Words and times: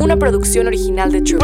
una 0.00 0.16
producción 0.16 0.66
original 0.66 1.12
de 1.12 1.20
True. 1.20 1.38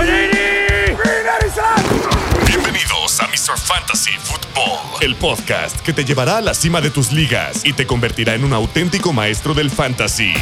Bienvenidos 2.47 3.21
a 3.21 3.27
Mr. 3.27 3.59
Fantasy 3.59 4.13
Football, 4.19 5.03
el 5.03 5.15
podcast 5.17 5.81
que 5.81 5.93
te 5.93 6.05
llevará 6.05 6.39
a 6.39 6.41
la 6.41 6.55
cima 6.55 6.81
de 6.81 6.91
tus 6.91 7.13
ligas 7.13 7.65
y 7.65 7.75
te 7.75 7.87
convertirá 7.87 8.35
en 8.35 8.45
un 8.45 8.55
auténtico 8.55 9.13
maestro 9.13 9.53
del 9.53 9.71
fantasy. 9.71 10.33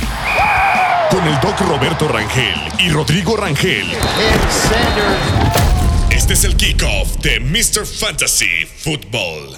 Con 1.10 1.26
el 1.26 1.40
doc 1.40 1.60
Roberto 1.60 2.06
Rangel 2.06 2.56
y 2.78 2.90
Rodrigo 2.90 3.36
Rangel. 3.36 3.86
Este 6.10 6.34
es 6.34 6.44
el 6.44 6.56
kickoff 6.56 7.16
de 7.18 7.40
Mr. 7.40 7.84
Fantasy 7.84 8.64
Football. 8.78 9.56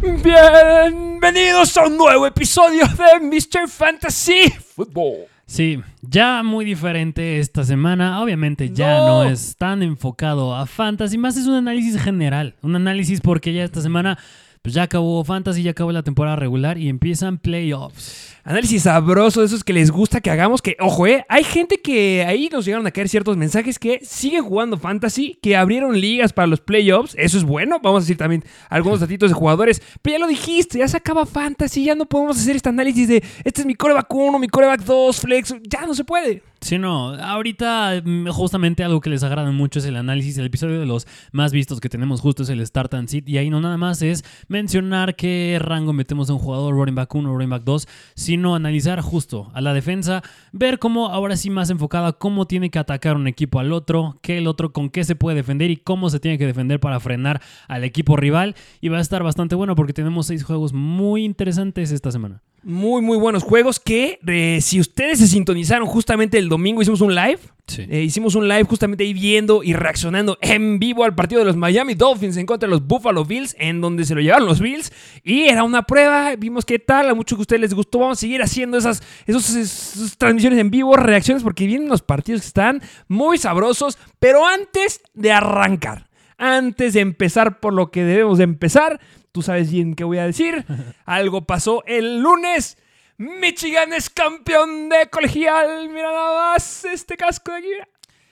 Bienvenidos 0.00 1.76
a 1.76 1.86
un 1.86 1.96
nuevo 1.98 2.26
episodio 2.26 2.86
de 2.86 3.20
Mr. 3.20 3.68
Fantasy 3.68 4.52
Football. 4.74 5.35
Sí, 5.46 5.80
ya 6.02 6.42
muy 6.42 6.64
diferente 6.64 7.38
esta 7.38 7.62
semana. 7.64 8.20
Obviamente 8.20 8.70
ya 8.70 8.98
No. 8.98 9.24
no. 9.24 9.30
es 9.30 9.56
tan 9.56 9.82
enfocado 9.82 10.54
a 10.54 10.66
fantasy, 10.66 11.18
más 11.18 11.36
es 11.36 11.46
un 11.46 11.54
análisis 11.54 12.00
general. 12.02 12.56
Un 12.62 12.74
análisis 12.76 13.20
porque 13.20 13.52
ya 13.52 13.64
esta 13.64 13.80
semana 13.80 14.18
pues 14.62 14.74
ya 14.74 14.82
acabó 14.82 15.22
fantasy, 15.22 15.62
ya 15.62 15.70
acabó 15.70 15.92
la 15.92 16.02
temporada 16.02 16.34
regular 16.34 16.76
y 16.78 16.88
empiezan 16.88 17.38
playoffs. 17.38 18.35
Análisis 18.48 18.84
sabroso, 18.84 19.40
de 19.40 19.46
esos 19.46 19.64
que 19.64 19.72
les 19.72 19.90
gusta 19.90 20.20
que 20.20 20.30
hagamos. 20.30 20.62
Que, 20.62 20.76
ojo, 20.78 21.04
eh, 21.08 21.26
hay 21.28 21.42
gente 21.42 21.78
que 21.78 22.24
ahí 22.24 22.48
nos 22.48 22.64
llegaron 22.64 22.86
a 22.86 22.92
caer 22.92 23.08
ciertos 23.08 23.36
mensajes 23.36 23.76
que 23.76 23.98
siguen 24.04 24.44
jugando 24.44 24.78
fantasy, 24.78 25.36
que 25.42 25.56
abrieron 25.56 26.00
ligas 26.00 26.32
para 26.32 26.46
los 26.46 26.60
playoffs. 26.60 27.16
Eso 27.18 27.38
es 27.38 27.42
bueno. 27.42 27.80
Vamos 27.82 27.98
a 27.98 28.04
decir 28.04 28.16
también 28.16 28.44
algunos 28.68 29.00
datitos 29.00 29.30
de 29.30 29.34
jugadores. 29.34 29.82
Pero 30.00 30.18
ya 30.18 30.20
lo 30.20 30.28
dijiste, 30.28 30.78
ya 30.78 30.86
se 30.86 30.96
acaba 30.96 31.26
fantasy. 31.26 31.82
Ya 31.82 31.96
no 31.96 32.06
podemos 32.06 32.38
hacer 32.38 32.54
este 32.54 32.68
análisis 32.68 33.08
de 33.08 33.24
este 33.42 33.62
es 33.62 33.66
mi 33.66 33.74
coreback 33.74 34.14
1, 34.14 34.38
mi 34.38 34.46
coreback 34.46 34.84
2, 34.84 35.20
flex. 35.20 35.56
Ya 35.68 35.84
no 35.84 35.92
se 35.96 36.04
puede. 36.04 36.44
Sí, 36.60 36.78
no, 36.78 37.14
ahorita 37.14 38.00
mm, 38.04 38.28
justamente 38.28 38.82
algo 38.82 39.00
que 39.00 39.10
les 39.10 39.22
agrada 39.22 39.50
mucho 39.50 39.80
es 39.80 39.84
el 39.86 39.96
análisis. 39.96 40.38
El 40.38 40.46
episodio 40.46 40.78
de 40.78 40.86
los 40.86 41.08
más 41.32 41.52
vistos 41.52 41.80
que 41.80 41.88
tenemos 41.88 42.20
justo 42.20 42.44
es 42.44 42.48
el 42.48 42.64
Start 42.64 42.94
and 42.94 43.08
Sit. 43.08 43.28
Y 43.28 43.38
ahí 43.38 43.50
no 43.50 43.60
nada 43.60 43.76
más 43.76 44.02
es 44.02 44.24
mencionar 44.46 45.16
qué 45.16 45.58
rango 45.60 45.92
metemos 45.92 46.30
a 46.30 46.32
un 46.32 46.38
jugador, 46.38 46.74
running 46.74 46.94
back 46.94 47.12
1, 47.12 47.28
running 47.28 47.50
back 47.50 47.64
2, 47.64 47.88
sino 48.14 48.35
analizar 48.44 49.00
justo 49.00 49.50
a 49.54 49.60
la 49.60 49.74
defensa, 49.74 50.22
ver 50.52 50.78
cómo 50.78 51.08
ahora 51.08 51.36
sí 51.36 51.50
más 51.50 51.70
enfocada, 51.70 52.12
cómo 52.12 52.46
tiene 52.46 52.70
que 52.70 52.78
atacar 52.78 53.16
un 53.16 53.26
equipo 53.26 53.60
al 53.60 53.72
otro, 53.72 54.18
qué 54.22 54.38
el 54.38 54.46
otro, 54.46 54.72
con 54.72 54.90
qué 54.90 55.04
se 55.04 55.16
puede 55.16 55.36
defender 55.36 55.70
y 55.70 55.76
cómo 55.76 56.10
se 56.10 56.20
tiene 56.20 56.38
que 56.38 56.46
defender 56.46 56.80
para 56.80 57.00
frenar 57.00 57.40
al 57.68 57.84
equipo 57.84 58.16
rival. 58.16 58.54
Y 58.80 58.88
va 58.88 58.98
a 58.98 59.02
estar 59.02 59.22
bastante 59.22 59.54
bueno 59.54 59.74
porque 59.74 59.92
tenemos 59.92 60.26
seis 60.26 60.44
juegos 60.44 60.72
muy 60.72 61.24
interesantes 61.24 61.92
esta 61.92 62.10
semana. 62.10 62.42
Muy, 62.68 63.00
muy 63.00 63.16
buenos 63.16 63.44
juegos 63.44 63.78
que 63.78 64.18
eh, 64.26 64.58
si 64.60 64.80
ustedes 64.80 65.20
se 65.20 65.28
sintonizaron 65.28 65.86
justamente 65.86 66.36
el 66.36 66.48
domingo, 66.48 66.82
hicimos 66.82 67.00
un 67.00 67.14
live. 67.14 67.38
Sí. 67.68 67.86
Eh, 67.88 68.02
hicimos 68.02 68.34
un 68.34 68.48
live 68.48 68.64
justamente 68.64 69.04
ahí 69.04 69.14
viendo 69.14 69.62
y 69.62 69.72
reaccionando 69.72 70.36
en 70.40 70.80
vivo 70.80 71.04
al 71.04 71.14
partido 71.14 71.38
de 71.38 71.44
los 71.44 71.54
Miami 71.54 71.94
Dolphins 71.94 72.36
en 72.36 72.44
contra 72.44 72.66
de 72.66 72.72
los 72.72 72.84
Buffalo 72.84 73.24
Bills, 73.24 73.54
en 73.60 73.80
donde 73.80 74.04
se 74.04 74.16
lo 74.16 74.20
llevaron 74.20 74.48
los 74.48 74.58
Bills. 74.58 74.92
Y 75.22 75.44
era 75.44 75.62
una 75.62 75.84
prueba, 75.84 76.34
vimos 76.34 76.64
qué 76.64 76.80
tal, 76.80 77.08
a 77.08 77.14
muchos 77.14 77.36
que 77.36 77.42
a 77.42 77.44
ustedes 77.44 77.60
les 77.60 77.72
gustó. 77.72 78.00
Vamos 78.00 78.18
a 78.18 78.20
seguir 78.22 78.42
haciendo 78.42 78.78
esas, 78.78 79.00
esos, 79.28 79.48
esas 79.50 80.18
transmisiones 80.18 80.58
en 80.58 80.72
vivo, 80.72 80.96
reacciones, 80.96 81.44
porque 81.44 81.68
vienen 81.68 81.86
unos 81.86 82.02
partidos 82.02 82.40
que 82.40 82.48
están 82.48 82.82
muy 83.06 83.38
sabrosos. 83.38 83.96
Pero 84.18 84.44
antes 84.44 85.02
de 85.14 85.30
arrancar, 85.30 86.05
antes 86.38 86.94
de 86.94 87.00
empezar 87.00 87.60
por 87.60 87.72
lo 87.72 87.90
que 87.90 88.04
debemos 88.04 88.38
de 88.38 88.44
empezar, 88.44 89.00
tú 89.32 89.42
sabes 89.42 89.70
bien 89.70 89.94
qué 89.94 90.04
voy 90.04 90.18
a 90.18 90.26
decir. 90.26 90.64
Algo 91.04 91.46
pasó 91.46 91.82
el 91.86 92.20
lunes. 92.20 92.78
Michigan 93.18 93.92
es 93.92 94.10
campeón 94.10 94.88
de 94.88 95.08
colegial. 95.08 95.88
Mira 95.88 96.12
nada 96.12 96.52
más 96.52 96.84
este 96.84 97.16
casco 97.16 97.52
de 97.52 97.58
aquí. 97.58 97.68
mira. 97.68 97.88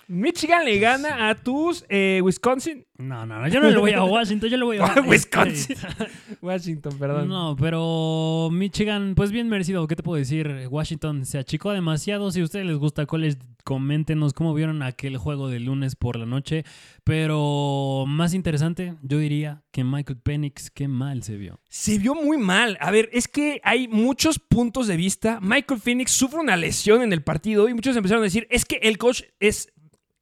Michigan 0.09 0.65
le 0.65 0.79
gana 0.79 1.29
a 1.29 1.35
tus 1.35 1.85
eh, 1.89 2.21
Wisconsin. 2.23 2.87
No, 2.97 3.27
no, 3.27 3.41
no, 3.41 3.49
yo 3.49 3.61
no 3.61 3.71
le 3.71 3.79
voy 3.79 3.93
a 3.93 4.05
Washington, 4.05 4.51
yo 4.51 4.57
le 4.57 4.65
voy 4.65 4.79
a 4.79 4.95
Wisconsin. 5.07 5.77
Washington, 6.41 6.97
perdón. 6.98 7.29
No, 7.29 7.57
pero 7.59 8.51
Michigan, 8.53 9.14
pues 9.17 9.33
bien 9.33 9.48
merecido. 9.48 9.87
¿Qué 9.89 9.97
te 9.97 10.03
puedo 10.03 10.17
decir? 10.17 10.69
Washington 10.70 11.27
se 11.27 11.39
achicó 11.39 11.73
demasiado. 11.73 12.31
Si 12.31 12.41
a 12.41 12.45
ustedes 12.45 12.67
les 12.67 12.77
gusta 12.77 13.07
college, 13.07 13.39
coméntenos 13.64 14.33
cómo 14.33 14.55
vieron 14.55 14.83
aquel 14.83 15.17
juego 15.17 15.48
de 15.48 15.59
lunes 15.59 15.97
por 15.97 16.17
la 16.17 16.27
noche. 16.27 16.64
Pero 17.03 18.05
más 18.07 18.33
interesante, 18.33 18.95
yo 19.03 19.19
diría 19.19 19.64
que 19.73 19.83
Michael 19.83 20.20
Penix, 20.20 20.70
qué 20.70 20.87
mal 20.87 21.23
se 21.25 21.37
vio. 21.37 21.61
Se 21.69 21.98
vio 21.98 22.14
muy 22.14 22.39
mal. 22.39 22.79
A 22.81 22.93
ver, 22.93 23.11
es 23.13 23.27
que 23.27 23.61
hay 23.64 23.89
muchos 23.89 24.39
puntos 24.39 24.87
de 24.87 24.97
vista. 24.97 25.41
Michael 25.43 25.81
Phoenix 25.81 26.13
sufre 26.13 26.39
una 26.39 26.57
lesión 26.57 27.03
en 27.03 27.13
el 27.13 27.25
partido 27.25 27.69
y 27.69 27.75
muchos 27.75 27.97
empezaron 27.97 28.23
a 28.23 28.25
decir, 28.25 28.47
es 28.51 28.64
que 28.64 28.77
el 28.77 28.98
coach 28.98 29.23
es 29.41 29.73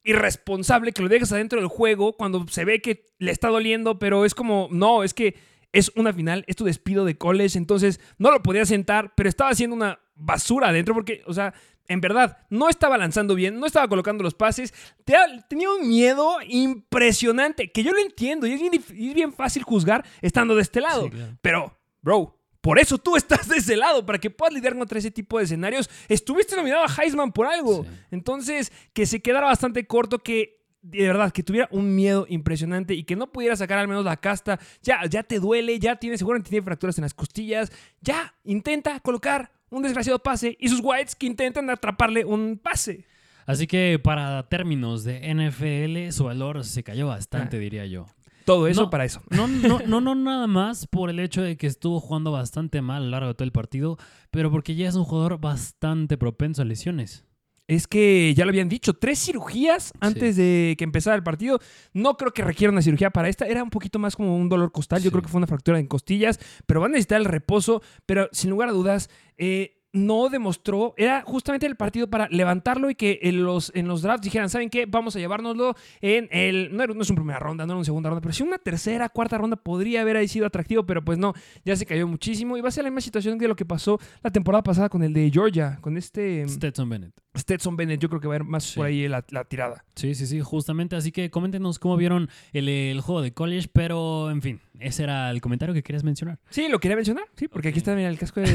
irresponsable 0.03 0.91
que 0.91 1.01
lo 1.01 1.09
dejes 1.09 1.31
adentro 1.31 1.59
del 1.59 1.67
juego 1.69 2.13
cuando 2.17 2.45
se 2.49 2.65
ve 2.65 2.81
que 2.81 3.05
le 3.19 3.31
está 3.31 3.49
doliendo, 3.49 3.99
pero 3.99 4.25
es 4.25 4.35
como, 4.35 4.67
no, 4.71 5.03
es 5.03 5.13
que 5.13 5.35
es 5.71 5.91
una 5.95 6.13
final, 6.13 6.43
es 6.47 6.55
tu 6.55 6.65
despido 6.65 7.03
de 7.05 7.17
college, 7.17 7.57
entonces 7.57 7.99
no 8.17 8.31
lo 8.31 8.43
podía 8.43 8.65
sentar, 8.65 9.13
pero 9.15 9.27
estaba 9.29 9.49
haciendo 9.49 9.75
una 9.75 9.99
basura 10.15 10.67
adentro 10.69 10.93
porque, 10.93 11.23
o 11.25 11.33
sea, 11.33 11.53
en 11.87 11.99
verdad, 11.99 12.37
no 12.49 12.69
estaba 12.69 12.97
lanzando 12.97 13.33
bien, 13.35 13.59
no 13.59 13.65
estaba 13.65 13.87
colocando 13.87 14.23
los 14.23 14.35
pases, 14.35 14.73
te- 15.03 15.15
tenía 15.49 15.69
un 15.71 15.87
miedo 15.87 16.37
impresionante, 16.47 17.71
que 17.71 17.83
yo 17.83 17.91
lo 17.91 17.99
entiendo 17.99 18.45
y 18.47 18.53
es 18.53 18.61
bien, 18.61 18.73
es 18.75 18.87
bien 19.13 19.33
fácil 19.33 19.63
juzgar 19.63 20.05
estando 20.21 20.55
de 20.55 20.61
este 20.61 20.81
lado, 20.81 21.05
Sí, 21.05 21.09
claro. 21.11 21.37
pero, 21.41 21.79
bro, 22.01 22.39
por 22.63 22.79
eso 22.79 22.97
tú 22.97 23.15
estás 23.17 23.49
de 23.49 23.57
ese 23.57 23.75
lado, 23.75 24.05
para 24.05 24.17
que 24.19 24.29
puedas 24.29 24.53
lidiar 24.53 24.77
contra 24.77 24.97
ese 24.97 25.11
tipo 25.11 25.37
de 25.37 25.43
escenarios. 25.43 25.89
Estuviste 26.07 26.55
nominado 26.55 26.85
a 26.85 26.87
Heisman 27.03 27.33
por 27.33 27.45
algo. 27.45 27.83
Sí. 27.83 27.89
Entonces, 28.11 28.71
que 28.93 29.05
se 29.05 29.21
quedara 29.21 29.47
bastante 29.47 29.85
corto, 29.85 30.19
que 30.19 30.63
de 30.81 31.07
verdad, 31.07 31.31
que 31.31 31.43
tuviera 31.43 31.67
un 31.71 31.93
miedo 31.93 32.25
impresionante 32.29 32.93
y 32.93 33.03
que 33.03 33.15
no 33.17 33.31
pudiera 33.31 33.55
sacar 33.57 33.79
al 33.79 33.87
menos 33.89 34.03
la 34.05 34.17
casta. 34.17 34.59
Ya, 34.81 35.01
ya 35.09 35.23
te 35.23 35.39
duele, 35.39 35.77
ya 35.79 35.97
tienes, 35.97 36.19
seguramente 36.19 36.49
tiene 36.49 36.63
fracturas 36.63 36.97
en 36.97 37.01
las 37.03 37.13
costillas. 37.13 37.69
Ya, 38.01 38.33
intenta 38.45 38.99
colocar 39.01 39.51
un 39.69 39.83
desgraciado 39.83 40.19
pase 40.19 40.55
y 40.59 40.69
sus 40.69 40.79
whites 40.83 41.15
que 41.15 41.25
intentan 41.25 41.69
atraparle 41.69 42.23
un 42.25 42.57
pase. 42.61 43.05
Así 43.45 43.67
que 43.67 43.99
para 44.01 44.47
términos 44.49 45.03
de 45.03 45.33
NFL, 45.33 46.11
su 46.11 46.23
valor 46.25 46.63
se 46.63 46.83
cayó 46.83 47.07
bastante, 47.07 47.57
Ah. 47.57 47.59
diría 47.59 47.85
yo. 47.85 48.05
Todo 48.45 48.67
eso 48.67 48.83
No. 48.83 48.89
para 48.89 49.05
eso. 49.05 49.21
No, 49.29 49.47
no, 49.47 49.79
no, 49.87 50.01
no, 50.01 50.15
nada 50.15 50.47
más 50.47 50.87
por 50.87 51.09
el 51.09 51.19
hecho 51.19 51.41
de 51.41 51.55
que 51.57 51.67
estuvo 51.67 51.99
jugando 51.99 52.31
bastante 52.31 52.81
mal 52.81 53.01
a 53.03 53.05
lo 53.05 53.11
largo 53.11 53.27
de 53.29 53.33
todo 53.35 53.45
el 53.45 53.51
partido, 53.51 53.97
pero 54.31 54.51
porque 54.51 54.75
ya 54.75 54.87
es 54.89 54.95
un 54.95 55.05
jugador 55.05 55.39
bastante 55.39 56.17
propenso 56.17 56.61
a 56.61 56.65
lesiones. 56.65 57.25
Es 57.65 57.87
que 57.87 58.33
ya 58.35 58.43
lo 58.43 58.49
habían 58.49 58.67
dicho, 58.67 58.93
tres 58.93 59.19
cirugías 59.19 59.93
antes 60.01 60.35
de 60.35 60.75
que 60.77 60.83
empezara 60.83 61.15
el 61.15 61.23
partido. 61.23 61.59
No 61.93 62.17
creo 62.17 62.33
que 62.33 62.43
requiera 62.43 62.73
una 62.73 62.81
cirugía 62.81 63.09
para 63.09 63.29
esta. 63.29 63.45
Era 63.47 63.63
un 63.63 63.69
poquito 63.69 63.99
más 63.99 64.17
como 64.17 64.35
un 64.35 64.49
dolor 64.49 64.73
costal. 64.73 64.99
Yo 64.99 65.05
Sí. 65.05 65.11
creo 65.11 65.21
que 65.21 65.29
fue 65.29 65.37
una 65.37 65.47
fractura 65.47 65.79
en 65.79 65.87
costillas, 65.87 66.39
pero 66.65 66.81
van 66.81 66.91
a 66.91 66.93
necesitar 66.95 67.21
el 67.21 67.25
reposo. 67.25 67.81
Pero 68.05 68.27
sin 68.33 68.49
lugar 68.49 68.67
a 68.67 68.73
dudas, 68.73 69.09
eh, 69.37 69.81
no 69.93 70.29
demostró. 70.29 70.93
Era 70.97 71.21
justamente 71.21 71.65
el 71.65 71.75
partido 71.75 72.09
para 72.09 72.27
levantarlo 72.29 72.89
y 72.89 72.95
que 72.95 73.19
en 73.23 73.43
los, 73.43 73.71
en 73.75 73.87
los 73.87 74.01
drafts 74.01 74.23
dijeran, 74.23 74.49
¿saben 74.49 74.69
qué? 74.69 74.85
Vamos 74.85 75.15
a 75.15 75.19
llevárnoslo 75.19 75.75
en 76.01 76.27
el. 76.31 76.75
No, 76.75 76.85
no 76.87 77.01
es 77.01 77.09
una 77.09 77.17
primera 77.17 77.39
ronda, 77.39 77.65
no 77.65 77.73
era 77.73 77.77
una 77.77 77.85
segunda 77.85 78.09
ronda, 78.09 78.21
pero 78.21 78.33
sí 78.33 78.43
una 78.43 78.57
tercera, 78.57 79.07
cuarta 79.09 79.37
ronda 79.37 79.55
podría 79.55 80.01
haber 80.01 80.27
sido 80.27 80.45
atractivo, 80.45 80.85
pero 80.85 81.03
pues 81.03 81.17
no, 81.17 81.33
ya 81.63 81.75
se 81.75 81.85
cayó 81.85 82.07
muchísimo. 82.07 82.57
Y 82.57 82.61
va 82.61 82.69
a 82.69 82.71
ser 82.71 82.83
la 82.83 82.89
misma 82.89 83.01
situación 83.01 83.37
de 83.37 83.47
lo 83.47 83.55
que 83.55 83.65
pasó 83.65 83.99
la 84.21 84.31
temporada 84.31 84.63
pasada 84.63 84.89
con 84.89 85.03
el 85.03 85.13
de 85.13 85.29
Georgia, 85.31 85.77
con 85.81 85.97
este. 85.97 86.47
Stetson 86.47 86.89
Bennett. 86.89 87.22
Stetson 87.35 87.75
Bennett, 87.75 87.99
yo 87.99 88.09
creo 88.09 88.21
que 88.21 88.27
va 88.27 88.35
a 88.35 88.37
ir 88.37 88.43
más 88.43 88.63
Sí. 88.63 88.75
por 88.77 88.85
ahí 88.85 89.07
la, 89.07 89.25
la 89.29 89.43
tirada. 89.45 89.83
Sí, 89.95 90.13
sí, 90.15 90.27
sí, 90.27 90.39
justamente. 90.41 90.95
Así 90.95 91.11
que 91.11 91.29
coméntenos 91.31 91.79
cómo 91.79 91.97
vieron 91.97 92.29
el, 92.51 92.69
el 92.69 93.01
juego 93.01 93.21
de 93.21 93.33
college, 93.33 93.69
pero 93.73 94.29
en 94.29 94.41
fin, 94.41 94.59
ese 94.79 95.03
era 95.03 95.31
el 95.31 95.41
comentario 95.41 95.73
que 95.73 95.81
querías 95.83 96.03
mencionar. 96.03 96.39
Sí, 96.49 96.67
lo 96.69 96.79
quería 96.79 96.95
mencionar, 96.95 97.25
sí, 97.35 97.47
porque 97.47 97.69
aquí 97.69 97.79
está 97.79 97.95
mira, 97.95 98.09
el 98.09 98.19
casco 98.19 98.39
de 98.41 98.47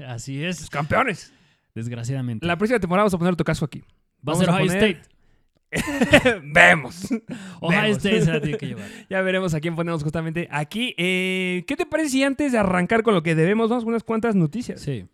Así 0.06 0.40
los 0.40 0.60
es, 0.62 0.70
campeones. 0.70 1.32
desgraciadamente. 1.74 2.46
La 2.46 2.56
próxima 2.56 2.78
temporada 2.78 3.02
vamos 3.04 3.14
a 3.14 3.18
poner 3.18 3.34
tu 3.36 3.44
casco 3.44 3.64
aquí. 3.64 3.82
Va 4.26 4.34
a 4.34 4.36
ser 4.36 4.50
a 4.50 4.54
Ohio 4.54 4.66
poner- 4.66 4.76
State. 4.96 5.12
Vemos. 6.44 7.08
Ohio. 7.60 7.92
State 7.96 8.22
se 8.22 8.30
la 8.32 8.40
tiene 8.40 8.58
que 8.58 8.66
llevar. 8.66 8.84
Ya 9.08 9.20
veremos 9.22 9.54
a 9.54 9.60
quién 9.60 9.74
ponemos 9.74 10.02
justamente 10.02 10.46
aquí. 10.50 10.94
Eh, 10.98 11.64
¿Qué 11.66 11.76
te 11.76 11.86
parece 11.86 12.10
si 12.10 12.22
antes 12.22 12.52
de 12.52 12.58
arrancar 12.58 13.02
con 13.02 13.14
lo 13.14 13.22
que 13.22 13.34
debemos, 13.34 13.68
vamos 13.70 13.84
con 13.84 13.92
unas 13.94 14.04
cuantas 14.04 14.34
noticias? 14.36 14.80
Sí. 14.80 15.06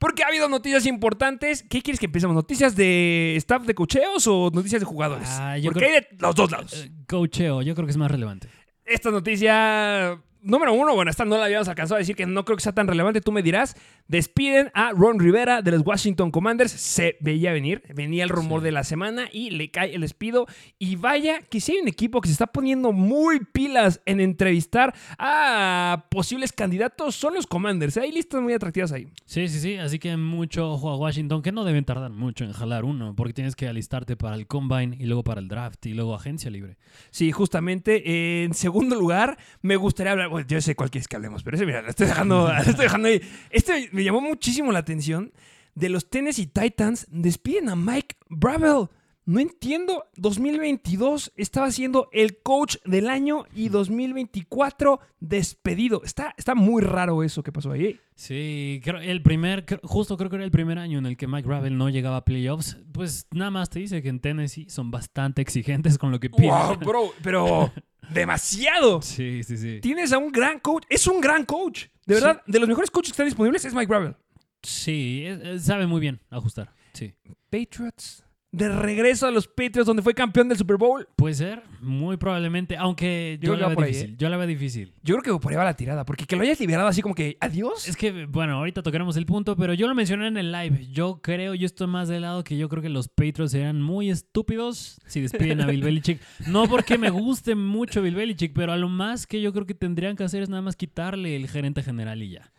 Porque 0.00 0.24
ha 0.24 0.28
habido 0.28 0.48
noticias 0.48 0.86
importantes. 0.86 1.62
¿Qué 1.62 1.82
quieres 1.82 2.00
que 2.00 2.06
empecemos? 2.06 2.34
¿Noticias 2.34 2.74
de 2.74 3.34
staff 3.36 3.62
de 3.64 3.74
cocheos 3.74 4.26
o 4.26 4.50
noticias 4.52 4.80
de 4.80 4.86
jugadores? 4.86 5.28
Ah, 5.30 5.58
yo 5.58 5.70
Porque 5.70 5.86
creo- 5.86 5.98
hay 5.98 6.00
de 6.16 6.22
los 6.22 6.34
dos 6.34 6.50
lados. 6.50 6.72
Eh, 6.84 6.90
coacheo, 7.06 7.60
yo 7.62 7.74
creo 7.74 7.86
que 7.86 7.90
es 7.92 7.96
más 7.98 8.10
relevante. 8.10 8.48
Esta 8.84 9.10
noticia 9.10 10.18
número 10.42 10.72
uno, 10.72 10.94
bueno, 10.94 11.10
esta 11.10 11.24
no 11.24 11.38
la 11.38 11.44
habíamos 11.46 11.68
alcanzado 11.68 11.96
a 11.96 11.98
decir 11.98 12.16
que 12.16 12.26
no 12.26 12.44
creo 12.44 12.56
que 12.56 12.62
sea 12.62 12.72
tan 12.72 12.86
relevante, 12.86 13.20
tú 13.20 13.32
me 13.32 13.42
dirás. 13.42 13.76
Despiden 14.08 14.70
a 14.74 14.90
Ron 14.92 15.20
Rivera 15.20 15.62
de 15.62 15.70
los 15.70 15.82
Washington 15.86 16.30
Commanders. 16.30 16.72
Se 16.72 17.16
veía 17.20 17.52
venir, 17.52 17.82
venía 17.94 18.24
el 18.24 18.28
rumor 18.30 18.60
Sí. 18.60 18.64
de 18.64 18.72
la 18.72 18.82
semana 18.84 19.28
y 19.32 19.50
le 19.50 19.70
cae 19.70 19.94
el 19.94 20.00
despido. 20.00 20.46
Y 20.78 20.96
vaya 20.96 21.40
que 21.42 21.60
si 21.60 21.72
hay 21.72 21.78
un 21.78 21.88
equipo 21.88 22.20
que 22.20 22.28
se 22.28 22.32
está 22.32 22.46
poniendo 22.48 22.92
muy 22.92 23.40
pilas 23.44 24.00
en 24.06 24.20
entrevistar 24.20 24.94
a 25.18 26.06
posibles 26.10 26.52
candidatos, 26.52 27.14
son 27.14 27.34
los 27.34 27.46
Commanders. 27.46 27.96
Hay 27.98 28.10
listas 28.10 28.40
muy 28.42 28.52
atractivas 28.52 28.90
ahí. 28.92 29.06
Sí, 29.26 29.46
sí, 29.48 29.60
sí. 29.60 29.76
Así 29.76 29.98
que 29.98 30.16
mucho 30.16 30.72
ojo 30.72 30.90
a 30.90 30.96
Washington, 30.96 31.42
que 31.42 31.52
no 31.52 31.64
deben 31.64 31.84
tardar 31.84 32.10
mucho 32.10 32.44
en 32.44 32.52
jalar 32.52 32.84
uno, 32.84 33.14
porque 33.14 33.32
tienes 33.32 33.54
que 33.54 33.68
alistarte 33.68 34.16
para 34.16 34.34
el 34.36 34.46
combine 34.46 34.96
y 34.98 35.04
luego 35.06 35.22
para 35.22 35.40
el 35.40 35.48
draft 35.48 35.86
y 35.86 35.94
luego 35.94 36.14
agencia 36.14 36.50
libre. 36.50 36.76
Sí, 37.10 37.30
justamente. 37.30 38.42
En 38.44 38.54
segundo 38.54 38.96
lugar, 38.96 39.38
me 39.62 39.76
gustaría 39.76 40.12
hablar. 40.12 40.29
Bueno, 40.30 40.46
yo 40.48 40.60
sé 40.60 40.74
cuál 40.74 40.90
quieres 40.90 41.08
que 41.08 41.16
hablemos, 41.16 41.42
pero 41.42 41.56
ese, 41.56 41.66
mira, 41.66 41.82
lo 41.82 41.90
estoy 41.90 42.06
dejando, 42.06 42.48
lo 42.52 42.58
estoy 42.58 42.84
dejando 42.84 43.08
ahí. 43.08 43.20
Este 43.50 43.88
me 43.92 44.04
llamó 44.04 44.20
muchísimo 44.20 44.72
la 44.72 44.78
atención. 44.78 45.32
De 45.74 45.88
los 45.88 46.10
Tennessee 46.10 46.46
Titans, 46.46 47.06
despiden 47.10 47.68
a 47.68 47.76
Mike 47.76 48.16
Bravel. 48.28 48.88
No 49.30 49.38
entiendo. 49.38 50.06
2022 50.16 51.32
estaba 51.36 51.70
siendo 51.70 52.08
el 52.12 52.38
coach 52.38 52.76
del 52.84 53.08
año 53.08 53.44
y 53.54 53.68
2024 53.68 54.98
despedido. 55.20 56.02
Está, 56.04 56.34
está 56.36 56.54
muy 56.54 56.82
raro 56.82 57.22
eso 57.22 57.42
que 57.42 57.52
pasó 57.52 57.70
ahí. 57.70 58.00
Sí, 58.16 58.80
creo, 58.82 59.00
el 59.00 59.22
primer, 59.22 59.64
justo 59.84 60.16
creo 60.16 60.30
que 60.30 60.36
era 60.36 60.44
el 60.44 60.50
primer 60.50 60.78
año 60.78 60.98
en 60.98 61.06
el 61.06 61.16
que 61.16 61.28
Mike 61.28 61.46
Gravel 61.46 61.78
no 61.78 61.88
llegaba 61.90 62.16
a 62.16 62.24
playoffs. 62.24 62.78
Pues 62.92 63.28
nada 63.30 63.50
más 63.52 63.70
te 63.70 63.78
dice 63.78 64.02
que 64.02 64.08
en 64.08 64.20
Tennessee 64.20 64.68
son 64.68 64.90
bastante 64.90 65.42
exigentes 65.42 65.96
con 65.96 66.10
lo 66.10 66.18
que 66.18 66.30
piden. 66.30 66.50
Wow, 66.50 66.76
bro, 66.78 67.12
pero 67.22 67.72
demasiado. 68.12 69.00
Sí, 69.02 69.42
sí, 69.44 69.56
sí. 69.56 69.80
Tienes 69.80 70.12
a 70.12 70.18
un 70.18 70.30
gran 70.32 70.58
coach. 70.60 70.84
Es 70.88 71.06
un 71.06 71.20
gran 71.20 71.44
coach. 71.44 71.86
De 72.06 72.14
verdad, 72.14 72.42
de 72.46 72.58
los 72.58 72.68
mejores 72.68 72.90
coaches 72.90 73.10
que 73.12 73.14
están 73.14 73.26
disponibles 73.26 73.64
es 73.64 73.72
Mike 73.74 73.86
Bravel. 73.86 74.16
Sí, 74.62 75.24
es- 75.26 75.40
es- 75.40 75.62
sabe 75.64 75.86
muy 75.86 76.00
bien 76.00 76.20
ajustar. 76.30 76.72
Sí. 76.92 77.14
Patriots. 77.50 78.24
De 78.52 78.68
regreso 78.68 79.28
a 79.28 79.30
los 79.30 79.46
Patriots, 79.46 79.86
donde 79.86 80.02
fue 80.02 80.12
campeón 80.12 80.48
del 80.48 80.58
Super 80.58 80.76
Bowl. 80.76 81.06
Puede 81.14 81.34
ser, 81.34 81.62
muy 81.80 82.16
probablemente, 82.16 82.76
aunque 82.76 83.38
Yo 83.40 83.54
yo, 83.54 83.56
la 83.56 83.68
veo 83.68 83.80
ahí, 83.80 83.92
difícil. 83.92 84.10
¿eh? 84.10 84.16
Yo 84.18 84.28
la 84.28 84.36
veo 84.36 84.46
difícil. 84.48 84.92
Yo 85.04 85.16
creo 85.16 85.36
que 85.36 85.40
por 85.40 85.52
ahí 85.52 85.56
va 85.56 85.64
la 85.64 85.76
tirada, 85.76 86.04
porque 86.04 86.24
que 86.24 86.34
lo 86.34 86.42
hayas 86.42 86.58
liberado 86.58 86.88
así 86.88 87.00
como 87.00 87.14
que 87.14 87.36
adiós. 87.40 87.86
Es 87.86 87.96
que, 87.96 88.26
bueno, 88.26 88.56
ahorita 88.56 88.82
tocaremos 88.82 89.16
el 89.16 89.24
punto, 89.24 89.56
pero 89.56 89.72
yo 89.74 89.86
lo 89.86 89.94
mencioné 89.94 90.26
en 90.26 90.36
el 90.36 90.50
live. 90.50 90.88
Yo 90.90 91.20
creo, 91.22 91.54
yo 91.54 91.64
estoy 91.64 91.86
más 91.86 92.08
del 92.08 92.22
lado 92.22 92.42
que 92.42 92.56
yo 92.56 92.68
creo 92.68 92.82
que 92.82 92.88
los 92.88 93.06
Patriots 93.08 93.54
eran 93.54 93.80
muy 93.80 94.10
estúpidos 94.10 95.00
si 95.06 95.20
despiden 95.20 95.60
a 95.60 95.66
Bill 95.66 95.82
Belichick. 95.84 96.20
No 96.48 96.66
porque 96.68 96.98
me 96.98 97.10
guste 97.10 97.54
mucho 97.54 98.02
Bill 98.02 98.16
Belichick, 98.16 98.52
pero 98.52 98.72
a 98.72 98.76
lo 98.76 98.88
más 98.88 99.28
que 99.28 99.40
yo 99.40 99.52
creo 99.52 99.64
que 99.64 99.74
tendrían 99.74 100.16
que 100.16 100.24
hacer 100.24 100.42
es 100.42 100.48
nada 100.48 100.62
más 100.62 100.74
quitarle 100.74 101.36
el 101.36 101.48
gerente 101.48 101.84
general 101.84 102.20
y 102.20 102.30
ya. 102.30 102.50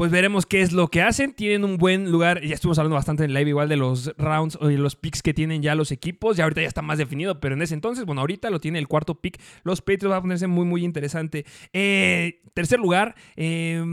Pues 0.00 0.10
veremos 0.10 0.46
qué 0.46 0.62
es 0.62 0.72
lo 0.72 0.88
que 0.88 1.02
hacen. 1.02 1.34
Tienen 1.34 1.62
un 1.62 1.76
buen 1.76 2.10
lugar. 2.10 2.40
Ya 2.40 2.54
estuvimos 2.54 2.78
hablando 2.78 2.94
bastante 2.94 3.22
en 3.24 3.34
live 3.34 3.50
igual 3.50 3.68
de 3.68 3.76
los 3.76 4.16
rounds 4.16 4.56
o 4.58 4.68
de 4.68 4.78
los 4.78 4.96
picks 4.96 5.20
que 5.20 5.34
tienen 5.34 5.60
ya 5.60 5.74
los 5.74 5.92
equipos. 5.92 6.38
Ya 6.38 6.44
ahorita 6.44 6.62
ya 6.62 6.68
está 6.68 6.80
más 6.80 6.96
definido, 6.96 7.38
pero 7.38 7.54
en 7.54 7.60
ese 7.60 7.74
entonces, 7.74 8.06
bueno, 8.06 8.22
ahorita 8.22 8.48
lo 8.48 8.60
tiene 8.60 8.78
el 8.78 8.88
cuarto 8.88 9.20
pick. 9.20 9.38
Los 9.62 9.82
Patriots 9.82 10.10
va 10.10 10.16
a 10.16 10.20
ponerse 10.22 10.46
muy, 10.46 10.64
muy 10.64 10.86
interesante. 10.86 11.44
Eh, 11.74 12.40
tercer 12.54 12.80
lugar, 12.80 13.14
eh, 13.36 13.84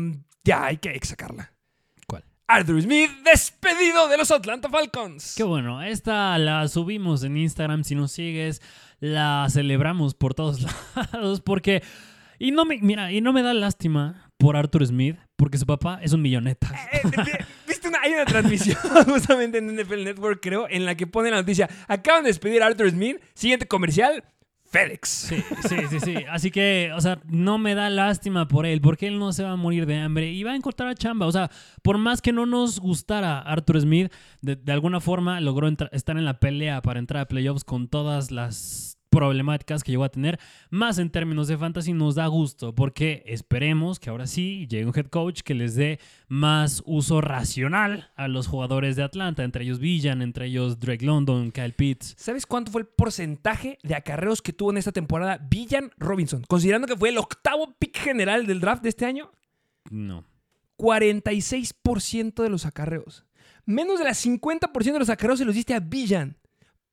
ya 0.46 0.68
hay 0.68 0.78
que 0.78 0.98
sacarla. 1.06 1.52
¿Cuál? 2.08 2.24
Arthur 2.48 2.82
Smith 2.84 3.12
despedido 3.26 4.08
de 4.08 4.16
los 4.16 4.32
Atlanta 4.32 4.70
Falcons. 4.70 5.34
Qué 5.36 5.44
bueno, 5.44 5.84
esta 5.84 6.38
la 6.38 6.70
subimos 6.70 7.22
en 7.26 7.36
Instagram. 7.36 7.84
Si 7.84 7.96
nos 7.96 8.14
sigues, 8.14 8.62
la 9.02 9.46
celebramos 9.50 10.14
por 10.14 10.34
todos 10.34 10.62
lados. 11.12 11.42
Porque. 11.42 11.84
Y 12.40 12.52
no 12.52 12.64
me, 12.64 12.78
mira, 12.78 13.12
y 13.12 13.20
no 13.20 13.34
me 13.34 13.42
da 13.42 13.54
lástima 13.54 14.32
por 14.38 14.56
Arthur 14.56 14.86
Smith, 14.86 15.18
porque 15.38 15.58
su 15.58 15.66
papá 15.66 16.00
es 16.02 16.12
un 16.12 16.22
milloneta. 16.22 16.68
Eh, 16.92 17.02
eh, 17.04 17.46
¿Viste 17.68 17.88
una, 17.88 18.00
hay 18.02 18.14
una 18.14 18.26
transmisión 18.26 18.78
justamente 19.06 19.60
en 19.60 19.76
NFL 19.76 20.04
Network, 20.04 20.40
creo, 20.42 20.68
en 20.70 20.84
la 20.86 20.96
que 20.96 21.08
pone 21.08 21.32
la 21.32 21.38
noticia: 21.38 21.70
acaban 21.88 22.24
de 22.24 22.30
despedir 22.30 22.64
a 22.64 22.66
Arthur 22.66 22.90
Smith, 22.90 23.18
siguiente 23.36 23.68
comercial, 23.68 24.24
FedEx. 24.66 25.08
Sí, 25.08 25.44
sí, 25.68 25.76
sí, 25.90 26.00
sí. 26.00 26.16
Así 26.30 26.52
que, 26.52 26.92
o 26.96 27.02
sea, 27.02 27.22
no 27.26 27.58
me 27.58 27.76
da 27.76 27.90
lástima 27.90 28.48
por 28.48 28.66
él, 28.66 28.82
porque 28.82 29.08
él 29.08 29.20
no 29.20 29.32
se 29.32 29.44
va 29.44 29.52
a 29.52 29.56
morir 29.56 29.86
de 29.86 29.98
hambre 29.98 30.32
y 30.32 30.44
va 30.44 30.52
a 30.52 30.56
encontrar 30.56 30.90
a 30.90 30.96
chamba. 30.96 31.28
O 31.28 31.32
sea, 31.32 31.50
por 31.84 31.98
más 31.98 32.22
que 32.22 32.34
no 32.34 32.46
nos 32.46 32.80
gustara 32.80 33.40
Arthur 33.40 33.82
Smith, 33.82 34.12
de, 34.42 34.56
de 34.56 34.72
alguna 34.72 35.00
forma 35.00 35.40
logró 35.40 35.68
estar 35.68 36.18
en 36.18 36.26
la 36.26 36.40
pelea 36.40 36.82
para 36.82 37.00
entrar 37.00 37.22
a 37.22 37.28
playoffs 37.28 37.64
con 37.64 37.88
todas 37.88 38.32
las 38.32 38.97
problemáticas 39.18 39.84
que 39.84 39.92
llegó 39.92 40.04
a 40.04 40.10
tener, 40.10 40.40
más 40.70 41.00
en 41.00 41.10
términos 41.10 41.48
de 41.48 41.58
fantasy 41.58 41.92
nos 41.92 42.14
da 42.14 42.28
gusto, 42.28 42.76
porque 42.76 43.24
esperemos 43.26 44.00
que 44.00 44.12
ahora 44.12 44.28
sí 44.28 44.68
llegue 44.70 44.86
un 44.86 44.94
head 44.96 45.08
coach 45.08 45.42
que 45.42 45.56
les 45.56 45.74
dé 45.74 46.00
más 46.28 46.84
uso 46.86 47.20
racional 47.20 48.12
a 48.16 48.28
los 48.28 48.46
jugadores 48.48 48.96
de 48.96 49.02
Atlanta, 49.02 49.44
entre 49.44 49.64
ellos 49.64 49.80
Villan, 49.80 50.22
entre 50.22 50.46
ellos 50.46 50.80
Drake 50.80 51.04
London, 51.04 51.50
Kyle 51.52 51.74
Pitts. 51.74 52.14
¿Sabes 52.16 52.46
cuánto 52.46 52.72
fue 52.72 52.82
el 52.82 52.88
porcentaje 52.88 53.80
de 53.82 53.96
acarreos 53.96 54.44
que 54.44 54.54
tuvo 54.54 54.70
en 54.70 54.78
esta 54.78 54.92
temporada 54.92 55.40
Villan 55.50 55.90
Robinson? 55.98 56.44
Considerando 56.48 56.86
que 56.86 56.96
fue 56.96 57.10
el 57.10 57.18
octavo 57.18 57.74
pick 57.80 57.98
general 57.98 58.46
del 58.46 58.60
draft 58.60 58.84
de 58.84 58.90
este 58.90 59.06
año, 59.06 59.32
No. 59.90 60.24
46% 60.78 62.44
de 62.44 62.50
los 62.50 62.68
acarreos. 62.68 63.26
Menos 63.66 63.98
de 63.98 64.06
la 64.06 64.14
50% 64.14 64.94
de 64.94 65.00
los 65.00 65.10
acarreos 65.10 65.40
se 65.40 65.46
los 65.46 65.56
diste 65.56 65.74
a 65.74 65.80
Villan. 65.80 66.38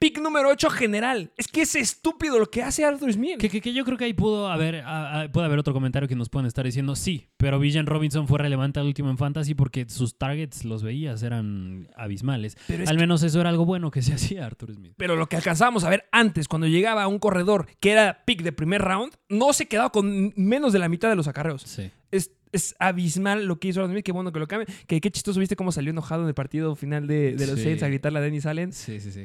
Pick 0.04 0.20
número 0.20 0.50
8 0.50 0.68
general. 0.68 1.32
Es 1.38 1.48
que 1.48 1.62
es 1.62 1.74
estúpido 1.74 2.38
lo 2.38 2.50
que 2.50 2.62
hace 2.62 2.84
Arthur 2.84 3.10
Smith. 3.10 3.38
Que, 3.38 3.48
que- 3.48 3.62
que 3.62 3.72
yo 3.72 3.86
creo 3.86 3.96
que 3.96 4.04
ahí 4.04 4.12
pudo 4.12 4.48
haber, 4.48 4.82
a- 4.82 5.22
a- 5.22 5.32
puede 5.32 5.46
haber 5.46 5.58
otro 5.58 5.72
comentario 5.72 6.06
que 6.06 6.14
nos 6.14 6.28
pueden 6.28 6.46
estar 6.46 6.62
diciendo, 6.66 6.94
sí, 6.94 7.28
pero 7.38 7.58
Villan 7.58 7.86
Robinson 7.86 8.28
fue 8.28 8.38
relevante 8.38 8.80
al 8.80 8.86
último 8.86 9.08
en 9.08 9.16
Fantasy 9.16 9.54
porque 9.54 9.86
sus 9.88 10.18
targets, 10.18 10.66
los 10.66 10.82
veías, 10.82 11.22
eran 11.22 11.88
abismales. 11.96 12.58
Pero 12.66 12.82
al 12.86 12.96
que- 12.96 13.00
menos 13.00 13.22
eso 13.22 13.40
era 13.40 13.48
algo 13.48 13.64
bueno 13.64 13.90
que 13.90 14.02
se 14.02 14.12
hacía 14.36 14.44
Arthur 14.44 14.74
Smith. 14.74 14.92
Pero 14.98 15.16
lo 15.16 15.26
que 15.26 15.36
alcanzábamos 15.36 15.84
a 15.84 15.88
ver 15.88 16.04
antes, 16.12 16.48
cuando 16.48 16.66
llegaba 16.66 17.08
un 17.08 17.18
corredor 17.18 17.66
que 17.80 17.92
era 17.92 18.24
pick 18.26 18.42
de 18.42 18.52
primer 18.52 18.82
round, 18.82 19.14
no 19.30 19.54
se 19.54 19.68
quedaba 19.68 19.88
con 19.90 20.34
menos 20.36 20.74
de 20.74 20.80
la 20.80 20.90
mitad 20.90 21.08
de 21.08 21.16
los 21.16 21.28
acarreos. 21.28 21.62
Sí. 21.62 21.90
Es, 22.10 22.30
es 22.52 22.76
abismal 22.78 23.46
lo 23.46 23.58
que 23.58 23.68
hizo 23.68 23.80
Arthur 23.80 23.94
Smith. 23.94 24.04
Qué 24.04 24.12
bueno 24.12 24.32
que 24.32 24.38
lo 24.38 24.46
cambie. 24.48 24.66
Que 24.86 25.00
qué 25.00 25.10
chistoso 25.10 25.40
viste 25.40 25.56
cómo 25.56 25.72
salió 25.72 25.92
enojado 25.92 26.22
en 26.24 26.28
el 26.28 26.34
partido 26.34 26.76
final 26.76 27.06
de, 27.06 27.34
de 27.36 27.46
los 27.46 27.56
Sí. 27.56 27.64
Saints 27.64 27.82
a 27.82 27.88
gritarle 27.88 28.18
a 28.18 28.22
Dennis 28.22 28.44
Allen. 28.44 28.70
Sí, 28.74 29.00
sí, 29.00 29.10
sí. 29.10 29.24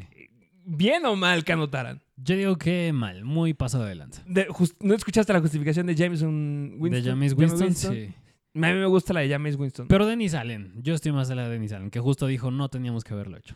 Bien 0.72 1.06
o 1.06 1.16
mal 1.16 1.44
que 1.44 1.54
anotaran. 1.54 2.02
Yo 2.18 2.36
digo 2.36 2.58
que 2.58 2.92
mal, 2.94 3.24
muy 3.24 3.54
pasado 3.54 3.86
de 3.86 3.96
lanza. 3.96 4.22
De- 4.28 4.48
¿No 4.82 4.94
escuchaste 4.94 5.34
la 5.34 5.40
justificación 5.42 5.88
de 5.88 5.96
Jameson 5.96 6.76
Winston? 6.78 7.04
de 7.04 7.10
James 7.10 7.34
Winston, 7.34 7.74
sí. 7.74 8.14
A 8.56 8.60
mí 8.60 8.74
me 8.74 8.86
gusta 8.86 9.14
la 9.14 9.22
de 9.22 9.30
James 9.30 9.56
Winston. 9.56 9.88
Pero 9.88 10.06
Dennis 10.06 10.34
Allen, 10.34 10.74
yo 10.82 10.94
estoy 10.94 11.12
más 11.12 11.28
de 11.28 11.36
la 11.36 11.44
de 11.44 11.50
Dennis 11.50 11.72
Allen, 11.74 11.90
que 11.90 12.00
justo 12.00 12.28
dijo 12.28 12.52
no 12.52 12.70
teníamos 12.70 13.04
que 13.04 13.14
haberlo 13.14 13.38
hecho. 13.38 13.56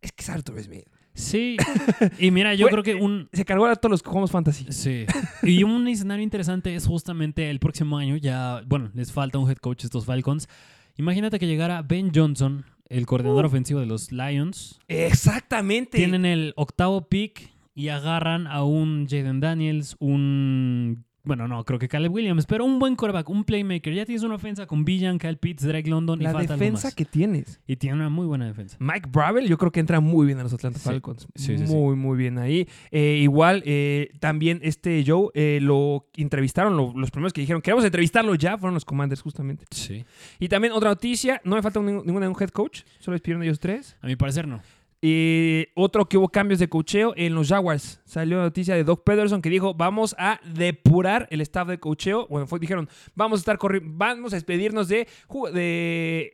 es 0.00 0.12
que 0.12 0.22
es 0.22 0.28
Arthur 0.30 0.60
Smith. 0.62 0.84
Sí. 1.14 1.56
Y 2.18 2.30
mira, 2.30 2.54
yo 2.54 2.68
creo 2.68 2.82
que 2.82 2.94
un, 2.94 3.28
Se 3.32 3.44
cargó 3.44 3.66
a 3.66 3.76
todos 3.76 3.90
los 3.90 4.02
que 4.02 4.08
jugamos 4.08 4.30
fantasy. 4.30 4.66
Sí. 4.70 5.06
Y 5.42 5.62
un 5.62 5.86
escenario 5.88 6.22
interesante 6.24 6.74
es 6.74 6.86
justamente 6.86 7.48
el 7.50 7.58
próximo 7.58 7.96
año, 7.96 8.16
ya, 8.16 8.62
bueno, 8.66 8.90
les 8.94 9.12
falta 9.12 9.38
un 9.38 9.48
head 9.48 9.58
coach 9.58 9.84
a 9.84 9.86
estos 9.86 10.04
Falcons. 10.04 10.48
Imagínate 10.96 11.38
que 11.38 11.46
llegara 11.46 11.80
Ben 11.82 12.10
Johnson, 12.14 12.64
el 12.92 13.06
coordinador 13.06 13.46
ofensivo 13.46 13.80
de 13.80 13.86
los 13.86 14.12
Lions. 14.12 14.78
Exactamente. 14.88 15.96
Tienen 15.96 16.24
el 16.24 16.52
octavo 16.56 17.08
pick 17.08 17.50
y 17.74 17.88
agarran 17.88 18.46
a 18.46 18.64
un 18.64 19.06
Jaden 19.08 19.40
Daniels, 19.40 19.96
un... 19.98 21.04
Bueno, 21.24 21.46
no, 21.46 21.64
creo 21.64 21.78
que 21.78 21.86
Caleb 21.86 22.12
Williams, 22.12 22.46
pero 22.46 22.64
un 22.64 22.80
buen 22.80 22.96
quarterback, 22.96 23.28
un 23.30 23.44
playmaker. 23.44 23.94
Ya 23.94 24.04
tienes 24.04 24.24
una 24.24 24.34
ofensa 24.34 24.66
con 24.66 24.84
Villan, 24.84 25.18
Kyle 25.18 25.36
Pitts, 25.36 25.62
Drake 25.62 25.88
London 25.88 26.20
y 26.20 26.24
la 26.24 26.32
falta 26.32 26.54
algo 26.54 26.64
defensa 26.64 26.88
más. 26.88 26.94
que 26.96 27.04
tienes. 27.04 27.60
Y 27.66 27.76
tiene 27.76 27.94
una 27.96 28.08
muy 28.08 28.26
buena 28.26 28.44
defensa. 28.46 28.76
Mike 28.80 29.08
Bravel, 29.12 29.46
yo 29.48 29.56
creo 29.56 29.70
que 29.70 29.78
entra 29.78 30.00
muy 30.00 30.26
bien 30.26 30.40
a 30.40 30.42
los 30.42 30.52
Atlanta 30.52 30.80
Sí. 30.80 30.84
Falcons. 30.84 31.28
Sí, 31.36 31.58
sí, 31.58 31.66
sí. 31.66 31.72
muy, 31.72 31.94
muy 31.94 32.16
bien 32.18 32.38
ahí. 32.38 32.66
Eh, 32.90 33.18
igual, 33.22 33.62
eh, 33.66 34.10
también 34.18 34.58
este 34.64 35.04
Joe 35.06 35.28
eh, 35.34 35.60
lo 35.62 36.08
entrevistaron, 36.16 36.76
lo- 36.76 36.92
los 36.96 37.12
primeros 37.12 37.32
que 37.32 37.40
dijeron, 37.40 37.62
queremos 37.62 37.84
entrevistarlo 37.84 38.34
ya, 38.34 38.58
fueron 38.58 38.74
los 38.74 38.84
Commanders 38.84 39.22
justamente. 39.22 39.64
Sí. 39.70 40.04
Y 40.40 40.48
también 40.48 40.72
otra 40.72 40.90
noticia, 40.90 41.40
no 41.44 41.54
me 41.54 41.62
falta 41.62 41.80
ningún, 41.80 42.04
ningún 42.04 42.24
head 42.40 42.50
coach, 42.50 42.82
solo 42.98 43.14
despidieron 43.14 43.44
ellos 43.44 43.60
tres. 43.60 43.96
A 44.02 44.08
mi 44.08 44.16
parecer 44.16 44.48
no. 44.48 44.60
Y 45.04 45.66
otro 45.74 46.08
que 46.08 46.16
hubo 46.16 46.28
cambios 46.28 46.60
de 46.60 46.68
cocheo 46.68 47.12
en 47.16 47.34
los 47.34 47.48
Jaguars. 47.48 48.00
Salió 48.04 48.36
la 48.36 48.44
noticia 48.44 48.76
de 48.76 48.84
Doc 48.84 49.02
Pederson 49.02 49.42
que 49.42 49.50
dijo, 49.50 49.74
vamos 49.74 50.14
a 50.16 50.40
depurar 50.54 51.26
el 51.32 51.40
staff 51.40 51.66
de 51.66 51.80
cocheo. 51.80 52.28
Bueno, 52.28 52.46
fue, 52.46 52.60
dijeron, 52.60 52.88
vamos 53.16 53.40
a 53.40 53.40
estar 53.40 53.58
corri- 53.58 53.82
vamos 53.84 54.32
a 54.32 54.36
despedirnos 54.36 54.86
de, 54.86 55.08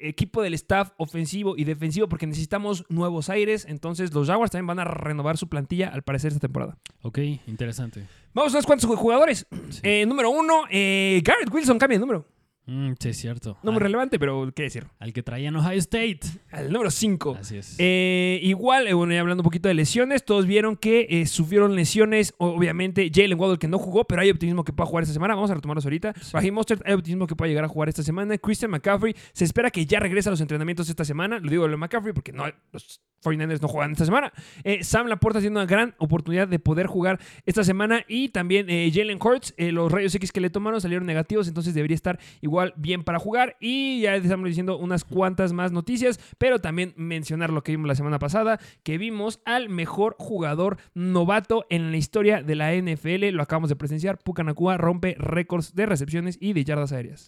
equipo 0.00 0.42
del 0.42 0.52
staff 0.52 0.90
ofensivo 0.98 1.56
y 1.56 1.64
defensivo 1.64 2.10
porque 2.10 2.26
necesitamos 2.26 2.84
nuevos 2.90 3.30
aires. 3.30 3.64
Entonces 3.66 4.12
los 4.12 4.26
Jaguars 4.28 4.50
también 4.50 4.66
van 4.66 4.80
a 4.80 4.84
renovar 4.84 5.38
su 5.38 5.48
plantilla 5.48 5.88
al 5.88 6.02
parecer 6.02 6.28
esta 6.32 6.40
temporada. 6.40 6.76
Ok, 7.00 7.18
interesante. 7.46 8.04
Vamos 8.34 8.52
a 8.52 8.58
unos 8.58 8.66
cuantos 8.66 8.90
jugadores. 8.98 9.46
Sí. 9.70 9.80
Eh, 9.82 10.04
número 10.06 10.28
uno, 10.28 10.64
eh, 10.70 11.22
Garrett 11.24 11.50
Wilson 11.50 11.78
cambia 11.78 11.96
de 11.96 12.00
número. 12.00 12.26
Mm, 12.68 12.92
sí, 13.00 13.08
es 13.08 13.16
cierto. 13.16 13.56
No 13.62 13.72
muy 13.72 13.80
relevante, 13.80 14.18
pero 14.18 14.52
qué 14.54 14.64
decir. 14.64 14.86
Al 14.98 15.14
que 15.14 15.22
traían 15.22 15.56
Ohio 15.56 15.78
State. 15.78 16.20
Al 16.52 16.70
número 16.70 16.90
5. 16.90 17.38
Así 17.40 17.56
es. 17.56 17.76
Eh, 17.78 18.40
igual, 18.42 18.86
eh, 18.86 18.92
bueno, 18.92 19.14
ya 19.14 19.20
hablando 19.20 19.40
un 19.40 19.44
poquito 19.44 19.68
de 19.68 19.74
lesiones, 19.74 20.22
todos 20.22 20.44
vieron 20.44 20.76
que 20.76 21.06
eh, 21.08 21.26
sufrieron 21.26 21.74
lesiones. 21.74 22.34
Obviamente, 22.36 23.10
Jalen 23.12 23.40
Waddle 23.40 23.58
que 23.58 23.68
no 23.68 23.78
jugó, 23.78 24.04
pero 24.04 24.20
hay 24.20 24.28
optimismo 24.28 24.64
que 24.64 24.74
pueda 24.74 24.86
jugar 24.86 25.04
esta 25.04 25.14
semana. 25.14 25.34
Vamos 25.34 25.50
a 25.50 25.54
retomarlos 25.54 25.86
ahorita. 25.86 26.12
Raheem 26.34 26.52
Mostert, 26.52 26.82
hay 26.84 26.92
optimismo 26.92 27.26
que 27.26 27.34
pueda 27.34 27.48
llegar 27.48 27.64
a 27.64 27.68
jugar 27.68 27.88
esta 27.88 28.02
semana. 28.02 28.36
Christian 28.36 28.70
McCaffrey, 28.70 29.16
se 29.32 29.46
espera 29.46 29.70
que 29.70 29.86
ya 29.86 29.98
regrese 29.98 30.28
a 30.28 30.32
los 30.32 30.40
entrenamientos 30.42 30.90
esta 30.90 31.06
semana. 31.06 31.38
Lo 31.38 31.48
digo 31.48 31.66
de 31.66 31.74
McCaffrey 31.74 32.12
porque 32.12 32.32
no, 32.32 32.44
los 32.72 33.00
49ers 33.24 33.62
no 33.62 33.68
juegan 33.68 33.92
esta 33.92 34.04
semana. 34.04 34.30
Eh, 34.62 34.84
Sam 34.84 35.06
Laporta 35.06 35.40
tiene 35.40 35.56
una 35.56 35.64
gran 35.64 35.94
oportunidad 35.96 36.46
de 36.46 36.58
poder 36.58 36.86
jugar 36.86 37.18
esta 37.46 37.64
semana. 37.64 38.04
Y 38.08 38.28
también 38.28 38.66
Jalen 38.66 39.18
Hurts, 39.22 39.54
los 39.56 39.90
rayos 39.90 40.14
X 40.14 40.32
que 40.32 40.42
le 40.42 40.50
tomaron 40.50 40.82
salieron 40.82 41.06
negativos, 41.06 41.48
entonces 41.48 41.72
debería 41.72 41.94
estar 41.94 42.18
igual 42.42 42.57
bien 42.76 43.04
para 43.04 43.18
jugar. 43.18 43.56
Y 43.60 44.02
ya 44.02 44.16
estamos 44.16 44.46
diciendo 44.46 44.78
unas 44.78 45.04
cuantas 45.04 45.52
más 45.52 45.72
noticias, 45.72 46.20
pero 46.38 46.60
también 46.60 46.94
mencionar 46.96 47.52
lo 47.52 47.62
que 47.62 47.72
vimos 47.72 47.88
la 47.88 47.94
semana 47.94 48.18
pasada, 48.18 48.58
que 48.82 48.98
vimos 48.98 49.40
al 49.44 49.68
mejor 49.68 50.16
jugador 50.18 50.78
novato 50.94 51.66
en 51.70 51.90
la 51.90 51.96
historia 51.96 52.42
de 52.42 52.54
la 52.54 52.74
NFL. 52.74 53.30
Lo 53.30 53.42
acabamos 53.42 53.68
de 53.68 53.76
presenciar. 53.76 54.18
Puka 54.18 54.42
Nakua 54.42 54.76
rompe 54.76 55.16
récords 55.18 55.74
de 55.74 55.86
recepciones 55.86 56.38
y 56.40 56.52
de 56.52 56.64
yardas 56.64 56.92
aéreas. 56.92 57.26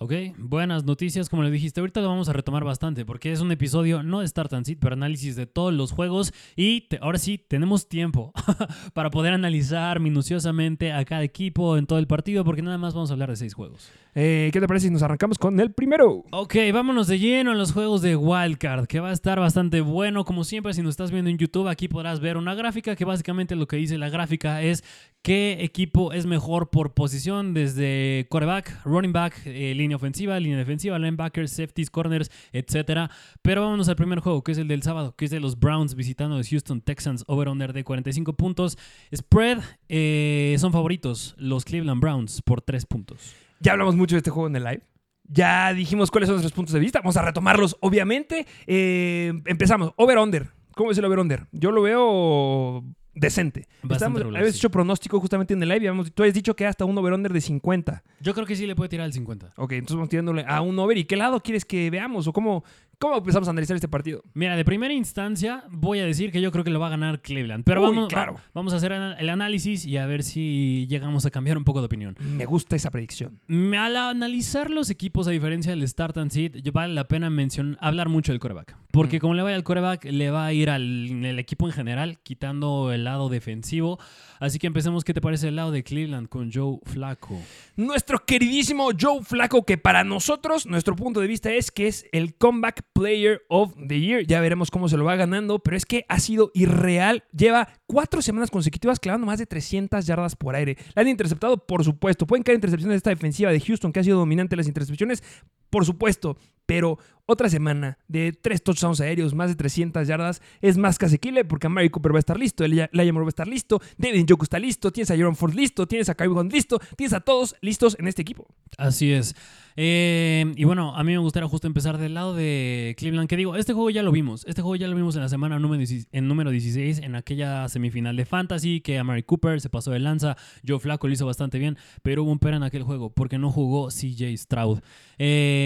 Ok, 0.00 0.12
buenas 0.38 0.84
noticias, 0.84 1.28
como 1.28 1.42
le 1.42 1.50
dijiste, 1.50 1.80
ahorita 1.80 2.00
lo 2.00 2.06
vamos 2.06 2.28
a 2.28 2.32
retomar 2.32 2.62
bastante 2.62 3.04
porque 3.04 3.32
es 3.32 3.40
un 3.40 3.50
episodio 3.50 4.04
no 4.04 4.20
de 4.20 4.28
Start 4.28 4.52
and 4.52 4.64
Sit, 4.64 4.78
pero 4.80 4.92
análisis 4.92 5.34
de 5.34 5.46
todos 5.46 5.74
los 5.74 5.90
juegos 5.90 6.32
y 6.54 6.82
te- 6.82 7.00
ahora 7.02 7.18
sí 7.18 7.36
tenemos 7.36 7.88
tiempo 7.88 8.32
para 8.94 9.10
poder 9.10 9.32
analizar 9.32 9.98
minuciosamente 9.98 10.92
a 10.92 11.04
cada 11.04 11.24
equipo 11.24 11.76
en 11.76 11.86
todo 11.86 11.98
el 11.98 12.06
partido 12.06 12.44
porque 12.44 12.62
nada 12.62 12.78
más 12.78 12.94
vamos 12.94 13.10
a 13.10 13.14
hablar 13.14 13.30
de 13.30 13.34
seis 13.36 13.54
juegos. 13.54 13.90
Eh, 14.14 14.50
¿Qué 14.52 14.60
te 14.60 14.68
parece 14.68 14.86
si 14.86 14.92
nos 14.92 15.02
arrancamos 15.02 15.36
con 15.36 15.58
el 15.58 15.72
primero? 15.72 16.24
Ok, 16.30 16.54
vámonos 16.72 17.08
de 17.08 17.18
lleno 17.18 17.50
a 17.50 17.54
los 17.54 17.72
juegos 17.72 18.00
de 18.00 18.14
Wildcard, 18.14 18.86
que 18.86 19.00
va 19.00 19.10
a 19.10 19.12
estar 19.12 19.38
bastante 19.40 19.80
bueno. 19.80 20.24
Como 20.24 20.44
siempre, 20.44 20.74
si 20.74 20.82
nos 20.82 20.90
estás 20.90 21.10
viendo 21.10 21.30
en 21.30 21.38
YouTube, 21.38 21.68
aquí 21.68 21.88
podrás 21.88 22.18
ver 22.20 22.36
una 22.36 22.54
gráfica 22.54 22.94
que 22.96 23.04
básicamente 23.04 23.54
lo 23.56 23.66
que 23.68 23.76
dice 23.76 23.98
la 23.98 24.08
gráfica 24.10 24.62
es 24.62 24.82
qué 25.22 25.58
equipo 25.60 26.12
es 26.12 26.26
mejor 26.26 26.70
por 26.70 26.94
posición, 26.94 27.52
desde 27.54 28.26
quarterback, 28.30 28.80
running 28.84 29.12
back, 29.12 29.34
eh, 29.44 29.74
línea 29.88 29.96
ofensiva, 29.96 30.38
línea 30.38 30.58
defensiva, 30.58 30.98
linebackers, 30.98 31.50
safeties, 31.50 31.88
corners, 31.90 32.30
etc. 32.52 33.10
Pero 33.40 33.62
vámonos 33.62 33.88
al 33.88 33.96
primer 33.96 34.20
juego, 34.20 34.44
que 34.44 34.52
es 34.52 34.58
el 34.58 34.68
del 34.68 34.82
sábado, 34.82 35.16
que 35.16 35.24
es 35.24 35.30
de 35.30 35.40
los 35.40 35.58
Browns 35.58 35.94
visitando 35.94 36.34
a 36.34 36.38
los 36.38 36.48
Houston 36.48 36.82
Texans, 36.82 37.24
over-under 37.26 37.72
de 37.72 37.84
45 37.84 38.34
puntos. 38.34 38.76
Spread, 39.14 39.60
eh, 39.88 40.56
son 40.58 40.72
favoritos 40.72 41.34
los 41.38 41.64
Cleveland 41.64 42.02
Browns 42.02 42.42
por 42.42 42.60
3 42.60 42.84
puntos. 42.84 43.34
Ya 43.60 43.72
hablamos 43.72 43.96
mucho 43.96 44.14
de 44.14 44.18
este 44.18 44.30
juego 44.30 44.48
en 44.48 44.56
el 44.56 44.64
live. 44.64 44.82
Ya 45.24 45.72
dijimos 45.72 46.10
cuáles 46.10 46.28
son 46.28 46.36
nuestros 46.36 46.52
puntos 46.52 46.74
de 46.74 46.80
vista. 46.80 47.00
Vamos 47.00 47.16
a 47.16 47.22
retomarlos, 47.22 47.76
obviamente. 47.80 48.46
Eh, 48.66 49.32
empezamos. 49.46 49.92
Over-under. 49.96 50.50
¿Cómo 50.74 50.90
es 50.90 50.98
el 50.98 51.04
over-under? 51.06 51.46
Yo 51.52 51.72
lo 51.72 51.82
veo 51.82 52.84
decente. 53.20 53.66
Estamos, 53.90 54.22
habías 54.22 54.52
sí. 54.52 54.58
hecho 54.58 54.70
pronóstico 54.70 55.20
justamente 55.20 55.54
en 55.54 55.62
el 55.62 55.68
live. 55.68 55.84
y 55.84 55.88
habíamos- 55.88 56.12
tú 56.12 56.22
habías 56.22 56.34
dicho 56.34 56.54
que 56.54 56.66
hasta 56.66 56.84
un 56.84 56.96
over-under 56.98 57.32
de 57.32 57.40
50. 57.40 58.02
Yo 58.20 58.34
creo 58.34 58.46
que 58.46 58.56
sí 58.56 58.66
le 58.66 58.74
puede 58.74 58.88
tirar 58.88 59.06
el 59.06 59.12
50. 59.12 59.52
Ok, 59.56 59.72
entonces 59.72 59.96
vamos 59.96 60.08
tirándole 60.08 60.44
a 60.46 60.60
un 60.60 60.78
over. 60.78 60.96
¿Y 60.98 61.04
qué 61.04 61.16
lado 61.16 61.40
quieres 61.40 61.64
que 61.64 61.90
veamos? 61.90 62.26
¿O 62.26 62.32
cómo, 62.32 62.64
cómo 62.98 63.16
empezamos 63.18 63.48
a 63.48 63.50
analizar 63.52 63.74
este 63.76 63.88
partido? 63.88 64.22
Mira, 64.34 64.56
de 64.56 64.64
primera 64.64 64.92
instancia 64.94 65.64
voy 65.70 66.00
a 66.00 66.06
decir 66.06 66.32
que 66.32 66.40
yo 66.40 66.50
creo 66.52 66.64
que 66.64 66.70
lo 66.70 66.80
va 66.80 66.88
a 66.88 66.90
ganar 66.90 67.20
Cleveland. 67.22 67.64
Pero 67.64 67.80
Uy, 67.82 67.88
vamos, 67.94 68.08
claro. 68.08 68.34
va- 68.34 68.42
vamos 68.54 68.72
a 68.72 68.76
hacer 68.76 68.92
el 68.92 69.28
análisis 69.28 69.84
y 69.86 69.96
a 69.96 70.06
ver 70.06 70.22
si 70.22 70.86
llegamos 70.88 71.24
a 71.26 71.30
cambiar 71.30 71.56
un 71.58 71.64
poco 71.64 71.80
de 71.80 71.86
opinión. 71.86 72.16
Me 72.20 72.44
gusta 72.44 72.76
esa 72.76 72.90
predicción. 72.90 73.40
Mm, 73.48 73.74
Al 73.74 73.96
analizar 73.96 74.70
los 74.70 74.90
equipos, 74.90 75.28
a 75.28 75.30
diferencia 75.30 75.70
del 75.72 75.86
Start 75.88 76.16
and 76.18 76.30
yo- 76.62 76.72
vale 76.72 76.94
la 76.94 77.08
pena 77.08 77.30
mencionar, 77.30 77.78
hablar 77.80 78.08
mucho 78.08 78.32
del 78.32 78.40
coreback. 78.40 78.76
Porque 78.90 79.18
Mm. 79.18 79.20
como 79.20 79.34
le 79.34 79.42
vaya 79.42 79.56
al 79.56 79.64
coreback, 79.64 80.04
le 80.06 80.30
va 80.30 80.46
a 80.46 80.52
ir 80.52 80.70
al 80.70 81.24
el 81.24 81.38
equipo 81.38 81.66
en 81.66 81.72
general, 81.72 82.18
quitando 82.22 82.92
el 82.92 83.04
lado 83.04 83.28
defensivo. 83.28 83.98
Así 84.40 84.58
que 84.58 84.66
empecemos, 84.66 85.04
¿qué 85.04 85.12
te 85.14 85.20
parece 85.20 85.48
el 85.48 85.56
lado 85.56 85.70
de 85.72 85.82
Cleveland 85.82 86.28
con 86.28 86.50
Joe 86.52 86.78
Flacco? 86.84 87.38
Nuestro 87.76 88.24
queridísimo 88.24 88.88
Joe 88.98 89.22
Flaco, 89.22 89.64
que 89.64 89.78
para 89.78 90.04
nosotros, 90.04 90.66
nuestro 90.66 90.94
punto 90.96 91.20
de 91.20 91.26
vista 91.26 91.52
es 91.52 91.70
que 91.70 91.88
es 91.88 92.06
el 92.12 92.34
Comeback 92.36 92.82
Player 92.98 93.42
of 93.48 93.74
the 93.86 94.00
Year. 94.00 94.26
Ya 94.26 94.40
veremos 94.40 94.72
cómo 94.72 94.88
se 94.88 94.96
lo 94.96 95.04
va 95.04 95.14
ganando, 95.14 95.60
pero 95.60 95.76
es 95.76 95.86
que 95.86 96.04
ha 96.08 96.18
sido 96.18 96.50
irreal. 96.52 97.22
Lleva 97.30 97.68
cuatro 97.86 98.20
semanas 98.22 98.50
consecutivas 98.50 98.98
clavando 98.98 99.24
más 99.24 99.38
de 99.38 99.46
300 99.46 100.04
yardas 100.04 100.34
por 100.34 100.56
aire. 100.56 100.76
La 100.96 101.02
han 101.02 101.08
interceptado, 101.08 101.64
por 101.64 101.84
supuesto. 101.84 102.26
Pueden 102.26 102.42
caer 102.42 102.56
intercepciones 102.56 102.94
de 102.94 102.96
esta 102.96 103.10
defensiva 103.10 103.52
de 103.52 103.60
Houston, 103.60 103.92
que 103.92 104.00
ha 104.00 104.02
sido 104.02 104.18
dominante 104.18 104.56
en 104.56 104.58
las 104.58 104.66
intercepciones, 104.66 105.22
por 105.70 105.84
supuesto. 105.84 106.36
Pero 106.66 106.98
otra 107.30 107.50
semana 107.50 107.98
de 108.08 108.32
tres 108.32 108.62
touchdowns 108.62 109.02
aéreos, 109.02 109.34
más 109.34 109.50
de 109.50 109.54
300 109.54 110.08
yardas, 110.08 110.40
es 110.62 110.78
más 110.78 110.98
que 110.98 111.04
asequible 111.04 111.44
porque 111.44 111.66
Amari 111.66 111.90
Cooper 111.90 112.12
va 112.12 112.16
a 112.16 112.20
estar 112.20 112.38
listo, 112.38 112.64
Elijah 112.64 112.88
va 112.92 113.02
a 113.02 113.28
estar 113.28 113.46
listo, 113.46 113.82
David 113.98 114.24
Njoku 114.24 114.44
está 114.44 114.58
listo, 114.58 114.90
tienes 114.90 115.10
a 115.10 115.16
Jerome 115.16 115.36
Ford 115.36 115.52
listo, 115.54 115.86
tienes 115.86 116.08
a 116.08 116.14
Kyrie 116.14 116.34
Hunt 116.34 116.50
listo, 116.50 116.78
tienes 116.96 117.12
a 117.12 117.20
todos 117.20 117.54
listos 117.60 117.96
en 117.98 118.08
este 118.08 118.22
equipo. 118.22 118.46
Así 118.78 119.12
es. 119.12 119.36
Eh, 119.80 120.52
y 120.56 120.64
bueno, 120.64 120.96
a 120.96 121.04
mí 121.04 121.12
me 121.12 121.18
gustaría 121.18 121.48
justo 121.48 121.68
empezar 121.68 121.98
del 121.98 122.14
lado 122.14 122.34
de 122.34 122.96
Cleveland, 122.98 123.28
que 123.28 123.36
digo, 123.36 123.54
este 123.54 123.74
juego 123.74 123.90
ya 123.90 124.02
lo 124.02 124.10
vimos. 124.10 124.44
Este 124.48 124.60
juego 124.60 124.74
ya 124.74 124.88
lo 124.88 124.96
vimos 124.96 125.14
en 125.14 125.22
la 125.22 125.28
semana 125.28 125.58
número 125.60 125.78
16, 125.78 126.08
en 126.10 126.26
número 126.26 126.50
16, 126.50 126.98
en 126.98 127.14
aquella 127.14 127.68
semifinal 127.68 128.16
de 128.16 128.24
Fantasy, 128.24 128.80
que 128.80 128.98
Amari 128.98 129.22
Cooper 129.22 129.60
se 129.60 129.68
pasó 129.68 129.92
de 129.92 130.00
lanza, 130.00 130.36
Joe 130.66 130.80
Flaco 130.80 131.06
lo 131.06 131.12
hizo 131.12 131.26
bastante 131.26 131.58
bien, 131.58 131.76
pero 132.02 132.24
hubo 132.24 132.32
un 132.32 132.40
pero 132.40 132.56
en 132.56 132.64
aquel 132.64 132.82
juego, 132.82 133.10
porque 133.10 133.38
no 133.38 133.52
jugó 133.52 133.88
CJ 133.88 134.36
Stroud. 134.36 134.80
Eh, 135.18 135.57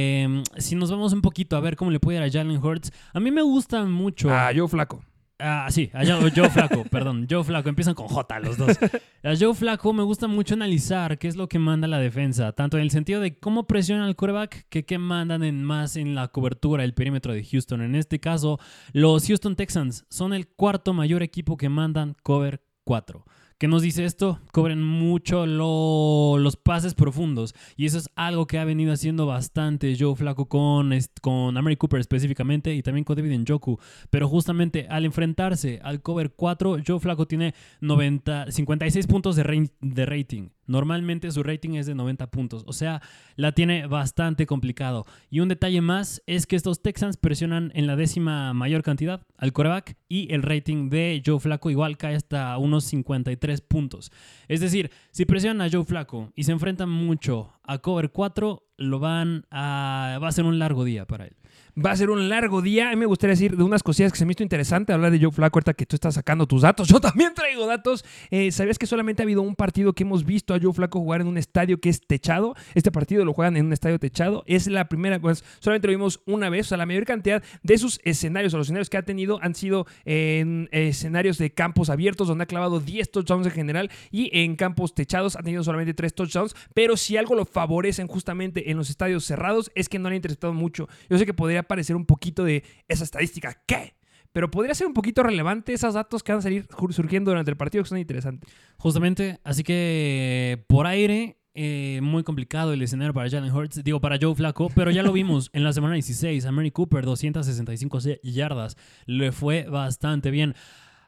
si 0.57 0.75
nos 0.75 0.91
vamos 0.91 1.13
un 1.13 1.23
poquito 1.23 1.57
a 1.57 1.61
ver 1.61 1.77
cómo 1.77 1.91
le 1.91 2.01
puede 2.01 2.19
ir 2.19 2.25
a 2.25 2.31
Jalen 2.31 2.59
Hurts, 2.59 2.93
a 3.13 3.21
mí 3.21 3.31
me 3.31 3.43
gusta 3.43 3.85
mucho... 3.85 4.31
Ah, 4.31 4.51
Joe 4.55 4.69
Flaco. 4.69 5.03
Ah, 5.45 5.67
sí, 5.71 5.91
a 5.93 6.07
Joe, 6.07 6.31
Joe 6.31 6.49
Flaco, 6.51 6.85
perdón, 6.91 7.27
Joe 7.29 7.43
Flaco, 7.43 7.69
empiezan 7.69 7.95
con 7.95 8.07
J 8.07 8.39
los 8.39 8.57
dos. 8.57 8.79
A 9.25 9.35
Joe 9.37 9.55
Flaco 9.55 9.93
me 9.93 10.05
gusta 10.05 10.29
mucho 10.29 10.55
analizar 10.55 11.19
qué 11.19 11.27
es 11.27 11.35
lo 11.35 11.49
que 11.49 11.59
manda 11.59 11.89
la 11.89 11.99
defensa, 11.99 12.53
tanto 12.53 12.77
en 12.77 12.85
el 12.85 12.91
sentido 12.93 13.21
de 13.21 13.39
cómo 13.41 13.67
presiona 13.67 14.07
al 14.07 14.15
quarterback 14.15 14.67
que 14.69 14.85
qué 14.85 14.99
mandan 14.99 15.43
en 15.43 15.65
más 15.65 15.97
en 15.97 16.15
la 16.15 16.29
cobertura 16.29 16.83
del 16.83 16.95
perímetro 16.95 17.33
de 17.33 17.45
Houston. 17.45 17.83
En 17.83 17.97
este 17.97 18.21
caso, 18.21 18.61
los 18.93 19.27
Houston 19.27 19.57
Texans 19.57 20.07
son 20.11 20.33
el 20.33 20.47
cuarto 20.47 20.93
mayor 20.93 21.25
equipo 21.25 21.57
que 21.57 21.69
mandan 21.69 22.15
cover 22.23 22.63
4. 22.85 23.25
¿Qué 23.63 23.69
nos 23.69 23.83
dice 23.83 24.05
esto? 24.05 24.41
Cobren 24.51 24.83
mucho 24.83 25.47
lo- 25.47 26.37
los 26.37 26.57
pases 26.57 26.95
profundos. 26.95 27.55
Y 27.77 27.87
eso 27.87 27.99
es 27.99 28.11
algo 28.17 28.49
que 28.49 28.59
ha 28.59 28.65
venido 28.65 28.93
haciendo 28.93 29.25
bastante 29.27 29.95
Joe 29.97 30.17
Flaco 30.17 30.47
con, 30.47 30.91
con 31.21 31.57
Amari 31.57 31.77
Cooper 31.77 32.01
específicamente 32.01 32.75
y 32.75 32.83
también 32.83 33.05
con 33.05 33.15
David 33.15 33.39
Njoku. 33.39 33.79
Pero 34.11 34.27
justamente 34.29 34.89
al 34.91 35.05
enfrentarse 35.05 35.79
al 35.85 36.03
cover 36.03 36.33
4, 36.35 36.79
Joe 36.85 36.99
Flaco 36.99 37.29
tiene 37.29 37.55
90, 37.81 38.51
56 38.51 39.07
puntos 39.07 39.37
de, 39.37 39.71
de 39.81 40.07
rating. 40.07 40.49
Normalmente 40.67 41.31
su 41.31 41.43
rating 41.43 41.75
es 41.75 41.87
de 41.87 41.95
90 41.95 42.31
puntos. 42.31 42.65
O 42.67 42.73
sea, 42.73 43.03
la 43.37 43.53
tiene 43.53 43.87
bastante 43.87 44.47
complicado. 44.47 45.05
Y 45.31 45.41
un 45.41 45.49
detalle 45.49 45.81
más 45.81 46.23
es 46.27 46.47
que 46.47 46.57
estos 46.57 46.83
Texans 46.83 47.17
presionan 47.17 47.73
en 47.75 47.87
la 47.87 47.97
décima 47.97 48.53
mayor 48.55 48.83
cantidad 48.83 49.23
al 49.37 49.53
coreback 49.53 49.97
y 50.09 50.33
el 50.33 50.43
rating 50.43 50.91
de 50.91 51.23
Joe 51.25 51.41
Flaco 51.41 51.71
igual 51.71 51.97
cae 51.97 52.15
hasta 52.15 52.57
unos 52.59 52.85
53 52.85 53.61
puntos. 53.63 54.13
Es 54.49 54.61
decir, 54.61 54.91
si 55.11 55.25
presionan 55.25 55.67
a 55.67 55.71
Joe 55.71 55.85
Flaco 55.85 56.33
y 56.35 56.45
se 56.45 56.53
enfrentan 56.53 56.89
mucho 56.89 57.53
a 57.65 57.79
cover 57.79 58.11
4, 58.11 58.63
lo 58.77 58.99
van 58.99 59.47
a 59.51 60.19
va 60.23 60.29
a 60.29 60.33
ser 60.33 60.45
un 60.45 60.59
largo 60.59 60.85
día 60.85 61.07
para 61.07 61.27
él. 61.27 61.37
Va 61.75 61.91
a 61.93 61.97
ser 61.97 62.11
un 62.11 62.29
largo 62.29 62.61
día. 62.61 62.89
A 62.89 62.91
mí 62.91 62.97
me 62.97 63.07
gustaría 63.07 63.33
decir 63.33 63.57
de 63.57 63.63
unas 63.63 63.83
cosillas 63.83 64.13
que 64.13 64.19
se 64.19 64.27
me 64.27 64.33
hizo 64.33 64.43
interesante 64.43 64.93
hablar 64.93 65.11
de 65.11 65.19
Joe 65.19 65.33
Flaco 65.33 65.59
ahorita 65.59 65.73
que 65.73 65.87
tú 65.87 65.97
estás 65.97 66.15
sacando 66.15 66.47
tus 66.47 66.63
datos. 66.63 66.87
Yo 66.93 67.01
también 67.01 67.33
traigo 67.33 67.67
datos. 67.67 68.05
Eh, 68.31 68.53
¿Sabías 68.53 68.79
que 68.79 68.87
solamente 68.87 69.23
ha 69.23 69.25
habido 69.25 69.41
un 69.41 69.57
partido 69.57 69.95
que 69.95 70.03
hemos 70.03 70.27
visto 70.27 70.53
a 70.53 70.61
Joe 70.61 70.75
Flaco 70.75 71.01
jugar 71.01 71.23
en 71.23 71.29
un 71.29 71.39
estadio 71.39 71.81
que 71.81 71.89
es 71.89 72.07
techado? 72.07 72.55
Este 72.75 72.93
partido 72.93 73.25
lo 73.25 73.33
juegan 73.33 73.57
en 73.57 73.65
un 73.65 73.73
estadio 73.73 73.99
techado. 73.99 74.45
Es 74.47 74.67
la 74.67 74.91
primera, 74.91 75.19
pues 75.19 75.45
solamente 75.61 75.87
lo 75.87 75.93
vimos 75.93 76.21
una 76.27 76.51
vez. 76.51 76.67
O 76.67 76.69
sea, 76.71 76.79
la 76.79 76.85
mayor 76.85 77.07
cantidad 77.07 77.43
de 77.63 77.79
sus 77.79 78.01
escenarios 78.05 78.53
o 78.53 78.59
los 78.59 78.67
escenarios 78.67 78.91
que 78.91 78.99
ha 78.99 79.03
tenido 79.03 79.39
han 79.43 79.55
sido 79.55 79.87
en 80.05 80.69
escenarios 80.73 81.39
de 81.39 81.55
campos 81.55 81.89
abiertos 81.89 82.29
donde 82.29 82.45
ha 82.45 82.47
clavado 82.47 82.81
10 82.81 83.11
touchdowns 83.11 83.47
en 83.47 83.53
general 83.53 83.91
y 84.11 84.29
en 84.39 84.57
campos 84.57 84.95
techados 84.95 85.37
ha 85.37 85.43
tenido 85.43 85.65
solamente 85.65 85.95
3 85.95 86.15
touchdowns. 86.15 86.55
Pero 86.75 86.99
si 86.99 87.17
algo 87.17 87.35
lo 87.35 87.47
favorecen 87.53 88.07
justamente 88.07 88.71
en 88.71 88.77
los 88.77 88.91
estadios 88.91 89.25
cerrados 89.25 89.71
es 89.75 89.89
que 89.89 89.99
no 89.99 90.09
le 90.09 90.15
ha 90.15 90.17
interceptado 90.17 90.53
mucho. 90.53 90.89
Yo 91.09 91.19
sé 91.19 91.27
que 91.27 91.35
podría 91.35 91.63
parecer 91.63 91.97
un 91.97 92.07
poquito 92.07 92.45
de 92.45 92.65
esa 92.89 93.05
estadística. 93.05 93.63
¿Qué? 93.67 93.95
Pero 94.33 94.51
podría 94.51 94.75
ser 94.75 94.87
un 94.87 94.95
poquito 94.95 95.23
relevante 95.23 95.73
esos 95.73 95.95
datos 95.95 96.23
que 96.23 96.33
van 96.33 96.39
a 96.39 96.43
salir 96.43 96.67
surgiendo 96.91 97.31
durante 97.31 97.51
el 97.51 97.57
partido 97.57 97.85
que 97.85 97.89
son 97.89 97.99
interesantes. 97.99 98.51
Justamente, 98.79 99.41
así 99.45 99.63
que 99.63 100.65
por 100.69 100.87
aire, 100.87 101.37
eh, 101.55 102.01
muy 102.03 102.23
complicado 102.23 102.73
el 102.73 102.81
escenario 102.81 103.13
para 103.13 103.29
Jalen 103.29 103.53
Hurts, 103.53 103.85
digo 103.85 104.01
para 104.01 104.17
Joe 104.19 104.35
Flaco, 104.35 104.71
pero 104.75 104.91
ya 104.91 105.03
lo 105.03 105.13
vimos 105.13 105.51
en 105.53 105.65
la 105.65 105.75
semana 105.75 105.95
16, 105.95 106.47
a 106.47 106.53
Mary 106.53 106.71
Cooper 106.71 107.05
265 107.05 107.99
yardas, 108.23 108.79
le 109.05 109.33
fue 109.33 109.65
bastante 109.65 110.31
bien. 110.31 110.55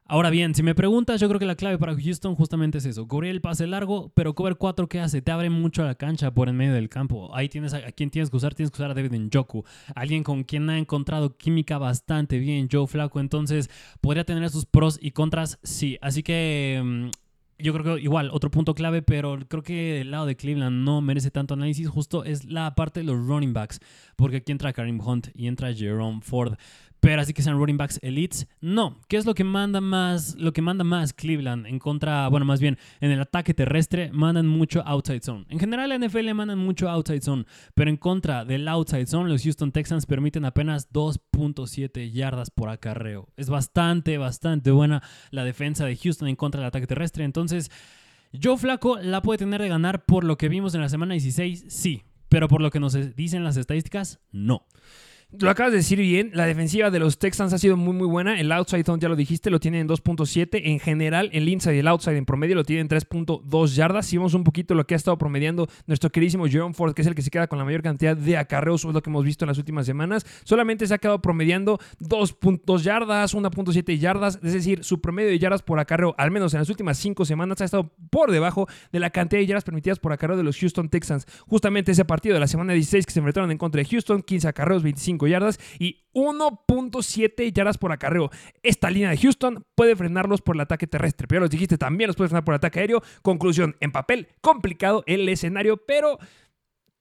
Ahora 0.07 0.29
bien, 0.29 0.55
si 0.55 0.63
me 0.63 0.75
preguntas, 0.75 1.19
yo 1.19 1.29
creo 1.29 1.41
que 1.41 1.47
la 1.47 1.55
clave 1.55 1.79
para 1.79 1.97
Houston 1.97 2.35
justamente 2.35 2.77
es 2.77 2.85
eso. 2.85 3.09
Cubrir 3.09 3.31
el 3.31 3.41
pase 3.41 3.67
largo, 3.67 4.13
pero 4.15 4.35
cover 4.35 4.57
4, 4.57 4.87
¿qué 4.87 5.01
hace? 5.01 5.23
Te 5.23 5.33
abre 5.33 5.49
mucho 5.49 5.83
la 5.83 5.95
cancha 5.95 6.31
por 6.35 6.51
en 6.51 6.57
medio 6.59 6.75
del 6.75 6.91
campo. 6.91 7.35
Ahí 7.35 7.49
tienes 7.49 7.73
a, 7.73 7.81
quien 7.93 8.11
tienes 8.11 8.29
que 8.29 8.37
usar, 8.37 8.55
tienes 8.55 8.71
que 8.71 8.77
usar 8.77 8.91
a 8.91 8.95
David 8.95 9.13
Njoku. 9.15 9.65
Alguien 9.95 10.23
con 10.23 10.45
quien 10.45 10.69
ha 10.69 10.77
encontrado 10.77 11.39
química 11.39 11.79
bastante 11.79 12.39
bien, 12.39 12.69
Joe 12.71 12.87
Flaco. 12.87 13.19
Entonces, 13.19 13.71
podría 14.03 14.25
tener 14.25 14.51
sus 14.51 14.67
pros 14.67 14.99
y 15.01 15.13
contras, 15.13 15.59
sí. 15.63 15.97
Así 16.03 16.23
que... 16.23 16.83
mm, 16.85 17.09
yo 17.59 17.73
creo 17.73 17.97
que 17.97 18.03
igual, 18.03 18.31
otro 18.33 18.51
punto 18.51 18.75
clave, 18.75 19.01
pero 19.01 19.39
creo 19.49 19.63
que 19.63 20.01
el 20.03 20.11
lado 20.11 20.27
de 20.27 20.37
Cleveland 20.37 20.85
no 20.85 21.01
merece 21.01 21.31
tanto 21.31 21.55
análisis. 21.55 21.89
Justo 21.89 22.25
es 22.25 22.45
la 22.45 22.75
parte 22.75 23.01
de 23.01 23.07
los 23.07 23.27
running 23.27 23.55
backs, 23.55 23.81
porque 24.17 24.39
aquí 24.39 24.53
entra 24.53 24.73
Karim 24.75 25.01
Hunt 25.01 25.29
y 25.35 25.47
entra 25.47 25.73
Jerome 25.73 26.21
Ford. 26.21 26.57
Pero 27.05 27.21
así 27.21 27.35
que 27.35 27.43
sean 27.43 27.59
running 27.59 27.77
backs 27.77 28.01
elites, 28.03 28.49
no. 28.63 28.99
¿Qué 29.09 29.19
es 29.19 29.27
lo 29.27 29.35
que 29.35 29.45
manda 29.45 29.83
más, 29.83 30.37
lo 30.39 30.55
que 30.55 30.63
manda 30.63 30.85
más 30.85 31.13
Cleveland 31.13 31.67
en 31.67 31.79
contra, 31.79 32.29
bueno, 32.29 32.47
más 32.47 32.63
bien 32.63 32.79
en 33.03 33.11
el 33.11 33.21
ataque 33.21 33.53
terrestre 33.53 34.11
mandan 34.11 34.47
mucho 34.47 34.83
outside 34.87 35.21
zone. 35.21 35.45
En 35.51 35.59
general 35.59 35.91
la 35.91 35.99
NFL 35.99 36.33
mandan 36.33 36.59
mucho 36.59 36.89
outside 36.89 37.21
zone, 37.21 37.45
pero 37.75 37.91
en 37.91 37.99
contra 37.99 38.47
del 38.47 38.67
outside 38.69 39.05
zone 39.05 39.29
los 39.29 39.43
Houston 39.43 39.71
Texans 39.71 40.07
permiten 40.07 40.47
apenas 40.47 40.91
2.7 40.95 42.11
yardas 42.11 42.51
por 42.51 42.71
acarreo. 42.71 43.29
Es 43.37 43.51
bastante, 43.51 44.17
bastante 44.17 44.71
buena 44.71 45.03
la 45.31 45.45
defensa 45.45 45.85
de 45.85 45.99
Houston 45.99 46.29
en 46.29 46.37
contra 46.37 46.63
del 46.63 46.69
ataque 46.69 46.87
terrestre. 46.87 47.25
Entonces, 47.25 47.71
Joe 48.43 48.57
Flaco 48.57 48.97
la 48.97 49.21
puede 49.21 49.37
tener 49.37 49.61
de 49.61 49.69
ganar 49.69 50.07
por 50.07 50.25
lo 50.25 50.39
que 50.39 50.49
vimos 50.49 50.75
en 50.75 50.81
la 50.81 50.89
semana 50.89 51.13
16, 51.13 51.67
sí. 51.69 52.05
Pero 52.31 52.49
por 52.49 52.63
lo 52.63 52.71
que 52.71 52.81
nos 52.81 52.95
dicen 53.15 53.45
las 53.45 53.59
estadísticas, 53.59 54.21
no. 54.33 54.65
Lo 55.41 55.51
acabas 55.51 55.73
de 55.73 55.79
decir 55.79 55.99
bien, 55.99 56.31
la 56.33 56.47
defensiva 56.47 56.91
de 56.91 57.01
los 57.01 57.19
Texans 57.19 57.53
ha 57.53 57.59
sido 57.59 57.77
muy 57.77 57.93
muy 57.93 58.07
buena. 58.07 58.39
El 58.39 58.53
outside 58.53 58.85
zone, 58.85 59.01
ya 59.01 59.09
lo 59.09 59.17
dijiste, 59.17 59.51
lo 59.51 59.59
tienen 59.59 59.81
en 59.83 59.89
2.7. 59.89 60.61
En 60.65 60.79
general, 60.79 61.29
el 61.33 61.49
inside 61.49 61.75
y 61.75 61.79
el 61.81 61.89
outside 61.89 62.17
en 62.17 62.25
promedio 62.25 62.55
lo 62.55 62.63
tienen 62.63 62.87
en 62.91 62.99
3.2 63.01 63.75
yardas. 63.75 64.07
Si 64.07 64.17
vemos 64.17 64.35
un 64.35 64.45
poquito 64.45 64.75
lo 64.75 64.87
que 64.87 64.95
ha 64.95 64.97
estado 64.97 65.19
promediando 65.19 65.67
nuestro 65.87 66.11
queridísimo 66.11 66.47
Jerome 66.47 66.75
Ford, 66.75 66.95
que 66.95 67.03
es 67.03 67.09
el 67.09 67.17
que 67.17 67.23
se 67.23 67.31
queda 67.31 67.49
con 67.49 67.59
la 67.59 67.65
mayor 67.65 67.83
cantidad 67.83 68.17
de 68.17 68.37
acarreos, 68.37 68.85
es 68.85 68.93
lo 68.93 69.03
que 69.03 69.11
hemos 69.11 69.25
visto 69.25 69.45
en 69.45 69.49
las 69.49 69.59
últimas 69.59 69.87
semanas. 69.87 70.25
Solamente 70.45 70.87
se 70.87 70.95
ha 70.95 70.99
quedado 70.99 71.21
promediando 71.21 71.81
2.2 72.01 72.83
yardas, 72.83 73.35
1.7 73.35 73.99
yardas. 73.99 74.39
Es 74.43 74.53
decir, 74.53 74.85
su 74.85 75.01
promedio 75.01 75.31
de 75.31 75.39
yardas 75.39 75.63
por 75.63 75.81
acarreo, 75.81 76.15
al 76.17 76.31
menos 76.31 76.55
en 76.55 76.61
las 76.61 76.71
últimas 76.71 76.97
5 76.99 77.25
semanas, 77.25 77.61
ha 77.61 77.65
estado 77.65 77.93
por 78.11 78.31
debajo 78.31 78.69
de 78.93 79.01
la 79.01 79.11
cantidad 79.11 79.41
de 79.41 79.47
yardas 79.47 79.65
permitidas 79.65 79.99
por 79.99 80.13
acarreo 80.13 80.37
de 80.37 80.45
los 80.45 80.59
Houston 80.59 80.89
Texans. 80.89 81.27
Justamente 81.49 81.91
ese 81.91 82.05
partido 82.05 82.35
de 82.35 82.41
la 82.41 82.47
semana 82.47 82.73
16 82.73 83.05
que 83.05 83.13
se 83.13 83.19
enfrentaron 83.19 83.51
en 83.51 83.59
contra 83.59 83.81
de 83.81 83.89
Houston, 83.89 84.23
15 84.23 84.47
acarreos, 84.47 84.85
25 84.85 85.24
yardas 85.27 85.59
y 85.79 86.05
1.7 86.15 87.53
yardas 87.53 87.79
por 87.79 87.93
acarreo. 87.93 88.31
Esta 88.63 88.91
línea 88.91 89.11
de 89.11 89.17
Houston 89.17 89.65
puede 89.75 89.97
frenarlos 89.97 90.43
por 90.43 90.57
el 90.57 90.61
ataque 90.61 90.87
terrestre. 90.87 91.27
Pero 91.27 91.43
los 91.43 91.51
dijiste, 91.51 91.79
también 91.79 92.09
los 92.09 92.17
puede 92.17 92.29
frenar 92.29 92.45
por 92.45 92.55
el 92.55 92.57
ataque 92.57 92.81
aéreo. 92.81 93.03
Conclusión, 93.23 93.77
en 93.81 93.93
papel, 93.93 94.29
complicado 94.41 95.03
el 95.07 95.29
escenario, 95.29 95.77
pero 95.77 96.19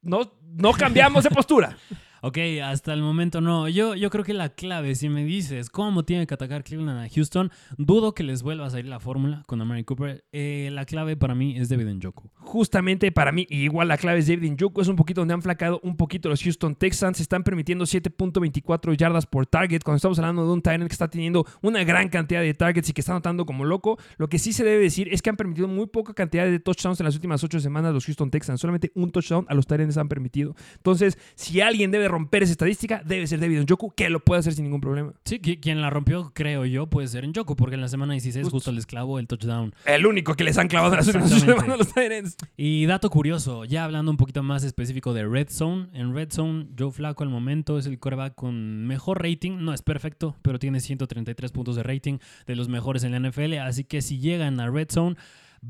no, 0.02 0.34
no 0.42 0.74
cambiamos 0.74 1.24
de 1.24 1.30
postura. 1.30 1.78
Ok, 2.26 2.38
hasta 2.64 2.94
el 2.94 3.02
momento 3.02 3.42
no. 3.42 3.68
Yo, 3.68 3.96
yo 3.96 4.10
creo 4.10 4.24
que 4.24 4.34
la 4.34 4.48
clave, 4.48 4.96
si 4.96 5.10
me 5.10 5.26
dices 5.26 5.70
cómo 5.70 6.06
tiene 6.06 6.26
que 6.26 6.34
atacar 6.34 6.64
Cleveland 6.64 7.06
a 7.06 7.10
Houston, 7.14 7.52
dudo 7.78 8.14
que 8.14 8.24
les 8.24 8.44
vuelva 8.44 8.66
a 8.66 8.70
salir 8.70 8.86
la 8.86 9.02
fórmula 9.02 9.44
con 9.46 9.60
Amari 9.60 9.84
Cooper. 9.84 10.24
Eh, 10.32 10.70
la 10.72 10.86
clave 10.86 11.18
para 11.18 11.36
mí 11.36 11.58
es 11.58 11.68
David 11.68 11.88
Njoku. 11.96 12.32
Justamente 12.36 13.12
para 13.12 13.34
mí, 13.34 13.46
igual 13.50 13.90
la 13.90 13.98
clave 13.98 14.20
es 14.20 14.28
David 14.28 14.54
Njoku, 14.54 14.80
es 14.80 14.88
un 14.88 14.96
poquito 14.96 15.20
donde 15.20 15.34
han 15.34 15.42
flacado 15.42 15.82
un 15.84 15.98
poquito 15.98 16.30
los 16.30 16.42
Houston 16.42 16.76
Texans. 16.76 17.20
Están 17.20 17.44
permitiendo 17.44 17.84
7.24 17.84 18.96
yardas 18.96 19.26
por 19.26 19.46
target. 19.46 19.82
Cuando 19.84 19.98
estamos 19.98 20.18
hablando 20.18 20.48
de 20.48 20.54
un 20.54 20.62
Tyrant 20.62 20.88
que 20.88 20.94
está 20.94 21.10
teniendo 21.10 21.46
una 21.62 21.84
gran 21.84 22.08
cantidad 22.08 22.40
de 22.40 22.54
targets 22.54 22.88
y 22.88 22.94
que 22.94 23.02
está 23.02 23.12
anotando 23.12 23.46
como 23.46 23.66
loco, 23.66 24.00
lo 24.16 24.30
que 24.30 24.40
sí 24.40 24.54
se 24.54 24.64
debe 24.64 24.82
decir 24.82 25.10
es 25.12 25.22
que 25.22 25.30
han 25.30 25.36
permitido 25.36 25.68
muy 25.68 25.88
poca 25.88 26.14
cantidad 26.14 26.46
de 26.46 26.62
touchdowns 26.62 27.02
en 27.02 27.06
las 27.06 27.16
últimas 27.16 27.44
ocho 27.44 27.60
semanas 27.60 27.94
los 27.94 28.06
Houston 28.06 28.32
Texans. 28.32 28.62
Solamente 28.62 28.94
un 28.96 29.12
touchdown 29.12 29.46
a 29.50 29.54
los 29.56 29.68
Tyrants 29.68 29.98
han 29.98 30.08
permitido. 30.08 30.56
Entonces, 30.78 31.18
si 31.36 31.60
alguien 31.60 31.92
debe 31.92 32.13
romper 32.14 32.44
esa 32.44 32.52
estadística, 32.54 33.02
debe 33.06 33.28
ser 33.28 33.40
David 33.40 33.62
Njoku, 33.64 33.92
que 33.96 34.10
lo 34.10 34.20
puede 34.22 34.40
hacer 34.40 34.54
sin 34.54 34.64
ningún 34.66 34.80
problema. 34.82 35.14
Sí, 35.26 35.40
qui- 35.40 35.60
quien 35.60 35.82
la 35.82 35.90
rompió, 35.90 36.32
creo 36.34 36.66
yo, 36.66 36.88
puede 36.88 37.08
ser 37.08 37.28
Njoku, 37.28 37.56
porque 37.56 37.76
en 37.76 37.82
la 37.82 37.88
semana 37.88 38.14
16 38.14 38.48
justo, 38.50 38.72
les 38.72 38.86
clavó 38.86 39.20
el 39.20 39.28
touchdown. 39.28 39.74
El 39.86 40.06
único 40.06 40.36
que 40.36 40.44
les 40.44 40.58
han 40.58 40.68
clavado 40.68 40.94
en 40.94 40.98
las 41.00 41.08
últimas 41.08 41.32
semanas 41.42 41.78
los 41.78 41.94
Tyrants. 41.94 42.38
Y 42.56 42.86
dato 42.86 43.10
curioso, 43.10 43.66
ya 43.66 43.84
hablando 43.84 44.12
un 44.12 44.18
poquito 44.18 44.42
más 44.44 44.64
específico 44.64 45.14
de 45.14 45.26
Red 45.28 45.50
Zone, 45.50 45.88
en 45.94 46.14
Red 46.16 46.32
Zone 46.32 46.68
Joe 46.78 46.92
Flaco 46.92 47.24
al 47.24 47.30
momento 47.30 47.78
es 47.78 47.86
el 47.86 48.00
coreback 48.00 48.36
con 48.36 48.86
mejor 48.88 49.22
rating, 49.22 49.58
no 49.60 49.74
es 49.74 49.82
perfecto, 49.82 50.36
pero 50.42 50.60
tiene 50.60 50.80
133 50.80 51.52
puntos 51.52 51.76
de 51.76 51.84
rating, 51.84 52.20
de 52.48 52.56
los 52.56 52.70
mejores 52.70 53.04
en 53.04 53.12
la 53.12 53.18
NFL, 53.20 53.58
así 53.60 53.84
que 53.84 54.02
si 54.02 54.20
llegan 54.20 54.60
a 54.60 54.70
Red 54.70 54.90
Zone, 54.92 55.16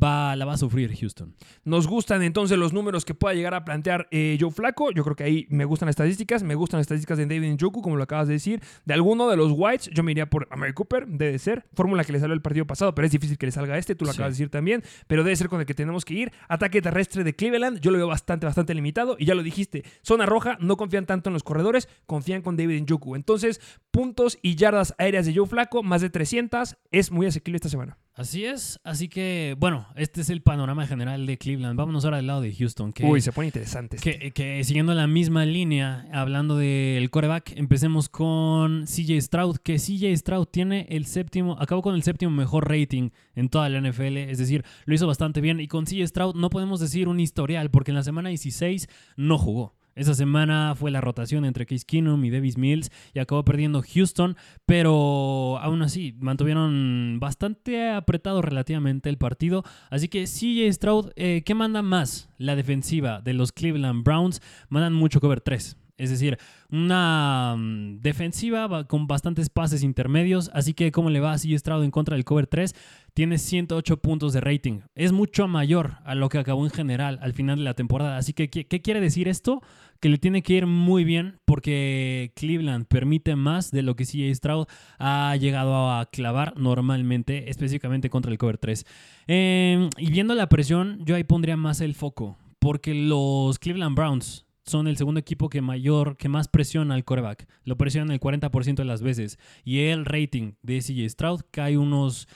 va, 0.01 0.35
la 0.35 0.45
va 0.45 0.53
a 0.53 0.57
sufrir 0.57 0.95
Houston. 0.97 1.35
Nos 1.63 1.87
gustan 1.87 2.23
entonces 2.23 2.57
los 2.57 2.73
números 2.73 3.05
que 3.05 3.13
pueda 3.13 3.33
llegar 3.33 3.53
a 3.53 3.63
plantear 3.65 4.07
eh, 4.11 4.37
Joe 4.39 4.51
Flaco. 4.51 4.91
Yo 4.91 5.03
creo 5.03 5.15
que 5.15 5.23
ahí 5.23 5.47
me 5.49 5.65
gustan 5.65 5.87
las 5.87 5.93
estadísticas. 5.93 6.43
Me 6.43 6.55
gustan 6.55 6.79
las 6.79 6.85
estadísticas 6.85 7.17
de 7.17 7.25
David 7.25 7.53
Njoku, 7.53 7.81
como 7.81 7.95
lo 7.95 8.03
acabas 8.03 8.27
de 8.27 8.33
decir. 8.33 8.61
De 8.85 8.93
alguno 8.93 9.29
de 9.29 9.37
los 9.37 9.51
Whites, 9.55 9.89
yo 9.93 10.03
me 10.03 10.11
iría 10.11 10.29
por 10.29 10.47
Amari 10.51 10.73
Cooper. 10.73 11.07
Debe 11.07 11.37
ser. 11.39 11.65
Fórmula 11.73 12.03
que 12.03 12.13
le 12.13 12.19
salió 12.19 12.33
el 12.33 12.41
partido 12.41 12.65
pasado, 12.65 12.93
pero 12.95 13.05
es 13.05 13.11
difícil 13.11 13.37
que 13.37 13.45
le 13.45 13.51
salga 13.51 13.77
este. 13.77 13.95
Tú 13.95 14.05
lo 14.05 14.11
Sí. 14.11 14.17
acabas 14.17 14.33
de 14.33 14.43
decir 14.43 14.49
también. 14.49 14.83
Pero 15.07 15.23
debe 15.23 15.35
ser 15.35 15.49
con 15.49 15.59
el 15.59 15.65
que 15.65 15.73
tenemos 15.73 16.05
que 16.05 16.13
ir. 16.15 16.31
Ataque 16.47 16.81
terrestre 16.81 17.23
de 17.23 17.35
Cleveland. 17.35 17.79
Yo 17.79 17.91
lo 17.91 17.97
veo 17.97 18.07
bastante, 18.07 18.45
bastante 18.45 18.73
limitado. 18.73 19.15
Y 19.19 19.25
ya 19.25 19.35
lo 19.35 19.43
dijiste. 19.43 19.83
Zona 20.01 20.25
roja. 20.25 20.57
No 20.59 20.77
confían 20.77 21.05
tanto 21.05 21.29
en 21.29 21.33
los 21.33 21.43
corredores. 21.43 21.87
Confían 22.05 22.41
con 22.41 22.57
David 22.57 22.81
Njoku. 22.81 23.15
Entonces, 23.15 23.61
puntos 23.91 24.37
y 24.41 24.55
yardas 24.55 24.95
aéreas 24.97 25.25
de 25.25 25.35
Joe 25.35 25.47
Flaco, 25.47 25.83
más 25.83 26.01
de 26.01 26.09
300. 26.09 26.77
Es 26.91 27.11
muy 27.11 27.27
asequible 27.27 27.57
esta 27.57 27.69
semana. 27.69 27.97
Así 28.15 28.45
es, 28.45 28.79
así 28.83 29.09
que 29.09 29.55
bueno, 29.57 29.87
este 29.95 30.21
es 30.21 30.29
el 30.29 30.43
panorama 30.43 30.85
general 30.85 31.25
de 31.25 31.39
Cleveland. 31.39 31.75
Vámonos 31.75 32.05
ahora 32.05 32.17
del 32.17 32.27
lado 32.27 32.41
de 32.41 32.53
Houston. 32.53 32.93
Que, 32.93 33.05
Uy, 33.05 33.21
se 33.21 33.31
pone 33.31 33.47
interesante. 33.47 33.95
este. 33.95 34.19
que, 34.19 34.31
que 34.31 34.63
siguiendo 34.63 34.93
la 34.93 35.07
misma 35.07 35.45
línea, 35.45 36.07
hablando 36.13 36.55
del 36.55 37.09
coreback, 37.09 37.53
empecemos 37.57 38.09
con 38.09 38.85
CJ 38.85 39.19
Stroud, 39.19 39.57
que 39.57 39.77
CJ 39.77 40.15
Stroud 40.15 40.45
tiene 40.45 40.85
el 40.91 41.07
séptimo, 41.07 41.57
acabó 41.59 41.81
con 41.81 41.95
el 41.95 42.03
séptimo 42.03 42.31
mejor 42.31 42.69
rating 42.69 43.09
en 43.33 43.49
toda 43.49 43.67
la 43.69 43.81
NFL, 43.81 44.17
es 44.17 44.37
decir, 44.37 44.63
lo 44.85 44.93
hizo 44.93 45.07
bastante 45.07 45.41
bien. 45.41 45.59
Y 45.59 45.67
con 45.67 45.85
CJ 45.85 46.05
Stroud 46.07 46.35
no 46.35 46.51
podemos 46.51 46.79
decir 46.79 47.07
un 47.07 47.19
historial, 47.19 47.71
porque 47.71 47.89
en 47.89 47.95
la 47.95 48.03
semana 48.03 48.29
16 48.29 48.89
no 49.17 49.39
jugó. 49.39 49.73
Esa 49.95 50.15
semana 50.15 50.73
fue 50.75 50.91
la 50.91 51.01
rotación 51.01 51.45
entre 51.45 51.65
Case 51.65 51.85
Keenum 51.85 52.23
y 52.25 52.31
Davis 52.31 52.57
Mills 52.57 52.91
y 53.13 53.19
acabó 53.19 53.45
perdiendo 53.45 53.83
Houston, 53.83 54.35
pero 54.65 55.59
aún 55.59 55.81
así 55.81 56.15
mantuvieron 56.19 57.19
bastante 57.19 57.89
apretado 57.89 58.41
relativamente 58.41 59.09
el 59.09 59.17
partido. 59.17 59.63
Así 59.89 60.07
que 60.07 60.25
CJ 60.25 60.73
Stroud, 60.73 61.11
eh, 61.15 61.43
¿qué 61.45 61.53
manda 61.53 61.81
más? 61.81 62.29
La 62.37 62.55
defensiva 62.55 63.21
de 63.21 63.33
los 63.33 63.51
Cleveland 63.51 64.03
Browns 64.03 64.41
mandan 64.69 64.93
mucho 64.93 65.19
cover 65.19 65.41
3. 65.41 65.77
Es 65.95 66.09
decir, 66.09 66.39
una 66.71 67.55
mm, 67.55 68.01
defensiva 68.01 68.87
con 68.87 69.05
bastantes 69.05 69.49
pases 69.49 69.83
intermedios. 69.83 70.49
Así 70.53 70.73
que, 70.73 70.91
¿cómo 70.91 71.11
le 71.11 71.19
va 71.19 71.33
a 71.33 71.37
CJ 71.37 71.59
Stroud 71.59 71.83
en 71.83 71.91
contra 71.91 72.15
del 72.15 72.25
cover 72.25 72.47
3? 72.47 72.73
Tiene 73.13 73.37
108 73.37 73.97
puntos 73.97 74.33
de 74.33 74.41
rating. 74.41 74.79
Es 74.95 75.11
mucho 75.11 75.47
mayor 75.47 75.97
a 76.03 76.15
lo 76.15 76.29
que 76.29 76.39
acabó 76.39 76.65
en 76.65 76.71
general 76.71 77.19
al 77.21 77.33
final 77.33 77.57
de 77.57 77.63
la 77.63 77.75
temporada. 77.75 78.17
Así 78.17 78.33
que, 78.33 78.49
¿qué, 78.49 78.81
quiere 78.81 79.01
decir 79.01 79.27
esto? 79.27 79.61
Que 79.99 80.09
le 80.09 80.17
tiene 80.17 80.41
que 80.41 80.53
ir 80.53 80.65
muy 80.65 81.03
bien 81.03 81.39
porque 81.45 82.33
Cleveland 82.35 82.87
permite 82.87 83.35
más 83.35 83.69
de 83.69 83.83
lo 83.83 83.95
que 83.95 84.05
CJ 84.05 84.33
Stroud 84.33 84.65
ha 84.97 85.35
llegado 85.35 85.91
a 85.91 86.07
clavar 86.07 86.57
normalmente, 86.57 87.51
específicamente 87.51 88.09
contra 88.09 88.31
el 88.31 88.39
cover 88.39 88.57
3. 88.57 88.85
Eh, 89.27 89.89
y 89.97 90.11
viendo 90.11 90.33
la 90.33 90.49
presión, 90.49 91.05
yo 91.05 91.15
ahí 91.15 91.23
pondría 91.23 91.55
más 91.55 91.81
el 91.81 91.93
foco. 91.93 92.35
Porque 92.57 92.95
los 92.95 93.59
Cleveland 93.59 93.95
Browns 93.95 94.45
son 94.65 94.87
el 94.87 94.97
segundo 94.97 95.19
equipo 95.19 95.49
que 95.49 95.61
mayor, 95.61 96.17
que 96.17 96.29
más 96.29 96.47
presiona 96.47 96.95
al 96.95 97.03
coreback. 97.03 97.47
Lo 97.63 97.77
presiona 97.77 98.13
el 98.13 98.19
40% 98.19 98.75
de 98.75 98.85
las 98.85 99.01
veces. 99.01 99.37
Y 99.63 99.79
el 99.85 100.05
rating 100.05 100.53
de 100.61 100.79
CJ 100.79 101.09
Stroud 101.09 101.41
cae 101.51 101.77
unos 101.77 102.27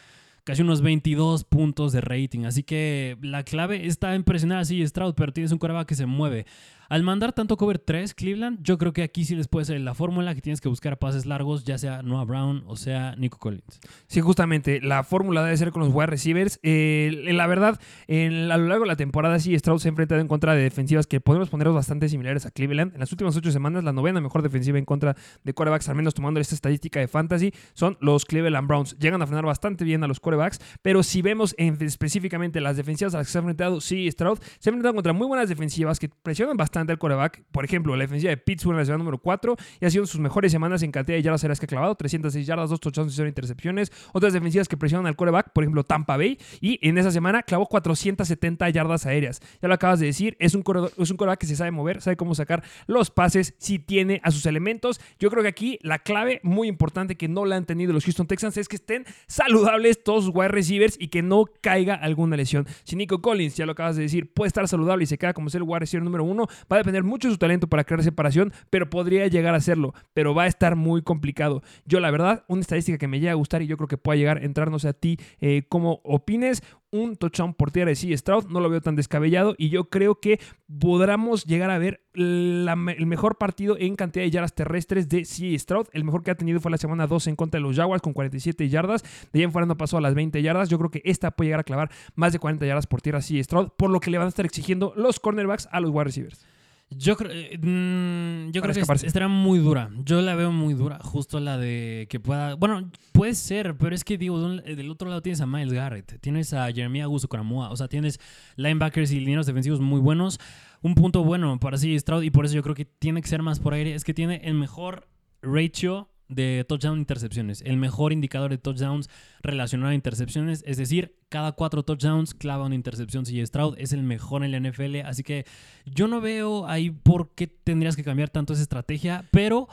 casi 0.44 0.62
unos 0.62 0.82
22 0.82 1.44
puntos 1.44 1.92
de 1.92 2.00
rating. 2.00 2.46
Así 2.46 2.63
que 2.63 3.18
la 3.22 3.44
clave 3.44 3.86
está 3.86 4.16
en 4.16 4.24
presionar 4.24 4.60
a 4.60 4.63
CJ 4.63 4.88
Stroud, 4.88 5.13
pero 5.13 5.34
tienes 5.34 5.52
un 5.52 5.58
coreback 5.58 5.88
que 5.88 5.96
se 5.96 6.06
mueve. 6.06 6.46
Al 6.89 7.04
mandar 7.04 7.34
tanto 7.34 7.58
cover 7.58 7.80
3, 7.80 8.13
Cleveland, 8.13 8.60
yo 8.63 8.78
creo 8.78 8.93
que 8.93 9.04
aquí 9.04 9.26
sí 9.26 9.36
les 9.36 9.47
puede 9.47 9.65
ser 9.65 9.80
la 9.82 9.93
fórmula 9.93 10.34
que 10.36 10.41
tienes 10.41 10.62
que 10.62 10.69
buscar 10.69 10.97
pases 10.97 11.26
largos, 11.26 11.63
ya 11.65 11.78
sea 11.78 12.02
Noah 12.02 12.26
Brown 12.26 12.63
o 12.67 12.76
sea 12.78 13.15
Nico 13.17 13.38
Collins. 13.38 13.80
Sí, 14.08 14.21
justamente, 14.21 14.80
la 14.82 15.04
fórmula 15.04 15.43
debe 15.43 15.58
ser 15.58 15.71
con 15.71 15.82
los 15.84 15.93
wide 15.93 16.08
receivers. 16.08 16.60
Eh, 16.63 17.26
la 17.34 17.45
verdad, 17.47 17.80
en- 18.08 18.52
a 18.52 18.58
lo 18.58 18.67
largo 18.67 18.84
de 18.86 18.88
la 18.89 18.95
temporada, 18.95 19.38
sí, 19.39 19.58
Stroud 19.58 19.80
se 19.80 19.88
ha 19.88 19.91
enfrentado 19.91 20.21
en 20.21 20.28
contra 20.28 20.54
de 20.56 20.62
defensivas 20.63 21.08
que 21.08 21.19
podemos 21.19 21.50
ponerlos 21.50 21.76
bastante 21.76 22.08
similares 22.08 22.45
a 22.45 22.52
Cleveland. 22.52 22.93
En 22.93 23.00
las 23.00 23.12
últimas 23.12 23.36
ocho 23.36 23.52
semanas, 23.52 23.84
la 23.84 23.91
novena 23.91 24.21
mejor 24.21 24.41
defensiva 24.41 24.78
en 24.80 24.86
contra 24.86 25.15
de 25.43 25.54
quarterbacks, 25.54 25.89
al 25.89 25.95
menos 25.95 26.13
tomando 26.13 26.39
esta 26.39 26.56
estadística 26.56 27.00
de 27.02 27.08
fantasy, 27.10 27.52
son 27.73 27.97
los 28.00 28.23
Cleveland 28.23 28.67
Browns. 28.67 28.97
Llegan 28.97 29.21
a 29.21 29.28
frenar 29.28 29.45
bastante 29.45 29.84
bien 29.84 30.04
a 30.04 30.08
los 30.08 30.19
corebacks, 30.21 30.60
pero 30.82 31.04
si 31.04 31.21
vemos 31.21 31.54
en, 31.58 31.78
específicamente 31.82 32.62
las 32.62 32.78
defensivas 32.78 33.13
a 33.13 33.17
las 33.17 33.28
que 33.28 33.32
se 33.34 33.38
ha 33.38 33.41
enfrentado, 33.41 33.82
sí, 33.82 34.10
Stroud 34.10 34.39
se 34.60 34.69
ha 34.69 34.71
enfrentado 34.71 34.93
contra 34.95 35.12
muy 35.12 35.28
buenas 35.28 35.50
defensivas 35.50 36.00
que 36.00 36.08
presionan 36.23 36.56
bastante 36.56 36.77
al 36.78 37.00
coreback. 37.00 37.44
Por 37.52 37.66
ejemplo, 37.66 37.96
la 37.96 38.04
defensiva 38.04 38.30
de 38.30 38.38
Pittsburgh 38.38 38.76
en 38.76 38.80
la 38.80 38.86
semana 38.86 39.00
número 39.00 39.18
4 39.18 39.56
y 39.82 39.86
ha 39.86 39.90
sido 39.90 40.06
sus 40.06 40.20
mejores 40.20 40.52
semanas 40.52 40.84
en 40.84 40.92
cantidad 40.92 41.18
de 41.18 41.24
yardas 41.24 41.44
aéreas 41.44 41.60
que 41.60 41.66
ha 41.66 41.68
clavado, 41.68 41.96
306 41.96 42.46
yardas, 42.46 42.70
2 42.70 42.80
touchdowns 42.80 43.13
y 43.13 43.16
0 43.16 43.28
intercepciones. 43.30 43.92
Otras 44.13 44.34
defensivas 44.34 44.68
que 44.68 44.78
presionan 44.78 45.08
al 45.08 45.16
coreback, 45.16 45.52
por 45.54 45.63
ejemplo, 45.63 45.84
Tampa 45.84 46.18
Bay, 46.18 46.38
y 46.62 46.80
en 46.88 46.98
esa 46.98 47.12
semana 47.12 47.44
clavó 47.44 47.66
470 47.66 48.70
yardas 48.70 49.06
aéreas. 49.06 49.42
Ya 49.62 49.68
lo 49.68 49.74
acabas 49.74 50.00
de 50.00 50.08
decir, 50.08 50.36
es 50.40 50.56
un, 50.56 50.62
corredor, 50.62 50.92
es 50.98 51.10
un 51.10 51.18
coreback 51.18 51.40
que 51.40 51.48
se 51.48 51.56
sabe 51.56 51.72
mover, 51.72 52.02
sabe 52.02 52.18
cómo 52.18 52.36
sacar 52.36 52.63
los 52.86 53.10
pases, 53.10 53.56
si 53.58 53.80
tiene 53.80 54.22
a 54.24 54.32
sus 54.32 54.46
elementos. 54.46 55.00
Yo 55.20 55.30
creo 55.30 55.44
que 55.44 55.50
aquí 55.50 55.80
la 55.82 56.00
clave 56.00 56.40
muy 56.44 56.68
importante 56.68 57.16
que 57.16 57.28
no 57.28 57.46
la 57.46 57.56
han 57.56 57.66
tenido 57.66 57.94
los 57.94 58.04
Houston 58.06 58.28
Texans 58.28 58.58
es 58.58 58.68
que 58.68 58.76
estén 58.76 59.06
saludables 59.28 60.04
todos 60.04 60.26
sus 60.26 60.36
wide 60.36 60.50
receivers 60.50 60.98
y 61.00 61.08
que 61.08 61.22
no 61.22 61.46
caiga 61.62 61.96
alguna 61.96 62.38
lesión. 62.38 62.68
Si 62.84 62.96
Nico 62.96 63.22
Collins, 63.22 63.56
ya 63.56 63.66
lo 63.66 63.74
acabas 63.74 63.96
de 63.96 64.04
decir, 64.04 64.32
puede 64.34 64.48
estar 64.48 64.68
saludable 64.68 65.04
y 65.04 65.08
se 65.08 65.18
queda 65.18 65.34
como 65.34 65.50
ser 65.50 65.60
el 65.60 65.68
wide 65.68 65.80
receiver 65.80 66.04
número 66.04 66.24
uno, 66.24 66.48
va 66.71 66.77
a 66.77 66.80
depender 66.80 67.03
mucho 67.03 67.27
de 67.27 67.34
su 67.34 67.38
talento 67.38 67.67
para 67.67 67.84
crear 67.84 68.03
separación, 68.03 68.53
pero 68.69 68.89
podría 68.89 69.27
llegar 69.27 69.53
a 69.53 69.58
hacerlo, 69.58 69.93
pero 70.13 70.34
va 70.34 70.43
a 70.43 70.47
estar 70.47 70.75
muy 70.75 71.01
complicado. 71.01 71.62
Yo 71.86 71.99
la 71.99 72.12
verdad, 72.12 72.43
una 72.47 72.62
estadística 72.62 72.97
que 72.97 73.08
me 73.08 73.19
llega 73.19 73.32
a 73.32 73.36
gustar 73.36 73.62
y 73.62 73.67
yo 73.67 73.77
creo 73.77 73.88
que 73.88 73.97
pueda 73.97 74.17
llegar 74.17 74.38
a 74.38 74.41
entrarnos 74.41 74.86
a 74.86 74.93
ti 74.93 75.17
eh, 75.39 75.63
como 75.69 76.01
opines, 76.03 76.62
un 76.91 77.15
touchdown 77.15 77.53
por 77.53 77.71
tierra 77.71 77.89
de 77.89 77.95
C. 77.95 78.15
Stroud. 78.15 78.47
No 78.47 78.60
lo 78.60 78.69
veo 78.69 78.82
tan 78.82 78.95
descabellado 78.95 79.56
y 79.58 79.69
yo 79.69 79.89
creo 79.89 80.19
que 80.19 80.39
podamos 80.80 81.45
llegar 81.45 81.69
a 81.69 81.77
ver 81.77 82.01
el 82.13 83.06
mejor 83.06 83.38
partido 83.38 83.77
en 83.77 83.95
cantidad 83.95 84.23
de 84.23 84.32
yardas 84.32 84.53
terrestres 84.53 85.10
de 85.10 85.25
C. 85.25 85.58
Stroud. 85.58 85.88
El 85.91 86.03
mejor 86.03 86.23
que 86.23 86.32
ha 86.32 86.36
tenido 86.36 86.60
fue 86.60 86.71
la 86.71 86.77
semana 86.77 87.08
2 87.08 87.27
en 87.27 87.36
contra 87.36 87.60
de 87.60 87.63
los 87.63 87.75
Jaguars 87.75 88.01
con 88.01 88.13
47 88.13 88.69
yardas. 88.69 89.03
De 89.32 89.39
ahí 89.39 89.43
en 89.43 89.51
fuera 89.51 89.65
no 89.65 89.77
pasó 89.77 89.97
a 89.97 90.01
las 90.01 90.15
20 90.15 90.41
yardas. 90.41 90.69
Yo 90.69 90.77
creo 90.77 90.91
que 90.91 91.01
esta 91.06 91.32
puede 91.32 91.47
llegar 91.47 91.62
a 91.62 91.63
clavar 91.63 91.91
más 92.15 92.34
de 92.34 92.39
40 92.39 92.65
yardas 92.65 92.88
por 92.88 93.01
tierra 93.01 93.21
C. 93.21 93.43
Stroud, 93.43 93.69
por 93.77 93.89
lo 93.89 93.99
que 93.99 94.12
le 94.12 94.17
van 94.17 94.25
a 94.25 94.30
estar 94.30 94.45
exigiendo 94.45 94.93
los 94.95 95.19
cornerbacks 95.19 95.67
a 95.71 95.80
los 95.80 95.91
wide 95.91 96.06
receivers. 96.06 96.45
Yo 96.89 97.17
creo, 97.17 97.32
eh, 97.34 97.58
mm, 97.58 98.52
yo 98.52 98.62
creo 98.62 98.73
que 98.73 98.80
estará 99.06 99.28
muy 99.28 99.60
dura. 99.60 99.89
Yo 100.06 100.21
la 100.21 100.36
veo 100.36 100.52
muy 100.52 100.73
dura. 100.73 101.00
Justo 101.00 101.39
la 101.39 101.58
de 101.58 102.08
que 102.10 102.19
pueda. 102.19 102.56
Bueno, 102.56 102.89
puede 103.12 103.36
ser, 103.36 103.78
pero 103.78 103.93
es 103.93 104.06
que 104.06 104.17
digo, 104.17 104.39
del 104.50 104.89
otro 104.89 105.10
lado 105.10 105.21
tienes 105.21 105.41
a 105.41 105.45
Miles 105.45 105.73
Garrett, 105.73 106.19
tienes 106.21 106.54
a 106.54 106.71
Jeremy 106.71 107.02
Augusto 107.02 107.28
Coramoa, 107.28 107.71
o 107.71 107.76
sea, 107.76 107.89
tienes 107.89 108.19
linebackers 108.56 109.12
y 109.12 109.19
lineros 109.19 109.45
defensivos 109.45 109.82
muy 109.82 110.00
buenos. 110.00 110.39
Un 110.82 110.95
punto 110.95 111.23
bueno 111.23 111.60
para 111.60 111.78
sí 111.78 111.97
Stroud, 112.00 112.23
y 112.23 112.32
por 112.32 112.45
eso 112.45 112.56
yo 112.56 112.63
creo 112.63 112.76
que 112.76 112.86
tiene 112.86 113.21
que 113.21 113.28
ser 113.28 113.41
más 113.41 113.60
por 113.60 113.73
aire, 113.73 113.93
es 113.93 114.06
que 114.06 114.13
tiene 114.13 114.41
el 114.45 114.54
mejor 114.54 115.10
ratio 115.41 116.10
de 116.30 116.66
touchdown 116.68 117.00
intercepciones, 117.00 117.62
el 117.62 117.78
mejor 117.78 118.13
indicador 118.13 118.52
de 118.52 118.58
touchdowns 118.58 119.10
relacionado 119.42 119.92
a 119.92 119.96
intercepciones, 119.96 120.63
es 120.68 120.78
decir, 120.78 121.16
cada 121.30 121.54
cuatro 121.54 121.84
touchdowns 121.84 122.34
clava 122.34 122.66
una 122.66 122.76
intercepción 122.76 123.26
si 123.26 123.46
Stroud 123.46 123.76
es 123.78 123.94
el 123.94 124.04
mejor 124.04 124.44
en 124.44 124.52
la 124.52 124.60
NFL, 124.60 125.02
así 125.06 125.24
que 125.24 125.46
yo 125.86 126.08
no 126.08 126.22
veo 126.22 126.68
ahí 126.68 126.90
por 126.90 127.34
qué 127.34 127.48
tendrías 127.48 127.96
que 127.96 128.04
cambiar 128.04 128.30
tanto 128.30 128.54
esa 128.54 128.62
estrategia, 128.62 129.26
pero 129.32 129.68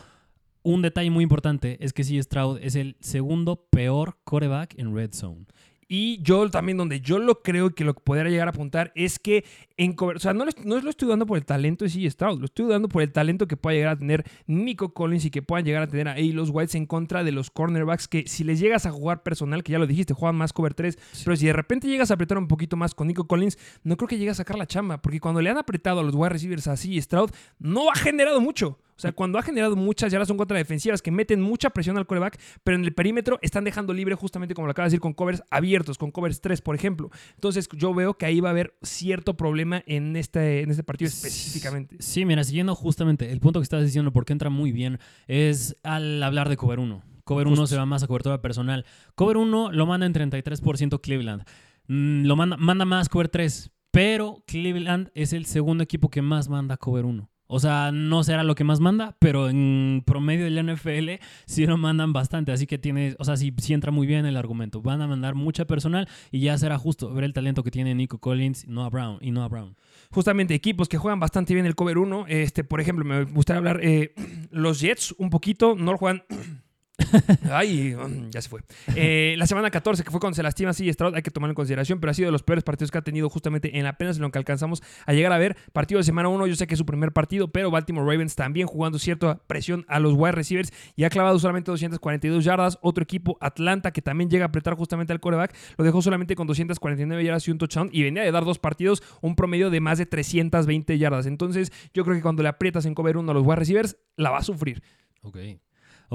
un 0.62 0.83
detalle 0.83 1.11
muy 1.11 1.23
importante 1.23 1.77
es 1.85 1.93
que 1.93 2.05
si 2.05 2.21
Stroud 2.23 2.59
es 2.62 2.75
el 2.75 2.97
segundo 3.01 3.67
peor 3.71 4.19
quarterback 4.25 4.79
en 4.79 4.95
red 4.95 5.12
zone. 5.12 5.47
Y 5.87 6.23
yo 6.23 6.49
también, 6.51 6.79
donde 6.79 7.01
yo 7.01 7.19
lo 7.19 7.43
creo 7.43 7.75
que 7.75 7.85
lo 7.85 7.95
que 7.95 8.01
podría 8.01 8.31
llegar 8.31 8.49
a 8.49 8.51
apuntar 8.51 8.90
es 8.95 9.19
que 9.19 9.45
en 9.77 9.97
o 9.99 10.19
sea, 10.19 10.33
no, 10.33 10.45
no 10.65 10.81
lo 10.81 10.91
estoy 10.91 11.09
dando 11.09 11.27
por 11.27 11.37
el 11.37 11.45
talento 11.45 11.85
de 11.85 11.91
C. 11.91 12.09
Stroud, 12.09 12.39
lo 12.39 12.45
estoy 12.45 12.69
dando 12.69 12.89
por 12.89 13.03
el 13.03 13.11
talento 13.11 13.49
que 13.49 13.57
pueda 13.57 13.75
llegar 13.75 13.93
a 13.93 13.99
tener 13.99 14.25
Nico 14.47 14.95
Collins 14.95 15.25
y 15.25 15.31
que 15.31 15.43
puedan 15.43 15.65
llegar 15.65 15.83
a 15.83 15.87
tener 15.89 16.09
a 16.09 16.19
los 16.19 16.51
Whites 16.51 16.75
en 16.77 16.87
contra 16.87 17.25
de 17.25 17.33
los 17.33 17.51
cornerbacks 17.51 18.07
que 18.07 18.25
si 18.27 18.45
les 18.45 18.61
llegas 18.61 18.87
a 18.87 18.91
jugar 18.91 19.23
personal, 19.23 19.63
que 19.63 19.73
ya 19.73 19.79
lo 19.79 19.87
dijiste, 19.87 20.15
juegan 20.15 20.37
más 20.37 20.53
cover 20.53 20.75
3, 20.75 20.99
pero 21.25 21.37
si 21.37 21.47
de 21.47 21.53
repente 21.53 21.89
llegas 21.89 22.11
a 22.11 22.15
apretar 22.15 22.39
un 22.39 22.49
poquito 22.49 22.77
más 22.77 22.95
con 22.95 23.09
Nico 23.09 23.27
Collins, 23.27 23.59
no 23.83 23.97
creo 23.97 24.09
que 24.09 24.19
llegue 24.19 24.31
a 24.31 24.35
sacar 24.35 24.57
la 24.57 24.67
chamba, 24.67 25.03
porque 25.03 25.21
cuando 25.21 25.41
le 25.41 25.51
han 25.51 25.59
apretado 25.59 26.01
a 26.01 26.03
los 26.05 26.15
wide 26.15 26.31
receivers 26.31 26.69
así 26.69 27.01
Stroud, 27.01 27.31
no 27.59 27.91
ha 27.91 27.95
generado 27.97 28.41
mucho. 28.41 28.79
O 28.97 29.01
sea, 29.01 29.13
cuando 29.13 29.39
ha 29.39 29.43
generado 29.43 29.75
muchas 29.75 30.13
yardas 30.13 30.29
son 30.29 30.37
contra 30.37 30.57
defensivas 30.57 31.03
que 31.03 31.11
meten 31.11 31.41
mucha 31.41 31.71
presión 31.71 31.99
al 31.99 32.07
coreback, 32.07 32.39
pero 32.63 32.77
en 32.77 32.85
el 32.85 32.95
perímetro 32.95 33.39
están 33.43 33.65
dejando 33.65 33.93
libre 33.93 34.15
justamente 34.15 34.55
como 34.55 34.69
lo 34.69 34.71
acaba 34.71 34.85
de 34.85 34.91
decir 34.91 35.01
con 35.01 35.15
covers 35.15 35.43
abiertos, 35.51 35.99
con 35.99 36.13
covers 36.13 36.41
3, 36.41 36.61
por 36.61 36.77
ejemplo. 36.77 37.11
Entonces 37.35 37.69
yo 37.73 37.93
veo 37.93 38.15
que 38.15 38.27
ahí 38.27 38.41
va 38.41 38.51
a 38.51 38.53
haber 38.53 38.77
cierto 38.83 39.37
problema 39.37 39.63
en 39.87 40.16
este, 40.16 40.62
en 40.62 40.70
este 40.70 40.83
partido 40.83 41.09
específicamente. 41.09 41.96
Sí, 42.00 42.24
mira, 42.24 42.44
siguiendo 42.44 42.74
justamente 42.74 43.31
el 43.31 43.40
punto 43.40 43.61
que 43.61 43.64
estás 43.64 43.85
diciendo, 43.85 44.12
porque 44.12 44.33
entra 44.33 44.50
muy 44.50 44.72
bien, 44.72 44.98
es 45.27 45.77
al 45.83 46.22
hablar 46.22 46.48
de 46.48 46.57
cover 46.57 46.79
1. 46.79 47.03
Cover 47.24 47.46
1 47.46 47.66
se 47.66 47.77
va 47.77 47.87
más 47.87 48.03
a 48.03 48.07
cobertura 48.07 48.42
personal. 48.42 48.85
Cover 49.14 49.38
1 49.38 49.72
lo 49.72 49.87
manda 49.87 50.07
en 50.07 50.12
33% 50.12 51.00
Cleveland. 51.00 51.44
Mm, 51.88 52.27
lo 52.27 52.37
manda, 52.37 52.57
manda 52.57 52.85
más 52.85 53.09
cover 53.09 53.29
3, 53.29 53.70
pero 53.90 54.44
Cleveland 54.46 55.11
es 55.14 55.33
el 55.33 55.46
segundo 55.46 55.83
equipo 55.83 56.11
que 56.11 56.22
más 56.22 56.48
manda 56.48 56.77
cover 56.77 57.05
1. 57.05 57.31
O 57.46 57.61
sea, 57.61 57.90
no 57.92 58.24
será 58.24 58.42
lo 58.42 58.54
que 58.54 58.64
más 58.64 58.80
manda, 58.80 59.16
pero 59.18 59.50
en 59.50 60.02
promedio 60.07 60.44
del 60.44 60.74
NFL 60.74 61.22
sí 61.44 61.66
lo 61.66 61.76
mandan 61.76 62.12
bastante. 62.12 62.52
Así 62.52 62.66
que 62.66 62.78
tiene, 62.78 63.16
o 63.18 63.24
sea, 63.24 63.37
sí, 63.37 63.52
entra 63.68 63.92
muy 63.92 64.07
bien 64.07 64.24
el 64.24 64.37
argumento. 64.37 64.80
Van 64.80 65.02
a 65.02 65.07
mandar 65.07 65.35
mucha 65.35 65.66
personal 65.66 66.09
y 66.30 66.40
ya 66.40 66.57
será 66.57 66.78
justo 66.78 67.12
ver 67.12 67.24
el 67.24 67.33
talento 67.33 67.62
que 67.62 67.70
tiene 67.70 67.94
Nico 67.94 68.18
Collins 68.18 68.66
Noah 68.66 68.88
Brown, 68.88 69.18
y 69.20 69.30
Noah 69.30 69.48
Brown. 69.48 69.76
Justamente 70.11 70.54
equipos 70.54 70.88
que 70.88 70.96
juegan 70.96 71.20
bastante 71.20 71.54
bien 71.54 71.66
el 71.66 71.74
cover 71.74 71.98
1. 71.98 72.26
Este, 72.28 72.64
por 72.64 72.80
ejemplo, 72.80 73.04
me 73.04 73.24
gustaría 73.24 73.59
hablar 73.59 73.80
eh, 73.83 74.14
los 74.50 74.80
Jets 74.80 75.14
un 75.18 75.30
poquito. 75.30 75.74
No 75.76 75.92
lo 75.92 75.98
juegan 75.98 76.24
Ay, 77.50 77.96
mm, 77.96 78.30
ya 78.30 78.40
se 78.40 78.48
fue. 78.48 78.61
Eh, 78.94 79.35
la 79.37 79.46
semana 79.46 79.70
14, 79.70 80.04
que 80.04 80.11
fue 80.11 80.20
cuando 80.20 80.37
se 80.37 80.42
lastima 80.42 80.72
sí, 80.72 80.92
Stroud, 80.92 81.14
hay 81.14 81.22
que 81.22 81.30
tomarlo 81.30 81.50
en 81.50 81.57
consideración, 81.57 81.98
pero 81.98 82.12
ha 82.12 82.14
sido 82.14 82.26
de 82.26 82.33
los 82.33 82.42
peores 82.42 82.62
partidos 82.62 82.90
que 82.90 82.98
ha 82.98 83.02
tenido 83.02 83.28
justamente 83.28 83.78
en 83.78 83.87
apenas 83.87 84.16
en 84.16 84.22
lo 84.22 84.30
que 84.30 84.38
alcanzamos 84.38 84.83
a 85.07 85.12
llegar 85.12 85.33
a 85.33 85.38
ver. 85.38 85.57
Partido 85.72 85.98
de 85.98 86.04
semana 86.04 86.28
1, 86.28 86.46
yo 86.46 86.54
sé 86.54 86.66
que 86.66 86.74
es 86.74 86.78
su 86.78 86.87
primer 86.87 87.12
partido, 87.12 87.48
pero 87.48 87.70
Baltimore 87.70 88.07
Ravens 88.07 88.37
también 88.37 88.66
jugando 88.66 88.98
cierta 88.98 89.38
presión 89.46 89.85
a 89.88 89.98
los 89.98 90.14
wide 90.14 90.33
receivers 90.33 90.72
y 90.94 91.04
ha 91.04 91.11
clavado 91.11 91.38
solamente 91.38 91.70
242 91.70 92.44
yardas. 92.44 92.78
Otro 92.80 93.02
equipo, 93.02 93.38
Atlanta, 93.40 93.92
que 93.92 94.02
también 94.02 94.30
llega 94.30 94.44
a 94.44 94.48
apretar 94.48 94.74
justamente 94.74 95.12
al 95.12 95.20
coreback, 95.20 95.54
lo 95.76 95.85
dejó 95.85 96.00
solamente 96.00 96.37
con 96.37 96.46
249 96.46 97.24
yardas 97.24 97.48
y 97.48 97.50
un 97.50 97.59
touchdown 97.59 97.90
y 97.92 98.04
venía 98.04 98.22
de 98.22 98.30
dar 98.30 98.44
dos 98.44 98.59
partidos, 98.59 99.02
un 99.20 99.35
promedio 99.35 99.70
de 99.70 99.80
más 99.80 99.98
de 99.98 100.07
320 100.07 100.96
yardas. 100.96 101.26
Entonces, 101.26 101.72
yo 101.92 102.04
creo 102.04 102.14
que 102.16 102.22
cuando 102.22 102.42
le 102.42 102.48
aprietas 102.48 102.87
en 102.87 102.94
cover 102.94 103.16
1 103.16 103.30
a 103.30 103.35
los 103.35 103.44
wide 103.44 103.57
receivers, 103.57 103.96
la 104.16 104.30
va 104.30 104.38
a 104.38 104.42
sufrir. 104.42 104.83
Ok. 105.22 105.38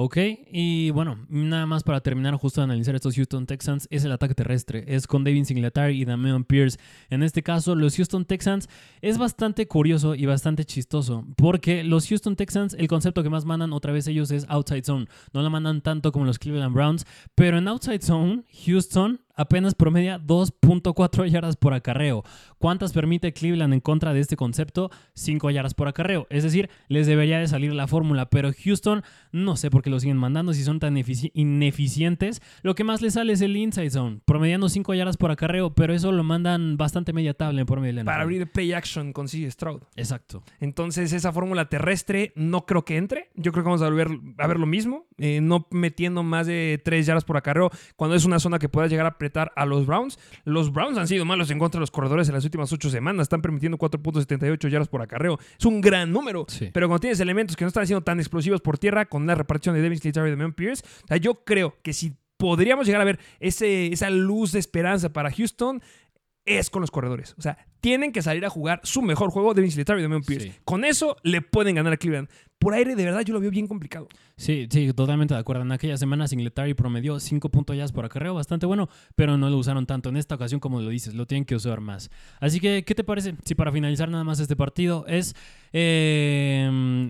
Ok, 0.01 0.17
y 0.49 0.91
bueno, 0.91 1.25
nada 1.27 1.65
más 1.65 1.83
para 1.83 1.99
terminar 1.99 2.33
justo 2.35 2.61
de 2.61 2.63
analizar 2.63 2.95
estos 2.95 3.15
Houston 3.15 3.45
Texans 3.45 3.85
es 3.91 4.05
el 4.05 4.13
ataque 4.13 4.33
terrestre, 4.33 4.85
es 4.87 5.07
con 5.07 5.25
David 5.25 5.43
Singletary 5.43 6.01
y 6.01 6.05
Damian 6.05 6.45
Pierce. 6.45 6.79
En 7.09 7.21
este 7.21 7.43
caso, 7.43 7.75
los 7.75 7.97
Houston 7.97 8.23
Texans 8.23 8.69
es 9.01 9.17
bastante 9.17 9.67
curioso 9.67 10.15
y 10.15 10.25
bastante 10.25 10.63
chistoso, 10.63 11.25
porque 11.35 11.83
los 11.83 12.07
Houston 12.07 12.37
Texans, 12.37 12.77
el 12.79 12.87
concepto 12.87 13.23
que 13.23 13.29
más 13.29 13.43
mandan 13.43 13.73
otra 13.73 13.91
vez 13.91 14.07
ellos 14.07 14.31
es 14.31 14.45
outside 14.47 14.85
zone, 14.85 15.07
no 15.33 15.41
la 15.41 15.49
mandan 15.49 15.81
tanto 15.81 16.13
como 16.13 16.23
los 16.23 16.39
Cleveland 16.39 16.73
Browns, 16.73 17.05
pero 17.35 17.57
en 17.57 17.67
outside 17.67 18.01
zone, 18.01 18.45
Houston 18.65 19.19
apenas 19.39 19.73
promedia 19.73 20.19
2.4 20.19 21.27
yardas 21.29 21.55
por 21.55 21.73
acarreo. 21.73 22.23
¿Cuántas 22.57 22.91
permite 22.91 23.31
Cleveland 23.31 23.73
en 23.73 23.79
contra 23.79 24.13
de 24.13 24.19
este 24.19 24.35
concepto? 24.35 24.91
5 25.13 25.49
yardas 25.49 25.73
por 25.73 25.87
acarreo. 25.87 26.27
Es 26.29 26.43
decir, 26.43 26.69
les 26.89 27.07
debería 27.07 27.39
de 27.39 27.47
salir 27.47 27.73
la 27.73 27.87
fórmula, 27.87 28.29
pero 28.29 28.51
Houston 28.51 29.01
no 29.31 29.55
sé 29.55 29.71
por 29.71 29.81
qué 29.81 29.89
lo 29.89 29.99
siguen 29.99 30.17
mandando 30.17 30.53
si 30.53 30.63
son 30.63 30.79
tan 30.79 30.97
ineficientes. 31.33 32.41
Lo 32.63 32.75
que 32.75 32.83
más 32.83 33.01
les 33.01 33.13
sale 33.13 33.31
es 33.31 33.41
el 33.41 33.55
inside 33.55 33.89
zone, 33.89 34.19
promediando 34.25 34.67
5 34.67 34.93
yardas 34.93 35.15
por 35.15 35.31
acarreo, 35.31 35.73
pero 35.73 35.93
eso 35.93 36.11
lo 36.11 36.23
mandan 36.23 36.75
bastante 36.75 37.13
media 37.13 37.33
tabla 37.33 37.61
en 37.61 37.65
por 37.65 37.79
medio 37.79 38.03
Para 38.03 38.23
abrir 38.23 38.51
play 38.51 38.73
action 38.73 39.13
consigue 39.13 39.49
Stroud. 39.49 39.83
Exacto. 39.95 40.43
Entonces 40.59 41.13
esa 41.13 41.31
fórmula 41.31 41.69
terrestre 41.69 42.33
no 42.35 42.65
creo 42.65 42.83
que 42.83 42.97
entre. 42.97 43.29
Yo 43.35 43.53
creo 43.53 43.63
que 43.63 43.69
vamos 43.69 43.81
a 43.81 43.85
volver 43.85 44.09
a 44.37 44.47
ver 44.47 44.59
lo 44.59 44.65
mismo, 44.65 45.05
eh, 45.17 45.39
no 45.41 45.65
metiendo 45.71 46.23
más 46.23 46.45
de 46.45 46.81
3 46.83 47.05
yardas 47.05 47.23
por 47.23 47.37
acarreo 47.37 47.71
cuando 47.95 48.17
es 48.17 48.25
una 48.25 48.39
zona 48.39 48.59
que 48.59 48.67
pueda 48.67 48.87
llegar 48.87 49.05
a 49.05 49.17
a 49.35 49.65
los 49.65 49.85
Browns. 49.85 50.19
Los 50.45 50.71
Browns 50.71 50.97
han 50.97 51.07
sido 51.07 51.25
malos 51.25 51.51
en 51.51 51.59
contra 51.59 51.79
de 51.79 51.81
los 51.81 51.91
corredores 51.91 52.27
en 52.27 52.35
las 52.35 52.43
últimas 52.43 52.71
ocho 52.71 52.89
semanas. 52.89 53.23
Están 53.23 53.41
permitiendo 53.41 53.77
4.78 53.77 54.69
yardas 54.69 54.87
por 54.87 55.01
acarreo. 55.01 55.39
Es 55.57 55.65
un 55.65 55.81
gran 55.81 56.11
número. 56.11 56.45
Pero 56.73 56.87
cuando 56.87 56.99
tienes 56.99 57.19
elementos 57.19 57.55
que 57.55 57.63
no 57.63 57.69
están 57.69 57.87
siendo 57.87 58.03
tan 58.03 58.19
explosivos 58.19 58.61
por 58.61 58.77
tierra, 58.77 59.05
con 59.05 59.25
la 59.27 59.35
repartición 59.35 59.75
de 59.75 59.81
Devin 59.81 59.99
Singletary 59.99 60.31
y 60.31 60.35
de 60.35 60.49
Pierce, 60.51 60.83
yo 61.21 61.43
creo 61.43 61.75
que 61.81 61.93
si 61.93 62.15
podríamos 62.37 62.85
llegar 62.85 63.01
a 63.01 63.05
ver 63.05 63.19
ese, 63.39 63.87
esa 63.87 64.09
luz 64.09 64.53
de 64.53 64.59
esperanza 64.59 65.11
para 65.11 65.31
Houston, 65.31 65.81
es 66.45 66.69
con 66.69 66.81
los 66.81 66.91
corredores. 66.91 67.35
O 67.37 67.41
sea, 67.41 67.57
tienen 67.81 68.11
que 68.11 68.21
salir 68.21 68.45
a 68.45 68.49
jugar 68.49 68.81
su 68.83 69.01
mejor 69.01 69.31
juego 69.31 69.53
de 69.53 69.61
Singletary 69.63 70.03
y 70.03 70.07
de 70.07 70.19
Pierce. 70.21 70.53
Con 70.65 70.85
eso 70.85 71.17
le 71.23 71.41
pueden 71.41 71.75
ganar 71.75 71.93
a 71.93 71.97
Cleveland. 71.97 72.29
Por 72.59 72.73
aire, 72.73 72.95
de 72.95 73.05
verdad, 73.05 73.21
yo 73.21 73.33
lo 73.33 73.39
veo 73.39 73.51
bien 73.51 73.67
complicado. 73.67 74.09
Sí, 74.35 74.67
sí, 74.69 74.91
totalmente 74.91 75.33
de 75.33 75.39
acuerdo. 75.39 75.61
En 75.61 75.71
aquella 75.71 75.97
semana 75.97 76.27
Singletary 76.27 76.73
promedió 76.73 77.17
5 77.19 77.49
puntos 77.49 77.77
ya 77.77 77.87
por 77.87 78.03
acarreo, 78.03 78.33
bastante 78.33 78.65
bueno, 78.65 78.89
pero 79.15 79.37
no 79.37 79.49
lo 79.49 79.57
usaron 79.57 79.85
tanto. 79.85 80.09
En 80.09 80.17
esta 80.17 80.35
ocasión, 80.35 80.59
como 80.59 80.81
lo 80.81 80.89
dices, 80.89 81.13
lo 81.13 81.25
tienen 81.25 81.45
que 81.45 81.55
usar 81.55 81.79
más. 81.79 82.09
Así 82.41 82.59
que, 82.59 82.83
¿qué 82.83 82.95
te 82.95 83.05
parece? 83.05 83.35
Si 83.45 83.55
para 83.55 83.71
finalizar 83.71 84.09
nada 84.09 84.25
más 84.25 84.41
este 84.41 84.57
partido 84.57 85.05
es, 85.07 85.35
eh, 85.71 86.65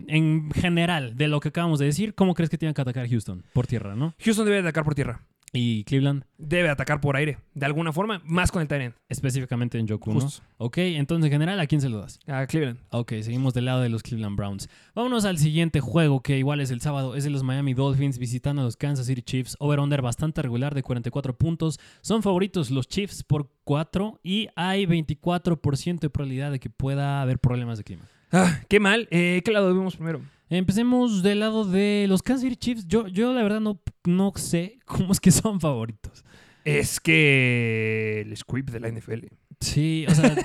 en 0.08 0.52
general, 0.52 1.18
de 1.18 1.28
lo 1.28 1.40
que 1.40 1.50
acabamos 1.50 1.80
de 1.80 1.88
decir, 1.88 2.14
¿cómo 2.14 2.36
crees 2.36 2.52
que 2.52 2.60
tienen 2.60 2.76
que 2.76 2.82
atacar 2.82 3.10
Houston? 3.10 3.44
Por 3.54 3.66
tierra, 3.66 3.96
¿no? 3.96 4.14
Houston 4.20 4.46
debe 4.46 4.60
atacar 4.60 4.84
por 4.84 4.94
tierra. 4.94 5.24
¿Y 5.52 5.84
Cleveland? 5.86 6.26
Debe 6.38 6.70
atacar 6.70 7.02
por 7.02 7.16
aire, 7.16 7.40
de 7.56 7.66
alguna 7.66 7.92
forma, 7.92 8.22
más 8.24 8.52
con 8.52 8.62
el 8.62 8.68
Tyrant. 8.68 8.96
Específicamente 9.08 9.80
en 9.80 9.88
Joku, 9.88 10.14
¿no? 10.14 10.28
Ok, 10.58 10.78
entonces 10.78 11.26
en 11.26 11.32
general, 11.32 11.60
¿a 11.60 11.66
quién 11.66 11.82
se 11.82 11.90
lo 11.90 12.00
das? 12.00 12.20
A 12.28 12.46
Cleveland. 12.46 12.80
Ok, 12.92 13.14
seguimos 13.22 13.54
del 13.54 13.66
lado 13.66 13.82
de 13.82 13.90
los 13.90 14.04
Cleveland 14.04 14.38
Browns. 14.38 14.70
Vámonos 14.94 15.26
al 15.26 15.38
siguiente 15.40 15.80
juego, 15.82 16.22
que 16.22 16.38
igual 16.38 16.62
es 16.62 16.70
el 16.70 16.82
sábado, 16.82 17.16
es 17.16 17.24
de 17.24 17.32
los 17.32 17.44
Miami 17.44 17.74
Dolphins 17.74 18.20
visitando 18.20 18.62
a 18.62 18.66
los 18.66 18.78
Kansas 18.78 19.08
City 19.08 19.22
Chiefs. 19.22 19.56
Over-under 19.60 20.02
bastante 20.02 20.42
regular 20.42 20.76
de 20.76 20.84
44 20.84 21.36
puntos. 21.36 21.80
Son 22.02 22.22
favoritos 22.22 22.70
los 22.70 22.88
Chiefs 22.88 23.24
por 23.24 23.50
4 23.64 24.20
y 24.24 24.50
hay 24.56 24.86
24% 24.86 26.00
de 26.00 26.10
probabilidad 26.10 26.52
de 26.52 26.60
que 26.60 26.70
pueda 26.70 27.22
haber 27.22 27.40
problemas 27.40 27.80
de 27.80 27.84
clima. 27.84 28.04
Ah, 28.32 28.60
qué 28.68 28.80
mal. 28.80 29.08
Eh, 29.10 29.42
¿Qué 29.44 29.52
lado 29.52 29.74
vemos 29.74 29.96
primero? 29.96 30.22
Empecemos 30.50 31.22
del 31.22 31.42
lado 31.42 31.64
de 31.64 32.06
los 32.10 32.24
Kansas 32.24 32.42
City 32.42 32.56
Chiefs. 32.56 32.88
Yo, 32.88 33.08
yo 33.08 33.34
la 33.34 33.44
verdad 33.44 33.60
no, 33.60 33.82
no 34.06 34.34
sé 34.36 34.80
cómo 34.86 35.12
es 35.12 35.20
que 35.20 35.32
son 35.32 35.60
favoritos. 35.60 36.24
Es 36.66 37.00
que 37.00 38.22
el 38.22 38.36
script 38.36 38.70
de 38.72 38.80
la 38.80 38.90
NFL. 38.90 39.28
Sí, 39.62 40.06
o 40.08 40.16
sea, 40.16 40.36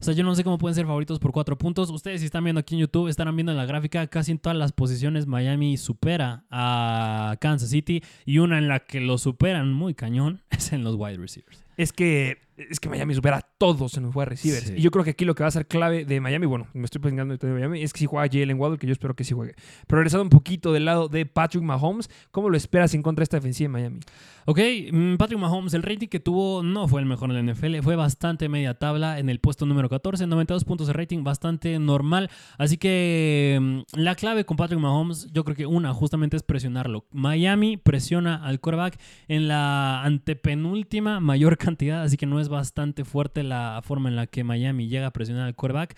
o 0.00 0.04
sea, 0.04 0.14
yo 0.14 0.24
no 0.24 0.34
sé 0.34 0.42
cómo 0.42 0.58
pueden 0.58 0.74
ser 0.74 0.86
favoritos 0.86 1.18
por 1.18 1.32
cuatro 1.32 1.56
puntos. 1.56 1.90
Ustedes 1.90 2.20
si 2.20 2.26
están 2.26 2.42
viendo 2.42 2.60
aquí 2.60 2.74
en 2.74 2.80
YouTube, 2.80 3.08
estarán 3.08 3.36
viendo 3.36 3.52
en 3.52 3.58
la 3.58 3.66
gráfica, 3.66 4.06
casi 4.08 4.32
en 4.32 4.38
todas 4.38 4.58
las 4.58 4.72
posiciones 4.72 5.26
Miami 5.26 5.76
supera 5.76 6.44
a 6.50 7.36
Kansas 7.40 7.70
City 7.70 8.02
y 8.24 8.38
una 8.38 8.58
en 8.58 8.68
la 8.68 8.80
que 8.80 9.00
lo 9.00 9.16
superan 9.18 9.72
muy 9.72 9.94
cañón 9.94 10.42
es 10.50 10.72
en 10.72 10.82
los 10.84 10.96
wide 10.96 11.18
receivers. 11.18 11.64
Es 11.76 11.92
que, 11.92 12.38
es 12.56 12.78
que 12.78 12.88
Miami 12.88 13.14
supera 13.14 13.38
a 13.38 13.40
todos 13.40 13.96
en 13.96 14.04
los 14.04 14.14
wide 14.14 14.26
receivers. 14.26 14.66
Sí. 14.66 14.74
Y 14.76 14.80
yo 14.80 14.90
creo 14.90 15.04
que 15.04 15.10
aquí 15.10 15.24
lo 15.24 15.34
que 15.34 15.42
va 15.42 15.48
a 15.48 15.52
ser 15.52 15.66
clave 15.66 16.04
de 16.04 16.20
Miami, 16.20 16.46
bueno, 16.46 16.68
me 16.72 16.84
estoy 16.84 17.00
pensando 17.00 17.36
de 17.36 17.52
Miami, 17.52 17.82
es 17.82 17.92
que 17.92 17.98
si 18.00 18.06
juega 18.06 18.28
Jalen 18.30 18.58
Waddle, 18.58 18.78
que 18.78 18.86
yo 18.86 18.92
espero 18.92 19.14
que 19.14 19.24
sí 19.24 19.34
juegue. 19.34 19.54
Pero 19.86 19.98
regresando 19.98 20.22
un 20.22 20.30
poquito 20.30 20.72
del 20.72 20.84
lado 20.84 21.08
de 21.08 21.26
Patrick 21.26 21.62
Mahomes, 21.62 22.08
¿cómo 22.30 22.48
lo 22.48 22.56
esperas 22.56 22.94
en 22.94 23.02
contra 23.02 23.22
de 23.22 23.24
esta 23.24 23.36
defensiva 23.38 23.66
de 23.66 23.72
Miami? 23.72 24.00
Ok, 24.46 24.60
mm, 24.92 25.16
Patrick 25.16 25.40
Mahomes, 25.40 25.72
el 25.74 25.82
rating 25.82 26.08
que 26.08 26.20
tuvo 26.20 26.62
no 26.62 26.86
fue 26.86 27.00
el 27.00 27.06
mejor 27.06 27.30
en 27.30 27.46
la 27.46 27.52
NFL, 27.52 27.80
fue 27.82 27.96
bastante 27.96 28.48
media 28.48 28.74
tabla 28.74 29.18
en 29.18 29.30
el 29.30 29.40
puesto 29.40 29.64
número 29.64 29.88
14, 29.88 30.26
92 30.26 30.64
puntos 30.64 30.86
de 30.86 30.92
rating, 30.92 31.24
bastante 31.24 31.78
normal. 31.78 32.30
Así 32.58 32.76
que 32.76 33.58
mm, 33.60 33.98
la 33.98 34.14
clave 34.14 34.44
con 34.44 34.56
Patrick 34.56 34.80
Mahomes, 34.80 35.28
yo 35.32 35.44
creo 35.44 35.56
que 35.56 35.66
una 35.66 35.94
justamente 35.94 36.36
es 36.36 36.42
presionarlo. 36.42 37.06
Miami 37.10 37.78
presiona 37.78 38.44
al 38.44 38.60
quarterback 38.60 38.98
en 39.28 39.48
la 39.48 40.02
antepenúltima 40.02 41.20
mayor 41.20 41.56
cantidad, 41.64 42.02
así 42.02 42.16
que 42.16 42.26
no 42.26 42.38
es 42.38 42.43
bastante 42.48 43.04
fuerte 43.04 43.42
la 43.42 43.80
forma 43.84 44.08
en 44.08 44.16
la 44.16 44.26
que 44.26 44.44
Miami 44.44 44.88
llega 44.88 45.08
a 45.08 45.12
presionar 45.12 45.46
al 45.46 45.54
quarterback. 45.54 45.96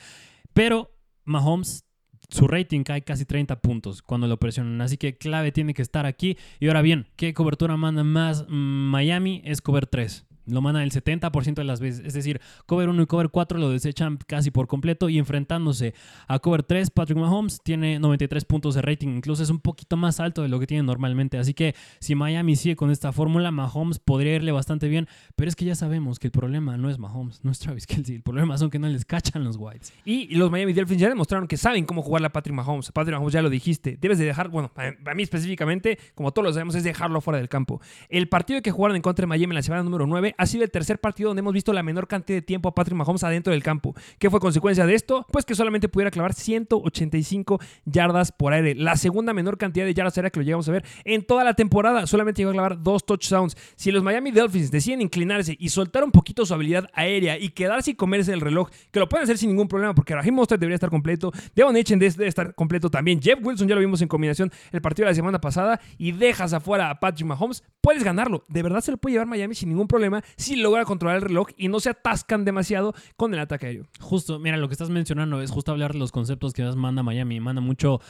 Pero 0.52 0.92
Mahomes 1.24 1.86
su 2.28 2.48
rating 2.48 2.82
cae 2.82 3.02
casi 3.02 3.24
30 3.24 3.60
puntos 3.60 4.02
cuando 4.02 4.26
lo 4.26 4.38
presionan. 4.38 4.80
Así 4.80 4.96
que 4.96 5.16
clave 5.16 5.52
tiene 5.52 5.74
que 5.74 5.82
estar 5.82 6.06
aquí. 6.06 6.36
Y 6.58 6.68
ahora 6.68 6.82
bien, 6.82 7.06
¿qué 7.16 7.34
cobertura 7.34 7.76
manda 7.76 8.04
más 8.04 8.46
Miami? 8.48 9.42
Es 9.44 9.60
cover 9.60 9.86
3. 9.86 10.25
Lo 10.46 10.60
manda 10.62 10.82
el 10.82 10.90
70% 10.90 11.54
de 11.54 11.64
las 11.64 11.80
veces. 11.80 12.04
Es 12.06 12.14
decir, 12.14 12.40
cover 12.66 12.88
1 12.88 13.02
y 13.02 13.06
cover 13.06 13.30
4 13.30 13.58
lo 13.58 13.70
desechan 13.70 14.18
casi 14.26 14.50
por 14.50 14.66
completo. 14.66 15.08
Y 15.08 15.18
enfrentándose 15.18 15.94
a 16.28 16.38
cover 16.38 16.62
3, 16.62 16.90
Patrick 16.90 17.18
Mahomes 17.18 17.60
tiene 17.62 17.98
93 17.98 18.44
puntos 18.44 18.74
de 18.74 18.82
rating. 18.82 19.08
Incluso 19.08 19.42
es 19.42 19.50
un 19.50 19.60
poquito 19.60 19.96
más 19.96 20.20
alto 20.20 20.42
de 20.42 20.48
lo 20.48 20.60
que 20.60 20.66
tiene 20.66 20.82
normalmente. 20.82 21.38
Así 21.38 21.54
que 21.54 21.74
si 21.98 22.14
Miami 22.14 22.56
sigue 22.56 22.76
con 22.76 22.90
esta 22.90 23.12
fórmula, 23.12 23.50
Mahomes 23.50 23.98
podría 23.98 24.36
irle 24.36 24.52
bastante 24.52 24.88
bien. 24.88 25.08
Pero 25.34 25.48
es 25.48 25.56
que 25.56 25.64
ya 25.64 25.74
sabemos 25.74 26.18
que 26.18 26.28
el 26.28 26.32
problema 26.32 26.76
no 26.76 26.90
es 26.90 26.98
Mahomes, 26.98 27.44
no 27.44 27.50
es 27.50 27.58
Travis 27.58 27.86
Kelsey. 27.86 28.16
El 28.16 28.22
problema 28.22 28.56
son 28.56 28.70
que 28.70 28.78
no 28.78 28.88
les 28.88 29.04
cachan 29.04 29.42
los 29.44 29.56
Whites. 29.56 29.92
Y 30.04 30.34
los 30.36 30.50
Miami 30.50 30.72
Dolphins 30.72 31.00
ya 31.00 31.08
demostraron 31.08 31.48
que 31.48 31.56
saben 31.56 31.84
cómo 31.84 32.02
jugarle 32.02 32.28
a 32.28 32.32
Patrick 32.32 32.54
Mahomes. 32.54 32.92
Patrick 32.92 33.14
Mahomes 33.14 33.32
ya 33.32 33.42
lo 33.42 33.50
dijiste. 33.50 33.96
Debes 34.00 34.18
de 34.18 34.24
dejar, 34.24 34.48
bueno, 34.48 34.72
para 34.72 35.14
mí 35.14 35.22
específicamente, 35.22 35.98
como 36.14 36.32
todos 36.32 36.46
lo 36.46 36.52
sabemos, 36.52 36.74
es 36.74 36.84
dejarlo 36.84 37.20
fuera 37.20 37.38
del 37.38 37.48
campo. 37.48 37.80
El 38.08 38.28
partido 38.28 38.62
que 38.62 38.70
jugaron 38.70 38.96
en 38.96 39.02
contra 39.02 39.24
de 39.24 39.26
Miami 39.26 39.52
en 39.52 39.54
la 39.56 39.62
semana 39.62 39.82
número 39.82 40.06
9 40.06 40.35
ha 40.36 40.46
sido 40.46 40.64
el 40.64 40.70
tercer 40.70 41.00
partido 41.00 41.30
donde 41.30 41.40
hemos 41.40 41.52
visto 41.52 41.72
la 41.72 41.82
menor 41.82 42.08
cantidad 42.08 42.38
de 42.38 42.42
tiempo 42.42 42.68
a 42.68 42.74
Patrick 42.74 42.96
Mahomes 42.96 43.24
adentro 43.24 43.52
del 43.52 43.62
campo. 43.62 43.94
¿Qué 44.18 44.30
fue 44.30 44.40
consecuencia 44.40 44.86
de 44.86 44.94
esto? 44.94 45.26
Pues 45.30 45.44
que 45.44 45.54
solamente 45.54 45.88
pudiera 45.88 46.10
clavar 46.10 46.34
185 46.34 47.60
yardas 47.84 48.32
por 48.32 48.52
aire. 48.52 48.74
La 48.74 48.96
segunda 48.96 49.32
menor 49.32 49.58
cantidad 49.58 49.84
de 49.84 49.94
yardas 49.94 50.16
aéreas 50.16 50.32
que 50.32 50.40
lo 50.40 50.44
llegamos 50.44 50.68
a 50.68 50.72
ver 50.72 50.84
en 51.04 51.24
toda 51.24 51.44
la 51.44 51.54
temporada. 51.54 52.06
Solamente 52.06 52.40
llegó 52.40 52.50
a 52.50 52.54
clavar 52.54 52.82
dos 52.82 53.04
touchdowns. 53.06 53.56
Si 53.76 53.90
los 53.90 54.02
Miami 54.02 54.30
Dolphins 54.30 54.70
deciden 54.70 55.00
inclinarse 55.00 55.56
y 55.58 55.68
soltar 55.68 56.04
un 56.04 56.10
poquito 56.10 56.44
su 56.46 56.54
habilidad 56.54 56.88
aérea 56.92 57.38
y 57.38 57.50
quedarse 57.50 57.92
y 57.92 57.94
comerse 57.94 58.32
el 58.32 58.40
reloj, 58.40 58.70
que 58.90 59.00
lo 59.00 59.08
pueden 59.08 59.24
hacer 59.24 59.38
sin 59.38 59.50
ningún 59.50 59.68
problema 59.68 59.94
porque 59.94 60.14
Raheem 60.14 60.34
Mostert 60.34 60.60
debería 60.60 60.76
estar 60.76 60.90
completo, 60.90 61.32
Devon 61.54 61.76
Hitchen 61.76 61.98
debe 61.98 62.26
estar 62.26 62.54
completo 62.54 62.90
también. 62.90 63.20
Jeff 63.20 63.38
Wilson 63.42 63.68
ya 63.68 63.74
lo 63.74 63.80
vimos 63.80 64.00
en 64.02 64.08
combinación 64.08 64.50
el 64.72 64.80
partido 64.80 65.06
de 65.06 65.12
la 65.12 65.14
semana 65.14 65.40
pasada 65.40 65.80
y 65.98 66.12
dejas 66.12 66.52
afuera 66.52 66.90
a 66.90 67.00
Patrick 67.00 67.26
Mahomes, 67.26 67.62
puedes 67.80 68.02
ganarlo. 68.02 68.44
De 68.48 68.62
verdad 68.62 68.80
se 68.80 68.90
lo 68.90 68.96
puede 68.98 69.14
llevar 69.14 69.26
Miami 69.26 69.54
sin 69.54 69.68
ningún 69.68 69.88
problema 69.88 70.22
si 70.36 70.56
logra 70.56 70.84
controlar 70.84 71.16
el 71.16 71.22
reloj 71.22 71.48
y 71.56 71.68
no 71.68 71.80
se 71.80 71.90
atascan 71.90 72.44
demasiado 72.44 72.94
con 73.16 73.34
el 73.34 73.40
ataque 73.40 73.66
aéreo. 73.66 73.86
Justo, 74.00 74.38
mira, 74.38 74.56
lo 74.56 74.68
que 74.68 74.74
estás 74.74 74.90
mencionando 74.90 75.40
es 75.42 75.50
justo 75.50 75.72
hablar 75.72 75.92
de 75.92 75.98
los 75.98 76.12
conceptos 76.12 76.52
que 76.52 76.62
manda 76.76 77.02
Miami. 77.02 77.40
Manda 77.40 77.60
mucho 77.60 78.00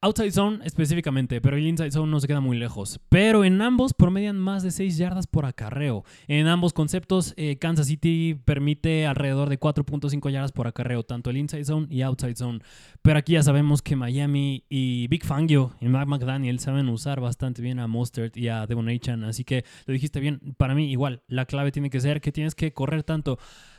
outside 0.00 0.30
zone 0.30 0.60
específicamente, 0.64 1.40
pero 1.40 1.56
el 1.56 1.66
inside 1.66 1.90
zone 1.90 2.10
no 2.10 2.20
se 2.20 2.28
queda 2.28 2.40
muy 2.40 2.56
lejos. 2.56 3.00
Pero 3.08 3.44
en 3.44 3.60
ambos 3.60 3.94
promedian 3.94 4.38
más 4.38 4.62
de 4.62 4.70
6 4.70 4.96
yardas 4.96 5.26
por 5.26 5.44
acarreo. 5.44 6.04
En 6.28 6.46
ambos 6.46 6.72
conceptos, 6.72 7.34
eh, 7.36 7.56
Kansas 7.58 7.88
City 7.88 8.40
permite 8.44 9.06
alrededor 9.06 9.48
de 9.48 9.58
4.5 9.58 10.30
yardas 10.30 10.52
por 10.52 10.66
acarreo, 10.66 11.02
tanto 11.02 11.30
el 11.30 11.36
inside 11.36 11.64
zone 11.64 11.86
y 11.90 12.02
outside 12.02 12.36
zone. 12.36 12.60
Pero 13.02 13.18
aquí 13.18 13.32
ya 13.32 13.42
sabemos 13.42 13.82
que 13.82 13.96
Miami 13.96 14.64
y 14.68 15.08
Big 15.08 15.24
Fangio 15.24 15.74
y 15.80 15.88
Mac 15.88 16.06
McDaniel 16.06 16.60
saben 16.60 16.88
usar 16.88 17.20
bastante 17.20 17.62
bien 17.62 17.78
a 17.80 17.86
Mostert 17.86 18.36
y 18.36 18.48
a 18.48 18.66
Devon 18.66 18.88
Achan. 18.88 19.24
Así 19.24 19.44
que 19.44 19.64
lo 19.86 19.92
dijiste 19.92 20.20
bien. 20.20 20.40
Para 20.56 20.74
mí, 20.74 20.90
igual, 20.90 21.22
la 21.26 21.46
clave 21.46 21.72
tiene 21.72 21.90
que 21.90 22.00
ser 22.00 22.20
que 22.20 22.32
tienes 22.32 22.54
que 22.54 22.72
correr 22.72 23.02
tanto. 23.02 23.38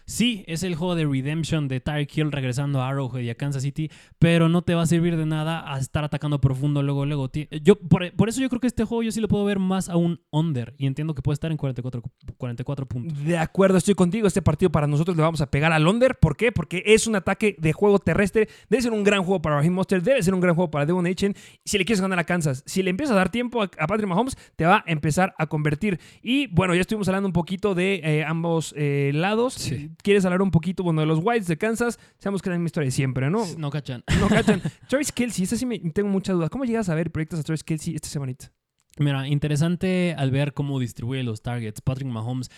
Sí, 0.10 0.43
es 0.48 0.63
el 0.63 0.74
juego 0.74 0.95
de 0.95 1.06
redemption 1.06 1.67
de 1.67 1.82
Tyreek 1.82 2.17
Hill 2.17 2.32
regresando 2.32 2.82
a 2.82 2.89
Arrowhead 2.89 3.22
y 3.22 3.30
a 3.30 3.36
Kansas 3.36 3.62
City, 3.62 3.91
pero 4.17 4.50
no 4.50 4.63
te 4.63 4.74
va 4.74 4.82
a 4.82 4.86
servir 4.88 5.15
de 5.15 5.28
nada 5.28 5.72
a 5.72 5.78
estar 5.78 6.04
atacando 6.04 6.41
profundo 6.41 6.82
luego, 6.82 7.06
luego. 7.06 7.30
Yo, 7.62 7.76
por, 7.76 8.12
por 8.13 8.28
eso 8.28 8.41
yo 8.41 8.50
creo 8.50 8.60
que 8.60 8.65
este 8.65 8.86
juego 8.86 9.04
yo 9.04 9.12
sí 9.12 9.22
lo 9.22 9.28
puedo 9.28 9.45
ver 9.45 9.60
más 9.60 9.88
a 9.88 9.98
un 9.98 10.19
under 10.32 10.74
y 10.80 10.88
entiendo 10.88 11.13
que 11.13 11.22
puede 11.22 11.36
estar 11.36 11.52
en 11.52 11.58
44, 11.58 12.02
44 12.38 12.88
puntos. 12.88 13.24
De 13.24 13.38
acuerdo, 13.38 13.78
estoy 13.78 13.93
contigo. 13.93 14.26
Este 14.26 14.41
partido 14.41 14.72
para 14.72 14.88
nosotros 14.88 15.15
le 15.15 15.22
vamos 15.22 15.41
a 15.41 15.52
pegar 15.52 15.72
al 15.72 15.86
under. 15.86 16.17
¿Por 16.17 16.36
qué? 16.36 16.52
Porque 16.52 16.82
es 16.88 17.06
un 17.06 17.15
ataque 17.15 17.56
de 17.60 17.72
juego 17.72 18.00
terrestre. 18.00 18.50
Debe 18.67 18.82
ser 18.82 18.93
un 18.93 19.04
gran 19.04 19.24
juego 19.24 19.43
para 19.43 19.58
Raheem 19.58 19.74
Mostert. 19.74 20.04
Debe 20.04 20.24
ser 20.24 20.34
un 20.34 20.41
gran 20.41 20.56
juego 20.56 20.72
para 20.72 20.88
Devon 20.88 21.06
Achen. 21.06 21.36
Si 21.63 21.78
le 21.78 21.86
quieres 21.86 22.02
ganar 22.02 22.17
a 22.17 22.24
Kansas, 22.24 22.63
si 22.65 22.82
le 22.82 22.89
empiezas 22.89 23.13
a 23.13 23.17
dar 23.19 23.30
tiempo 23.30 23.62
a, 23.62 23.65
a 23.78 23.86
Patrick 23.86 24.10
Mahomes, 24.10 24.36
te 24.56 24.65
va 24.65 24.78
a 24.78 24.84
empezar 24.88 25.36
a 25.38 25.45
convertir. 25.45 26.00
Y 26.24 26.48
bueno, 26.48 26.74
ya 26.74 26.82
estuvimos 26.82 27.08
hablando 27.08 27.28
un 27.28 27.34
poquito 27.34 27.76
de 27.76 28.02
eh, 28.04 28.24
ambos 28.26 28.74
eh, 28.76 29.12
lados. 29.13 29.54
Sí. 29.54 29.91
¿Quieres 30.01 30.23
hablar 30.25 30.41
un 30.41 30.51
poquito, 30.51 30.83
bueno, 30.83 31.01
de 31.01 31.07
los 31.07 31.19
Whites 31.21 31.47
de 31.47 31.57
Kansas? 31.57 31.99
Sabemos 32.19 32.41
que 32.41 32.49
la 32.49 32.55
misma 32.55 32.67
historia 32.67 32.85
de 32.88 32.91
siempre, 32.91 33.29
¿no? 33.29 33.45
No 33.57 33.69
cachan. 33.69 34.03
No 34.19 34.27
cachan. 34.29 34.62
Travis 34.88 35.12
Kelsey, 35.12 35.43
esta 35.43 35.57
sí 35.57 35.65
me 35.65 35.79
tengo 35.79 36.09
mucha 36.09 36.33
duda. 36.33 36.49
¿Cómo 36.49 36.65
llegas 36.65 36.89
a 36.89 36.95
ver 36.95 37.12
proyectos 37.12 37.39
a 37.39 37.43
Travis 37.43 37.63
Kelsey 37.63 37.95
esta 37.95 38.07
semanita? 38.07 38.51
Mira, 38.97 39.27
interesante 39.27 40.15
al 40.17 40.31
ver 40.31 40.53
cómo 40.53 40.79
distribuye 40.79 41.23
los 41.23 41.41
targets 41.41 41.81
Patrick 41.81 42.09
Mahomes. 42.09 42.49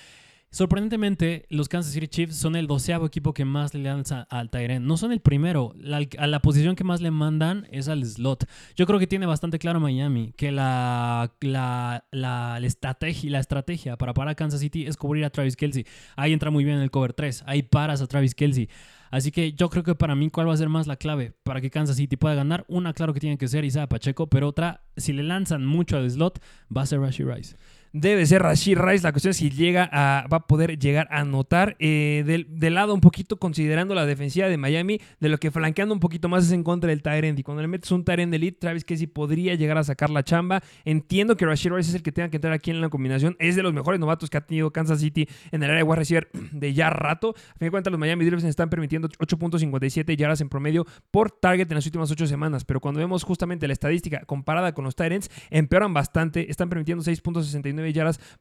Sorprendentemente, 0.53 1.45
los 1.47 1.69
Kansas 1.69 1.93
City 1.93 2.09
Chiefs 2.09 2.35
son 2.35 2.57
el 2.57 2.67
doceavo 2.67 3.05
equipo 3.05 3.33
que 3.33 3.45
más 3.45 3.73
le 3.73 3.83
lanza 3.83 4.23
al 4.29 4.49
Tyrant. 4.49 4.85
No 4.85 4.97
son 4.97 5.13
el 5.13 5.21
primero. 5.21 5.73
La, 5.77 6.05
a 6.17 6.27
la 6.27 6.41
posición 6.41 6.75
que 6.75 6.83
más 6.83 6.99
le 6.99 7.09
mandan 7.09 7.69
es 7.71 7.87
al 7.87 8.03
slot. 8.03 8.45
Yo 8.75 8.85
creo 8.85 8.99
que 8.99 9.07
tiene 9.07 9.25
bastante 9.25 9.59
claro 9.59 9.79
Miami 9.79 10.33
que 10.35 10.51
la, 10.51 11.31
la, 11.39 12.03
la, 12.11 12.59
estrategia 12.61 13.95
para 13.95 14.13
parar 14.13 14.33
a 14.33 14.35
Kansas 14.35 14.59
City 14.59 14.85
es 14.85 14.97
cubrir 14.97 15.23
a 15.23 15.29
Travis 15.29 15.55
Kelsey. 15.55 15.85
Ahí 16.17 16.33
entra 16.33 16.51
muy 16.51 16.65
bien 16.65 16.79
el 16.79 16.91
cover 16.91 17.13
3. 17.13 17.45
Ahí 17.47 17.63
paras 17.63 18.01
a 18.01 18.07
Travis 18.07 18.35
Kelsey. 18.35 18.67
Así 19.09 19.31
que 19.31 19.53
yo 19.53 19.69
creo 19.69 19.83
que 19.83 19.95
para 19.95 20.15
mí, 20.15 20.29
¿cuál 20.29 20.49
va 20.49 20.53
a 20.53 20.57
ser 20.57 20.67
más 20.67 20.85
la 20.85 20.97
clave 20.97 21.33
para 21.43 21.61
que 21.61 21.69
Kansas 21.69 21.95
City 21.95 22.17
pueda 22.17 22.35
ganar? 22.35 22.65
Una, 22.67 22.91
claro 22.91 23.13
que 23.13 23.21
tiene 23.21 23.37
que 23.37 23.47
ser 23.47 23.63
Isaiah 23.63 23.87
Pacheco, 23.87 24.27
pero 24.27 24.49
otra, 24.49 24.81
si 24.97 25.13
le 25.13 25.23
lanzan 25.23 25.65
mucho 25.65 25.95
al 25.95 26.11
slot, 26.11 26.41
va 26.75 26.81
a 26.81 26.85
ser 26.85 26.99
Rashi 26.99 27.23
Rice. 27.23 27.55
Debe 27.93 28.25
ser 28.25 28.41
Rashid 28.41 28.77
Rice. 28.77 29.03
La 29.03 29.11
cuestión 29.11 29.31
es 29.31 29.37
si 29.37 29.49
llega 29.49 29.89
a, 29.91 30.25
va 30.27 30.37
a 30.37 30.47
poder 30.47 30.79
llegar 30.79 31.09
a 31.11 31.19
anotar 31.19 31.75
eh, 31.79 32.23
del, 32.25 32.47
del 32.49 32.75
lado 32.75 32.93
un 32.93 33.01
poquito, 33.01 33.37
considerando 33.37 33.93
la 33.95 34.05
defensiva 34.05 34.47
de 34.47 34.55
Miami, 34.55 35.01
de 35.19 35.27
lo 35.27 35.37
que 35.37 35.51
flanqueando 35.51 35.93
un 35.93 35.99
poquito 35.99 36.29
más 36.29 36.45
es 36.45 36.53
en 36.53 36.63
contra 36.63 36.89
del 36.89 37.01
Tyrant. 37.01 37.37
Y 37.37 37.43
cuando 37.43 37.61
le 37.61 37.67
metes 37.67 37.91
un 37.91 38.05
Tyrant 38.05 38.29
de 38.29 38.37
elite, 38.37 38.59
Travis 38.59 38.85
Kelsey 38.85 39.07
podría 39.07 39.55
llegar 39.55 39.77
a 39.77 39.83
sacar 39.83 40.09
la 40.09 40.23
chamba. 40.23 40.63
Entiendo 40.85 41.35
que 41.35 41.45
Rashid 41.45 41.71
Rice 41.71 41.89
es 41.89 41.95
el 41.95 42.01
que 42.01 42.13
tenga 42.13 42.29
que 42.29 42.37
entrar 42.37 42.53
aquí 42.53 42.71
en 42.71 42.79
la 42.79 42.87
combinación. 42.87 43.35
Es 43.39 43.57
de 43.57 43.63
los 43.63 43.73
mejores 43.73 43.99
novatos 43.99 44.29
que 44.29 44.37
ha 44.37 44.41
tenido 44.41 44.71
Kansas 44.71 45.01
City 45.01 45.27
en 45.51 45.61
el 45.61 45.69
área 45.69 45.83
de 45.83 45.83
wide 45.83 45.97
receiver 45.97 46.29
de 46.53 46.73
ya 46.73 46.89
rato. 46.89 47.35
A 47.35 47.57
fin 47.57 47.67
de 47.67 47.71
cuentas, 47.71 47.91
los 47.91 47.99
Miami 47.99 48.23
Dolphins 48.23 48.45
están 48.45 48.69
permitiendo 48.69 49.09
8.57 49.09 50.15
yardas 50.15 50.39
en 50.39 50.47
promedio 50.47 50.85
por 51.11 51.29
target 51.29 51.69
en 51.69 51.75
las 51.75 51.85
últimas 51.85 52.09
8 52.09 52.25
semanas. 52.25 52.63
Pero 52.63 52.79
cuando 52.79 53.01
vemos 53.01 53.23
justamente 53.23 53.67
la 53.67 53.73
estadística 53.73 54.21
comparada 54.21 54.73
con 54.73 54.85
los 54.85 54.95
Tyrants, 54.95 55.29
empeoran 55.49 55.93
bastante. 55.93 56.49
Están 56.49 56.69
permitiendo 56.69 57.03
6.69 57.03 57.80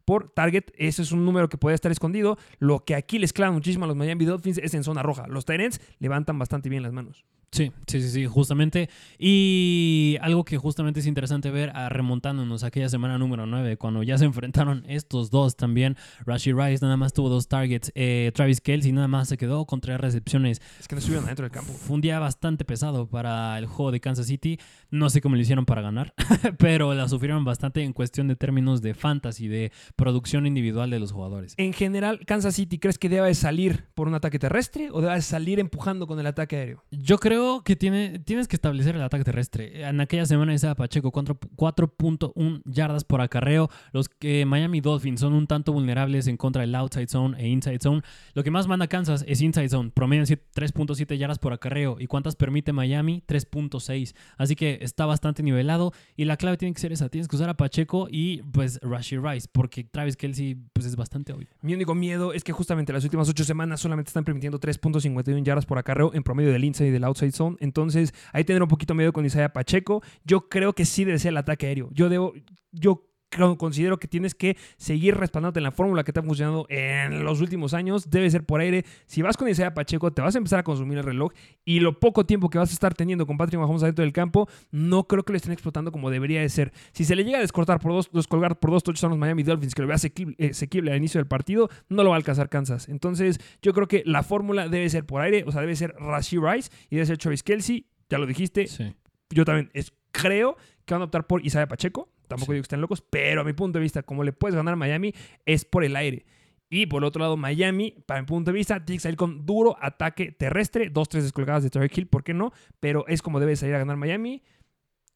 por 0.04 0.30
target. 0.30 0.64
Ese 0.76 1.02
es 1.02 1.12
un 1.12 1.24
número 1.24 1.48
que 1.48 1.58
puede 1.58 1.74
estar 1.74 1.90
escondido. 1.92 2.38
Lo 2.58 2.84
que 2.84 2.94
aquí 2.94 3.18
les 3.18 3.32
clava 3.32 3.52
muchísimo 3.52 3.84
a 3.84 3.88
los 3.88 3.96
Miami 3.96 4.24
Dolphins 4.24 4.58
es 4.58 4.74
en 4.74 4.84
zona 4.84 5.02
roja. 5.02 5.26
Los 5.26 5.44
Tyrants 5.44 5.80
levantan 5.98 6.38
bastante 6.38 6.68
bien 6.68 6.82
las 6.82 6.92
manos. 6.92 7.24
Sí, 7.52 7.72
sí, 7.88 8.00
sí, 8.00 8.10
sí, 8.10 8.26
justamente. 8.26 8.88
Y 9.18 10.16
algo 10.20 10.44
que 10.44 10.56
justamente 10.56 11.00
es 11.00 11.06
interesante 11.06 11.50
ver, 11.50 11.72
ah, 11.74 11.88
remontándonos 11.88 12.62
a 12.62 12.68
aquella 12.68 12.88
semana 12.88 13.18
número 13.18 13.44
9, 13.44 13.76
cuando 13.76 14.04
ya 14.04 14.16
se 14.18 14.24
enfrentaron 14.24 14.84
estos 14.86 15.30
dos 15.30 15.56
también. 15.56 15.96
Rashi 16.24 16.52
Rice 16.52 16.84
nada 16.84 16.96
más 16.96 17.12
tuvo 17.12 17.28
dos 17.28 17.48
targets. 17.48 17.90
eh, 17.96 18.30
Travis 18.34 18.60
Kelsey 18.60 18.92
nada 18.92 19.08
más 19.08 19.28
se 19.28 19.36
quedó 19.36 19.64
con 19.64 19.80
tres 19.80 20.00
recepciones. 20.00 20.62
Es 20.78 20.86
que 20.86 20.94
no 20.94 21.00
estuvieron 21.00 21.24
adentro 21.24 21.42
del 21.42 21.50
campo. 21.50 21.72
Fue 21.72 21.96
un 21.96 22.00
día 22.00 22.20
bastante 22.20 22.64
pesado 22.64 23.08
para 23.08 23.58
el 23.58 23.66
juego 23.66 23.90
de 23.90 23.98
Kansas 24.00 24.26
City. 24.26 24.58
No 24.90 25.10
sé 25.10 25.20
cómo 25.20 25.34
lo 25.34 25.42
hicieron 25.42 25.66
para 25.66 25.82
ganar, 25.82 26.14
pero 26.58 26.94
la 26.94 27.08
sufrieron 27.08 27.44
bastante 27.44 27.82
en 27.82 27.92
cuestión 27.92 28.28
de 28.28 28.36
términos 28.36 28.80
de 28.80 28.94
fantasy, 28.94 29.48
de 29.48 29.72
producción 29.96 30.46
individual 30.46 30.90
de 30.90 31.00
los 31.00 31.10
jugadores. 31.10 31.54
En 31.56 31.72
general, 31.72 32.20
Kansas 32.26 32.54
City, 32.54 32.78
¿crees 32.78 32.96
que 32.98 33.08
debe 33.08 33.34
salir 33.34 33.86
por 33.94 34.06
un 34.06 34.14
ataque 34.14 34.38
terrestre 34.38 34.88
o 34.92 35.00
debe 35.00 35.20
salir 35.20 35.58
empujando 35.58 36.06
con 36.06 36.20
el 36.20 36.26
ataque 36.26 36.56
aéreo? 36.56 36.84
Yo 36.92 37.18
creo 37.18 37.39
que 37.64 37.76
tiene, 37.76 38.18
tienes 38.18 38.48
que 38.48 38.56
establecer 38.56 38.96
el 38.96 39.02
ataque 39.02 39.24
terrestre. 39.24 39.86
En 39.86 40.00
aquella 40.00 40.26
semana 40.26 40.54
Isaiah 40.54 40.74
Pacheco, 40.74 41.10
cuatro- 41.10 41.38
4.1 41.56 42.62
yardas 42.64 43.04
por 43.04 43.20
acarreo. 43.20 43.68
Los 43.92 44.08
que 44.08 44.44
Miami 44.46 44.80
Dolphins 44.80 45.20
son 45.20 45.32
un 45.32 45.46
tanto 45.46 45.72
vulnerables 45.72 46.26
en 46.26 46.36
contra 46.36 46.62
del 46.62 46.74
outside 46.74 47.08
zone 47.08 47.36
e 47.38 47.48
inside 47.48 47.78
zone. 47.80 48.02
Lo 48.34 48.42
que 48.42 48.50
más 48.50 48.66
manda 48.66 48.86
Kansas 48.88 49.24
es 49.28 49.40
inside 49.40 49.68
zone. 49.68 49.90
Promedian 49.90 50.26
siete- 50.26 50.44
3.7 50.54 51.16
yardas 51.18 51.38
por 51.38 51.52
acarreo. 51.52 51.96
¿Y 52.00 52.06
cuántas 52.06 52.36
permite 52.36 52.72
Miami? 52.72 53.22
3.6. 53.26 54.14
Así 54.36 54.56
que 54.56 54.78
está 54.82 55.06
bastante 55.06 55.42
nivelado. 55.42 55.92
Y 56.16 56.24
la 56.24 56.36
clave 56.36 56.56
tiene 56.56 56.74
que 56.74 56.80
ser 56.80 56.92
esa. 56.92 57.08
Tienes 57.08 57.28
que 57.28 57.36
usar 57.36 57.48
a 57.48 57.54
Pacheco 57.56 58.08
y 58.10 58.42
pues 58.42 58.78
Rashi 58.82 59.18
Rice. 59.18 59.48
Porque 59.52 59.84
Travis 59.84 60.16
Kelsey 60.16 60.56
pues 60.72 60.86
es 60.86 60.96
bastante 60.96 61.32
obvio. 61.32 61.48
Mi 61.62 61.74
único 61.74 61.94
miedo 61.94 62.32
es 62.32 62.44
que 62.44 62.52
justamente 62.52 62.92
las 62.92 63.04
últimas 63.04 63.28
ocho 63.28 63.44
semanas 63.44 63.80
solamente 63.80 64.08
están 64.08 64.24
permitiendo 64.24 64.58
3.51 64.58 65.42
yardas 65.44 65.66
por 65.66 65.78
acarreo 65.78 66.12
en 66.14 66.22
promedio 66.22 66.52
del 66.52 66.64
inside 66.64 66.88
y 66.88 66.90
del 66.92 67.04
outside 67.04 67.29
zone. 67.32 67.56
Entonces, 67.60 68.14
ahí 68.32 68.44
tener 68.44 68.62
un 68.62 68.68
poquito 68.68 68.94
miedo 68.94 69.12
con 69.12 69.24
Isaiah 69.24 69.52
Pacheco. 69.52 70.02
Yo 70.24 70.48
creo 70.48 70.72
que 70.72 70.84
sí 70.84 71.04
debe 71.04 71.18
ser 71.18 71.30
el 71.30 71.36
ataque 71.36 71.66
aéreo. 71.66 71.88
Yo 71.92 72.08
debo, 72.08 72.32
yo 72.72 73.09
considero 73.58 73.98
que 73.98 74.08
tienes 74.08 74.34
que 74.34 74.56
seguir 74.76 75.16
respaldándote 75.16 75.60
en 75.60 75.64
la 75.64 75.70
fórmula 75.70 76.04
que 76.04 76.12
te 76.12 76.20
ha 76.20 76.22
funcionado 76.22 76.66
en 76.68 77.24
los 77.24 77.40
últimos 77.40 77.74
años. 77.74 78.10
Debe 78.10 78.28
ser 78.30 78.44
por 78.44 78.60
aire. 78.60 78.84
Si 79.06 79.22
vas 79.22 79.36
con 79.36 79.48
Isaiah 79.48 79.72
Pacheco, 79.74 80.12
te 80.12 80.20
vas 80.22 80.34
a 80.34 80.38
empezar 80.38 80.58
a 80.58 80.62
consumir 80.62 80.98
el 80.98 81.04
reloj. 81.04 81.32
Y 81.64 81.80
lo 81.80 81.98
poco 82.00 82.26
tiempo 82.26 82.50
que 82.50 82.58
vas 82.58 82.70
a 82.70 82.72
estar 82.72 82.94
teniendo 82.94 83.26
con 83.26 83.36
Patrick 83.36 83.60
Mahomes 83.60 83.82
adentro 83.82 84.02
del 84.04 84.12
campo, 84.12 84.48
no 84.70 85.04
creo 85.04 85.22
que 85.24 85.32
lo 85.32 85.36
estén 85.36 85.52
explotando 85.52 85.92
como 85.92 86.10
debería 86.10 86.40
de 86.40 86.48
ser. 86.48 86.72
Si 86.92 87.04
se 87.04 87.14
le 87.14 87.24
llega 87.24 87.38
a 87.38 87.40
descortar 87.40 87.80
por 87.80 87.92
dos, 87.92 88.10
descolgar 88.12 88.58
por 88.58 88.70
dos 88.70 88.82
touchdowns 88.82 89.04
a 89.04 89.08
los 89.10 89.18
Miami 89.18 89.42
Dolphins, 89.42 89.74
que 89.74 89.82
lo 89.82 89.88
vea 89.88 89.96
asequible, 89.96 90.36
asequible 90.50 90.90
al 90.90 90.96
inicio 90.98 91.18
del 91.18 91.28
partido, 91.28 91.68
no 91.88 92.02
lo 92.02 92.10
va 92.10 92.16
a 92.16 92.18
alcanzar 92.18 92.48
Kansas. 92.48 92.88
Entonces, 92.88 93.38
yo 93.62 93.72
creo 93.72 93.86
que 93.88 94.02
la 94.06 94.22
fórmula 94.22 94.68
debe 94.68 94.88
ser 94.90 95.06
por 95.06 95.22
aire, 95.22 95.44
o 95.46 95.52
sea, 95.52 95.60
debe 95.60 95.76
ser 95.76 95.94
Rashi 95.98 96.36
Rice 96.38 96.70
y 96.90 96.96
debe 96.96 97.06
ser 97.06 97.18
Travis 97.18 97.42
Kelsey. 97.42 97.86
Ya 98.08 98.18
lo 98.18 98.26
dijiste, 98.26 98.66
Sí. 98.66 98.92
yo 99.30 99.44
también 99.44 99.70
es- 99.72 99.92
creo 100.20 100.56
que 100.84 100.94
van 100.94 101.02
a 101.02 101.04
optar 101.06 101.26
por 101.26 101.44
Isaiah 101.44 101.68
Pacheco. 101.68 102.08
Tampoco 102.28 102.52
digo 102.52 102.62
que 102.62 102.66
estén 102.66 102.80
locos, 102.80 103.02
pero 103.02 103.40
a 103.40 103.44
mi 103.44 103.52
punto 103.52 103.78
de 103.78 103.82
vista, 103.82 104.02
como 104.02 104.22
le 104.22 104.32
puedes 104.32 104.54
ganar 104.54 104.74
a 104.74 104.76
Miami, 104.76 105.12
es 105.46 105.64
por 105.64 105.84
el 105.84 105.96
aire. 105.96 106.24
Y 106.68 106.86
por 106.86 107.02
el 107.02 107.08
otro 107.08 107.20
lado, 107.20 107.36
Miami, 107.36 107.96
para 108.06 108.20
mi 108.20 108.26
punto 108.26 108.52
de 108.52 108.56
vista, 108.56 108.84
tiene 108.84 108.98
que 108.98 109.02
salir 109.02 109.16
con 109.16 109.44
duro 109.44 109.76
ataque 109.80 110.30
terrestre, 110.30 110.88
dos, 110.88 111.08
tres 111.08 111.24
descolgadas 111.24 111.64
de 111.64 111.70
Tyreek 111.70 111.98
Hill, 111.98 112.06
¿por 112.06 112.22
qué 112.22 112.32
no? 112.32 112.52
Pero 112.78 113.04
es 113.08 113.22
como 113.22 113.40
debe 113.40 113.56
salir 113.56 113.74
a 113.74 113.78
ganar 113.78 113.96
Miami. 113.96 114.44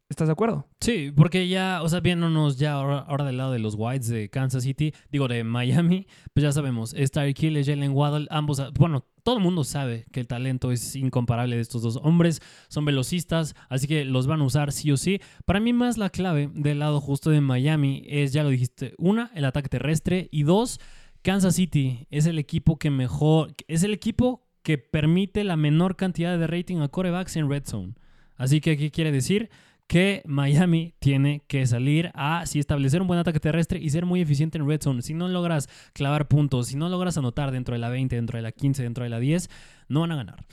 ¿Estás 0.09 0.27
de 0.27 0.33
acuerdo? 0.33 0.69
Sí, 0.81 1.13
porque 1.15 1.49
ya, 1.49 1.81
o 1.83 1.89
sea, 1.89 2.01
viéndonos 2.01 2.59
ya 2.59 2.73
ahora, 2.73 2.99
ahora 2.99 3.25
del 3.25 3.37
lado 3.37 3.53
de 3.53 3.61
los 3.61 3.77
Whites 3.79 4.09
de 4.09 4.29
Kansas 4.29 4.65
City, 4.65 4.93
digo 5.11 5.29
de 5.29 5.45
Miami, 5.45 6.07
pues 6.35 6.43
ya 6.43 6.53
sabemos, 6.53 6.93
es 6.95 7.13
Tyreek 7.13 7.43
Hill, 7.43 7.57
es 7.57 7.67
Jalen 7.67 7.93
Waddle, 7.93 8.27
ambos, 8.31 8.63
bueno, 8.75 9.07
todo 9.25 9.39
el 9.39 9.43
mundo 9.43 9.65
sabe 9.65 10.05
que 10.13 10.21
el 10.21 10.29
talento 10.29 10.71
es 10.71 10.95
incomparable 10.95 11.57
de 11.57 11.63
estos 11.63 11.83
dos 11.83 11.99
hombres, 12.03 12.41
son 12.69 12.85
velocistas, 12.85 13.57
así 13.71 13.89
que 13.89 14.05
los 14.05 14.27
van 14.27 14.43
a 14.43 14.45
usar 14.45 14.71
sí 14.71 14.93
o 14.93 14.97
sí. 14.97 15.21
Para 15.47 15.61
mí 15.61 15.73
más 15.73 15.97
la 15.97 16.11
clave 16.11 16.51
del 16.55 16.79
lado 16.79 17.01
justo 17.01 17.31
de 17.31 17.41
Miami 17.41 18.05
es, 18.07 18.33
ya 18.33 18.43
lo 18.43 18.51
dijiste, 18.51 18.95
una, 18.99 19.33
el 19.35 19.47
ataque 19.47 19.71
terrestre 19.71 20.29
y 20.31 20.43
dos, 20.43 20.79
Kansas 21.23 21.57
City 21.57 22.07
es 22.11 22.27
el 22.27 22.39
equipo 22.39 22.79
que 22.79 22.91
mejor, 22.91 23.55
es 23.67 23.83
el 23.83 23.95
equipo 23.95 24.47
que 24.63 24.77
permite 24.77 25.43
la 25.43 25.57
menor 25.57 25.97
cantidad 25.97 26.39
de 26.39 26.47
rating 26.47 26.79
a 26.79 26.89
corebacks 26.89 27.37
en 27.37 27.49
red 27.49 27.65
zone. 27.65 27.95
Así 28.37 28.61
que, 28.61 28.77
¿qué 28.77 28.91
quiere 28.91 29.11
decir? 29.11 29.49
Que 29.87 30.23
Miami 30.27 30.95
tiene 30.99 31.43
que 31.47 31.67
salir 31.67 32.11
a 32.15 32.47
sí 32.47 32.59
establecer 32.59 33.01
un 33.01 33.09
buen 33.09 33.21
ataque 33.21 33.41
terrestre 33.41 33.79
y 33.79 33.91
ser 33.91 34.07
muy 34.07 34.21
eficiente 34.21 34.59
en 34.59 34.67
red 34.67 34.81
zone. 34.81 35.03
Si 35.03 35.15
no 35.15 35.29
logras 35.29 35.69
clavar 35.93 36.29
puntos, 36.29 36.69
si 36.69 36.77
no 36.77 36.89
logras 36.89 37.19
anotar 37.19 37.51
dentro 37.51 37.75
de 37.75 37.79
la 37.79 37.89
20, 37.91 38.17
dentro 38.17 38.37
de 38.37 38.43
la 38.43 38.53
15, 38.53 38.83
dentro 38.83 39.05
de 39.05 39.11
la 39.11 39.19
10, 39.19 39.51
no 39.89 40.01
van 40.01 40.13
a 40.13 40.17
ganar. 40.17 40.47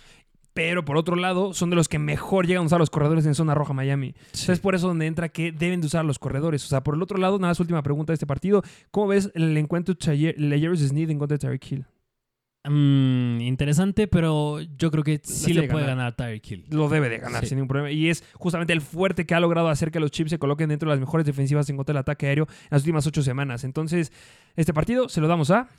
Pero 0.53 0.83
por 0.83 0.97
otro 0.97 1.15
lado, 1.15 1.53
son 1.53 1.69
de 1.69 1.77
los 1.77 1.87
que 1.87 1.97
mejor 1.97 2.45
llegan 2.45 2.63
a 2.63 2.65
usar 2.65 2.79
los 2.79 2.89
corredores 2.89 3.25
en 3.25 3.35
zona 3.35 3.55
roja 3.55 3.73
Miami. 3.73 4.13
Es 4.33 4.59
por 4.59 4.75
eso 4.75 4.87
donde 4.87 5.05
entra 5.05 5.29
que 5.29 5.53
deben 5.53 5.79
de 5.79 5.87
usar 5.87 6.03
los 6.03 6.19
corredores. 6.19 6.65
O 6.65 6.67
sea, 6.67 6.83
por 6.83 6.95
el 6.95 7.01
otro 7.01 7.17
lado, 7.17 7.39
nada 7.39 7.51
más 7.51 7.59
última 7.61 7.81
pregunta 7.81 8.11
de 8.11 8.15
este 8.15 8.27
partido. 8.27 8.61
¿Cómo 8.91 9.07
ves 9.07 9.31
el 9.33 9.55
encuentro 9.55 9.95
de 9.95 10.35
Legers 10.37 10.81
Sneed 10.81 11.09
en 11.09 11.19
contra 11.19 11.35
de 11.35 11.39
Tyreek 11.39 11.71
Hill? 11.71 11.85
Mm, 12.63 13.41
interesante, 13.41 14.07
pero 14.07 14.59
yo 14.61 14.91
creo 14.91 15.03
que 15.03 15.19
sí 15.23 15.51
que 15.53 15.63
puede 15.63 15.85
ganar. 15.85 16.13
ganar 16.13 16.15
Tyreek 16.15 16.51
Hill. 16.51 16.65
Lo 16.69 16.89
debe 16.89 17.09
de 17.09 17.17
ganar 17.17 17.41
Sí. 17.41 17.49
sin 17.49 17.57
ningún 17.57 17.67
problema. 17.69 17.91
Y 17.91 18.09
es 18.09 18.23
justamente 18.35 18.71
el 18.73 18.81
fuerte 18.81 19.25
que 19.25 19.33
ha 19.33 19.39
logrado 19.39 19.67
hacer 19.69 19.89
que 19.91 19.99
los 19.99 20.11
Chips 20.11 20.29
se 20.29 20.37
coloquen 20.39 20.69
dentro 20.69 20.89
de 20.89 20.95
las 20.95 20.99
mejores 20.99 21.25
defensivas 21.25 21.67
en 21.69 21.77
contra 21.77 21.93
del 21.93 21.99
ataque 22.01 22.27
aéreo 22.27 22.47
en 22.49 22.67
las 22.69 22.81
últimas 22.83 23.07
ocho 23.07 23.23
semanas. 23.23 23.63
Entonces, 23.63 24.11
este 24.55 24.73
partido 24.73 25.09
se 25.09 25.21
lo 25.21 25.27
damos 25.27 25.49
a 25.49 25.69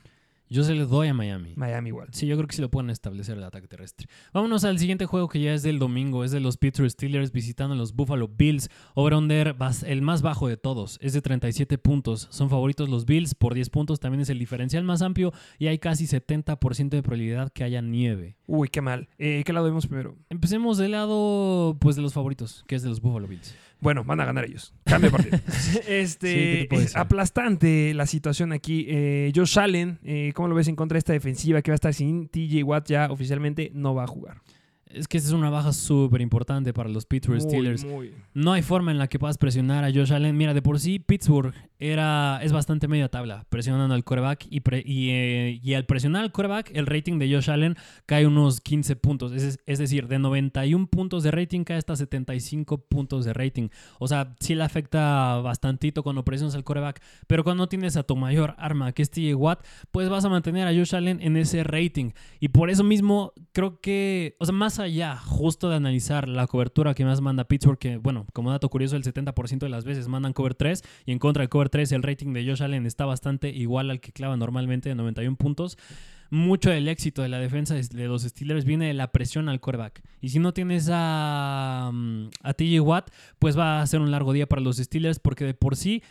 Yo 0.48 0.64
se 0.64 0.74
lo 0.74 0.86
doy 0.86 1.08
a 1.08 1.14
Miami. 1.14 1.54
Miami 1.56 1.88
igual. 1.88 2.08
Sí, 2.12 2.26
yo 2.26 2.36
creo 2.36 2.46
que 2.46 2.54
sí 2.54 2.60
lo 2.60 2.70
pueden 2.70 2.90
establecer 2.90 3.38
el 3.38 3.44
ataque 3.44 3.68
terrestre. 3.68 4.08
Vámonos 4.32 4.64
al 4.64 4.78
siguiente 4.78 5.06
juego 5.06 5.28
que 5.28 5.40
ya 5.40 5.54
es 5.54 5.62
del 5.62 5.78
domingo. 5.78 6.24
Es 6.24 6.30
de 6.30 6.40
los 6.40 6.58
Pittsburgh 6.58 6.90
Steelers 6.90 7.32
visitando 7.32 7.74
a 7.74 7.78
los 7.78 7.94
Buffalo 7.94 8.28
Bills. 8.28 8.68
Over-under, 8.94 9.56
el 9.86 10.02
más 10.02 10.22
bajo 10.22 10.48
de 10.48 10.56
todos. 10.56 10.98
Es 11.00 11.14
de 11.14 11.22
37 11.22 11.78
puntos. 11.78 12.28
Son 12.30 12.50
favoritos 12.50 12.88
los 12.88 13.06
Bills 13.06 13.34
por 13.34 13.54
10 13.54 13.70
puntos. 13.70 14.00
También 14.00 14.20
es 14.20 14.28
el 14.28 14.38
diferencial 14.38 14.84
más 14.84 15.00
amplio 15.00 15.32
y 15.58 15.68
hay 15.68 15.78
casi 15.78 16.06
70% 16.06 16.90
de 16.90 17.02
probabilidad 17.02 17.50
que 17.50 17.64
haya 17.64 17.80
nieve. 17.80 18.36
Uy, 18.46 18.68
qué 18.68 18.82
mal. 18.82 19.08
Eh, 19.18 19.42
¿Qué 19.46 19.52
lado 19.52 19.66
vemos 19.66 19.86
primero? 19.86 20.16
Empecemos 20.28 20.76
del 20.76 20.90
lado 20.90 21.76
pues 21.80 21.96
de 21.96 22.02
los 22.02 22.12
favoritos, 22.12 22.64
que 22.66 22.74
es 22.74 22.82
de 22.82 22.88
los 22.90 23.00
Buffalo 23.00 23.26
Bills. 23.26 23.54
Bueno, 23.82 24.04
van 24.04 24.20
a 24.20 24.24
ganar 24.24 24.44
ellos. 24.44 24.72
Cambio 24.84 25.10
de 25.10 25.16
partido. 25.16 25.38
este, 25.88 26.68
aplastante 26.94 27.92
la 27.94 28.06
situación 28.06 28.52
aquí. 28.52 28.86
Eh, 28.88 29.32
Josh 29.34 29.58
Allen, 29.58 29.98
eh, 30.04 30.32
¿cómo 30.36 30.46
lo 30.46 30.54
ves 30.54 30.68
en 30.68 30.76
contra 30.76 30.94
de 30.94 31.00
esta 31.00 31.12
defensiva 31.12 31.60
que 31.62 31.72
va 31.72 31.74
a 31.74 31.76
estar 31.82 31.92
sin 31.92 32.28
TJ 32.28 32.62
Watt? 32.62 32.86
Ya 32.86 33.10
oficialmente 33.10 33.72
no 33.74 33.92
va 33.92 34.04
a 34.04 34.06
jugar. 34.06 34.40
Es 34.86 35.08
que 35.08 35.18
esa 35.18 35.28
es 35.28 35.32
una 35.32 35.50
baja 35.50 35.72
súper 35.72 36.20
importante 36.20 36.72
para 36.72 36.88
los 36.88 37.06
Pittsburgh 37.06 37.40
Muy, 37.40 37.48
Steelers. 37.50 37.84
muy. 37.84 38.14
No 38.34 38.52
hay 38.52 38.62
forma 38.62 38.92
en 38.92 38.98
la 38.98 39.08
que 39.08 39.18
puedas 39.18 39.36
presionar 39.36 39.84
a 39.84 39.90
Josh 39.90 40.12
Allen. 40.12 40.36
Mira, 40.36 40.54
de 40.54 40.62
por 40.62 40.78
sí 40.78 41.00
Pittsburgh 41.00 41.52
era, 41.90 42.38
es 42.42 42.52
bastante 42.52 42.86
media 42.88 43.08
tabla 43.08 43.44
presionando 43.48 43.94
al 43.94 44.04
quarterback 44.04 44.46
y, 44.48 44.60
pre- 44.60 44.82
y, 44.86 45.10
eh, 45.10 45.60
y 45.62 45.74
al 45.74 45.84
presionar 45.84 46.22
al 46.22 46.32
quarterback 46.32 46.70
el 46.74 46.86
rating 46.86 47.18
de 47.18 47.32
Josh 47.32 47.50
Allen 47.50 47.76
cae 48.06 48.26
unos 48.26 48.60
15 48.60 48.96
puntos. 48.96 49.32
Es, 49.32 49.58
es 49.66 49.78
decir, 49.78 50.06
de 50.08 50.18
91 50.18 50.86
puntos 50.86 51.22
de 51.22 51.30
rating 51.30 51.64
cae 51.64 51.76
hasta 51.78 51.96
75 51.96 52.86
puntos 52.86 53.24
de 53.24 53.32
rating. 53.32 53.68
O 53.98 54.08
sea, 54.08 54.34
sí 54.40 54.54
le 54.54 54.64
afecta 54.64 55.36
bastantito 55.42 56.02
cuando 56.02 56.24
presionas 56.24 56.54
al 56.54 56.64
quarterback, 56.64 57.02
pero 57.26 57.44
cuando 57.44 57.68
tienes 57.68 57.96
a 57.96 58.02
tu 58.04 58.16
mayor 58.16 58.54
arma, 58.58 58.92
que 58.92 59.02
es 59.02 59.10
TJ 59.10 59.34
Watt, 59.34 59.64
pues 59.90 60.08
vas 60.08 60.24
a 60.24 60.28
mantener 60.28 60.68
a 60.68 60.72
Josh 60.72 60.94
Allen 60.94 61.18
en 61.20 61.36
ese 61.36 61.64
rating. 61.64 62.12
Y 62.40 62.48
por 62.48 62.70
eso 62.70 62.84
mismo 62.84 63.32
creo 63.52 63.80
que, 63.80 64.36
o 64.38 64.46
sea, 64.46 64.54
más 64.54 64.78
allá 64.78 65.16
justo 65.16 65.68
de 65.68 65.76
analizar 65.76 66.28
la 66.28 66.46
cobertura 66.46 66.94
que 66.94 67.04
más 67.04 67.20
manda 67.20 67.44
Pittsburgh, 67.44 67.78
que 67.78 67.96
bueno, 67.96 68.26
como 68.32 68.50
dato 68.50 68.68
curioso, 68.68 68.96
el 68.96 69.02
70% 69.02 69.58
de 69.58 69.68
las 69.68 69.84
veces 69.84 70.08
mandan 70.08 70.32
cover 70.32 70.54
3 70.54 70.82
y 71.06 71.12
en 71.12 71.18
contra 71.18 71.42
del 71.42 71.48
cover 71.48 71.68
3 71.72 71.90
el 71.92 72.02
rating 72.02 72.34
de 72.34 72.46
Josh 72.46 72.62
Allen 72.62 72.84
está 72.84 73.06
bastante 73.06 73.48
igual 73.48 73.90
al 73.90 74.00
que 74.00 74.12
clava 74.12 74.36
normalmente 74.36 74.90
de 74.90 74.94
91 74.94 75.36
puntos. 75.36 75.78
Mucho 76.28 76.68
del 76.68 76.86
éxito 76.86 77.22
de 77.22 77.30
la 77.30 77.38
defensa 77.38 77.74
de 77.74 78.06
los 78.06 78.22
Steelers 78.22 78.66
viene 78.66 78.86
de 78.86 78.94
la 78.94 79.10
presión 79.10 79.48
al 79.48 79.58
quarterback. 79.58 80.02
Y 80.20 80.28
si 80.28 80.38
no 80.38 80.52
tienes 80.52 80.90
a, 80.92 81.90
mm, 81.92 82.26
a 82.42 82.52
TJ 82.52 82.80
Watt, 82.80 83.10
pues 83.38 83.58
va 83.58 83.80
a 83.80 83.86
ser 83.86 84.00
un 84.00 84.10
largo 84.10 84.34
día 84.34 84.46
para 84.46 84.60
los 84.60 84.76
Steelers 84.76 85.18
porque 85.18 85.46
de 85.46 85.54
por 85.54 85.76
sí 85.76 86.02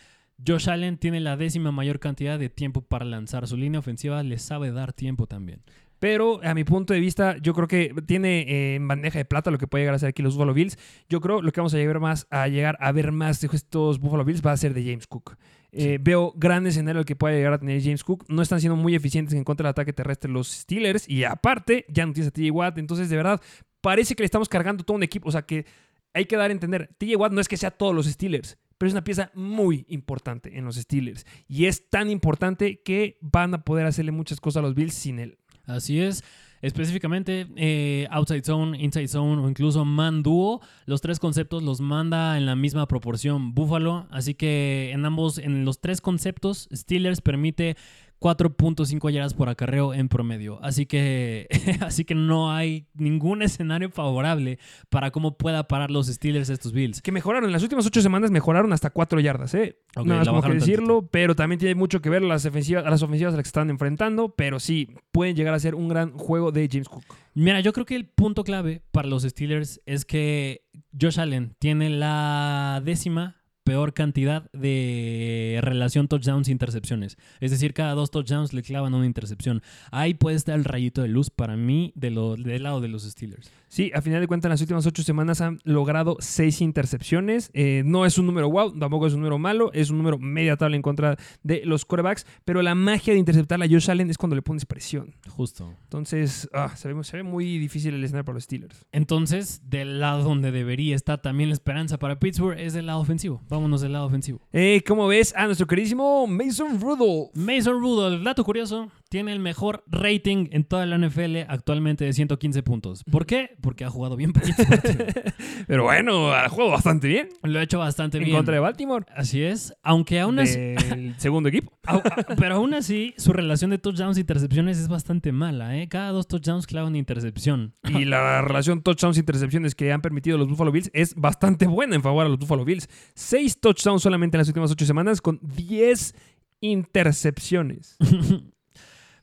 Josh 0.44 0.68
Allen 0.68 0.98
tiene 0.98 1.20
la 1.20 1.36
décima 1.36 1.70
mayor 1.70 2.00
cantidad 2.00 2.40
de 2.40 2.48
tiempo 2.48 2.82
para 2.82 3.04
lanzar. 3.04 3.46
Su 3.46 3.56
línea 3.56 3.78
ofensiva 3.78 4.22
le 4.24 4.38
sabe 4.38 4.72
dar 4.72 4.92
tiempo 4.92 5.28
también. 5.28 5.62
Pero 6.02 6.40
a 6.42 6.52
mi 6.52 6.64
punto 6.64 6.92
de 6.92 6.98
vista, 6.98 7.36
yo 7.36 7.54
creo 7.54 7.68
que 7.68 7.94
tiene 8.04 8.40
eh, 8.40 8.74
en 8.74 8.88
bandeja 8.88 9.20
de 9.20 9.24
plata 9.24 9.52
lo 9.52 9.58
que 9.58 9.68
puede 9.68 9.82
llegar 9.82 9.94
a 9.94 10.00
ser 10.00 10.08
aquí 10.08 10.20
los 10.20 10.34
Buffalo 10.34 10.52
Bills. 10.52 10.76
Yo 11.08 11.20
creo 11.20 11.40
lo 11.40 11.52
que 11.52 11.60
vamos 11.60 11.74
a 11.74 11.76
llegar 11.76 12.00
más 12.00 12.26
a 12.28 12.48
llegar 12.48 12.76
a 12.80 12.90
ver 12.90 13.12
más 13.12 13.40
de 13.40 13.48
estos 13.52 14.00
Buffalo 14.00 14.24
Bills 14.24 14.44
va 14.44 14.50
a 14.50 14.56
ser 14.56 14.74
de 14.74 14.82
James 14.82 15.06
Cook. 15.06 15.36
Eh, 15.70 15.98
Veo 16.00 16.32
gran 16.34 16.66
escenario 16.66 17.04
que 17.04 17.14
puede 17.14 17.36
llegar 17.36 17.52
a 17.52 17.58
tener 17.58 17.80
James 17.80 18.02
Cook. 18.02 18.24
No 18.26 18.42
están 18.42 18.58
siendo 18.58 18.74
muy 18.74 18.96
eficientes 18.96 19.32
en 19.34 19.44
contra 19.44 19.62
del 19.62 19.70
ataque 19.70 19.92
terrestre 19.92 20.28
los 20.28 20.50
Steelers. 20.50 21.08
Y 21.08 21.22
aparte, 21.22 21.84
ya 21.88 22.04
no 22.04 22.12
tienes 22.12 22.30
a 22.30 22.32
TJ 22.32 22.50
Watt. 22.50 22.78
Entonces, 22.78 23.08
de 23.08 23.14
verdad, 23.14 23.40
parece 23.80 24.16
que 24.16 24.24
le 24.24 24.26
estamos 24.26 24.48
cargando 24.48 24.82
todo 24.82 24.96
un 24.96 25.04
equipo. 25.04 25.28
O 25.28 25.30
sea, 25.30 25.42
que 25.42 25.66
hay 26.14 26.24
que 26.24 26.36
dar 26.36 26.50
a 26.50 26.52
entender. 26.52 26.90
TJ 26.98 27.14
Watt 27.14 27.30
no 27.30 27.40
es 27.40 27.46
que 27.46 27.56
sea 27.56 27.70
todos 27.70 27.94
los 27.94 28.06
Steelers. 28.06 28.58
Pero 28.76 28.88
es 28.88 28.92
una 28.94 29.04
pieza 29.04 29.30
muy 29.34 29.86
importante 29.86 30.58
en 30.58 30.64
los 30.64 30.74
Steelers. 30.74 31.26
Y 31.46 31.66
es 31.66 31.88
tan 31.90 32.10
importante 32.10 32.82
que 32.82 33.18
van 33.20 33.54
a 33.54 33.62
poder 33.62 33.86
hacerle 33.86 34.10
muchas 34.10 34.40
cosas 34.40 34.58
a 34.58 34.62
los 34.62 34.74
Bills 34.74 34.94
sin 34.94 35.20
él. 35.20 35.38
Así 35.72 36.00
es. 36.00 36.24
Específicamente, 36.62 37.48
eh, 37.56 38.06
outside 38.10 38.44
zone, 38.44 38.78
inside 38.80 39.08
zone 39.08 39.42
o 39.42 39.48
incluso 39.48 39.84
man 39.84 40.22
duo, 40.22 40.60
los 40.86 41.00
tres 41.00 41.18
conceptos 41.18 41.60
los 41.64 41.80
manda 41.80 42.38
en 42.38 42.46
la 42.46 42.54
misma 42.54 42.86
proporción 42.86 43.52
Buffalo. 43.52 44.06
Así 44.12 44.34
que 44.34 44.92
en 44.92 45.04
ambos, 45.04 45.38
en 45.38 45.64
los 45.64 45.80
tres 45.80 46.00
conceptos, 46.00 46.68
Steelers 46.72 47.20
permite 47.20 47.76
4.5 48.22 49.10
yardas 49.10 49.34
por 49.34 49.48
acarreo 49.48 49.92
en 49.92 50.08
promedio. 50.08 50.58
Así 50.62 50.86
que, 50.86 51.48
así 51.80 52.04
que 52.04 52.14
no 52.14 52.52
hay 52.52 52.86
ningún 52.94 53.42
escenario 53.42 53.90
favorable 53.90 54.58
para 54.88 55.10
cómo 55.10 55.36
pueda 55.36 55.66
parar 55.66 55.90
los 55.90 56.06
Steelers 56.06 56.48
estos 56.48 56.72
Bills. 56.72 57.02
Que 57.02 57.10
mejoraron, 57.10 57.46
en 57.46 57.52
las 57.52 57.62
últimas 57.62 57.84
ocho 57.84 58.00
semanas 58.00 58.30
mejoraron 58.30 58.72
hasta 58.72 58.90
4 58.90 59.18
yardas, 59.20 59.54
¿eh? 59.54 59.76
Ok, 59.96 60.06
no 60.06 60.14
la 60.14 60.22
es 60.22 60.28
como 60.28 60.40
que 60.40 60.54
decirlo, 60.54 61.08
pero 61.10 61.34
también 61.34 61.58
tiene 61.58 61.74
mucho 61.74 62.00
que 62.00 62.10
ver 62.10 62.22
las 62.22 62.46
ofensivas, 62.46 62.84
las 62.84 63.02
ofensivas 63.02 63.34
a 63.34 63.36
las 63.36 63.44
que 63.44 63.48
están 63.48 63.70
enfrentando, 63.70 64.34
pero 64.36 64.60
sí, 64.60 64.94
pueden 65.10 65.34
llegar 65.34 65.54
a 65.54 65.58
ser 65.58 65.74
un 65.74 65.88
gran 65.88 66.12
juego 66.16 66.52
de 66.52 66.68
James 66.70 66.88
Cook. 66.88 67.04
Mira, 67.34 67.60
yo 67.60 67.72
creo 67.72 67.86
que 67.86 67.96
el 67.96 68.06
punto 68.06 68.44
clave 68.44 68.82
para 68.92 69.08
los 69.08 69.24
Steelers 69.24 69.80
es 69.84 70.04
que 70.04 70.62
Josh 70.98 71.18
Allen 71.18 71.56
tiene 71.58 71.90
la 71.90 72.80
décima 72.84 73.41
peor 73.64 73.94
cantidad 73.94 74.50
de 74.52 75.60
relación 75.62 76.08
touchdowns-intercepciones. 76.08 77.16
Es 77.40 77.50
decir, 77.50 77.74
cada 77.74 77.94
dos 77.94 78.10
touchdowns 78.10 78.52
le 78.52 78.62
clavan 78.62 78.94
una 78.94 79.06
intercepción. 79.06 79.62
Ahí 79.90 80.14
puede 80.14 80.36
estar 80.36 80.58
el 80.58 80.64
rayito 80.64 81.02
de 81.02 81.08
luz 81.08 81.30
para 81.30 81.56
mí 81.56 81.92
de 81.94 82.10
lo, 82.10 82.36
del 82.36 82.62
lado 82.62 82.80
de 82.80 82.88
los 82.88 83.04
Steelers. 83.04 83.50
Sí, 83.72 83.90
a 83.94 84.02
final 84.02 84.20
de 84.20 84.28
cuentas, 84.28 84.48
en 84.48 84.50
las 84.50 84.60
últimas 84.60 84.84
ocho 84.84 85.02
semanas 85.02 85.40
han 85.40 85.58
logrado 85.64 86.18
seis 86.20 86.60
intercepciones. 86.60 87.50
Eh, 87.54 87.82
no 87.86 88.04
es 88.04 88.18
un 88.18 88.26
número 88.26 88.50
wow, 88.50 88.78
tampoco 88.78 89.06
es 89.06 89.14
un 89.14 89.20
número 89.20 89.38
malo, 89.38 89.70
es 89.72 89.88
un 89.88 89.96
número 89.96 90.18
media 90.18 90.58
tabla 90.58 90.76
en 90.76 90.82
contra 90.82 91.16
de 91.42 91.62
los 91.64 91.86
quarterbacks, 91.86 92.26
pero 92.44 92.60
la 92.60 92.74
magia 92.74 93.14
de 93.14 93.18
interceptar 93.18 93.62
a 93.62 93.66
Josh 93.66 93.90
Allen 93.90 94.10
es 94.10 94.18
cuando 94.18 94.36
le 94.36 94.42
pones 94.42 94.66
presión. 94.66 95.14
Justo. 95.26 95.74
Entonces, 95.84 96.50
ah, 96.52 96.76
se, 96.76 96.92
ve, 96.92 97.02
se 97.02 97.16
ve 97.16 97.22
muy 97.22 97.56
difícil 97.56 97.94
el 97.94 98.04
escenario 98.04 98.26
para 98.26 98.34
los 98.34 98.44
Steelers. 98.44 98.84
Entonces, 98.92 99.62
del 99.64 100.00
lado 100.00 100.22
donde 100.22 100.52
debería 100.52 100.94
estar 100.94 101.22
también 101.22 101.48
la 101.48 101.54
esperanza 101.54 101.98
para 101.98 102.18
Pittsburgh 102.18 102.60
es 102.60 102.74
del 102.74 102.84
lado 102.84 103.00
ofensivo. 103.00 103.40
Vámonos 103.48 103.80
del 103.80 103.94
lado 103.94 104.04
ofensivo. 104.04 104.42
Eh, 104.52 104.84
¿Cómo 104.86 105.08
ves 105.08 105.34
a 105.34 105.46
nuestro 105.46 105.66
queridísimo 105.66 106.26
Mason 106.26 106.78
Rudolph? 106.78 107.34
Mason 107.34 107.80
Rudolph, 107.80 108.22
dato 108.22 108.44
curioso, 108.44 108.90
tiene 109.12 109.30
el 109.34 109.40
mejor 109.40 109.84
rating 109.88 110.48
en 110.52 110.64
toda 110.64 110.86
la 110.86 110.96
NFL 110.96 111.36
actualmente 111.46 112.06
de 112.06 112.14
115 112.14 112.62
puntos. 112.62 113.04
¿Por 113.04 113.26
qué? 113.26 113.50
Porque 113.60 113.84
ha 113.84 113.90
jugado 113.90 114.16
bien. 114.16 114.32
Pero 115.66 115.84
bueno, 115.84 116.32
ha 116.32 116.48
jugado 116.48 116.70
bastante 116.70 117.08
bien 117.08 117.28
Lo 117.42 117.58
ha 117.58 117.62
hecho 117.62 117.78
bastante 117.78 118.16
en 118.16 118.24
bien. 118.24 118.36
contra 118.36 118.54
de 118.54 118.60
Baltimore. 118.60 119.04
Así 119.14 119.42
es, 119.42 119.74
aunque 119.82 120.18
aún 120.18 120.38
así, 120.38 120.58
Del 120.58 121.14
segundo 121.18 121.50
equipo. 121.50 121.72
au- 121.86 122.00
a- 122.04 122.34
pero 122.36 122.54
aún 122.54 122.72
así 122.72 123.12
su 123.18 123.34
relación 123.34 123.70
de 123.70 123.76
touchdowns 123.78 124.16
e 124.16 124.20
intercepciones 124.20 124.78
es 124.78 124.88
bastante 124.88 125.30
mala, 125.30 125.76
¿eh? 125.76 125.88
Cada 125.88 126.10
dos 126.10 126.26
touchdowns 126.26 126.66
clava 126.66 126.88
una 126.88 126.96
intercepción. 126.98 127.74
Y 127.84 128.06
la 128.06 128.40
relación 128.40 128.80
touchdowns-intercepciones 128.82 129.74
que 129.74 129.92
han 129.92 130.00
permitido 130.00 130.38
los 130.38 130.48
Buffalo 130.48 130.72
Bills 130.72 130.90
es 130.94 131.14
bastante 131.16 131.66
buena 131.66 131.96
en 131.96 132.02
favor 132.02 132.24
a 132.24 132.30
los 132.30 132.38
Buffalo 132.38 132.64
Bills. 132.64 132.88
Seis 133.14 133.60
touchdowns 133.60 134.00
solamente 134.02 134.36
en 134.36 134.40
las 134.40 134.48
últimas 134.48 134.70
ocho 134.70 134.86
semanas 134.86 135.20
con 135.20 135.38
10 135.42 136.14
intercepciones. 136.60 137.98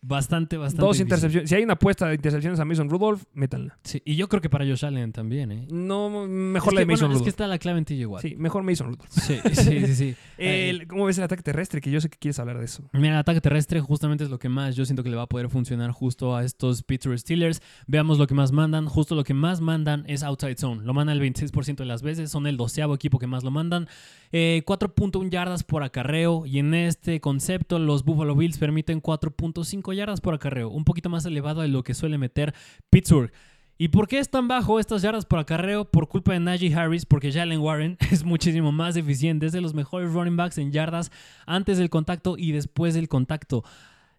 Bastante, 0.01 0.57
bastante. 0.57 0.85
Dos 0.85 0.99
intercepciones. 0.99 1.49
Si 1.49 1.55
hay 1.55 1.63
una 1.63 1.73
apuesta 1.73 2.07
de 2.07 2.15
intercepciones 2.15 2.59
a 2.59 2.65
Mason 2.65 2.89
Rudolph, 2.89 3.23
métanla. 3.33 3.77
Sí, 3.83 4.01
y 4.05 4.15
yo 4.15 4.29
creo 4.29 4.41
que 4.41 4.49
para 4.49 4.65
Josh 4.65 4.85
Allen 4.85 5.11
también, 5.11 5.51
¿eh? 5.51 5.67
No, 5.69 6.09
mejor 6.27 6.73
Es 6.73 6.75
la 6.75 6.79
de 6.81 6.85
Mason 6.85 7.07
bueno, 7.09 7.13
es 7.15 7.17
que 7.17 7.23
Rudolph. 7.23 7.27
está 7.27 7.47
la 7.47 7.57
clave 7.59 7.79
en 7.79 7.85
TJ 7.85 8.05
Watt. 8.07 8.21
Sí, 8.21 8.35
mejor 8.37 8.63
Mason 8.63 8.87
Rudolph. 8.87 9.09
Sí, 9.09 9.37
sí, 9.53 9.85
sí. 9.87 9.95
sí. 9.95 10.15
El- 10.37 10.87
¿Cómo 10.87 11.05
ves 11.05 11.17
el 11.17 11.23
ataque 11.25 11.43
terrestre? 11.43 11.81
Que 11.81 11.91
yo 11.91 11.99
sé 11.99 12.09
que 12.09 12.17
quieres 12.17 12.39
hablar 12.39 12.59
de 12.59 12.65
eso. 12.65 12.89
Mira, 12.93 13.13
el 13.15 13.19
ataque 13.19 13.41
terrestre 13.41 13.81
justamente 13.81 14.23
es 14.23 14.29
lo 14.29 14.39
que 14.39 14.47
más 14.49 14.75
yo 14.75 14.85
siento 14.85 15.03
que 15.03 15.09
le 15.09 15.17
va 15.17 15.23
a 15.23 15.27
poder 15.27 15.49
funcionar 15.49 15.91
justo 15.91 16.35
a 16.35 16.43
estos 16.45 16.81
Pittsburgh 16.83 17.19
Steelers. 17.19 17.61
Veamos 17.87 18.17
lo 18.17 18.25
que 18.27 18.33
más 18.35 18.51
mandan. 18.51 18.85
Justo 18.87 19.15
lo 19.15 19.23
que 19.23 19.33
más 19.33 19.59
mandan 19.61 20.05
es 20.07 20.23
outside 20.23 20.55
zone. 20.57 20.83
Lo 20.85 20.93
mandan 20.93 21.17
el 21.17 21.23
26% 21.33 21.75
de 21.75 21.85
las 21.85 22.01
veces. 22.01 22.31
Son 22.31 22.47
el 22.47 22.55
doceavo 22.57 22.95
equipo 22.95 23.19
que 23.19 23.27
más 23.27 23.43
lo 23.43 23.51
mandan. 23.51 23.87
Eh, 24.31 24.63
4.1 24.65 25.29
yardas 25.29 25.63
por 25.63 25.83
acarreo. 25.83 26.45
Y 26.45 26.59
en 26.59 26.73
este 26.73 27.19
concepto, 27.19 27.79
los 27.79 28.05
Buffalo 28.05 28.35
Bills 28.35 28.57
permiten 28.57 29.01
4.5 29.01 29.88
yardas 29.93 30.21
por 30.21 30.33
acarreo. 30.33 30.69
Un 30.69 30.85
poquito 30.85 31.09
más 31.09 31.25
elevado 31.25 31.61
de 31.61 31.67
lo 31.67 31.83
que 31.83 31.93
suele 31.93 32.17
meter 32.17 32.53
Pittsburgh. 32.89 33.31
¿Y 33.77 33.87
por 33.87 34.09
qué 34.09 34.19
es 34.19 34.29
tan 34.29 34.49
bajo 34.49 34.77
estas 34.77 35.01
yardas 35.01 35.25
por 35.25 35.39
acarreo? 35.39 35.85
Por 35.85 36.09
culpa 36.09 36.33
de 36.33 36.41
Najee 36.41 36.75
Harris, 36.75 37.05
porque 37.05 37.31
Jalen 37.31 37.61
Warren 37.61 37.97
es 38.11 38.25
muchísimo 38.25 38.71
más 38.71 38.97
eficiente. 38.97 39.45
Es 39.45 39.53
de 39.53 39.61
los 39.61 39.73
mejores 39.73 40.11
running 40.11 40.35
backs 40.35 40.57
en 40.57 40.71
yardas 40.71 41.11
antes 41.45 41.77
del 41.77 41.89
contacto 41.89 42.35
y 42.37 42.51
después 42.51 42.93
del 42.93 43.07
contacto. 43.07 43.63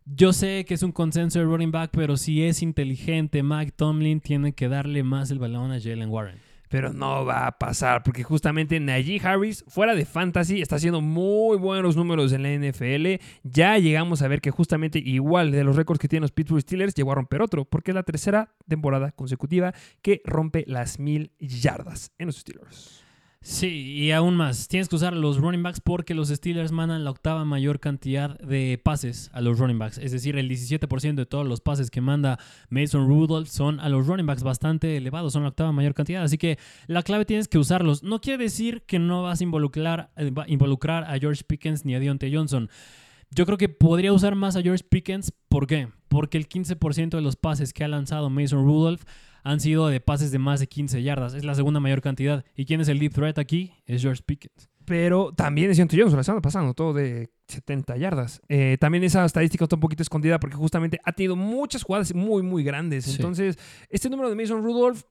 Yo 0.06 0.32
sé 0.32 0.64
que 0.64 0.74
es 0.74 0.82
un 0.82 0.92
consenso 0.92 1.38
de 1.38 1.44
running 1.44 1.72
back, 1.72 1.90
pero 1.92 2.16
si 2.16 2.42
es 2.42 2.62
inteligente, 2.62 3.42
Mike 3.42 3.72
Tomlin 3.76 4.20
tiene 4.20 4.54
que 4.54 4.68
darle 4.68 5.02
más 5.02 5.30
el 5.30 5.38
balón 5.38 5.72
a 5.72 5.80
Jalen 5.80 6.08
Warren. 6.08 6.49
Pero 6.70 6.92
no 6.92 7.24
va 7.24 7.48
a 7.48 7.58
pasar, 7.58 8.04
porque 8.04 8.22
justamente 8.22 8.78
Najee 8.78 9.20
Harris, 9.22 9.64
fuera 9.66 9.96
de 9.96 10.04
fantasy, 10.04 10.62
está 10.62 10.76
haciendo 10.76 11.00
muy 11.00 11.58
buenos 11.58 11.96
números 11.96 12.32
en 12.32 12.44
la 12.44 12.50
NFL. 12.50 13.20
Ya 13.42 13.76
llegamos 13.76 14.22
a 14.22 14.28
ver 14.28 14.40
que 14.40 14.52
justamente 14.52 15.00
igual 15.00 15.50
de 15.50 15.64
los 15.64 15.74
récords 15.74 15.98
que 15.98 16.06
tienen 16.06 16.22
los 16.22 16.30
Pittsburgh 16.30 16.62
Steelers, 16.62 16.94
llegó 16.94 17.10
a 17.10 17.16
romper 17.16 17.42
otro, 17.42 17.64
porque 17.64 17.90
es 17.90 17.96
la 17.96 18.04
tercera 18.04 18.54
temporada 18.68 19.10
consecutiva 19.10 19.74
que 20.00 20.22
rompe 20.24 20.64
las 20.68 21.00
mil 21.00 21.32
yardas 21.40 22.12
en 22.18 22.26
los 22.26 22.36
Steelers. 22.36 22.99
Sí, 23.42 23.68
y 23.94 24.12
aún 24.12 24.36
más, 24.36 24.68
tienes 24.68 24.90
que 24.90 24.96
usar 24.96 25.14
los 25.16 25.38
running 25.38 25.62
backs 25.62 25.80
porque 25.80 26.12
los 26.14 26.28
Steelers 26.28 26.72
mandan 26.72 27.04
la 27.04 27.10
octava 27.10 27.46
mayor 27.46 27.80
cantidad 27.80 28.38
de 28.38 28.78
pases 28.84 29.30
a 29.32 29.40
los 29.40 29.58
running 29.58 29.78
backs. 29.78 29.96
Es 29.96 30.12
decir, 30.12 30.36
el 30.36 30.46
17% 30.46 31.14
de 31.14 31.24
todos 31.24 31.46
los 31.48 31.62
pases 31.62 31.90
que 31.90 32.02
manda 32.02 32.38
Mason 32.68 33.08
Rudolph 33.08 33.48
son 33.48 33.80
a 33.80 33.88
los 33.88 34.06
running 34.06 34.26
backs 34.26 34.42
bastante 34.42 34.94
elevados, 34.98 35.32
son 35.32 35.42
la 35.44 35.48
octava 35.48 35.72
mayor 35.72 35.94
cantidad. 35.94 36.22
Así 36.22 36.36
que 36.36 36.58
la 36.86 37.02
clave 37.02 37.24
tienes 37.24 37.48
que 37.48 37.56
usarlos. 37.56 38.02
No 38.02 38.20
quiere 38.20 38.44
decir 38.44 38.82
que 38.86 38.98
no 38.98 39.22
vas 39.22 39.40
a 39.40 39.44
involucrar, 39.44 40.10
eh, 40.16 40.30
va- 40.30 40.46
involucrar 40.46 41.04
a 41.04 41.18
George 41.18 41.42
Pickens 41.44 41.86
ni 41.86 41.94
a 41.94 41.98
Deontay 42.00 42.34
Johnson. 42.34 42.68
Yo 43.30 43.46
creo 43.46 43.56
que 43.56 43.70
podría 43.70 44.12
usar 44.12 44.34
más 44.34 44.54
a 44.56 44.60
George 44.60 44.84
Pickens. 44.86 45.32
¿Por 45.48 45.66
qué? 45.66 45.88
Porque 46.08 46.36
el 46.36 46.46
15% 46.46 47.16
de 47.16 47.22
los 47.22 47.36
pases 47.36 47.72
que 47.72 47.84
ha 47.84 47.88
lanzado 47.88 48.28
Mason 48.28 48.64
Rudolph 48.66 49.02
han 49.42 49.60
sido 49.60 49.88
de 49.88 50.00
pases 50.00 50.30
de 50.30 50.38
más 50.38 50.60
de 50.60 50.66
15 50.66 51.02
yardas. 51.02 51.34
Es 51.34 51.44
la 51.44 51.54
segunda 51.54 51.80
mayor 51.80 52.00
cantidad. 52.02 52.44
¿Y 52.56 52.64
quién 52.66 52.80
es 52.80 52.88
el 52.88 52.98
deep 52.98 53.12
threat 53.14 53.38
aquí? 53.38 53.72
Es 53.86 54.02
George 54.02 54.22
Pickens. 54.24 54.68
Pero 54.84 55.32
también 55.32 55.70
es 55.70 55.78
Johnson 55.78 56.16
la 56.16 56.24
semana 56.24 56.42
pasada 56.42 56.72
todo 56.74 56.92
de 56.92 57.30
70 57.48 57.96
yardas. 57.96 58.40
Eh, 58.48 58.76
también 58.80 59.04
esa 59.04 59.24
estadística 59.24 59.64
está 59.64 59.76
un 59.76 59.80
poquito 59.80 60.02
escondida 60.02 60.40
porque 60.40 60.56
justamente 60.56 60.98
ha 61.04 61.12
tenido 61.12 61.36
muchas 61.36 61.82
jugadas 61.84 62.12
muy, 62.14 62.42
muy 62.42 62.64
grandes. 62.64 63.04
Sí. 63.04 63.12
Entonces, 63.16 63.56
este 63.88 64.10
número 64.10 64.28
de 64.28 64.34
Mason 64.34 64.62
Rudolph, 64.64 65.02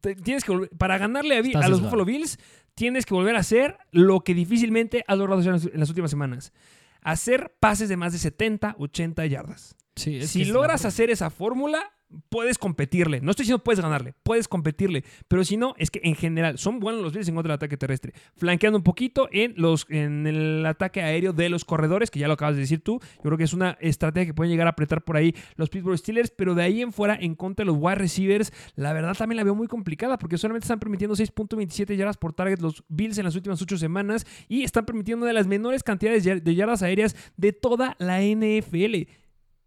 te- 0.00 0.16
tienes 0.16 0.44
que 0.44 0.52
volver- 0.52 0.70
para 0.76 0.98
ganarle 0.98 1.36
a, 1.54 1.68
los. 1.68 1.80
Buffalo 1.80 2.04
Bills, 2.04 2.38
tienes 2.74 3.06
que 3.06 3.14
volver 3.14 3.36
a 3.36 3.38
hacer 3.40 3.78
lo 3.90 4.20
que 4.20 4.34
difícilmente 4.34 5.02
has 5.06 5.16
logrado 5.16 5.40
hacer 5.40 5.54
en 5.54 5.60
las, 5.60 5.66
en 5.72 5.80
las 5.80 5.88
últimas 5.88 6.10
semanas. 6.10 6.52
Hacer 7.00 7.54
pases 7.58 7.88
de 7.88 7.96
más 7.96 8.12
de 8.12 8.18
70, 8.18 8.76
80 8.78 9.26
yardas. 9.26 9.76
Sí, 9.96 10.26
si 10.26 10.44
logras 10.44 10.84
hacer 10.84 11.10
esa 11.10 11.30
fórmula, 11.30 11.90
puedes 12.28 12.58
competirle. 12.58 13.20
No 13.20 13.30
estoy 13.30 13.44
diciendo 13.44 13.62
puedes 13.62 13.80
ganarle, 13.80 14.14
puedes 14.22 14.48
competirle. 14.48 15.04
Pero 15.28 15.44
si 15.44 15.56
no, 15.56 15.74
es 15.78 15.90
que 15.90 16.00
en 16.04 16.14
general 16.14 16.58
son 16.58 16.80
buenos 16.80 17.02
los 17.02 17.12
Bills 17.12 17.28
en 17.28 17.34
contra 17.34 17.50
del 17.50 17.56
ataque 17.56 17.76
terrestre. 17.76 18.12
Flanqueando 18.36 18.78
un 18.78 18.84
poquito 18.84 19.28
en, 19.32 19.54
los, 19.56 19.86
en 19.88 20.26
el 20.26 20.66
ataque 20.66 21.02
aéreo 21.02 21.32
de 21.32 21.48
los 21.48 21.64
corredores, 21.64 22.10
que 22.10 22.18
ya 22.18 22.26
lo 22.26 22.34
acabas 22.34 22.56
de 22.56 22.62
decir 22.62 22.82
tú. 22.82 23.00
Yo 23.16 23.22
creo 23.22 23.38
que 23.38 23.44
es 23.44 23.52
una 23.52 23.78
estrategia 23.80 24.26
que 24.26 24.34
pueden 24.34 24.50
llegar 24.50 24.66
a 24.66 24.70
apretar 24.70 25.02
por 25.02 25.16
ahí 25.16 25.34
los 25.56 25.70
Pittsburgh 25.70 25.98
Steelers. 25.98 26.30
Pero 26.30 26.54
de 26.54 26.62
ahí 26.62 26.82
en 26.82 26.92
fuera, 26.92 27.16
en 27.20 27.34
contra 27.34 27.64
de 27.64 27.66
los 27.66 27.76
wide 27.78 27.96
receivers, 27.96 28.52
la 28.74 28.92
verdad 28.92 29.14
también 29.14 29.36
la 29.36 29.44
veo 29.44 29.54
muy 29.54 29.68
complicada 29.68 30.18
porque 30.18 30.38
solamente 30.38 30.64
están 30.64 30.80
permitiendo 30.80 31.14
6.27 31.14 31.96
yardas 31.96 32.16
por 32.16 32.32
target 32.32 32.60
los 32.60 32.84
Bills 32.88 33.18
en 33.18 33.24
las 33.24 33.36
últimas 33.36 33.60
8 33.62 33.76
semanas 33.76 34.26
y 34.48 34.64
están 34.64 34.84
permitiendo 34.84 35.24
una 35.24 35.28
de 35.28 35.34
las 35.34 35.46
menores 35.46 35.82
cantidades 35.82 36.24
de 36.24 36.32
de 36.40 36.54
yardas 36.54 36.82
aéreas 36.82 37.16
de 37.36 37.52
toda 37.52 37.96
la 37.98 38.20
NFL 38.22 39.08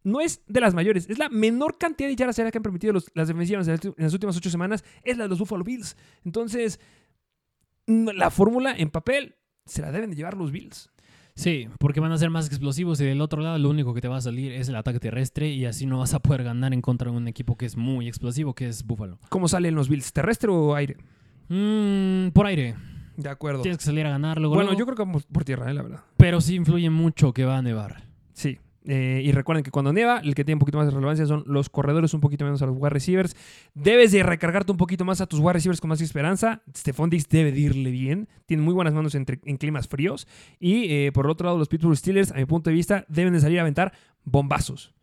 no 0.06 0.22
es 0.22 0.42
de 0.48 0.62
las 0.62 0.74
mayores, 0.74 1.10
es 1.10 1.20
la 1.20 1.28
menor 1.28 1.78
cantidad 1.78 2.08
de 2.08 2.16
yardas 2.16 2.36
que 2.38 2.58
han 2.58 2.64
permitido 2.64 2.94
los- 2.94 3.12
las 3.14 3.28
defensivas 3.28 3.68
en 3.68 3.80
las, 3.98 4.14
últimas 4.14 4.38
ocho 4.38 4.50
semanas, 4.50 4.86
es 5.04 5.18
la 5.18 5.24
de 5.26 5.30
los 5.30 5.40
Buffalo 5.40 5.64
Bills. 5.66 5.98
Entonces, 6.24 6.80
mm, 7.88 8.10
la 8.16 8.30
fórmula 8.32 8.74
en 8.78 8.90
papel 8.90 9.36
se 9.66 9.82
la 9.82 9.92
deben 9.92 10.12
de 10.12 10.16
llevar 10.16 10.38
los 10.38 10.52
Bills. 10.52 10.90
Sí, 11.38 11.68
porque 11.80 12.00
van 12.00 12.14
a 12.14 12.18
ser 12.18 12.30
más 12.30 12.48
explosivos 12.48 13.02
y 13.02 13.06
del 13.06 13.20
otro 13.20 13.42
lado 13.42 13.58
lo 13.58 13.70
único 13.70 13.94
que 13.94 14.00
te 14.00 14.08
va 14.08 14.16
a 14.18 14.22
salir 14.22 14.54
es 14.54 14.70
el 14.70 14.76
ataque 14.78 15.02
terrestre 15.02 15.50
y 15.50 15.66
así 15.66 15.86
no 15.86 16.00
vas 16.00 16.14
a 16.14 16.20
poder 16.20 16.44
ganar 16.46 16.74
en 16.74 16.82
contra 16.82 17.12
de 17.12 17.18
un 17.18 17.28
equipo 17.28 17.58
que 17.58 17.66
es 17.66 17.76
muy 17.76 18.08
explosivo, 18.08 18.54
que 18.54 18.70
es 18.70 18.86
Buffalo. 18.86 19.20
¿Cómo 19.28 19.50
salen 19.50 19.76
los 19.76 19.90
Bills? 19.90 20.14
¿Terrestre 20.14 20.50
o 20.50 20.74
aire? 20.76 20.96
Mm, 21.50 22.30
por 22.30 22.46
aire. 22.46 22.76
De 23.18 23.30
acuerdo. 23.30 23.62
Tienes 23.64 23.80
que 23.80 23.84
salir 23.84 24.06
a 24.06 24.10
ganar 24.12 24.38
luego. 24.40 24.56
Bueno, 24.56 24.72
luego, 24.72 24.80
yo 24.80 24.86
creo 24.94 25.14
que 25.14 25.20
por 25.32 25.44
tierra, 25.44 25.70
eh, 25.70 25.74
la 25.74 25.82
verdad. 25.84 26.04
Pero 26.16 26.40
sí 26.40 26.56
influye 26.56 26.90
mucho 26.90 27.34
que 27.34 27.44
va 27.44 27.58
a 27.58 27.62
nevar. 27.62 28.04
Sí. 28.34 28.60
Eh, 28.88 29.22
y 29.24 29.32
recuerden 29.32 29.64
que 29.64 29.72
cuando 29.72 29.92
nieva, 29.92 30.20
el 30.20 30.36
que 30.36 30.46
tiene 30.46 30.56
un 30.56 30.60
poquito 30.60 30.78
más 30.78 30.86
de 30.88 30.94
relevancia 30.94 31.26
son 31.26 31.44
los 31.48 31.70
corredores, 31.70 32.14
un 32.14 32.22
poquito 32.22 32.46
menos 32.46 32.62
a 32.62 32.68
los 32.68 32.76
wide 32.78 32.92
receivers. 32.92 33.36
Debes 33.74 34.12
de 34.12 34.22
recargarte 34.22 34.72
un 34.72 34.78
poquito 34.78 35.06
más 35.06 35.22
a 35.22 35.26
tus 35.26 35.40
wide 35.40 35.54
receivers 35.54 35.82
con 35.82 35.90
más 35.90 36.02
esperanza. 36.02 36.62
Stephon 36.76 37.10
Diggs 37.10 37.28
debe 37.28 37.52
de 37.52 37.60
irle 37.60 37.90
bien. 37.92 38.28
Tiene 38.46 38.62
muy 38.64 38.74
buenas 38.74 38.94
manos 38.94 39.16
entre- 39.16 39.40
en 39.46 39.58
climas 39.58 39.88
fríos. 39.88 40.28
Y 40.60 40.86
eh, 40.94 41.12
por 41.14 41.28
otro 41.28 41.46
lado, 41.46 41.58
los 41.58 41.68
Pittsburgh 41.68 41.98
Steelers, 41.98 42.32
a 42.32 42.36
mi 42.36 42.46
punto 42.46 42.70
de 42.70 42.76
vista, 42.76 43.06
deben 43.08 43.34
de 43.34 43.40
salir 43.40 43.58
a 43.58 43.62
aventar 43.62 43.92
bombazos. 44.24 44.94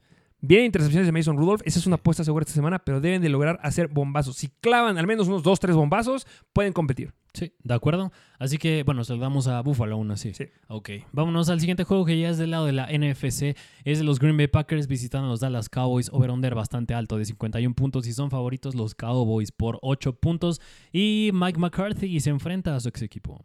Vienen 0.44 0.66
intercepciones 0.66 1.06
de 1.06 1.12
Mason 1.12 1.36
Rudolph. 1.36 1.62
Esa 1.64 1.78
es 1.78 1.86
una 1.86 1.94
apuesta 1.94 2.24
segura 2.24 2.42
esta 2.42 2.52
semana, 2.52 2.80
pero 2.80 3.00
deben 3.00 3.22
de 3.22 3.28
lograr 3.28 3.60
hacer 3.62 3.86
bombazos. 3.86 4.36
Si 4.36 4.48
clavan 4.48 4.98
al 4.98 5.06
menos 5.06 5.28
unos 5.28 5.44
2-3 5.44 5.72
bombazos, 5.76 6.26
pueden 6.52 6.72
competir. 6.72 7.14
Sí, 7.32 7.54
de 7.62 7.74
acuerdo. 7.74 8.10
Así 8.40 8.58
que, 8.58 8.82
bueno, 8.82 9.04
saludamos 9.04 9.46
a 9.46 9.60
Buffalo 9.60 9.94
aún 9.94 10.10
así. 10.10 10.34
Sí. 10.34 10.46
Ok, 10.66 10.90
vámonos 11.12 11.48
al 11.48 11.60
siguiente 11.60 11.84
juego 11.84 12.04
que 12.04 12.18
ya 12.18 12.28
es 12.28 12.38
del 12.38 12.50
lado 12.50 12.66
de 12.66 12.72
la 12.72 12.88
NFC. 12.88 13.56
Es 13.84 13.98
de 13.98 14.04
los 14.04 14.18
Green 14.18 14.36
Bay 14.36 14.48
Packers 14.48 14.88
visitando 14.88 15.28
a 15.28 15.30
los 15.30 15.38
Dallas 15.38 15.68
Cowboys. 15.68 16.10
Over-under 16.12 16.56
bastante 16.56 16.92
alto 16.92 17.18
de 17.18 17.24
51 17.24 17.76
puntos 17.76 18.08
y 18.08 18.12
son 18.12 18.28
favoritos 18.28 18.74
los 18.74 18.96
Cowboys 18.96 19.52
por 19.52 19.78
8 19.80 20.16
puntos. 20.16 20.60
Y 20.92 21.30
Mike 21.32 21.60
McCarthy 21.60 22.18
se 22.18 22.30
enfrenta 22.30 22.74
a 22.74 22.80
su 22.80 22.88
ex 22.88 23.00
equipo. 23.02 23.44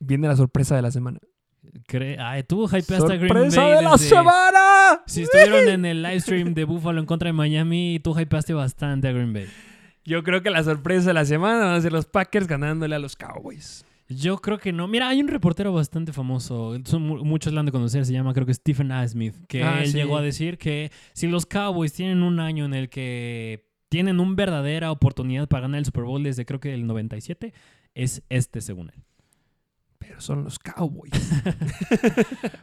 Viene 0.00 0.26
la 0.26 0.36
sorpresa 0.36 0.74
de 0.74 0.80
la 0.80 0.90
semana. 0.90 1.20
Cre- 1.88 2.16
Ay, 2.18 2.42
tú 2.42 2.64
hypeaste 2.66 2.94
a 3.12 3.16
Green 3.16 3.28
Bay. 3.34 3.50
¡Sorpresa 3.50 3.66
de 3.68 3.82
la 3.82 3.92
desde- 3.92 4.08
semana! 4.08 5.02
Si 5.06 5.22
estuvieron 5.22 5.68
en 5.68 5.84
el 5.84 6.02
live 6.02 6.20
stream 6.20 6.54
de 6.54 6.64
Buffalo 6.64 7.00
en 7.00 7.06
contra 7.06 7.28
de 7.28 7.32
Miami, 7.32 8.00
tú 8.02 8.18
hypeaste 8.18 8.54
bastante 8.54 9.08
a 9.08 9.12
Green 9.12 9.32
Bay. 9.32 9.46
Yo 10.04 10.22
creo 10.22 10.42
que 10.42 10.50
la 10.50 10.62
sorpresa 10.62 11.08
de 11.08 11.14
la 11.14 11.24
semana 11.24 11.66
van 11.66 11.74
a 11.74 11.80
ser 11.80 11.92
los 11.92 12.06
Packers 12.06 12.46
ganándole 12.46 12.94
a 12.94 12.98
los 12.98 13.14
Cowboys. 13.16 13.84
Yo 14.08 14.38
creo 14.38 14.56
que 14.58 14.72
no. 14.72 14.88
Mira, 14.88 15.08
hay 15.08 15.20
un 15.20 15.28
reportero 15.28 15.70
bastante 15.74 16.14
famoso. 16.14 16.78
Son 16.86 17.02
mu- 17.02 17.22
muchos 17.26 17.52
lo 17.52 17.60
han 17.60 17.66
de 17.66 17.72
conocer. 17.72 18.06
Se 18.06 18.14
llama, 18.14 18.32
creo 18.32 18.46
que 18.46 18.54
Stephen 18.54 18.90
A. 18.90 19.06
Smith. 19.06 19.34
Que 19.48 19.62
Ah, 19.62 19.80
él 19.82 19.88
sí. 19.90 19.98
llegó 19.98 20.16
a 20.16 20.22
decir 20.22 20.56
que 20.56 20.90
si 21.12 21.26
los 21.26 21.44
Cowboys 21.44 21.92
tienen 21.92 22.22
un 22.22 22.40
año 22.40 22.64
en 22.64 22.72
el 22.72 22.88
que 22.88 23.66
tienen 23.90 24.18
una 24.20 24.34
verdadera 24.34 24.90
oportunidad 24.92 25.46
para 25.46 25.62
ganar 25.62 25.78
el 25.80 25.84
Super 25.84 26.04
Bowl 26.04 26.22
desde 26.22 26.46
creo 26.46 26.58
que 26.58 26.72
el 26.72 26.86
97, 26.86 27.52
es 27.94 28.22
este, 28.30 28.62
según 28.62 28.90
él. 28.94 29.02
Pero 30.08 30.20
son 30.22 30.44
los 30.44 30.58
Cowboys. 30.58 31.12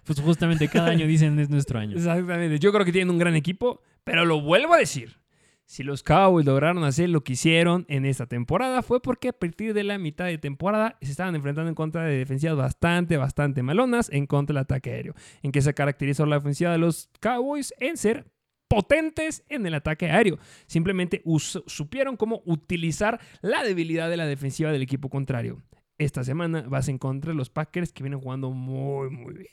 Pues 0.06 0.20
justamente 0.20 0.68
cada 0.68 0.90
año 0.90 1.08
dicen 1.08 1.40
es 1.40 1.50
nuestro 1.50 1.80
año. 1.80 1.96
Exactamente. 1.96 2.60
Yo 2.60 2.72
creo 2.72 2.86
que 2.86 2.92
tienen 2.92 3.10
un 3.10 3.18
gran 3.18 3.36
equipo, 3.36 3.82
pero 4.04 4.26
lo 4.26 4.42
vuelvo 4.42 4.74
a 4.74 4.78
decir. 4.78 5.18
Si 5.66 5.82
los 5.82 6.04
Cowboys 6.04 6.46
lograron 6.46 6.84
hacer 6.84 7.10
lo 7.10 7.24
que 7.24 7.34
hicieron 7.34 7.86
en 7.88 8.06
esta 8.06 8.28
temporada 8.28 8.84
fue 8.84 9.02
porque 9.02 9.30
a 9.30 9.34
partir 9.34 9.74
de 9.74 9.84
la 9.84 9.98
mitad 9.98 10.26
de 10.26 10.38
temporada 10.38 10.98
se 11.02 11.10
estaban 11.10 11.36
enfrentando 11.36 11.70
en 11.70 11.76
contra 11.76 12.04
de 12.04 12.18
defensivas 12.18 12.56
bastante, 12.56 13.18
bastante 13.18 13.64
malonas 13.64 14.10
en 14.12 14.28
contra 14.28 14.54
del 14.54 14.62
ataque 14.62 14.92
aéreo. 14.92 15.16
En 15.42 15.52
que 15.52 15.62
se 15.62 15.74
caracterizó 15.74 16.26
la 16.28 16.38
ofensiva 16.38 16.72
de 16.72 16.78
los 16.78 17.10
Cowboys 17.20 17.74
en 17.80 17.98
ser 17.98 18.26
potentes 18.68 19.44
en 19.50 19.66
el 19.66 19.74
ataque 19.74 20.10
aéreo. 20.10 20.38
Simplemente 20.68 21.24
supieron 21.66 22.16
cómo 22.16 22.42
utilizar 22.46 23.20
la 23.42 23.64
debilidad 23.64 24.10
de 24.10 24.18
la 24.18 24.28
defensiva 24.28 24.72
del 24.72 24.84
equipo 24.84 25.10
contrario. 25.10 25.62
Esta 25.98 26.24
semana 26.24 26.62
vas 26.68 26.90
en 26.90 26.98
contra 26.98 27.32
de 27.32 27.38
los 27.38 27.50
Packers 27.50 27.92
que 27.92 28.04
vienen 28.04 28.20
jugando 28.20 28.52
muy, 28.52 29.10
muy 29.10 29.34
bien. 29.34 29.48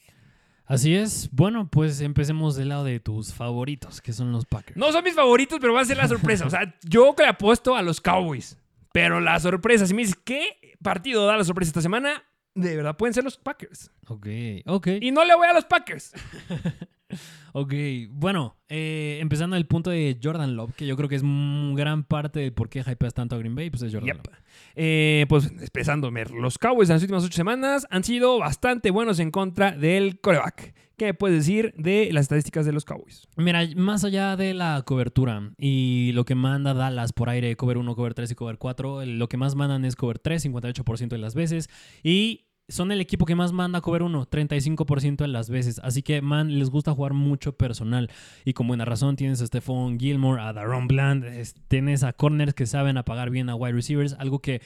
Así 0.66 0.95
es. 0.95 1.28
Bueno, 1.32 1.68
pues 1.68 2.01
empecemos 2.01 2.57
del 2.57 2.70
lado 2.70 2.84
de 2.84 2.99
tus 2.99 3.34
favoritos, 3.34 4.01
que 4.01 4.12
son 4.12 4.32
los 4.32 4.47
Packers. 4.47 4.76
No 4.76 4.90
son 4.90 5.05
mis 5.05 5.14
favoritos, 5.14 5.59
pero 5.61 5.74
va 5.74 5.82
a 5.82 5.84
ser 5.84 5.99
la 5.99 6.09
sorpresa. 6.09 6.47
O 6.47 6.51
sea, 6.51 6.74
yo 6.82 7.14
que 7.14 7.24
le 7.24 7.28
apuesto 7.28 7.76
a 7.76 7.82
los 7.82 8.01
Cowboys. 8.01 8.59
Pero 8.93 9.20
la 9.20 9.38
sorpresa, 9.40 9.86
si 9.86 9.95
me 9.95 10.03
dices, 10.03 10.18
¿qué 10.24 10.76
partido 10.82 11.26
da 11.26 11.36
la 11.36 11.45
sorpresa 11.45 11.70
esta 11.70 11.82
semana? 11.82 12.24
De 12.55 12.76
verdad 12.76 12.97
pueden 12.97 13.14
ser 13.14 13.24
los 13.24 13.38
Packers. 13.38 13.90
Ok, 14.09 14.26
ok. 14.66 14.88
Y 15.01 15.11
no 15.11 15.24
le 15.24 15.34
voy 15.34 15.47
a 15.47 15.55
los 15.55 15.64
Packers. 15.64 16.12
Ok, 17.54 17.74
bueno, 18.08 18.56
eh, 18.70 19.18
empezando 19.20 19.56
el 19.56 19.66
punto 19.66 19.90
de 19.90 20.18
Jordan 20.22 20.56
Love, 20.56 20.74
que 20.74 20.86
yo 20.86 20.96
creo 20.96 21.06
que 21.06 21.16
es 21.16 21.22
gran 21.22 22.02
parte 22.02 22.40
de 22.40 22.50
por 22.50 22.70
qué 22.70 22.80
hypeas 22.80 23.12
tanto 23.12 23.36
a 23.36 23.38
Green 23.38 23.54
Bay, 23.54 23.68
pues 23.68 23.82
es 23.82 23.92
Jordan 23.92 24.16
Yep. 24.16 24.26
Love. 24.26 24.38
Eh, 24.74 25.26
pues 25.28 25.52
expresándome, 25.60 26.24
los 26.24 26.56
Cowboys 26.56 26.88
en 26.88 26.94
las 26.94 27.02
últimas 27.02 27.24
ocho 27.24 27.36
semanas 27.36 27.86
han 27.90 28.04
sido 28.04 28.38
bastante 28.38 28.90
buenos 28.90 29.18
en 29.18 29.30
contra 29.30 29.72
del 29.72 30.18
coreback. 30.20 30.74
¿Qué 30.96 31.06
me 31.06 31.14
puedes 31.14 31.38
decir 31.38 31.74
de 31.76 32.10
las 32.12 32.22
estadísticas 32.22 32.64
de 32.64 32.72
los 32.72 32.84
Cowboys? 32.84 33.26
Mira, 33.36 33.66
más 33.76 34.04
allá 34.04 34.36
de 34.36 34.54
la 34.54 34.82
cobertura 34.86 35.52
y 35.58 36.12
lo 36.14 36.24
que 36.24 36.34
manda 36.34 36.74
Dallas 36.74 37.12
por 37.12 37.28
aire, 37.28 37.56
cover 37.56 37.76
1, 37.76 37.94
cover 37.96 38.14
3 38.14 38.30
y 38.30 38.34
cover 38.34 38.56
4, 38.56 39.04
lo 39.04 39.28
que 39.28 39.36
más 39.36 39.56
mandan 39.56 39.84
es 39.84 39.96
cover 39.96 40.18
3, 40.18 40.46
58% 40.46 41.08
de 41.08 41.18
las 41.18 41.34
veces. 41.34 41.68
Y 42.02 42.46
son 42.73 42.91
el 42.93 43.01
equipo 43.01 43.27
que 43.27 43.35
más 43.35 43.53
manda 43.53 43.81
cover 43.81 44.03
1, 44.03 44.27
35% 44.27 45.16
de 45.25 45.29
las 45.29 45.51
veces. 45.51 45.81
Así 45.85 46.03
que, 46.03 46.23
man, 46.23 46.59
les 46.59 46.70
gusta 46.70 46.93
jugar 46.93 47.12
mucho 47.12 47.57
personal. 47.57 48.11
Y 48.45 48.53
con 48.55 48.66
buena 48.66 48.85
razón 48.85 49.16
tienes 49.16 49.41
a 49.43 49.47
Stephon 49.47 49.99
Gilmore, 49.99 50.43
a 50.43 50.53
Daron 50.53 50.89
Bland, 50.89 51.25
es- 51.25 51.55
tienes 51.68 52.03
a 52.03 52.12
corners 52.12 52.55
que 52.55 52.66
saben 52.66 52.97
apagar 52.97 53.31
bien 53.31 53.49
a 53.49 53.55
wide 53.55 53.73
receivers, 53.75 54.14
algo 54.18 54.41
que 54.41 54.62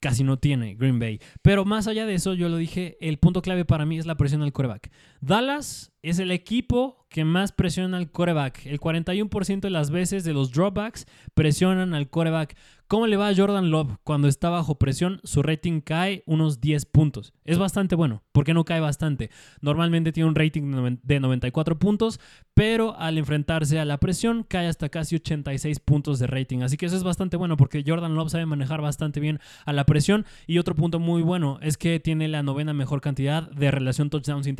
casi 0.00 0.22
no 0.24 0.36
tiene 0.38 0.74
Green 0.74 0.98
Bay. 0.98 1.18
Pero 1.40 1.64
más 1.64 1.86
allá 1.86 2.04
de 2.04 2.14
eso, 2.14 2.34
yo 2.34 2.50
lo 2.50 2.58
dije, 2.58 2.98
el 3.00 3.16
punto 3.18 3.40
clave 3.40 3.64
para 3.64 3.86
mí 3.86 3.96
es 3.98 4.04
la 4.04 4.16
presión 4.16 4.42
al 4.42 4.52
coreback. 4.52 4.90
Dallas 5.22 5.92
es 6.04 6.18
el 6.18 6.30
equipo 6.30 7.06
que 7.08 7.24
más 7.24 7.52
presiona 7.52 7.96
al 7.96 8.10
coreback. 8.10 8.66
El 8.66 8.80
41% 8.80 9.60
de 9.60 9.70
las 9.70 9.90
veces 9.90 10.24
de 10.24 10.32
los 10.32 10.50
dropbacks 10.50 11.06
presionan 11.34 11.94
al 11.94 12.10
coreback. 12.10 12.56
¿Cómo 12.86 13.06
le 13.06 13.16
va 13.16 13.28
a 13.28 13.34
Jordan 13.34 13.70
Love 13.70 13.96
cuando 14.04 14.28
está 14.28 14.50
bajo 14.50 14.78
presión? 14.78 15.20
Su 15.24 15.42
rating 15.42 15.80
cae 15.80 16.22
unos 16.26 16.60
10 16.60 16.84
puntos. 16.84 17.32
Es 17.44 17.56
bastante 17.56 17.94
bueno. 17.94 18.22
¿Por 18.32 18.44
qué 18.44 18.52
no 18.52 18.64
cae 18.64 18.80
bastante? 18.80 19.30
Normalmente 19.62 20.12
tiene 20.12 20.28
un 20.28 20.34
rating 20.34 20.70
de 20.70 20.76
noven- 20.76 21.00
de 21.02 21.20
94 21.20 21.78
puntos, 21.78 22.20
pero 22.52 22.94
al 22.98 23.16
enfrentarse 23.16 23.78
a 23.78 23.84
la 23.86 23.98
presión 23.98 24.44
cae 24.46 24.66
hasta 24.66 24.90
casi 24.90 25.16
86 25.16 25.80
puntos 25.80 26.18
de 26.18 26.26
rating. 26.26 26.60
Así 26.60 26.76
que 26.76 26.86
eso 26.86 26.96
es 26.96 27.04
bastante 27.04 27.36
bueno 27.38 27.56
porque 27.56 27.82
Jordan 27.86 28.14
Love 28.14 28.30
sabe 28.30 28.44
manejar 28.44 28.82
bastante 28.82 29.18
bien 29.18 29.40
a 29.64 29.72
la 29.72 29.86
presión. 29.86 30.26
Y 30.46 30.58
otro 30.58 30.74
punto 30.74 30.98
muy 30.98 31.22
bueno 31.22 31.58
es 31.62 31.78
que 31.78 32.00
tiene 32.00 32.28
la 32.28 32.42
novena 32.42 32.74
mejor 32.74 33.00
cantidad 33.00 33.48
de 33.50 33.70
relación 33.70 34.10
touchdowns 34.10 34.46
e. 34.46 34.54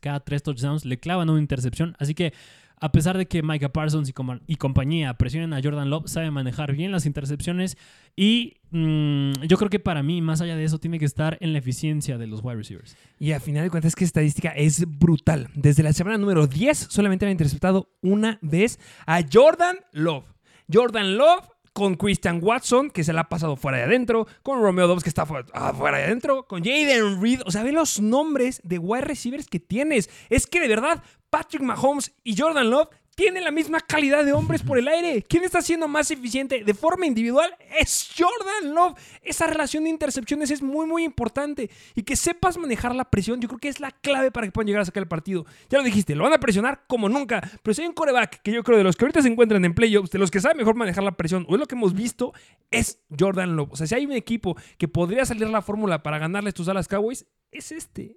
Cada 0.00 0.20
tres 0.20 0.42
touchdowns 0.42 0.79
le 0.84 0.98
clavan 0.98 1.30
una 1.30 1.40
intercepción. 1.40 1.96
Así 1.98 2.14
que 2.14 2.32
a 2.80 2.92
pesar 2.92 3.18
de 3.18 3.26
que 3.26 3.42
Micah 3.42 3.68
Parsons 3.68 4.10
y, 4.46 4.56
compañía 4.56 5.14
presionen 5.14 5.52
a 5.52 5.60
Jordan 5.62 5.90
Love, 5.90 6.08
sabe 6.08 6.30
manejar 6.30 6.72
bien 6.72 6.90
las 6.90 7.04
intercepciones. 7.04 7.76
Y 8.16 8.56
mm, 8.70 9.32
yo 9.46 9.58
creo 9.58 9.68
que 9.68 9.78
para 9.78 10.02
mí, 10.02 10.22
más 10.22 10.40
allá 10.40 10.56
de 10.56 10.64
eso, 10.64 10.78
tiene 10.78 10.98
que 10.98 11.04
estar 11.04 11.36
en 11.40 11.52
la 11.52 11.58
eficiencia 11.58 12.16
de 12.16 12.26
los 12.26 12.40
wide 12.42 12.56
receivers. 12.56 12.96
Y 13.18 13.32
a 13.32 13.40
final 13.40 13.64
de 13.64 13.70
cuentas 13.70 13.94
que 13.94 14.04
estadística 14.04 14.48
es 14.50 14.86
brutal. 14.98 15.48
Desde 15.54 15.82
la 15.82 15.92
semana 15.92 16.16
número 16.16 16.46
10 16.46 16.86
solamente 16.90 17.26
ha 17.26 17.30
interceptado 17.30 17.90
una 18.00 18.38
vez 18.40 18.80
a 19.06 19.20
Jordan 19.30 19.76
Love. 19.92 20.24
Jordan 20.72 21.18
Love 21.18 21.48
con 21.72 21.94
Christian 21.94 22.40
Watson, 22.42 22.90
que 22.90 23.04
se 23.04 23.12
la 23.12 23.22
ha 23.22 23.28
pasado 23.28 23.56
fuera 23.56 23.78
de 23.78 23.84
adentro, 23.84 24.26
con 24.42 24.60
Romeo 24.60 24.86
Dobbs, 24.88 25.02
que 25.02 25.08
está 25.08 25.24
fu- 25.26 25.36
ah, 25.54 25.72
fuera 25.72 25.98
de 25.98 26.04
adentro, 26.04 26.46
con 26.46 26.62
Jaden 26.64 27.20
Reed. 27.22 27.42
O 27.46 27.50
sea, 27.50 27.62
ve 27.62 27.72
los 27.72 28.00
nombres 28.00 28.60
de 28.64 28.78
wide 28.78 29.02
receivers 29.02 29.46
que 29.46 29.60
tienes. 29.60 30.10
Es 30.28 30.46
que 30.46 30.60
de 30.60 30.68
verdad, 30.68 31.02
Patrick 31.30 31.62
Mahomes 31.62 32.12
y 32.24 32.36
Jordan 32.36 32.70
Love 32.70 32.88
tienen 33.20 33.44
la 33.44 33.50
misma 33.50 33.80
calidad 33.80 34.24
de 34.24 34.32
hombres 34.32 34.62
por 34.62 34.78
el 34.78 34.88
aire. 34.88 35.22
¿Quién 35.22 35.44
está 35.44 35.60
siendo 35.60 35.86
más 35.86 36.10
eficiente 36.10 36.64
de 36.64 36.72
forma 36.72 37.04
individual? 37.04 37.54
Es 37.78 38.10
Jordan 38.16 38.74
Love. 38.74 38.98
Esa 39.20 39.46
relación 39.46 39.84
de 39.84 39.90
intercepciones 39.90 40.50
es 40.50 40.62
muy, 40.62 40.86
muy 40.86 41.04
importante. 41.04 41.68
Y 41.94 42.02
que 42.02 42.16
sepas 42.16 42.56
manejar 42.56 42.94
la 42.94 43.10
presión, 43.10 43.38
yo 43.38 43.46
creo 43.48 43.60
que 43.60 43.68
es 43.68 43.78
la 43.78 43.90
clave 43.90 44.30
para 44.30 44.46
que 44.46 44.52
puedan 44.52 44.68
llegar 44.68 44.80
a 44.80 44.84
sacar 44.86 45.02
el 45.02 45.08
partido. 45.08 45.44
Ya 45.68 45.76
lo 45.76 45.84
dijiste, 45.84 46.14
lo 46.14 46.24
van 46.24 46.32
a 46.32 46.40
presionar 46.40 46.84
como 46.86 47.10
nunca. 47.10 47.42
Pero 47.62 47.74
si 47.74 47.82
hay 47.82 47.88
un 47.88 47.92
coreback 47.92 48.40
que 48.40 48.52
yo 48.52 48.64
creo 48.64 48.78
de 48.78 48.84
los 48.84 48.96
que 48.96 49.04
ahorita 49.04 49.20
se 49.20 49.28
encuentran 49.28 49.62
en 49.66 49.74
playoffs, 49.74 50.10
de 50.10 50.18
los 50.18 50.30
que 50.30 50.40
sabe 50.40 50.54
mejor 50.54 50.74
manejar 50.74 51.04
la 51.04 51.18
presión, 51.18 51.44
o 51.46 51.56
es 51.56 51.60
lo 51.60 51.66
que 51.66 51.74
hemos 51.74 51.92
visto, 51.92 52.32
es 52.70 53.02
Jordan 53.18 53.54
Love. 53.54 53.72
O 53.72 53.76
sea, 53.76 53.86
si 53.86 53.94
hay 53.96 54.06
un 54.06 54.12
equipo 54.12 54.56
que 54.78 54.88
podría 54.88 55.26
salir 55.26 55.46
la 55.50 55.60
fórmula 55.60 56.02
para 56.02 56.18
ganarle 56.18 56.48
a 56.48 56.52
estos 56.52 56.64
Dallas 56.64 56.88
Cowboys, 56.88 57.26
es 57.52 57.70
este. 57.70 58.16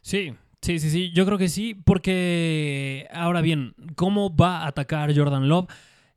Sí, 0.00 0.34
sí, 0.64 0.78
sí, 0.78 0.90
sí. 0.90 1.10
Yo 1.12 1.26
creo 1.26 1.36
que 1.36 1.48
sí, 1.48 1.74
porque 1.74 3.06
ahora 3.12 3.42
bien, 3.42 3.74
¿cómo 3.96 4.34
va 4.34 4.60
a 4.60 4.68
atacar 4.68 5.14
Jordan 5.14 5.48
Love? 5.48 5.68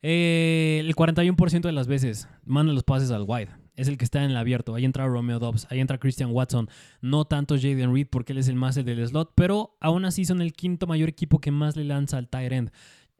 Eh, 0.01 0.81
el 0.85 0.95
41% 0.95 1.61
de 1.61 1.71
las 1.73 1.87
veces 1.87 2.29
manda 2.45 2.71
los 2.71 2.83
pases 2.83 3.11
al 3.11 3.25
wide. 3.27 3.49
Es 3.75 3.89
el 3.89 3.97
que 3.97 4.05
está 4.05 4.23
en 4.23 4.31
el 4.31 4.37
abierto. 4.37 4.73
Ahí 4.73 4.85
entra 4.85 5.05
Romeo 5.05 5.37
Dobbs, 5.37 5.67
ahí 5.69 5.81
entra 5.81 5.97
Christian 5.97 6.31
Watson. 6.31 6.69
No 7.01 7.25
tanto 7.25 7.55
Jaden 7.55 7.93
Reed 7.93 8.07
porque 8.09 8.31
él 8.31 8.39
es 8.39 8.47
el 8.47 8.55
más 8.55 8.77
el 8.77 8.85
del 8.85 9.05
slot, 9.05 9.33
pero 9.35 9.75
aún 9.81 10.05
así 10.05 10.23
son 10.23 10.41
el 10.41 10.53
quinto 10.53 10.87
mayor 10.87 11.09
equipo 11.09 11.39
que 11.39 11.51
más 11.51 11.75
le 11.75 11.83
lanza 11.83 12.17
al 12.17 12.29
tight 12.29 12.51
end. 12.51 12.71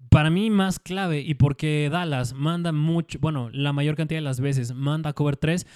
Para 0.10 0.30
mí 0.30 0.50
más 0.50 0.80
clave 0.80 1.20
y 1.20 1.34
porque 1.34 1.90
Dallas 1.92 2.34
manda 2.34 2.72
mucho, 2.72 3.20
bueno, 3.20 3.50
la 3.52 3.74
mayor 3.74 3.96
cantidad 3.96 4.20
de 4.20 4.24
las 4.24 4.40
veces 4.40 4.74
manda 4.74 5.12
cover 5.12 5.36
3, 5.36 5.68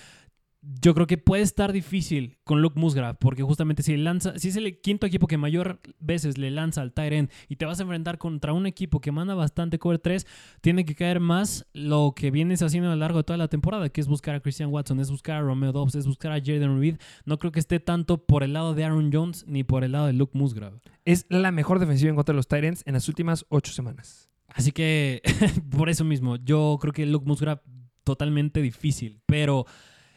yo 0.61 0.93
creo 0.93 1.07
que 1.07 1.17
puede 1.17 1.41
estar 1.41 1.73
difícil 1.73 2.37
con 2.43 2.61
Luke 2.61 2.79
Musgrave, 2.79 3.15
porque 3.19 3.41
justamente 3.41 3.81
si 3.81 3.97
lanza, 3.97 4.37
si 4.37 4.49
es 4.49 4.55
el 4.55 4.79
quinto 4.79 5.07
equipo 5.07 5.25
que 5.25 5.37
mayor 5.37 5.81
veces 5.99 6.37
le 6.37 6.51
lanza 6.51 6.81
al 6.81 6.93
tight 6.93 7.13
end 7.13 7.31
y 7.49 7.55
te 7.55 7.65
vas 7.65 7.79
a 7.79 7.83
enfrentar 7.83 8.19
contra 8.19 8.53
un 8.53 8.67
equipo 8.67 9.01
que 9.01 9.11
manda 9.11 9.33
bastante 9.33 9.79
cover 9.79 9.97
3, 9.97 10.27
tiene 10.61 10.85
que 10.85 10.93
caer 10.93 11.19
más 11.19 11.65
lo 11.73 12.13
que 12.15 12.29
vienes 12.29 12.61
haciendo 12.61 12.89
a 12.89 12.93
lo 12.93 12.99
largo 12.99 13.19
de 13.19 13.23
toda 13.23 13.37
la 13.37 13.47
temporada, 13.47 13.89
que 13.89 14.01
es 14.01 14.07
buscar 14.07 14.35
a 14.35 14.39
Christian 14.39 14.69
Watson, 14.69 14.99
es 14.99 15.09
buscar 15.09 15.37
a 15.37 15.41
Romeo 15.41 15.71
Dobbs, 15.71 15.95
es 15.95 16.05
buscar 16.05 16.31
a 16.31 16.39
Jaden 16.39 16.79
Reed. 16.79 16.97
No 17.25 17.39
creo 17.39 17.51
que 17.51 17.59
esté 17.59 17.79
tanto 17.79 18.25
por 18.25 18.43
el 18.43 18.53
lado 18.53 18.75
de 18.75 18.83
Aaron 18.83 19.09
Jones 19.11 19.45
ni 19.47 19.63
por 19.63 19.83
el 19.83 19.93
lado 19.93 20.05
de 20.05 20.13
Luke 20.13 20.37
Musgrave. 20.37 20.79
Es 21.05 21.25
la 21.29 21.51
mejor 21.51 21.79
defensiva 21.79 22.11
en 22.11 22.15
contra 22.15 22.33
de 22.33 22.37
los 22.37 22.47
Titans 22.47 22.83
en 22.85 22.93
las 22.93 23.07
últimas 23.07 23.45
ocho 23.49 23.71
semanas. 23.71 24.29
Así 24.47 24.71
que 24.71 25.23
por 25.75 25.89
eso 25.89 26.03
mismo, 26.03 26.35
yo 26.35 26.77
creo 26.79 26.93
que 26.93 27.07
Luke 27.07 27.25
Musgrave 27.25 27.61
totalmente 28.03 28.61
difícil, 28.61 29.21
pero 29.25 29.65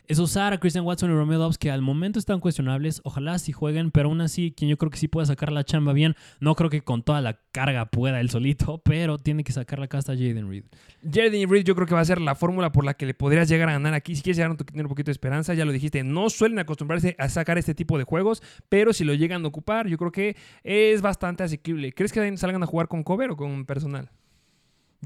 es 0.07 0.19
usar 0.19 0.53
a 0.53 0.59
Christian 0.59 0.85
Watson 0.85 1.11
y 1.11 1.15
Romeo 1.15 1.39
Dobbs, 1.39 1.57
que 1.57 1.71
al 1.71 1.81
momento 1.81 2.19
están 2.19 2.41
cuestionables. 2.41 3.01
Ojalá 3.05 3.39
sí 3.39 3.53
jueguen, 3.53 3.91
pero 3.91 4.11
aún 4.11 4.21
así, 4.21 4.53
quien 4.55 4.69
yo 4.69 4.77
creo 4.77 4.91
que 4.91 4.99
sí 4.99 5.09
puede 5.09 5.27
sacar 5.27 5.51
la 5.51 5.65
chamba 5.65 5.95
bien. 5.95 6.15
No 6.41 6.55
creo 6.55 6.69
que 6.69 6.83
con 6.83 7.03
toda 7.03 7.23
la 7.23 7.41
carga 7.53 7.87
pueda 7.87 8.21
él 8.21 8.29
solito, 8.29 8.79
pero 8.85 9.19
tiene 9.19 9.45
que 9.45 9.53
sacar 9.53 9.79
la 9.79 9.89
casta 9.89 10.13
a 10.13 10.15
Jaden 10.15 10.51
Reed. 10.51 10.65
Jaden 11.11 11.51
Reed 11.51 11.65
yo 11.65 11.75
creo 11.75 11.87
que 11.87 11.95
va 11.95 12.01
a 12.01 12.05
ser 12.05 12.21
la 12.21 12.35
fórmula 12.35 12.71
por 12.71 12.85
la 12.85 12.95
que 12.95 13.07
le 13.07 13.15
podrías 13.15 13.49
llegar 13.49 13.69
a 13.71 13.73
ganar 13.73 13.95
aquí. 13.95 14.15
Si 14.15 14.23
quieres 14.23 14.37
llegar 14.37 14.53
a 14.53 14.57
tener 14.57 14.85
un 14.85 14.91
poquito 14.91 15.07
de 15.07 15.13
esperanza, 15.13 15.55
ya 15.55 15.65
lo 15.65 15.73
dijiste, 15.73 16.05
no 16.05 16.29
suelen 16.29 16.59
acostumbrarse 16.59 17.17
a 17.19 17.29
sacar 17.29 17.57
este 17.57 17.75
tipo 17.75 17.97
de 17.97 18.05
juegos, 18.05 18.43
pero 18.69 18.93
si 18.93 19.05
lo 19.05 19.15
llegan 19.15 19.45
a 19.45 19.49
ocupar, 19.49 19.89
yo 19.89 19.97
creo 19.97 20.13
que 20.13 20.37
es 20.63 21.01
bastante 21.01 21.45
asequible. 21.45 21.93
¿Crees 21.93 22.13
que 22.13 22.37
salgan 22.37 22.63
a 22.63 22.67
jugar 22.67 22.89
con 22.89 23.03
cover 23.03 23.31
o 23.31 23.37
con 23.37 23.65
personal? 23.65 24.11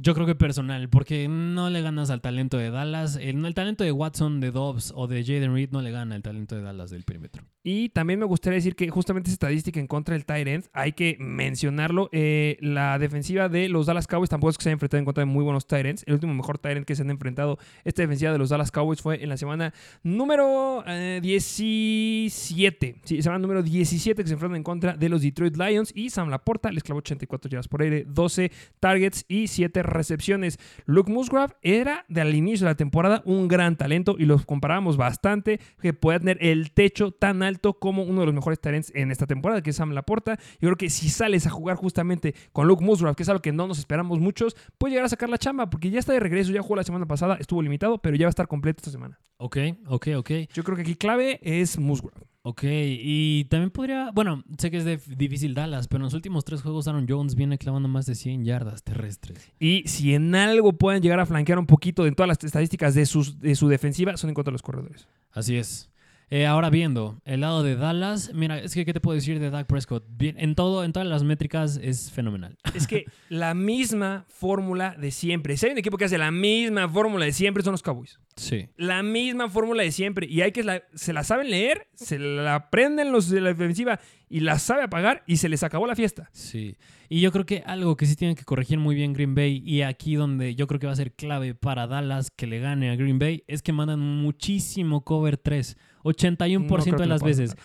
Yo 0.00 0.14
creo 0.14 0.26
que 0.26 0.34
personal, 0.34 0.88
porque 0.88 1.28
no 1.28 1.70
le 1.70 1.82
ganas 1.82 2.10
al 2.10 2.20
talento 2.20 2.56
de 2.56 2.70
Dallas. 2.70 3.16
El, 3.20 3.54
talento 3.54 3.84
de 3.84 3.92
Watson, 3.92 4.40
de 4.40 4.50
Dobbs 4.50 4.92
o 4.94 5.06
de 5.06 5.24
Jaden 5.24 5.54
Reed 5.54 5.70
no 5.70 5.82
le 5.82 5.90
gana 5.90 6.14
el 6.16 6.22
talento 6.22 6.56
de 6.56 6.62
Dallas 6.62 6.90
del 6.90 7.04
perímetro. 7.04 7.44
Y 7.62 7.88
también 7.90 8.18
me 8.20 8.26
gustaría 8.26 8.56
decir 8.56 8.76
que 8.76 8.88
justamente 8.88 9.28
esa 9.28 9.34
estadística 9.34 9.80
en 9.80 9.86
contra 9.86 10.14
del 10.14 10.24
tight 10.24 10.66
hay 10.72 10.92
que 10.92 11.16
mencionarlo. 11.18 12.08
Eh, 12.12 12.56
la 12.60 12.98
defensiva 12.98 13.48
de 13.48 13.68
los 13.68 13.86
Dallas 13.86 14.06
Cowboys 14.06 14.30
tampoco 14.30 14.50
es 14.50 14.58
que 14.58 14.62
se 14.64 14.70
haya 14.70 14.74
enfrentado 14.74 14.98
en 14.98 15.04
contra 15.04 15.22
de 15.22 15.26
muy 15.26 15.44
buenos 15.44 15.66
tight 15.66 16.02
El 16.06 16.14
último 16.14 16.34
mejor 16.34 16.58
tight 16.58 16.84
que 16.84 16.94
se 16.94 17.02
han 17.02 17.10
enfrentado 17.10 17.58
esta 17.84 18.02
defensiva 18.02 18.32
de 18.32 18.38
los 18.38 18.50
Dallas 18.50 18.70
Cowboys 18.70 19.02
fue 19.02 19.22
en 19.22 19.28
la 19.28 19.36
semana 19.36 19.74
número 20.02 20.84
17. 21.20 22.86
Eh, 22.86 23.00
sí, 23.04 23.22
semana 23.22 23.38
número 23.40 23.62
17 23.62 24.22
que 24.22 24.28
se 24.28 24.34
enfrentan 24.34 24.56
en 24.56 24.62
contra 24.62 24.96
de 24.96 25.08
los 25.08 25.22
Detroit 25.22 25.56
Lions. 25.56 25.92
Y 25.94 26.10
Sam 26.10 26.28
Laporta 26.30 26.70
les 26.70 26.82
clavó 26.82 26.98
84 26.98 27.50
yardas 27.50 27.68
por 27.68 27.82
aire, 27.82 28.04
12 28.06 28.50
targets 28.80 29.24
y 29.28 29.48
7 29.48 29.82
recepciones. 29.92 30.58
Luke 30.86 31.10
Musgrave 31.10 31.54
era 31.62 32.04
de 32.08 32.20
al 32.20 32.34
inicio 32.34 32.66
de 32.66 32.72
la 32.72 32.76
temporada 32.76 33.22
un 33.24 33.48
gran 33.48 33.76
talento 33.76 34.16
y 34.18 34.24
los 34.24 34.44
comparamos 34.44 34.96
bastante, 34.96 35.60
que 35.80 35.92
puede 35.92 36.20
tener 36.20 36.38
el 36.40 36.72
techo 36.72 37.10
tan 37.10 37.42
alto 37.42 37.74
como 37.74 38.02
uno 38.02 38.20
de 38.20 38.26
los 38.26 38.34
mejores 38.34 38.60
talents 38.60 38.92
en 38.94 39.10
esta 39.10 39.26
temporada, 39.26 39.62
que 39.62 39.70
es 39.70 39.76
Sam 39.76 39.92
Laporta. 39.92 40.38
Yo 40.60 40.68
creo 40.68 40.76
que 40.76 40.90
si 40.90 41.08
sales 41.08 41.46
a 41.46 41.50
jugar 41.50 41.76
justamente 41.76 42.34
con 42.52 42.66
Luke 42.66 42.84
Musgrave, 42.84 43.14
que 43.14 43.22
es 43.22 43.28
algo 43.28 43.42
que 43.42 43.52
no 43.52 43.66
nos 43.66 43.78
esperamos 43.78 44.20
muchos, 44.20 44.56
puede 44.78 44.92
llegar 44.92 45.06
a 45.06 45.08
sacar 45.08 45.28
la 45.28 45.38
chamba, 45.38 45.70
porque 45.70 45.90
ya 45.90 45.98
está 45.98 46.12
de 46.12 46.20
regreso, 46.20 46.52
ya 46.52 46.62
jugó 46.62 46.76
la 46.76 46.84
semana 46.84 47.06
pasada, 47.06 47.36
estuvo 47.40 47.62
limitado, 47.62 47.98
pero 47.98 48.16
ya 48.16 48.26
va 48.26 48.28
a 48.28 48.30
estar 48.30 48.48
completo 48.48 48.78
esta 48.80 48.90
semana. 48.90 49.18
Ok, 49.38 49.56
ok, 49.86 50.08
ok. 50.16 50.30
Yo 50.52 50.64
creo 50.64 50.76
que 50.76 50.82
aquí 50.82 50.96
clave 50.96 51.38
es 51.42 51.78
Musgrave. 51.78 52.27
Ok, 52.50 52.62
y 52.64 53.44
también 53.50 53.70
podría, 53.70 54.10
bueno, 54.10 54.42
sé 54.56 54.70
que 54.70 54.78
es 54.78 54.84
de 54.86 54.98
difícil 55.06 55.52
Dallas, 55.52 55.86
pero 55.86 55.98
en 55.98 56.04
los 56.04 56.14
últimos 56.14 56.46
tres 56.46 56.62
juegos 56.62 56.88
Aaron 56.88 57.04
Jones 57.06 57.34
viene 57.34 57.58
clavando 57.58 57.90
más 57.90 58.06
de 58.06 58.14
100 58.14 58.42
yardas 58.46 58.82
terrestres. 58.82 59.52
Y 59.60 59.82
si 59.86 60.14
en 60.14 60.34
algo 60.34 60.72
pueden 60.72 61.02
llegar 61.02 61.20
a 61.20 61.26
flanquear 61.26 61.58
un 61.58 61.66
poquito 61.66 62.06
en 62.06 62.14
todas 62.14 62.26
las 62.26 62.42
estadísticas 62.42 62.94
de, 62.94 63.04
sus, 63.04 63.38
de 63.38 63.54
su 63.54 63.68
defensiva, 63.68 64.16
son 64.16 64.30
en 64.30 64.34
contra 64.34 64.50
de 64.50 64.54
los 64.54 64.62
corredores. 64.62 65.06
Así 65.30 65.58
es. 65.58 65.90
Eh, 66.30 66.46
ahora 66.46 66.70
viendo 66.70 67.20
el 67.26 67.40
lado 67.40 67.62
de 67.62 67.76
Dallas, 67.76 68.32
mira, 68.32 68.58
es 68.58 68.72
que 68.72 68.86
¿qué 68.86 68.94
te 68.94 69.00
puedo 69.00 69.14
decir 69.14 69.40
de 69.40 69.50
Dak 69.50 69.66
Prescott? 69.66 70.04
Bien, 70.08 70.36
en 70.38 70.54
todo, 70.54 70.84
en 70.84 70.94
todas 70.94 71.06
las 71.06 71.24
métricas 71.24 71.78
es 71.82 72.10
fenomenal. 72.10 72.56
Es 72.74 72.86
que 72.86 73.04
la 73.28 73.52
misma 73.52 74.24
fórmula 74.28 74.94
de 74.98 75.10
siempre. 75.10 75.58
Si 75.58 75.66
hay 75.66 75.72
un 75.72 75.78
equipo 75.78 75.98
que 75.98 76.06
hace 76.06 76.16
la 76.16 76.30
misma 76.30 76.88
fórmula 76.88 77.26
de 77.26 77.32
siempre, 77.32 77.62
son 77.62 77.72
los 77.72 77.82
Cowboys. 77.82 78.18
Sí. 78.38 78.68
La 78.76 79.02
misma 79.02 79.50
fórmula 79.50 79.82
de 79.82 79.92
siempre. 79.92 80.26
Y 80.26 80.42
hay 80.42 80.52
que 80.52 80.82
se 80.94 81.12
la 81.12 81.24
saben 81.24 81.50
leer, 81.50 81.88
se 81.94 82.18
la 82.18 82.54
aprenden 82.54 83.12
los 83.12 83.28
de 83.28 83.40
la 83.40 83.48
defensiva 83.48 84.00
y 84.28 84.40
la 84.40 84.58
sabe 84.58 84.84
apagar 84.84 85.24
y 85.26 85.38
se 85.38 85.48
les 85.48 85.62
acabó 85.62 85.86
la 85.86 85.96
fiesta. 85.96 86.30
Sí. 86.32 86.76
Y 87.08 87.20
yo 87.20 87.32
creo 87.32 87.46
que 87.46 87.62
algo 87.66 87.96
que 87.96 88.06
sí 88.06 88.16
tienen 88.16 88.36
que 88.36 88.44
corregir 88.44 88.78
muy 88.78 88.94
bien 88.94 89.12
Green 89.12 89.34
Bay 89.34 89.62
y 89.64 89.82
aquí 89.82 90.14
donde 90.14 90.54
yo 90.54 90.66
creo 90.66 90.78
que 90.78 90.86
va 90.86 90.92
a 90.92 90.96
ser 90.96 91.12
clave 91.12 91.54
para 91.54 91.86
Dallas 91.86 92.30
que 92.30 92.46
le 92.46 92.60
gane 92.60 92.90
a 92.90 92.96
Green 92.96 93.18
Bay 93.18 93.44
es 93.46 93.62
que 93.62 93.72
mandan 93.72 94.00
muchísimo 94.00 95.02
cover 95.02 95.36
3. 95.36 95.76
81% 96.04 96.96
de 96.96 97.06
las 97.06 97.22
veces. 97.22 97.56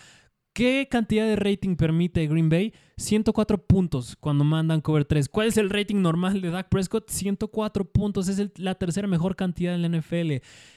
¿Qué 0.54 0.86
cantidad 0.88 1.26
de 1.26 1.34
rating 1.34 1.74
permite 1.74 2.28
Green 2.28 2.48
Bay? 2.48 2.72
104 2.96 3.66
puntos 3.66 4.14
cuando 4.20 4.44
mandan 4.44 4.80
cover 4.80 5.04
3. 5.04 5.28
¿Cuál 5.28 5.48
es 5.48 5.56
el 5.56 5.68
rating 5.68 6.00
normal 6.00 6.40
de 6.40 6.50
Dak 6.50 6.68
Prescott? 6.68 7.10
104 7.10 7.90
puntos. 7.90 8.28
Es 8.28 8.40
la 8.56 8.76
tercera 8.76 9.08
mejor 9.08 9.34
cantidad 9.34 9.74
en 9.74 9.82
la 9.82 9.88
NFL. 9.98 10.34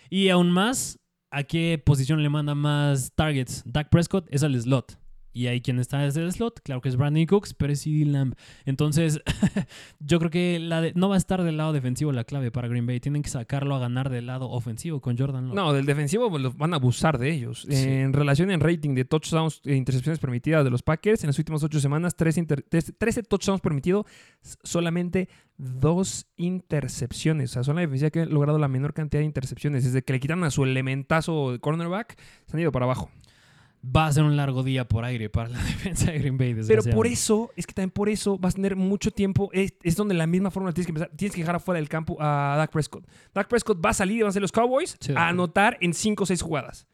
Y 0.10 0.30
aún 0.30 0.50
más, 0.50 0.98
¿a 1.30 1.44
qué 1.44 1.80
posición 1.86 2.24
le 2.24 2.30
manda 2.30 2.56
más 2.56 3.12
targets? 3.14 3.62
Dak 3.68 3.92
Prescott 3.92 4.26
es 4.32 4.42
al 4.42 4.60
slot. 4.60 4.98
Y 5.38 5.46
ahí 5.46 5.62
quien 5.62 5.78
está 5.78 6.00
desde 6.00 6.24
el 6.24 6.34
slot, 6.34 6.62
claro 6.64 6.82
que 6.82 6.90
es 6.90 6.96
Brandon 6.96 7.24
Cooks, 7.28 7.54
pero 7.54 7.72
es 7.72 7.82
CD 7.82 8.06
Lamb. 8.06 8.34
Entonces, 8.66 9.22
yo 10.00 10.18
creo 10.18 10.32
que 10.32 10.58
la 10.58 10.90
no 10.96 11.10
va 11.10 11.16
a 11.16 11.20
estar 11.20 11.44
del 11.44 11.58
lado 11.58 11.74
defensivo 11.74 12.12
la 12.12 12.24
clave 12.24 12.50
para 12.50 12.68
Green 12.68 12.88
Bay. 12.88 13.00
Tienen 13.00 13.22
que 13.22 13.30
sacarlo 13.30 13.76
a 13.76 13.80
ganar 13.80 14.10
del 14.10 14.26
lado 14.26 14.50
ofensivo 14.50 15.00
con 15.00 15.16
Jordan 15.16 15.54
No, 15.54 15.74
del 15.74 15.86
defensivo 15.86 16.32
pues, 16.32 16.58
van 16.58 16.74
a 16.74 16.78
abusar 16.78 17.20
de 17.20 17.32
ellos. 17.32 17.68
En 17.70 18.14
relación 18.14 18.50
en 18.50 18.62
rating 18.62 18.96
de 18.96 19.06
touchdowns 19.06 19.62
e 19.64 19.76
intercepciones 19.76 20.18
permitidas 20.18 20.64
de 20.64 20.72
los 20.72 20.82
Packers, 20.82 21.24
en 21.24 21.28
las 21.28 21.38
últimas 21.38 21.62
ocho 21.62 21.80
semanas, 21.80 22.16
13, 22.16 22.44
13 22.98 23.22
touchdowns 23.22 23.62
permitidos, 23.62 24.08
solamente 24.64 25.30
dos 25.56 26.26
intercepciones. 26.38 27.52
O 27.52 27.54
sea, 27.54 27.64
son 27.64 27.76
la 27.76 27.82
defensiva 27.82 28.10
que 28.10 28.22
ha 28.22 28.26
logrado 28.26 28.58
la 28.58 28.70
menor 28.70 28.96
cantidad 28.96 29.22
de 29.22 29.26
intercepciones. 29.26 29.84
Desde 29.84 30.02
que 30.02 30.14
le 30.14 30.20
quitaron 30.20 30.44
a 30.46 30.50
su 30.50 30.64
elementazo 30.64 31.52
de 31.52 31.60
cornerback, 31.60 32.20
se 32.48 32.58
han 32.58 32.62
ido 32.62 32.72
para 32.72 32.86
abajo 32.86 33.12
va 33.84 34.08
a 34.08 34.12
ser 34.12 34.24
un 34.24 34.36
largo 34.36 34.64
día 34.64 34.88
por 34.88 35.06
aire 35.06 35.30
para 35.30 35.50
la 35.50 35.58
defensa 35.64 36.12
de 36.12 36.20
Green 36.20 36.38
Bay. 36.38 36.56
Pero 36.68 36.84
por 36.84 37.08
eso, 37.08 37.52
es 37.56 37.66
que 37.66 37.74
también 37.74 37.92
por 37.92 38.10
eso 38.10 38.38
vas 38.38 38.54
a 38.54 38.56
tener 38.56 38.76
mucho 38.76 39.12
tiempo. 39.12 39.50
Es, 39.54 39.96
donde 39.96 40.14
la 40.14 40.28
misma 40.28 40.52
fórmula 40.52 40.74
tienes 40.74 40.88
que 40.88 40.92
empezar. 40.92 41.12
Tienes 41.16 41.36
que 41.36 41.42
dejar 41.42 41.56
afuera 41.56 41.80
del 41.80 41.90
campo 41.90 42.18
a 42.20 42.56
Dak 42.58 42.72
Prescott. 42.72 43.06
Dak 43.34 43.48
Prescott 43.48 43.84
va 43.84 43.92
a 43.92 43.94
salir 43.94 44.18
y 44.18 44.22
van 44.22 44.30
a 44.30 44.34
ser 44.34 44.42
los 44.42 44.52
Cowboys 44.52 44.98
a 45.16 45.28
anotar 45.30 45.78
en 45.82 45.94
5 45.94 46.24
o 46.24 46.26
6 46.26 46.42
jugadas. 46.42 46.88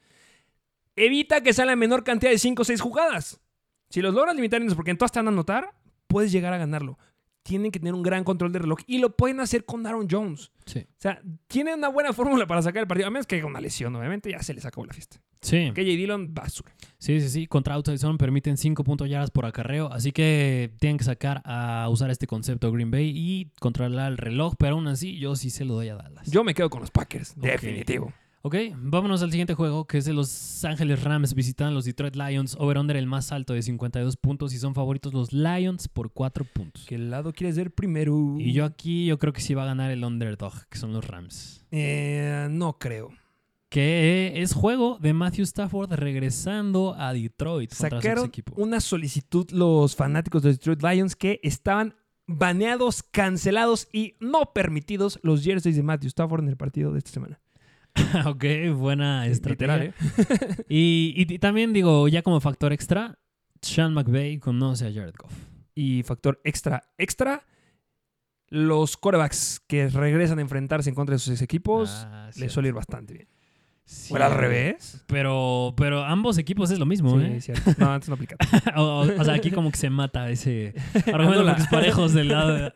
Evita 0.96 1.42
que 1.42 1.54
sea 1.54 1.66
la 1.66 1.76
menor 1.76 2.04
cantidad 2.04 2.32
de 2.32 2.38
5 2.38 2.62
o 2.62 2.66
6 2.66 2.82
jugadas. 2.82 3.42
Si 3.90 4.02
los 4.02 4.14
logras 4.14 4.36
limitar 4.36 4.62
en 4.62 4.68
eso, 4.68 4.76
porque 4.76 4.92
en 4.92 4.98
todas 4.98 5.12
te 5.12 5.20
van 5.20 5.28
a 5.28 5.32
anotar, 5.32 5.74
puedes 6.08 6.32
llegar 6.32 6.54
a 6.54 6.58
ganarlo 6.58 6.98
tienen 7.44 7.72
que 7.72 7.80
tener 7.80 7.94
un 7.94 8.04
gran 8.04 8.24
control 8.24 8.52
de 8.52 8.60
reloj 8.60 8.80
y 8.88 8.98
lo 8.98 9.16
pueden 9.16 9.40
hacer 9.42 9.66
con 9.66 9.86
Aaron 9.86 10.08
Jones. 10.10 10.52
Sí. 10.66 10.80
O 10.80 10.96
sea, 10.98 11.22
tienen 11.48 11.76
una 11.76 11.90
buena 11.90 12.14
fórmula 12.14 12.48
para 12.48 12.62
sacar 12.62 12.82
el 12.82 12.88
partido, 12.88 13.08
a 13.08 13.12
menos 13.12 13.28
que 13.28 13.36
haya 13.36 13.46
una 13.46 13.62
lesión, 13.62 13.96
obviamente, 13.96 14.32
ya 14.32 14.42
se 14.42 14.54
les 14.54 14.66
acabó 14.66 14.86
la 14.86 14.94
fiesta. 14.94 15.22
Sí. 15.44 15.72
Que 15.76 15.84
J. 15.84 15.96
Dillon, 15.96 16.34
basura. 16.34 16.74
Sí, 16.98 17.20
sí, 17.22 17.30
sí. 17.30 17.48
Contra 17.48 17.76
outside 17.76 17.98
zone 17.98 18.18
permiten 18.18 18.58
5 18.58 18.84
puntos 18.84 19.10
yardas 19.10 19.30
por 19.30 19.46
acarreo, 19.46 19.92
así 19.92 20.12
que 20.12 20.72
tienen 20.80 20.98
que 20.98 21.04
sacar 21.04 21.42
a 21.46 21.88
usar 21.90 22.10
este 22.10 22.28
concepto 22.28 22.72
Green 22.72 22.92
Bay 22.92 23.12
y 23.14 23.52
controlar 23.60 24.12
el 24.12 24.18
reloj, 24.18 24.56
pero 24.58 24.76
aún 24.76 24.88
así 24.88 25.18
yo 25.20 25.36
sí 25.36 25.50
se 25.50 25.66
lo 25.66 25.76
doy 25.76 25.90
a 25.90 25.96
Dallas. 25.96 26.32
Yo 26.32 26.44
me 26.44 26.54
quedo 26.54 26.70
con 26.70 26.82
los 26.82 26.92
Packers, 26.92 27.40
definitivo. 27.40 28.14
Ok, 28.46 28.56
vámonos 28.76 29.24
al 29.24 29.32
siguiente 29.32 29.54
juego, 29.54 29.88
que 29.88 29.98
es 29.98 30.04
de 30.04 30.12
Los 30.12 30.66
Ángeles 30.66 31.02
Rams 31.02 31.34
visitan 31.34 31.74
los 31.74 31.86
Detroit 31.86 32.18
Lions. 32.18 32.58
Over-under 32.60 32.98
el 32.98 33.08
más 33.08 33.32
alto 33.32 33.54
de 33.54 33.62
52 33.62 34.18
puntos 34.18 34.54
y 34.54 34.58
son 34.58 34.76
favoritos 34.76 35.14
los 35.14 35.32
Lions 35.32 35.88
por 35.88 36.12
4 36.12 36.44
puntos. 36.44 36.86
¿Qué 36.86 36.98
lado 36.98 37.32
quieres 37.32 37.56
ver 37.56 37.72
primero? 37.72 38.36
Y 38.38 38.52
yo 38.52 38.66
aquí 38.66 39.06
yo 39.06 39.18
creo 39.18 39.32
que 39.32 39.40
sí 39.40 39.54
va 39.54 39.64
a 39.64 39.68
ganar 39.68 39.92
el 39.92 40.04
underdog, 40.04 40.68
que 40.70 40.78
son 40.78 40.92
los 40.92 41.08
Rams. 41.08 41.66
Eh, 41.72 42.50
no 42.52 42.78
creo. 42.78 43.12
Que 43.74 44.40
es 44.44 44.54
juego 44.54 45.00
de 45.02 45.14
Matthew 45.14 45.46
Stafford 45.46 45.92
regresando 45.94 46.94
a 46.96 47.12
Detroit. 47.12 47.72
Sacaron 47.74 48.32
una 48.56 48.80
solicitud 48.80 49.50
los 49.50 49.96
fanáticos 49.96 50.44
de 50.44 50.52
Detroit 50.52 50.84
Lions 50.84 51.16
que 51.16 51.40
estaban 51.42 51.96
baneados, 52.28 53.02
cancelados 53.02 53.88
y 53.92 54.16
no 54.20 54.54
permitidos 54.54 55.20
los 55.24 55.44
jerseys 55.44 55.76
de 55.76 55.82
Matthew 55.82 56.10
Stafford 56.10 56.44
en 56.44 56.50
el 56.50 56.56
partido 56.56 56.92
de 56.92 57.00
esta 57.00 57.10
semana. 57.10 57.42
ok, 58.28 58.46
buena 58.76 59.26
estrategia. 59.26 59.86
¿eh? 59.86 59.94
y, 60.70 61.40
también 61.40 61.74
digo, 61.74 62.08
ya 62.08 62.22
como 62.22 62.40
factor 62.42 62.74
extra, 62.74 63.18
Sean 63.60 63.96
McVay 63.96 64.38
conoce 64.38 64.86
a 64.86 64.94
Jared 64.94 65.16
Goff. 65.18 65.34
Y 65.74 66.04
factor 66.04 66.40
extra, 66.44 66.92
extra, 67.00 67.44
los 68.50 68.98
corebacks 68.98 69.64
que 69.66 69.90
regresan 69.90 70.38
a 70.38 70.44
enfrentarse 70.44 70.90
en 70.90 70.96
contra 70.96 71.16
de 71.16 71.20
sus 71.20 71.42
equipos 71.42 71.90
ah, 72.06 72.30
les 72.36 72.52
suele 72.52 72.70
ir 72.70 72.76
bastante 72.76 73.16
bien. 73.16 73.33
¿O 74.10 74.16
al 74.16 74.34
revés? 74.34 75.04
Pero, 75.08 75.74
pero 75.76 76.04
ambos 76.04 76.38
equipos 76.38 76.72
es 76.72 76.80
lo 76.80 76.86
mismo, 76.86 77.20
sí, 77.20 77.26
¿eh? 77.26 77.42
cierto. 77.42 77.72
No, 77.78 77.92
antes 77.92 78.10
no 78.10 78.16
aplica. 78.16 78.36
o, 78.78 79.06
sea, 79.24 79.34
aquí 79.34 79.52
como 79.52 79.72
que 79.72 79.78
se 79.78 79.90
mata 79.90 80.30
ese 80.30 80.74
argumento 81.14 81.46
de 81.46 81.54
los 81.54 81.68
parejos 81.68 82.14
del 82.14 82.30
lado, 82.30 82.72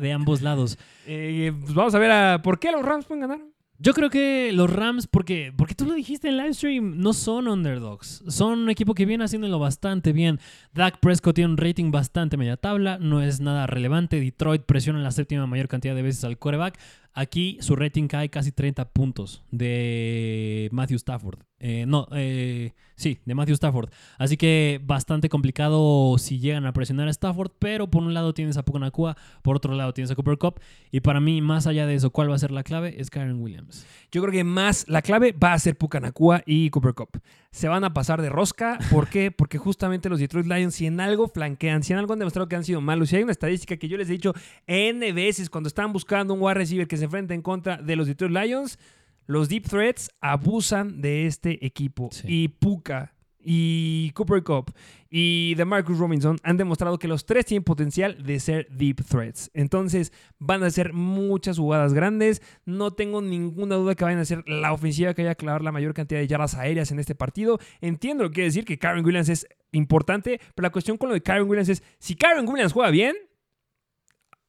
de, 0.00 0.12
ambos 0.12 0.42
lados. 0.42 0.78
Eh, 1.06 1.52
pues 1.60 1.74
vamos 1.74 1.94
a 1.94 1.98
ver 1.98 2.10
a, 2.10 2.42
por 2.42 2.58
qué 2.58 2.72
los 2.72 2.84
Rams 2.84 3.06
pueden 3.06 3.22
ganar. 3.22 3.40
Yo 3.80 3.94
creo 3.94 4.10
que 4.10 4.50
los 4.52 4.68
Rams, 4.68 5.06
porque, 5.06 5.52
porque 5.56 5.76
tú 5.76 5.86
lo 5.86 5.94
dijiste 5.94 6.28
en 6.28 6.36
live 6.36 6.52
stream, 6.52 6.98
no 6.98 7.12
son 7.12 7.46
underdogs. 7.46 8.24
Son 8.26 8.58
un 8.58 8.70
equipo 8.70 8.92
que 8.92 9.06
viene 9.06 9.22
haciéndolo 9.22 9.60
bastante 9.60 10.12
bien. 10.12 10.40
Dak 10.74 10.98
Prescott 10.98 11.36
tiene 11.36 11.52
un 11.52 11.56
rating 11.56 11.92
bastante 11.92 12.36
media 12.36 12.56
tabla, 12.56 12.98
no 12.98 13.22
es 13.22 13.40
nada 13.40 13.68
relevante. 13.68 14.18
Detroit 14.18 14.62
presiona 14.62 14.98
la 14.98 15.12
séptima 15.12 15.46
mayor 15.46 15.68
cantidad 15.68 15.94
de 15.94 16.02
veces 16.02 16.24
al 16.24 16.38
quarterback. 16.38 16.76
Aquí 17.14 17.58
su 17.60 17.74
rating 17.76 18.06
cae 18.06 18.28
casi 18.28 18.52
30 18.52 18.90
puntos 18.90 19.42
de 19.50 20.68
Matthew 20.72 20.96
Stafford. 20.96 21.40
Eh, 21.60 21.86
no, 21.86 22.06
eh, 22.12 22.72
sí, 22.94 23.18
de 23.24 23.34
Matthew 23.34 23.54
Stafford. 23.54 23.90
Así 24.16 24.36
que 24.36 24.80
bastante 24.84 25.28
complicado 25.28 26.16
si 26.18 26.38
llegan 26.38 26.66
a 26.66 26.72
presionar 26.72 27.08
a 27.08 27.10
Stafford, 27.10 27.50
pero 27.58 27.90
por 27.90 28.02
un 28.02 28.14
lado 28.14 28.32
tienes 28.32 28.56
a 28.56 28.64
Pucanacua, 28.64 29.16
por 29.42 29.56
otro 29.56 29.74
lado 29.74 29.92
tienes 29.92 30.10
a 30.10 30.14
Cooper 30.14 30.38
Cup, 30.38 30.60
y 30.92 31.00
para 31.00 31.20
mí, 31.20 31.42
más 31.42 31.66
allá 31.66 31.86
de 31.86 31.94
eso, 31.94 32.10
¿cuál 32.10 32.30
va 32.30 32.36
a 32.36 32.38
ser 32.38 32.52
la 32.52 32.62
clave? 32.62 33.00
Es 33.00 33.10
Karen 33.10 33.40
Williams. 33.40 33.86
Yo 34.12 34.22
creo 34.22 34.32
que 34.32 34.44
más 34.44 34.86
la 34.88 35.02
clave 35.02 35.32
va 35.32 35.52
a 35.52 35.58
ser 35.58 35.76
Pucanacua 35.76 36.42
y 36.46 36.70
Cooper 36.70 36.94
Cup. 36.94 37.20
Se 37.50 37.66
van 37.66 37.82
a 37.82 37.94
pasar 37.94 38.22
de 38.22 38.28
rosca. 38.28 38.78
¿Por 38.90 39.08
qué? 39.08 39.30
Porque 39.36 39.58
justamente 39.58 40.08
los 40.08 40.20
Detroit 40.20 40.46
Lions, 40.46 40.74
si 40.74 40.86
en 40.86 41.00
algo 41.00 41.28
flanquean, 41.28 41.82
si 41.82 41.92
en 41.92 41.98
algo 41.98 42.12
han 42.12 42.18
demostrado 42.18 42.48
que 42.48 42.56
han 42.56 42.64
sido 42.64 42.80
malos, 42.80 43.08
si 43.08 43.16
hay 43.16 43.22
una 43.22 43.32
estadística 43.32 43.76
que 43.76 43.88
yo 43.88 43.96
les 43.96 44.08
he 44.08 44.12
dicho 44.12 44.34
N 44.66 45.12
veces 45.12 45.50
cuando 45.50 45.66
están 45.66 45.92
buscando 45.92 46.34
un 46.34 46.42
wide 46.42 46.54
receiver 46.54 46.86
que 46.86 46.96
se 46.98 47.04
enfrente 47.04 47.34
en 47.34 47.42
contra 47.42 47.76
de 47.76 47.96
los 47.96 48.06
Detroit 48.06 48.32
Lions, 48.32 48.78
los 49.26 49.48
deep 49.48 49.68
threats 49.68 50.10
abusan 50.20 51.00
de 51.00 51.26
este 51.26 51.64
equipo. 51.64 52.08
Sí. 52.12 52.26
Y 52.26 52.48
Puka 52.48 53.14
y 53.40 54.10
Cooper 54.14 54.42
Cup 54.42 54.74
y 55.10 55.54
de 55.54 55.64
Marcus 55.64 55.98
Robinson 55.98 56.38
han 56.42 56.56
demostrado 56.56 56.98
que 56.98 57.08
los 57.08 57.24
tres 57.24 57.46
tienen 57.46 57.64
potencial 57.64 58.22
de 58.22 58.40
ser 58.40 58.68
deep 58.68 59.02
threats. 59.04 59.50
Entonces 59.54 60.12
van 60.38 60.62
a 60.62 60.70
ser 60.70 60.92
muchas 60.92 61.58
jugadas 61.58 61.94
grandes. 61.94 62.42
No 62.66 62.92
tengo 62.92 63.22
ninguna 63.22 63.76
duda 63.76 63.94
que 63.94 64.04
vayan 64.04 64.20
a 64.20 64.24
ser 64.24 64.46
la 64.46 64.72
ofensiva 64.72 65.14
que 65.14 65.22
vaya 65.22 65.32
a 65.32 65.36
clavar 65.36 65.62
la 65.62 65.72
mayor 65.72 65.94
cantidad 65.94 66.20
de 66.20 66.26
yardas 66.26 66.54
aéreas 66.56 66.90
en 66.90 66.98
este 66.98 67.14
partido. 67.14 67.58
Entiendo 67.80 68.24
lo 68.24 68.30
que 68.30 68.34
quiere 68.34 68.48
decir 68.48 68.64
que 68.64 68.78
Karen 68.78 69.04
Williams 69.04 69.28
es 69.30 69.46
importante, 69.72 70.40
pero 70.54 70.66
la 70.66 70.72
cuestión 70.72 70.98
con 70.98 71.08
lo 71.08 71.14
de 71.14 71.22
Karen 71.22 71.48
Williams 71.48 71.70
es 71.70 71.82
si 71.98 72.16
Karen 72.16 72.46
Williams 72.46 72.72
juega 72.72 72.90
bien, 72.90 73.16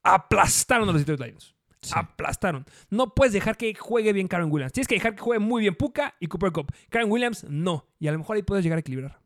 aplastaron 0.04 0.90
a 0.90 0.92
los 0.92 1.06
Detroit 1.06 1.22
Lions. 1.22 1.56
Sí. 1.82 1.94
Aplastaron. 1.96 2.66
No 2.90 3.14
puedes 3.14 3.34
dejar 3.34 3.58
que 3.58 3.74
juegue 3.74 4.14
bien 4.14 4.28
Karen 4.28 4.52
Williams. 4.52 4.74
Tienes 4.74 4.88
que 4.88 4.96
dejar 4.96 5.16
que 5.16 5.22
juegue 5.22 5.40
muy 5.40 5.62
bien 5.62 5.76
Puka 5.76 6.16
y 6.20 6.28
Cooper 6.28 6.52
Cup. 6.52 6.72
Karen 6.90 7.10
Williams, 7.12 7.46
no. 7.50 7.86
Y 8.00 8.08
a 8.08 8.12
lo 8.12 8.18
mejor 8.18 8.36
ahí 8.36 8.44
puedes 8.44 8.64
llegar 8.64 8.78
a 8.78 8.82
equilibrar. 8.82 9.20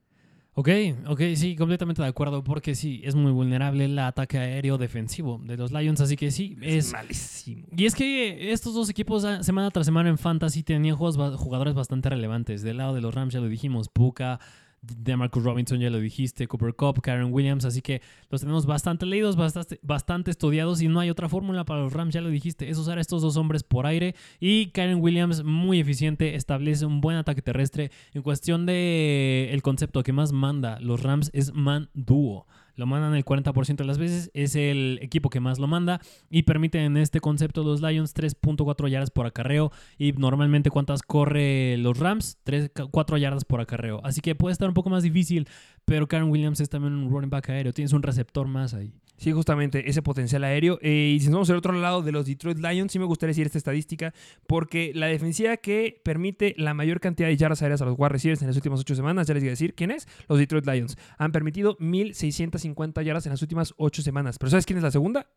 Ok, 0.55 0.69
ok, 1.07 1.19
sí, 1.35 1.55
completamente 1.55 2.03
de 2.03 2.07
acuerdo, 2.07 2.43
porque 2.43 2.75
sí, 2.75 3.01
es 3.03 3.15
muy 3.15 3.31
vulnerable 3.31 3.85
el 3.85 3.97
ataque 3.97 4.37
aéreo 4.37 4.77
defensivo 4.77 5.41
de 5.43 5.57
los 5.57 5.71
Lions, 5.71 5.99
así 5.99 6.15
que 6.15 6.29
sí, 6.29 6.55
Es, 6.61 6.85
es... 6.85 6.93
malísimo. 6.93 7.65
Y 7.75 7.85
es 7.87 7.95
que 7.95 8.51
estos 8.51 8.75
dos 8.75 8.87
equipos 8.87 9.25
ah, 9.25 9.41
semana 9.41 9.71
tras 9.71 9.87
semana 9.87 10.09
en 10.09 10.19
Fantasy 10.19 10.61
tenían 10.61 10.95
jugadores 10.95 11.73
bastante 11.73 12.09
relevantes. 12.09 12.61
Del 12.61 12.77
lado 12.77 12.93
de 12.93 13.01
los 13.01 13.15
Rams 13.15 13.33
ya 13.33 13.39
lo 13.39 13.47
dijimos, 13.47 13.89
Puka, 13.89 14.39
de 14.83 15.15
Marcus 15.15 15.43
Robinson 15.43 15.79
ya 15.79 15.89
lo 15.89 15.99
dijiste, 15.99 16.47
Cooper 16.47 16.75
Cup, 16.75 17.01
Karen 17.01 17.31
Williams, 17.31 17.63
así 17.65 17.81
que 17.81 18.01
los 18.29 18.41
tenemos 18.41 18.65
bastante 18.65 19.05
leídos, 19.05 19.35
bastante, 19.35 19.79
bastante 19.81 20.29
estudiados 20.29 20.81
y 20.81 20.89
no 20.89 20.99
hay 20.99 21.09
otra 21.09 21.29
fórmula 21.29 21.63
para 21.63 21.81
los 21.81 21.93
Rams, 21.93 22.13
ya 22.13 22.21
lo 22.21 22.29
dijiste, 22.29 22.69
es 22.69 22.77
usar 22.77 22.97
a 22.97 23.01
estos 23.01 23.21
dos 23.21 23.37
hombres 23.37 23.63
por 23.63 23.85
aire 23.85 24.15
y 24.39 24.67
Karen 24.67 25.01
Williams 25.01 25.43
muy 25.43 25.79
eficiente, 25.79 26.35
establece 26.35 26.85
un 26.85 26.99
buen 26.99 27.17
ataque 27.17 27.41
terrestre. 27.41 27.91
En 28.13 28.21
cuestión 28.21 28.65
de 28.65 29.49
el 29.51 29.61
concepto 29.61 30.03
que 30.03 30.13
más 30.13 30.33
manda 30.33 30.79
los 30.79 31.01
Rams 31.01 31.29
es 31.33 31.53
man 31.53 31.89
dúo. 31.93 32.45
Lo 32.75 32.85
mandan 32.85 33.15
el 33.15 33.23
40% 33.23 33.75
de 33.75 33.83
las 33.85 33.97
veces, 33.97 34.31
es 34.33 34.55
el 34.55 34.99
equipo 35.01 35.29
que 35.29 35.39
más 35.39 35.59
lo 35.59 35.67
manda 35.67 36.01
y 36.29 36.43
permiten 36.43 36.81
en 36.81 36.97
este 36.97 37.19
concepto 37.19 37.63
los 37.63 37.81
Lions 37.81 38.15
3.4 38.15 38.89
yardas 38.89 39.11
por 39.11 39.25
acarreo 39.25 39.71
y 39.97 40.13
normalmente 40.13 40.69
cuántas 40.69 41.03
corre 41.03 41.77
los 41.77 41.99
Rams, 41.99 42.37
3, 42.43 42.71
4 42.89 43.17
yardas 43.17 43.45
por 43.45 43.61
acarreo. 43.61 44.01
Así 44.03 44.21
que 44.21 44.35
puede 44.35 44.53
estar 44.53 44.67
un 44.67 44.73
poco 44.73 44.89
más 44.89 45.03
difícil, 45.03 45.47
pero 45.85 46.07
Karen 46.07 46.29
Williams 46.29 46.59
es 46.61 46.69
también 46.69 46.93
un 46.93 47.11
running 47.11 47.29
back 47.29 47.49
aéreo, 47.49 47.73
tienes 47.73 47.93
un 47.93 48.01
receptor 48.01 48.47
más 48.47 48.73
ahí. 48.73 48.93
Sí, 49.23 49.31
justamente 49.31 49.89
ese 49.89 50.01
potencial 50.01 50.43
aéreo. 50.43 50.79
Eh, 50.81 51.13
y 51.15 51.19
si 51.21 51.27
nos 51.27 51.35
vamos 51.35 51.49
al 51.49 51.55
otro 51.55 51.71
lado 51.71 52.01
de 52.01 52.11
los 52.11 52.25
Detroit 52.25 52.57
Lions, 52.57 52.91
sí 52.91 52.99
me 52.99 53.05
gustaría 53.05 53.29
decir 53.29 53.45
esta 53.45 53.57
estadística, 53.57 54.13
porque 54.47 54.91
la 54.93 55.07
defensiva 55.07 55.55
que 55.55 56.01
permite 56.03 56.53
la 56.57 56.73
mayor 56.73 56.99
cantidad 56.99 57.29
de 57.29 57.37
yardas 57.37 57.61
aéreas 57.61 57.81
a 57.81 57.85
los 57.85 57.95
wide 57.97 58.09
receivers 58.09 58.41
en 58.41 58.49
las 58.49 58.57
últimas 58.57 58.81
ocho 58.81 58.95
semanas, 58.95 59.25
ya 59.25 59.33
les 59.33 59.41
voy 59.41 59.47
a 59.47 59.51
decir 59.51 59.75
quién 59.75 59.91
es, 59.91 60.09
los 60.27 60.39
Detroit 60.39 60.65
Lions. 60.65 60.97
Han 61.17 61.31
permitido 61.31 61.77
1.650 61.77 63.01
yardas 63.01 63.25
en 63.25 63.29
las 63.29 63.41
últimas 63.41 63.73
ocho 63.77 64.01
semanas. 64.01 64.37
Pero 64.37 64.49
¿sabes 64.49 64.65
quién 64.65 64.75
es 64.75 64.83
la 64.83 64.91
segunda? 64.91 65.29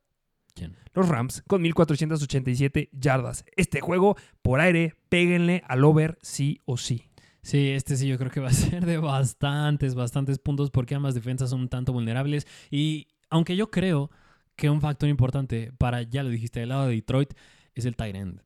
¿Quién? 0.56 0.74
Los 0.92 1.08
Rams, 1.08 1.44
con 1.46 1.62
1.487 1.62 2.88
yardas. 2.90 3.44
Este 3.54 3.80
juego, 3.80 4.16
por 4.42 4.58
aire, 4.58 4.94
péguenle 5.08 5.62
al 5.64 5.84
over 5.84 6.18
sí 6.22 6.58
o 6.64 6.76
sí. 6.76 7.04
Sí, 7.46 7.68
este 7.68 7.96
sí 7.96 8.08
yo 8.08 8.18
creo 8.18 8.32
que 8.32 8.40
va 8.40 8.48
a 8.48 8.52
ser 8.52 8.84
de 8.84 8.98
bastantes, 8.98 9.94
bastantes 9.94 10.40
puntos 10.40 10.72
porque 10.72 10.96
ambas 10.96 11.14
defensas 11.14 11.50
son 11.50 11.60
un 11.60 11.68
tanto 11.68 11.92
vulnerables 11.92 12.48
y 12.72 13.06
aunque 13.30 13.56
yo 13.56 13.70
creo 13.70 14.10
que 14.56 14.70
un 14.70 14.80
factor 14.80 15.08
importante 15.08 15.72
para, 15.78 16.02
ya 16.02 16.22
lo 16.22 16.30
dijiste, 16.30 16.60
del 16.60 16.70
lado 16.70 16.86
de 16.86 16.94
Detroit 16.94 17.34
es 17.74 17.84
el 17.84 17.96
tight 17.96 18.16
end. 18.16 18.45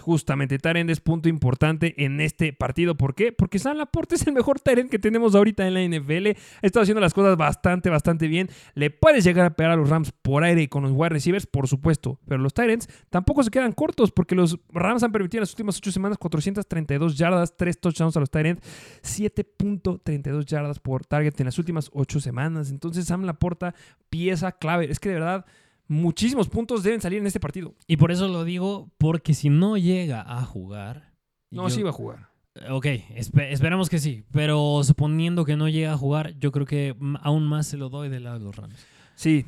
Justamente, 0.00 0.58
Tyrend 0.58 0.90
es 0.90 1.00
punto 1.00 1.28
importante 1.28 1.94
en 2.04 2.20
este 2.20 2.52
partido. 2.52 2.96
¿Por 2.96 3.14
qué? 3.14 3.32
Porque 3.32 3.58
Sam 3.58 3.76
Laporte 3.76 4.14
es 4.16 4.26
el 4.26 4.32
mejor 4.32 4.60
Tyrend 4.60 4.90
que 4.90 4.98
tenemos 4.98 5.34
ahorita 5.34 5.66
en 5.66 5.74
la 5.74 5.82
NFL. 5.82 6.28
Ha 6.28 6.66
estado 6.66 6.82
haciendo 6.82 7.00
las 7.00 7.14
cosas 7.14 7.36
bastante, 7.36 7.90
bastante 7.90 8.26
bien. 8.26 8.48
Le 8.74 8.90
puedes 8.90 9.24
llegar 9.24 9.46
a 9.46 9.54
pegar 9.54 9.72
a 9.72 9.76
los 9.76 9.88
Rams 9.88 10.12
por 10.12 10.44
aire 10.44 10.62
y 10.62 10.68
con 10.68 10.82
los 10.82 10.92
wide 10.92 11.10
receivers, 11.10 11.46
por 11.46 11.68
supuesto. 11.68 12.18
Pero 12.26 12.42
los 12.42 12.54
Tyrants 12.54 12.88
tampoco 13.10 13.42
se 13.42 13.50
quedan 13.50 13.72
cortos 13.72 14.10
porque 14.10 14.34
los 14.34 14.58
Rams 14.70 15.02
han 15.02 15.12
permitido 15.12 15.40
en 15.40 15.42
las 15.42 15.50
últimas 15.50 15.76
8 15.76 15.92
semanas 15.92 16.18
432 16.18 17.16
yardas, 17.16 17.56
3 17.56 17.80
touchdowns 17.80 18.16
a 18.16 18.20
los 18.20 18.30
Tyrants, 18.30 18.62
7.32 19.02 20.44
yardas 20.46 20.78
por 20.80 21.04
target 21.04 21.38
en 21.38 21.46
las 21.46 21.58
últimas 21.58 21.90
8 21.92 22.20
semanas. 22.20 22.70
Entonces, 22.70 23.06
Sam 23.06 23.24
Laporta, 23.24 23.74
pieza 24.08 24.52
clave. 24.52 24.90
Es 24.90 24.98
que 24.98 25.10
de 25.10 25.16
verdad, 25.16 25.46
muchísimos 25.90 26.48
puntos 26.48 26.82
deben 26.82 27.00
salir 27.00 27.18
en 27.18 27.26
este 27.26 27.40
partido. 27.40 27.74
Y 27.86 27.96
por 27.96 28.12
eso 28.12 28.28
lo 28.28 28.44
digo, 28.44 28.90
porque 28.96 29.34
si 29.34 29.50
no 29.50 29.76
llega 29.76 30.22
a 30.22 30.42
jugar... 30.44 31.12
No, 31.50 31.64
yo- 31.68 31.74
sí 31.74 31.82
va 31.82 31.90
a 31.90 31.92
jugar. 31.92 32.30
Ok, 32.70 32.86
espe- 32.86 33.50
esperamos 33.52 33.88
que 33.90 33.98
sí, 33.98 34.24
pero 34.32 34.82
suponiendo 34.84 35.44
que 35.44 35.56
no 35.56 35.68
llega 35.68 35.92
a 35.92 35.96
jugar, 35.96 36.34
yo 36.38 36.50
creo 36.52 36.66
que 36.66 36.96
aún 37.22 37.46
más 37.46 37.66
se 37.66 37.76
lo 37.76 37.88
doy 37.90 38.08
del 38.08 38.24
lado 38.24 38.38
de 38.38 38.44
los 38.44 38.56
Rams. 38.56 38.74
Sí, 39.20 39.44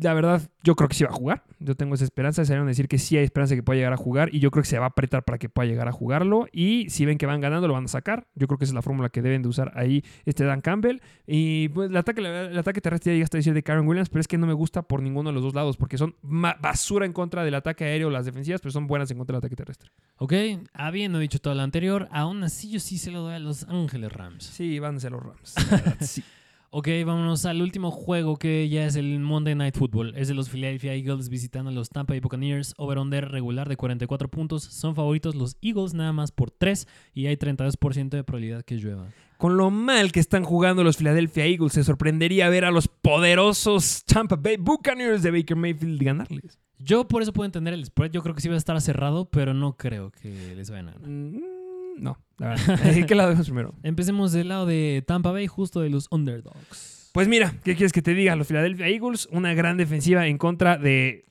la 0.00 0.14
verdad, 0.14 0.40
yo 0.62 0.74
creo 0.74 0.88
que 0.88 0.94
sí 0.94 1.04
va 1.04 1.10
a 1.10 1.12
jugar. 1.12 1.44
Yo 1.58 1.74
tengo 1.74 1.94
esa 1.94 2.04
esperanza. 2.04 2.46
Salieron 2.46 2.66
a 2.66 2.70
decir 2.70 2.88
que 2.88 2.96
sí 2.96 3.18
hay 3.18 3.24
esperanza 3.24 3.52
de 3.52 3.58
que 3.58 3.62
pueda 3.62 3.76
llegar 3.76 3.92
a 3.92 3.98
jugar. 3.98 4.34
Y 4.34 4.38
yo 4.38 4.50
creo 4.50 4.62
que 4.62 4.68
se 4.70 4.78
va 4.78 4.86
a 4.86 4.88
apretar 4.88 5.22
para 5.22 5.36
que 5.36 5.50
pueda 5.50 5.68
llegar 5.68 5.86
a 5.86 5.92
jugarlo. 5.92 6.46
Y 6.50 6.88
si 6.88 7.04
ven 7.04 7.18
que 7.18 7.26
van 7.26 7.42
ganando, 7.42 7.68
lo 7.68 7.74
van 7.74 7.84
a 7.84 7.88
sacar. 7.88 8.26
Yo 8.34 8.46
creo 8.46 8.56
que 8.56 8.64
esa 8.64 8.70
es 8.70 8.74
la 8.74 8.80
fórmula 8.80 9.10
que 9.10 9.20
deben 9.20 9.42
de 9.42 9.48
usar 9.48 9.72
ahí 9.74 10.02
este 10.24 10.44
Dan 10.44 10.62
Campbell. 10.62 11.02
Y 11.26 11.68
pues 11.68 11.90
el 11.90 11.96
ataque, 11.98 12.22
el 12.22 12.56
ataque 12.56 12.80
terrestre 12.80 13.12
ya 13.12 13.16
llegaste 13.16 13.36
a 13.36 13.40
decir 13.40 13.52
de 13.52 13.62
Karen 13.62 13.86
Williams, 13.86 14.08
pero 14.08 14.22
es 14.22 14.28
que 14.28 14.38
no 14.38 14.46
me 14.46 14.54
gusta 14.54 14.80
por 14.80 15.02
ninguno 15.02 15.28
de 15.28 15.34
los 15.34 15.42
dos 15.42 15.54
lados. 15.54 15.76
Porque 15.76 15.98
son 15.98 16.14
basura 16.22 17.04
en 17.04 17.12
contra 17.12 17.44
del 17.44 17.54
ataque 17.54 17.84
aéreo, 17.84 18.08
las 18.08 18.24
defensivas, 18.24 18.62
pero 18.62 18.72
son 18.72 18.86
buenas 18.86 19.10
en 19.10 19.18
contra 19.18 19.34
del 19.34 19.40
ataque 19.40 19.56
terrestre. 19.56 19.90
Ok, 20.16 20.32
habiendo 20.72 21.18
dicho 21.18 21.38
todo 21.38 21.54
lo 21.54 21.60
anterior, 21.60 22.08
aún 22.12 22.42
así 22.44 22.70
yo 22.70 22.80
sí 22.80 22.96
se 22.96 23.10
lo 23.10 23.20
doy 23.20 23.34
a 23.34 23.40
Los 23.40 23.64
Ángeles 23.64 24.10
Rams. 24.10 24.44
Sí, 24.44 24.78
van 24.78 24.96
a 24.96 25.00
ser 25.00 25.12
los 25.12 25.22
Rams. 25.22 25.54
la 25.70 25.76
verdad, 25.76 25.96
sí. 26.00 26.24
Ok, 26.70 26.86
vámonos 27.06 27.46
al 27.46 27.62
último 27.62 27.90
juego 27.90 28.36
que 28.36 28.68
ya 28.68 28.84
es 28.84 28.94
el 28.94 29.20
Monday 29.20 29.54
Night 29.54 29.74
Football. 29.74 30.12
Es 30.16 30.28
de 30.28 30.34
los 30.34 30.50
Philadelphia 30.50 30.94
Eagles 30.94 31.30
visitando 31.30 31.70
a 31.70 31.72
los 31.72 31.88
Tampa 31.88 32.12
Bay 32.12 32.20
Buccaneers. 32.20 32.74
Over-under 32.76 33.30
regular 33.30 33.70
de 33.70 33.78
44 33.78 34.28
puntos. 34.28 34.64
Son 34.64 34.94
favoritos 34.94 35.34
los 35.34 35.56
Eagles 35.62 35.94
nada 35.94 36.12
más 36.12 36.30
por 36.30 36.50
3 36.50 36.86
y 37.14 37.24
hay 37.26 37.36
32% 37.36 38.10
de 38.10 38.22
probabilidad 38.22 38.64
que 38.66 38.76
llueva. 38.76 39.06
Con 39.38 39.56
lo 39.56 39.70
mal 39.70 40.12
que 40.12 40.20
están 40.20 40.44
jugando 40.44 40.84
los 40.84 40.98
Philadelphia 40.98 41.46
Eagles, 41.46 41.72
se 41.72 41.84
sorprendería 41.84 42.50
ver 42.50 42.66
a 42.66 42.70
los 42.70 42.86
poderosos 42.86 44.04
Tampa 44.04 44.36
Bay 44.36 44.58
Buccaneers 44.58 45.22
de 45.22 45.30
Baker 45.30 45.56
Mayfield 45.56 46.02
ganarles. 46.02 46.58
Yo 46.78 47.08
por 47.08 47.22
eso 47.22 47.32
puedo 47.32 47.46
entender 47.46 47.72
el 47.72 47.84
spread. 47.86 48.10
Yo 48.10 48.22
creo 48.22 48.34
que 48.34 48.42
sí 48.42 48.48
va 48.48 48.56
a 48.56 48.58
estar 48.58 48.78
cerrado, 48.82 49.24
pero 49.30 49.54
no 49.54 49.76
creo 49.78 50.10
que 50.10 50.54
les 50.54 50.70
vayan 50.70 50.90
a 50.90 50.92
ganar. 50.92 51.08
Mm, 51.08 51.40
no, 51.98 52.18
la 52.38 52.48
verdad. 52.50 53.06
¿Qué 53.06 53.14
lado 53.14 53.30
vemos 53.30 53.46
primero? 53.46 53.74
Empecemos 53.82 54.32
del 54.32 54.48
lado 54.48 54.66
de 54.66 55.02
Tampa 55.06 55.32
Bay, 55.32 55.46
justo 55.46 55.80
de 55.80 55.90
los 55.90 56.08
underdogs. 56.10 57.10
Pues 57.12 57.28
mira, 57.28 57.54
¿qué 57.64 57.74
quieres 57.74 57.92
que 57.92 58.02
te 58.02 58.14
diga? 58.14 58.36
Los 58.36 58.48
Philadelphia 58.48 58.86
Eagles, 58.88 59.28
una 59.32 59.54
gran 59.54 59.76
defensiva 59.76 60.26
en 60.26 60.38
contra 60.38 60.76
de 60.76 61.26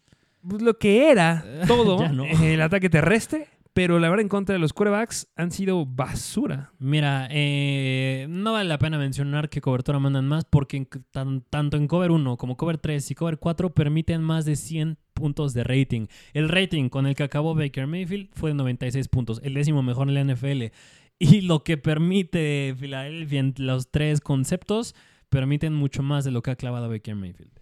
pues, 0.48 0.62
lo 0.62 0.78
que 0.78 1.10
era 1.10 1.46
todo 1.68 2.08
no. 2.10 2.26
el 2.26 2.62
ataque 2.62 2.90
terrestre, 2.90 3.48
pero 3.78 4.00
la 4.00 4.10
verdad 4.10 4.24
en 4.24 4.28
contra 4.28 4.54
de 4.54 4.60
los 4.60 4.74
quarterbacks 4.74 5.32
han 5.36 5.52
sido 5.52 5.86
basura. 5.86 6.74
Mira, 6.80 7.28
eh, 7.30 8.26
no 8.28 8.54
vale 8.54 8.68
la 8.68 8.80
pena 8.80 8.98
mencionar 8.98 9.50
que 9.50 9.62
cobertura 9.62 10.00
mandan 10.00 10.28
más 10.28 10.46
porque 10.46 10.88
tanto 11.12 11.78
en 11.78 11.88
cover 11.88 12.10
1 12.10 12.38
como 12.38 12.58
cover 12.58 12.80
3 12.80 13.12
y 13.12 13.14
cover 13.14 13.38
4 13.38 13.76
permiten 13.76 14.24
más 14.24 14.46
de 14.46 14.56
100 14.56 14.98
puntos 15.14 15.54
de 15.54 15.64
rating. 15.64 16.08
El 16.34 16.50
rating 16.50 16.90
con 16.90 17.06
el 17.06 17.14
que 17.14 17.22
acabó 17.22 17.54
Baker 17.54 17.86
Mayfield 17.86 18.30
fue 18.34 18.50
de 18.50 18.56
96 18.56 19.10
puntos, 19.10 19.40
el 19.44 19.54
décimo 19.54 19.84
mejor 19.84 20.10
en 20.10 20.16
la 20.16 20.34
NFL. 20.34 20.74
Y 21.20 21.42
lo 21.42 21.64
que 21.64 21.78
permite 21.78 22.76
Philadelphia 22.80 23.42
en 23.42 23.54
los 23.58 23.92
tres 23.92 24.22
conceptos 24.22 24.96
permiten 25.30 25.76
mucho 25.76 26.02
más 26.02 26.26
de 26.26 26.32
lo 26.32 26.42
que 26.42 26.50
ha 26.50 26.56
clavado 26.56 26.90
Baker 26.90 27.14
Mayfield. 27.14 27.57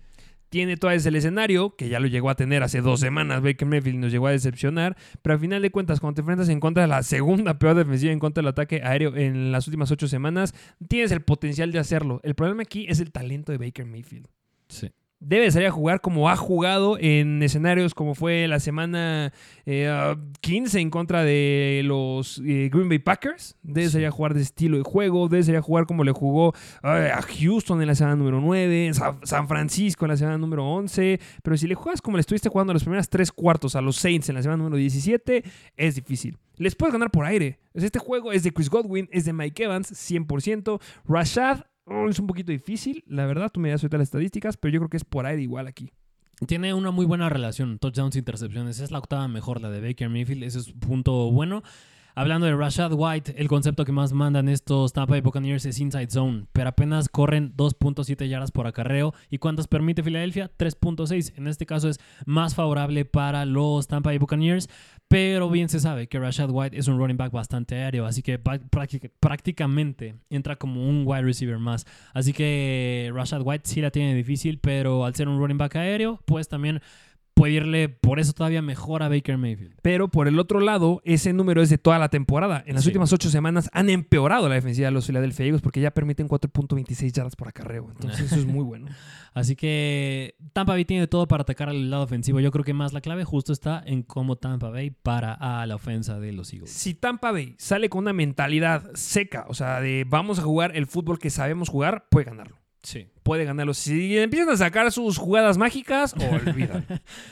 Tiene 0.56 0.78
todo 0.78 0.89
ese 0.91 1.10
escenario, 1.10 1.76
que 1.76 1.89
ya 1.89 1.99
lo 1.99 2.08
llegó 2.08 2.30
a 2.30 2.36
tener 2.36 2.64
hace 2.64 2.80
dos 2.80 3.01
semanas. 3.01 3.41
Baker 3.41 3.68
Mayfield 3.68 3.99
nos 3.99 4.10
llegó 4.10 4.28
a 4.28 4.32
decepcionar, 4.32 4.95
pero 5.22 5.34
al 5.34 5.39
final 5.41 5.62
de 5.62 5.70
cuentas, 5.70 5.99
cuando 5.99 6.16
te 6.16 6.22
enfrentas 6.22 6.47
en 6.47 6.62
contra 6.62 6.84
de 6.84 6.88
la 6.88 7.03
segunda 7.03 7.60
peor 7.60 7.76
defensiva 7.76 8.14
en 8.14 8.20
contra 8.20 8.41
del 8.41 8.47
ataque 8.47 8.82
aéreo 8.82 9.18
en 9.18 9.51
las 9.51 9.68
últimas 9.68 9.91
ocho 9.91 10.08
semanas, 10.08 10.56
tienes 10.88 11.12
el 11.12 11.20
potencial 11.20 11.74
de 11.74 11.80
hacerlo. 11.80 12.22
El 12.24 12.36
problema 12.36 12.62
aquí 12.62 12.86
es 12.88 13.01
el 13.01 13.12
talento 13.12 13.51
de 13.51 13.58
Baker 13.58 13.86
Mayfield. 13.86 14.30
Sí. 14.70 14.91
Debe 15.28 15.49
salir 15.49 15.67
a 15.67 15.71
jugar 15.71 16.01
como 16.01 16.30
ha 16.30 16.36
jugado 16.36 16.97
en 16.99 17.41
escenarios 17.41 17.95
como 17.95 18.13
fue 18.13 18.47
la 18.47 18.59
semana 18.59 19.34
eh, 19.65 20.15
15 20.41 20.80
en 20.80 20.89
contra 20.91 21.23
de 21.23 21.82
los 21.84 22.39
eh, 22.45 22.69
Green 22.71 22.89
Bay 22.89 22.99
Packers. 22.99 23.57
Debe 23.63 23.89
salir 23.89 24.07
a 24.07 24.11
jugar 24.11 24.34
de 24.36 24.41
estilo 24.41 24.78
de 24.78 24.84
juego, 24.84 25.28
debe 25.28 25.43
salir 25.43 25.57
a 25.57 25.61
jugar 25.63 25.86
como 25.88 26.03
le 26.03 26.11
jugó 26.11 26.53
eh, 26.84 27.11
a 27.13 27.21
Houston 27.21 27.82
en 27.82 27.88
la 27.88 27.95
semana 27.95 28.15
número 28.15 28.39
9, 28.39 28.93
Sa- 28.93 29.17
San 29.23 29.47
Francisco 29.47 30.05
en 30.05 30.11
la 30.11 30.17
semana 30.17 30.38
número 30.38 30.63
11. 30.65 31.19
Pero 31.41 31.57
si 31.57 31.67
le 31.67 31.76
juegas 31.76 32.01
como 32.01 32.17
le 32.17 32.21
estuviste 32.21 32.49
jugando 32.49 32.73
los 32.73 32.84
primeros 32.84 33.09
tres 33.09 33.32
cuartos 33.32 33.76
a 33.76 33.82
los 33.82 33.95
Saints 33.95 34.30
en 34.30 34.36
la 34.36 34.41
semana 34.43 34.57
número 34.57 34.78
17, 34.78 35.43
es 35.76 35.95
difícil. 35.95 36.38
Les 36.57 36.76
puedes 36.76 36.93
ganar 36.93 37.09
por 37.11 37.26
aire. 37.26 37.59
Este 37.73 37.99
juego 37.99 38.32
es 38.32 38.43
de 38.43 38.51
Chris 38.51 38.69
Godwin, 38.69 39.09
es 39.11 39.26
de 39.26 39.34
Mike 39.34 39.63
Evans, 39.63 39.91
100%. 39.91 40.80
Rashad 41.05 41.61
oh, 41.86 42.10
es 42.10 42.20
un 42.20 42.28
poquito 42.28 42.52
difícil, 42.52 43.04
la 43.08 43.26
verdad. 43.26 43.52
Tú 43.52 43.60
me 43.60 43.70
das 43.70 43.84
ahorita 43.84 43.98
las 43.98 44.08
estadísticas, 44.08 44.58
pero 44.58 44.74
yo 44.74 44.80
creo 44.82 44.90
que 44.90 44.98
es 44.98 45.06
por 45.06 45.26
aire 45.26 45.42
igual 45.42 45.68
aquí. 45.68 45.92
Tiene 46.48 46.74
una 46.74 46.92
muy 46.92 47.06
buena 47.06 47.30
relación, 47.30 47.80
touchdowns 47.80 48.16
e 48.16 48.20
intercepciones. 48.20 48.80
Es 48.80 48.92
la 48.92 49.00
octava 49.00 49.28
mejor, 49.28 49.62
la 49.62 49.70
de 49.70 49.80
Baker 49.80 50.10
Mayfield. 50.10 50.44
Ese 50.44 50.60
es 50.60 50.68
un 50.68 50.80
punto 50.80 51.32
bueno. 51.32 51.64
Hablando 52.18 52.48
de 52.48 52.56
Rashad 52.56 52.94
White, 52.94 53.36
el 53.38 53.50
concepto 53.50 53.84
que 53.84 53.92
más 53.92 54.14
mandan 54.14 54.48
estos 54.48 54.94
Tampa 54.94 55.12
Bay 55.12 55.22
Buccaneers 55.22 55.66
es 55.66 55.82
inside 55.82 56.10
zone, 56.10 56.46
pero 56.54 56.70
apenas 56.70 57.10
corren 57.10 57.54
2.7 57.58 58.30
yardas 58.30 58.52
por 58.52 58.68
acarreo. 58.68 59.14
¿Y 59.30 59.38
cuántas 59.38 59.68
permite 59.68 60.02
Filadelfia? 60.02 60.50
3.6. 60.58 61.34
En 61.36 61.48
este 61.48 61.66
caso 61.66 61.90
es 61.90 62.00
más 62.26 62.56
favorable 62.56 63.04
para 63.04 63.46
los 63.46 63.88
Tampa 63.88 64.12
Bay 64.12 64.18
Buccaneers, 64.18 64.70
pero 65.08 65.49
bien 65.49 65.70
se 65.70 65.80
sabe 65.80 66.08
que 66.08 66.20
Rashad 66.20 66.49
White 66.49 66.78
es 66.78 66.88
un 66.88 66.97
running 66.97 67.18
back 67.18 67.32
bastante 67.32 67.76
aéreo, 67.76 68.06
así 68.06 68.22
que 68.22 68.39
prácticamente 68.39 70.16
entra 70.30 70.56
como 70.56 70.88
un 70.88 71.03
wide 71.06 71.22
receiver 71.22 71.60
más. 71.60 71.86
Así 72.14 72.34
que 72.34 73.12
Rashad 73.14 73.41
White 73.43 73.70
sí 73.70 73.82
la 73.82 73.91
tiene 73.91 74.16
difícil, 74.16 74.60
pero 74.60 75.06
al 75.06 75.16
ser 75.16 75.28
un 75.28 75.39
running 75.39 75.58
back 75.58 75.76
aéreo, 75.76 76.20
pues 76.26 76.47
también 76.47 76.82
puede 77.36 77.54
irle 77.54 77.90
por 77.90 78.20
eso 78.20 78.34
todavía 78.34 78.62
mejor 78.64 79.04
a 79.04 79.10
Baker 79.10 79.38
Mayfield. 79.38 79.76
Pero 79.84 80.08
por 80.10 80.28
el 80.28 80.40
otro 80.40 80.60
lado, 80.60 81.02
ese 81.06 81.34
número 81.34 81.62
es 81.62 81.70
de 81.70 81.78
toda 81.78 82.00
la 82.00 82.10
temporada. 82.10 82.64
En 82.66 82.74
las 82.76 82.84
Sí. 82.84 82.90
últimas 82.90 83.14
ocho 83.14 83.30
semanas 83.30 83.70
han 83.74 83.90
empeorado 83.90 84.50
la 84.50 84.56
defensiva 84.56 84.88
de 84.88 84.92
los 84.92 85.06
Philadelphia 85.06 85.46
Eagles 85.46 85.62
porque 85.62 85.82
ya 85.82 85.92
permiten 85.92 86.28
4.26 86.28 87.12
yardas 87.14 87.36
por 87.36 87.50
acarreo. 87.50 87.90
Entonces 87.92 88.22
eso 88.32 88.36
es 88.38 88.46
muy 88.46 88.64
bueno. 88.64 88.88
Así 89.34 89.56
que 89.58 90.36
Tampa 90.54 90.74
Bay 90.74 90.86
tiene 90.86 91.08
todo 91.08 91.28
para 91.28 91.42
atacar 91.42 91.68
al 91.68 91.90
lado 91.90 92.04
ofensivo. 92.04 92.40
Yo 92.40 92.52
creo 92.52 92.64
que 92.64 92.74
más 92.74 92.94
la 92.94 93.02
clave 93.02 93.26
justo 93.26 93.52
está 93.52 93.84
en 93.86 94.02
cómo 94.04 94.38
Tampa 94.38 94.70
Bay 94.70 94.92
para 94.92 95.34
a 95.34 95.66
la 95.68 95.76
ofensa 95.76 96.20
de 96.22 96.32
los 96.32 96.54
Eagles. 96.54 96.72
Si 96.72 96.94
Tampa 96.94 97.34
Bay 97.34 97.54
sale 97.58 97.90
con 97.90 98.04
una 98.06 98.14
mentalidad 98.14 98.90
seca, 98.94 99.46
o 99.50 99.54
sea, 99.54 99.82
de 99.82 100.06
vamos 100.08 100.40
a 100.40 100.44
jugar 100.44 100.72
el 100.76 100.88
fútbol 100.88 101.20
que 101.20 101.30
sabemos 101.30 101.68
jugar, 101.68 102.08
puede 102.10 102.28
ganarlo. 102.28 102.58
Sí. 102.82 103.08
Puede 103.26 103.43
ganarlo. 103.43 103.73
Si 103.73 104.15
empiezan 104.19 104.49
a 104.53 104.57
sacar 104.57 104.91
sus 104.91 105.17
jugadas 105.17 105.57
mágicas, 105.57 106.13
olvídalo. 106.45 106.84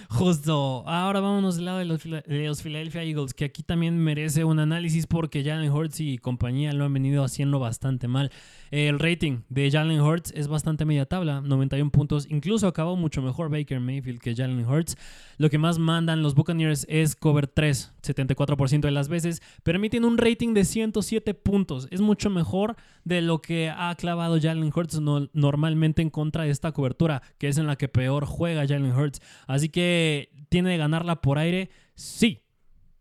Justo. 0.09 0.83
Ahora 0.87 1.19
vámonos 1.19 1.55
del 1.55 1.65
lado 1.65 1.77
de 1.77 1.85
los, 1.85 2.01
Phila- 2.01 2.23
de 2.25 2.47
los 2.47 2.63
Philadelphia 2.63 3.03
Eagles, 3.03 3.35
que 3.35 3.45
aquí 3.45 3.61
también 3.61 3.99
merece 3.99 4.43
un 4.43 4.57
análisis 4.57 5.05
porque 5.05 5.43
Jalen 5.43 5.71
Hurts 5.71 5.99
y 5.99 6.17
compañía 6.17 6.73
lo 6.73 6.85
han 6.85 6.93
venido 6.93 7.23
haciendo 7.23 7.59
bastante 7.59 8.07
mal. 8.07 8.31
El 8.71 8.97
rating 8.97 9.41
de 9.49 9.69
Jalen 9.69 10.01
Hurts 10.01 10.31
es 10.35 10.47
bastante 10.47 10.83
media 10.83 11.05
tabla, 11.05 11.41
91 11.41 11.91
puntos. 11.91 12.25
Incluso 12.27 12.65
acabó 12.65 12.95
mucho 12.95 13.21
mejor 13.21 13.51
Baker 13.51 13.79
Mayfield 13.79 14.19
que 14.19 14.35
Jalen 14.35 14.65
Hurts. 14.67 14.97
Lo 15.37 15.51
que 15.51 15.59
más 15.59 15.77
mandan 15.77 16.23
los 16.23 16.33
Buccaneers 16.33 16.87
es 16.89 17.15
cover 17.15 17.45
3, 17.45 17.93
74% 18.01 18.79
de 18.81 18.91
las 18.91 19.09
veces. 19.09 19.43
Permiten 19.61 20.05
un 20.05 20.17
rating 20.17 20.55
de 20.55 20.65
107 20.65 21.35
puntos. 21.35 21.87
Es 21.91 22.01
mucho 22.01 22.31
mejor 22.31 22.75
de 23.03 23.21
lo 23.21 23.41
que 23.43 23.69
ha 23.69 23.93
clavado 23.95 24.39
Jalen 24.41 24.71
Hurts 24.75 24.99
no- 24.99 25.29
normalmente 25.33 25.82
en 25.83 26.09
contra 26.09 26.43
de 26.43 26.49
esta 26.49 26.71
cobertura, 26.71 27.21
que 27.37 27.47
es 27.47 27.57
en 27.57 27.67
la 27.67 27.75
que 27.75 27.87
peor 27.87 28.25
juega 28.25 28.67
Jalen 28.67 28.95
Hurts. 28.95 29.21
Así 29.47 29.69
que 29.69 30.31
tiene 30.49 30.69
de 30.69 30.77
ganarla 30.77 31.21
por 31.21 31.37
aire, 31.37 31.69
sí. 31.95 32.43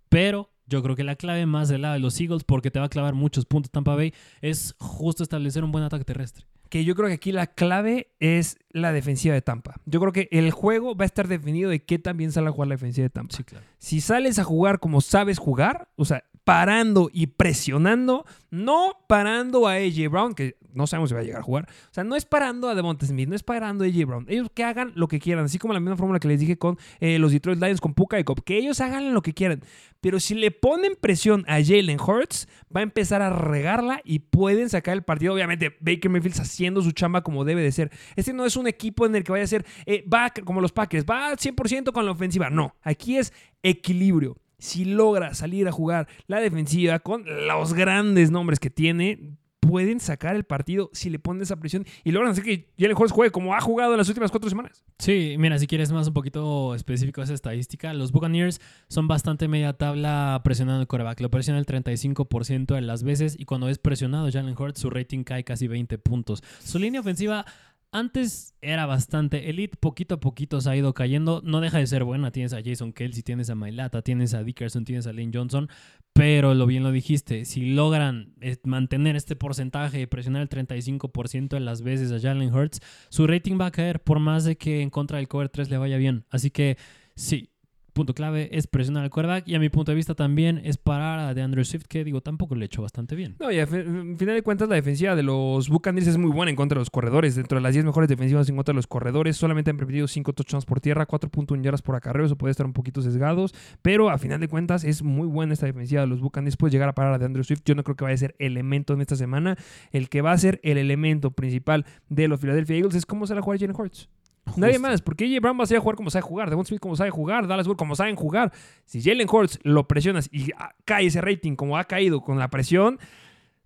Pero 0.09 0.51
yo 0.67 0.83
creo 0.83 0.97
que 0.97 1.05
la 1.05 1.17
clave 1.17 1.47
más 1.47 1.69
del 1.69 1.83
lado 1.83 1.95
de 1.95 2.01
los 2.01 2.21
Eagles, 2.21 2.45
porque 2.45 2.71
te 2.71 2.79
va 2.79 2.87
a 2.87 2.91
clavar 2.91 3.15
muchos 3.15 3.47
puntos 3.47 3.71
Tampa 3.71 3.95
Bay, 3.95 4.13
es 4.41 4.75
justo 4.79 5.23
establecer 5.23 5.65
un 5.65 5.73
buen 5.73 5.85
ataque 5.85 6.05
terrestre. 6.05 6.47
que 6.69 6.85
yo 6.87 6.95
creo 6.95 7.09
que 7.09 7.15
aquí 7.15 7.33
la 7.33 7.49
clave 7.49 8.15
es 8.19 8.57
la 8.71 8.93
defensiva 8.93 9.35
de 9.35 9.43
Tampa. 9.43 9.75
Yo 9.85 10.01
creo 10.01 10.13
que 10.13 10.29
el 10.33 10.51
juego 10.51 10.97
va 10.97 11.05
a 11.05 11.07
estar 11.07 11.29
definido 11.29 11.69
de 11.69 11.85
qué 11.85 11.99
tan 11.99 12.17
bien 12.17 12.33
sale 12.33 12.49
a 12.49 12.53
jugar 12.53 12.69
la 12.69 12.77
defensiva 12.77 13.05
de 13.05 13.11
Tampa. 13.11 13.37
claro. 13.45 13.67
Si 13.79 14.01
sales 14.01 14.39
a 14.39 14.45
jugar 14.45 14.79
como 14.79 15.03
sabes 15.03 15.39
jugar, 15.39 15.91
o 15.97 16.07
sea, 16.07 16.25
parando 16.45 17.11
y 17.13 17.29
presionando, 17.29 18.25
no 18.51 19.05
parando 19.09 19.69
a 19.69 19.75
AJ 19.75 20.09
Brown, 20.11 20.35
que 20.35 20.57
no 20.75 20.87
sabemos 20.87 21.11
si 21.11 21.15
va 21.15 21.21
a 21.21 21.25
llegar 21.25 21.41
a 21.41 21.45
jugar. 21.45 21.69
O 21.91 21.95
sea, 21.95 22.05
no 22.05 22.17
es 22.17 22.25
parando 22.25 22.69
a 22.69 22.75
Devonta 22.75 23.07
Smith, 23.07 23.29
no 23.29 23.37
es 23.37 23.43
parando 23.43 23.85
a 23.85 23.87
AJ 23.87 24.07
Brown. 24.07 24.27
Ellos 24.29 24.49
que 24.53 24.65
hagan 24.65 24.93
lo 24.95 25.09
que 25.09 25.21
quieran, 25.21 25.45
así 25.45 25.59
como 25.59 25.75
la 25.75 25.81
misma 25.81 25.97
fórmula 25.97 26.19
que 26.19 26.29
les 26.29 26.41
dije 26.41 26.59
con 26.59 26.79
eh, 27.01 27.19
los 27.19 27.33
Detroit 27.33 27.61
Lions, 27.61 27.81
con 27.81 27.95
Puka 27.95 28.19
y 28.19 28.25
Cop, 28.25 28.41
que 28.41 28.57
ellos 28.57 28.81
hagan 28.81 29.15
lo 29.15 29.23
que 29.23 29.35
quieran. 29.35 29.63
Pero 30.01 30.19
si 30.19 30.35
le 30.35 30.51
ponen 30.51 30.97
presión 31.01 31.45
a 31.47 31.63
Jalen 31.63 32.01
Hurts, 32.01 32.49
va 32.75 32.81
a 32.81 32.83
empezar 32.83 33.23
a 33.23 33.31
regarla 33.31 34.01
y 34.05 34.21
pueden 34.21 34.69
sacar 34.69 34.95
el 34.95 35.03
partido. 35.03 35.35
Obviamente, 35.35 35.77
Baker 35.81 36.11
Mayfield 36.11 36.41
haciendo 36.41 36.83
su 36.83 36.93
chamba 36.93 37.23
como 37.23 37.45
debe 37.45 37.63
de 37.63 37.71
ser. 37.71 37.91
Este 38.17 38.33
no 38.33 38.45
es 38.45 38.57
un 38.57 38.67
equipo 38.67 39.07
en 39.07 39.15
el 39.15 39.23
que 39.23 39.33
vaya 39.33 39.45
a 39.45 39.49
ser, 39.49 39.65
eh, 39.87 40.05
va 40.13 40.31
como 40.45 40.61
los 40.61 40.73
Packers, 40.73 41.05
va 41.09 41.29
al 41.29 41.37
100% 41.37 41.93
con 41.93 42.05
la 42.05 42.13
ofensiva. 42.13 42.51
No, 42.51 42.75
aquí 42.83 43.17
es 43.17 43.33
equilibrio. 43.63 44.37
Si 44.63 44.85
logra 44.85 45.35
salir 45.35 45.67
a 45.67 45.73
jugar 45.73 46.07
la 46.29 46.39
defensiva 46.39 47.01
con 47.01 47.25
los 47.49 47.75
grandes 47.75 48.31
nombres 48.31 48.61
que 48.61 48.71
tiene, 48.71 49.37
pueden 49.59 49.99
sacar 49.99 50.37
el 50.37 50.45
partido 50.45 50.89
si 50.93 51.11
le 51.11 51.19
ponen 51.19 51.43
esa 51.43 51.57
presión 51.57 51.85
y 52.05 52.13
logran 52.13 52.31
hacer 52.31 52.45
que 52.45 52.69
Jalen 52.79 52.97
Hurts 52.97 53.11
juegue 53.11 53.33
como 53.33 53.57
ha 53.57 53.61
jugado 53.61 53.91
en 53.91 53.99
las 53.99 54.09
últimas 54.09 54.31
cuatro 54.31 54.49
semanas. 54.49 54.85
Sí, 55.01 55.35
mira, 55.37 55.59
si 55.59 55.67
quieres 55.67 55.91
más 55.91 56.07
un 56.07 56.15
poquito 56.15 56.77
específico 56.77 57.21
esa 57.23 57.35
estadística, 57.35 57.93
los 57.93 58.13
Buccaneers 58.13 58.61
son 58.87 59.09
bastante 59.09 59.49
media 59.49 59.73
tabla 59.73 60.41
presionando 60.45 60.81
el 60.81 60.87
coreback. 60.87 61.21
Lo 61.21 61.31
presiona 61.33 61.59
el 61.59 61.67
35% 61.67 62.73
de 62.73 62.83
las 62.83 63.03
veces 63.03 63.35
y 63.37 63.47
cuando 63.47 63.69
es 63.69 63.79
presionado 63.79 64.31
Jalen 64.31 64.55
Hurts, 64.57 64.79
su 64.79 64.91
rating 64.91 65.25
cae 65.25 65.43
casi 65.43 65.67
20 65.67 65.99
puntos. 65.99 66.41
Su 66.61 66.79
línea 66.79 67.01
ofensiva 67.01 67.47
antes 67.93 68.55
era 68.63 68.87
bastante 68.87 69.51
elite, 69.51 69.77
poquito 69.77 70.15
a 70.15 70.21
poquito 70.21 70.61
se 70.61 70.71
ha 70.71 70.77
ido 70.77 70.95
cayendo. 70.95 71.43
No 71.45 71.61
deja 71.61 71.79
de 71.79 71.87
ser 71.87 72.05
buena. 72.05 72.31
Tienes 72.31 72.55
a 72.55 72.63
Jason 72.65 72.93
Kelsey, 72.93 73.23
tienes 73.23 73.51
a 73.51 73.55
Mailata, 73.55 74.01
tienes 74.01 74.33
a 74.33 74.43
Dickerson, 74.43 74.85
tienes 74.85 75.07
a 75.07 75.13
Lane 75.13 75.31
Johnson. 75.33 75.69
Pero 76.15 76.55
lo 76.55 76.67
bien 76.67 76.83
lo 76.83 76.91
dijiste, 76.91 77.45
si 77.45 77.73
logran 77.73 78.35
eh, 78.41 78.57
mantener 78.65 79.15
este 79.15 79.37
porcentaje 79.37 80.01
y 80.01 80.07
presionar 80.07 80.43
el 80.43 80.49
35% 80.49 81.49
de 81.49 81.61
las 81.61 81.83
veces 81.83 82.13
a 82.13 82.21
Jalen 82.21 82.53
Hurts, 82.53 82.81
su 83.11 83.27
rating 83.27 83.59
va 83.61 83.67
a 83.67 83.71
caer 83.71 84.03
por 84.03 84.19
más 84.19 84.45
de 84.45 84.57
que 84.57 84.83
en 84.83 84.91
contra 84.91 85.19
del 85.19 85.29
cover 85.29 85.51
3 85.51 85.71
le 85.71 85.79
vaya 85.79 85.99
bien. 85.99 86.25
Así 86.31 86.51
que 86.51 86.77
sí, 87.15 87.52
punto 87.93 88.15
clave 88.15 88.49
es 88.53 88.67
presionar 88.67 89.05
al 89.05 89.11
quarterback 89.11 89.47
y 89.47 89.55
a 89.55 89.59
mi 89.59 89.69
punto 89.69 89.93
de 89.93 89.97
vista 89.97 90.15
también 90.15 90.61
es 90.65 90.77
parar 90.79 91.19
a 91.19 91.35
DeAndre 91.35 91.65
Swift, 91.65 91.85
que 91.89 92.05
digo, 92.05 92.21
tampoco 92.21 92.55
le 92.55 92.65
hecho 92.67 92.83
bastante 92.83 93.15
bien. 93.15 93.37
No, 93.39 93.51
y 93.53 93.61
a 93.61 93.67
fi- 93.67 93.77
en 93.77 94.17
final 94.19 94.35
de 94.35 94.43
cuentas, 94.43 94.69
la 94.69 94.75
defensiva 94.77 95.15
de 95.15 95.23
los 95.23 95.69
Buccaneers 95.69 96.07
es 96.09 96.17
muy 96.19 96.31
buena 96.31 96.51
en 96.51 96.57
contra 96.57 96.77
de 96.77 96.81
los 96.81 96.91
corredores. 96.91 97.35
Dentro 97.37 97.57
de 97.59 97.63
las 97.63 97.73
10 97.75 97.85
mejores 97.85 98.09
defensivas 98.09 98.49
en 98.49 98.57
contra 98.57 98.73
de 98.73 98.77
los 98.77 98.87
corredores, 98.87 99.37
solamente 99.37 99.71
han 99.71 99.77
permitido 99.77 100.07
5 100.09 100.33
touchdowns 100.33 100.65
por 100.65 100.81
tierra, 100.81 101.07
4.1 101.07 101.63
yardas 101.63 101.83
por 101.83 101.95
acarreo. 101.97 102.27
Eso 102.27 102.37
puede 102.37 102.51
estar 102.53 102.67
un 102.67 102.73
poquito 102.73 103.03
sesgados, 103.03 103.55
pero 103.83 104.11
a 104.11 104.19
final 104.19 104.41
de 104.41 104.49
cuentas 104.49 104.85
es 104.85 105.03
muy 105.03 105.27
buena 105.27 105.53
esta 105.53 105.67
defensiva 105.67 106.01
de 106.01 106.07
los 106.07 106.21
Buccaneers. 106.21 106.57
Puede 106.57 106.73
llegar 106.73 106.89
a 106.89 106.95
parar 106.95 107.15
a 107.15 107.19
DeAndre 107.19 107.45
Swift. 107.45 107.63
Yo 107.65 107.75
no 107.75 107.85
creo 107.85 107.97
que 107.97 108.05
vaya 108.05 108.15
a 108.15 108.19
ser 108.19 108.35
elemento 108.39 108.95
en 108.95 109.01
esta 109.03 109.17
semana. 109.17 109.57
El 109.93 110.09
que 110.09 110.23
va 110.23 110.33
a 110.33 110.39
ser 110.39 110.61
el 110.63 110.79
elemento 110.79 111.31
principal 111.33 111.85
de 112.09 112.29
los 112.29 112.41
Philadelphia 112.41 112.77
Eagles 112.77 112.95
es 112.95 113.07
cómo 113.07 113.27
se 113.27 113.35
la 113.35 113.43
juega 113.43 113.61
Jalen 113.61 113.77
Hurts. 113.79 114.09
Nadie 114.57 114.79
más, 114.79 115.01
porque 115.03 115.25
AJ 115.25 115.41
Brown 115.41 115.59
va 115.59 115.65
a 115.65 115.77
a 115.77 115.81
jugar 115.81 115.97
como 115.97 116.11
sabe 116.11 116.23
jugar, 116.23 116.51
Devon 116.51 116.67
Smith 116.67 116.81
como 116.81 116.97
sabe 116.97 117.11
jugar, 117.11 117.47
Dallas 117.47 117.67
Wood 117.67 117.77
como 117.77 117.95
saben 117.97 118.17
jugar. 118.17 118.53
Si 118.85 119.01
Jalen 119.03 119.29
Hurts 119.31 119.59
lo 119.63 119.87
presionas 119.89 120.29
y 120.33 120.51
cae 120.85 121.07
ese 121.07 121.21
rating 121.21 121.55
como 121.57 121.79
ha 121.79 121.85
caído 121.85 122.21
con 122.23 122.39
la 122.39 122.49
presión, 122.51 122.99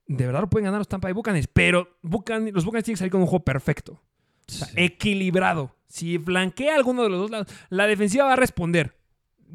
de 0.07 0.27
verdad 0.27 0.43
lo 0.43 0.51
pueden 0.51 0.67
ganar 0.67 0.79
los 0.81 0.89
Tampa 0.89 1.07
Bay 1.09 1.15
Buccaneers. 1.15 1.49
Pero 1.49 1.89
Buccaneers- 2.03 2.53
los 2.53 2.65
Buccaneers 2.65 2.85
tienen 2.85 2.95
que 2.97 2.99
salir 2.99 3.11
con 3.13 3.21
un 3.23 3.27
juego 3.27 3.45
perfecto, 3.45 3.93
o 3.95 4.53
sea, 4.53 4.69
Sí. 4.69 4.75
equilibrado. 4.77 5.75
Si 5.89 6.19
flanquea 6.19 6.77
alguno 6.77 7.03
de 7.05 7.09
los 7.09 7.21
dos 7.21 7.31
lados, 7.31 7.49
la 7.71 7.87
defensiva 7.87 8.25
va 8.27 8.35
a 8.35 8.37
responder. 8.37 8.95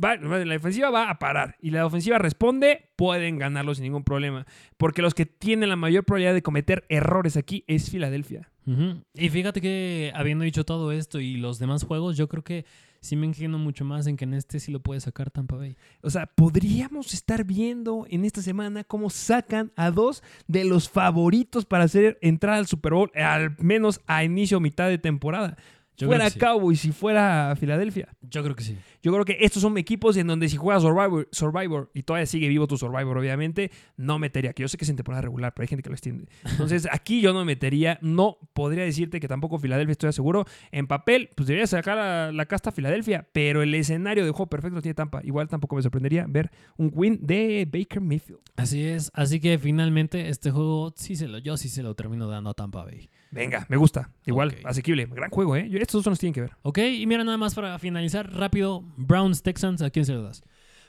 Va- 0.03 0.15
la 0.15 0.37
defensiva 0.53 0.89
va 0.89 1.09
a 1.09 1.19
parar 1.19 1.55
y 1.61 1.69
la 1.71 1.85
ofensiva 1.85 2.17
responde, 2.17 2.89
pueden 2.95 3.37
ganarlo 3.37 3.75
sin 3.75 3.83
ningún 3.83 4.03
problema. 4.03 4.45
Porque 4.77 5.01
los 5.01 5.13
que 5.13 5.25
tienen 5.25 5.69
la 5.69 5.75
mayor 5.75 6.03
probabilidad 6.05 6.33
de 6.33 6.41
cometer 6.41 6.85
errores 6.89 7.35
aquí 7.37 7.63
es 7.67 7.89
Filadelfia. 7.89 8.50
Y 8.65 9.29
fíjate 9.29 9.59
que 9.59 10.11
habiendo 10.15 10.43
dicho 10.43 10.63
todo 10.63 10.91
esto 10.91 11.19
y 11.19 11.37
los 11.37 11.59
demás 11.59 11.83
juegos, 11.83 12.15
yo 12.17 12.27
creo 12.29 12.43
que 12.43 12.65
sí 13.01 13.15
me 13.15 13.25
inclino 13.25 13.57
mucho 13.57 13.83
más 13.83 14.05
en 14.05 14.15
que 14.15 14.25
en 14.25 14.35
este 14.35 14.59
sí 14.59 14.71
lo 14.71 14.79
puede 14.79 15.01
sacar 15.01 15.31
Tampa 15.31 15.55
Bay. 15.55 15.75
O 16.01 16.09
sea, 16.09 16.27
podríamos 16.27 17.13
estar 17.13 17.43
viendo 17.43 18.05
en 18.09 18.23
esta 18.23 18.41
semana 18.41 18.83
cómo 18.83 19.09
sacan 19.09 19.71
a 19.75 19.89
dos 19.89 20.23
de 20.47 20.63
los 20.63 20.89
favoritos 20.89 21.65
para 21.65 21.85
hacer 21.85 22.19
entrar 22.21 22.55
al 22.55 22.67
Super 22.67 22.93
Bowl, 22.93 23.11
al 23.15 23.57
menos 23.57 24.01
a 24.05 24.23
inicio 24.23 24.57
o 24.57 24.61
mitad 24.61 24.87
de 24.87 24.99
temporada. 24.99 25.57
Yo 25.97 26.07
fuera 26.07 26.29
sí. 26.29 26.39
Cowboys 26.39 26.83
y 26.85 26.91
fuera 26.91 27.55
Filadelfia. 27.59 28.09
Yo 28.21 28.43
creo 28.43 28.55
que 28.55 28.63
sí. 28.63 28.77
Yo 29.03 29.11
creo 29.11 29.25
que 29.25 29.37
estos 29.41 29.61
son 29.61 29.77
equipos 29.77 30.17
en 30.17 30.27
donde 30.27 30.47
si 30.49 30.57
juegas 30.57 30.83
Survivor, 30.83 31.27
Survivor 31.31 31.91
y 31.93 32.03
todavía 32.03 32.25
sigue 32.25 32.47
vivo 32.47 32.67
tu 32.67 32.77
Survivor, 32.77 33.17
obviamente, 33.17 33.71
no 33.97 34.19
metería. 34.19 34.53
Que 34.53 34.61
yo 34.61 34.67
sé 34.67 34.77
que 34.77 34.85
es 34.85 34.89
en 34.89 34.95
temporada 34.95 35.21
regular, 35.21 35.53
pero 35.53 35.63
hay 35.63 35.67
gente 35.67 35.83
que 35.83 35.89
lo 35.89 35.95
extiende. 35.95 36.27
Entonces, 36.43 36.87
aquí 36.91 37.21
yo 37.21 37.33
no 37.33 37.45
metería. 37.45 37.99
No 38.01 38.37
podría 38.53 38.83
decirte 38.83 39.19
que 39.19 39.27
tampoco 39.27 39.59
Filadelfia, 39.59 39.91
estoy 39.91 40.13
seguro. 40.13 40.45
En 40.71 40.87
papel, 40.87 41.29
pues 41.35 41.47
debería 41.47 41.67
sacar 41.67 41.97
la, 41.97 42.31
la 42.31 42.45
casta 42.45 42.69
a 42.69 42.73
Filadelfia, 42.73 43.27
pero 43.31 43.61
el 43.61 43.73
escenario 43.75 44.25
de 44.25 44.31
juego 44.31 44.47
perfecto 44.47 44.75
lo 44.75 44.81
tiene 44.81 44.95
Tampa. 44.95 45.21
Igual 45.23 45.47
tampoco 45.47 45.75
me 45.75 45.81
sorprendería 45.81 46.25
ver 46.27 46.51
un 46.77 46.91
win 46.93 47.19
de 47.21 47.67
Baker 47.71 48.01
Mayfield. 48.01 48.41
Así 48.55 48.83
es. 48.83 49.11
Así 49.13 49.39
que 49.39 49.57
finalmente 49.59 50.29
este 50.29 50.51
juego 50.51 50.93
sí 50.95 51.15
se 51.15 51.27
lo, 51.27 51.37
yo 51.39 51.57
sí 51.57 51.69
se 51.69 51.83
lo 51.83 51.95
termino 51.95 52.27
dando 52.27 52.51
a 52.51 52.53
Tampa 52.53 52.83
Bay. 52.83 53.09
Venga, 53.31 53.65
me 53.69 53.77
gusta. 53.77 54.09
Igual, 54.25 54.57
asequible. 54.65 55.05
Gran 55.05 55.29
juego, 55.31 55.55
¿eh? 55.55 55.69
Estos 55.73 55.99
dos 55.99 56.03
son 56.03 56.11
los 56.11 56.19
que 56.19 56.21
tienen 56.21 56.33
que 56.33 56.41
ver. 56.41 56.51
Ok, 56.63 56.77
y 56.79 57.07
mira 57.07 57.23
nada 57.23 57.37
más 57.37 57.55
para 57.55 57.79
finalizar 57.79 58.31
rápido. 58.33 58.83
Browns, 58.97 59.41
Texans, 59.41 59.81
¿a 59.81 59.89
quién 59.89 60.05
se 60.05 60.13
lo 60.13 60.23
das? 60.23 60.43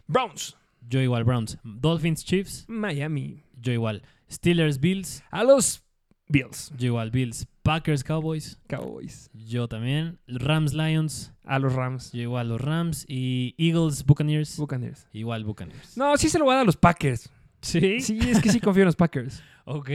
Browns, 0.08 0.56
Yo 0.88 1.00
igual, 1.00 1.22
Browns. 1.24 1.58
Dolphins, 1.62 2.24
Chiefs, 2.24 2.64
Miami. 2.68 3.44
yo 3.60 3.72
igual. 3.72 4.02
Steelers, 4.30 4.80
Bills, 4.80 5.22
A 5.30 5.44
los 5.44 5.84
Bills, 6.28 6.72
yo 6.76 6.86
igual, 6.86 7.10
Bills. 7.12 7.46
Packers, 7.62 8.02
Cowboys, 8.02 8.58
Cowboys. 8.66 9.30
yo 9.32 9.68
también. 9.68 10.18
Rams, 10.26 10.74
Lions, 10.74 11.32
A 11.44 11.60
los 11.60 11.72
Rams, 11.74 12.10
yo 12.12 12.22
igual 12.22 12.48
los 12.48 12.60
Rams. 12.60 13.04
Y 13.08 13.54
Eagles, 13.58 14.04
Buccaneers, 14.04 14.56
Buccaneers. 14.58 15.06
igual 15.12 15.44
Buccaneers. 15.44 15.96
No, 15.96 16.16
sí 16.16 16.28
se 16.28 16.38
lo 16.40 16.46
voy 16.46 16.52
a 16.54 16.56
dar 16.56 16.62
a 16.62 16.66
los 16.66 16.76
Packers. 16.76 17.30
¿Sí? 17.60 18.00
Sí, 18.00 18.18
es 18.18 18.40
que 18.42 18.50
sí 18.50 18.58
confío 18.58 18.82
en 18.82 18.86
los 18.86 18.96
Packers. 18.96 19.40
Ok. 19.64 19.90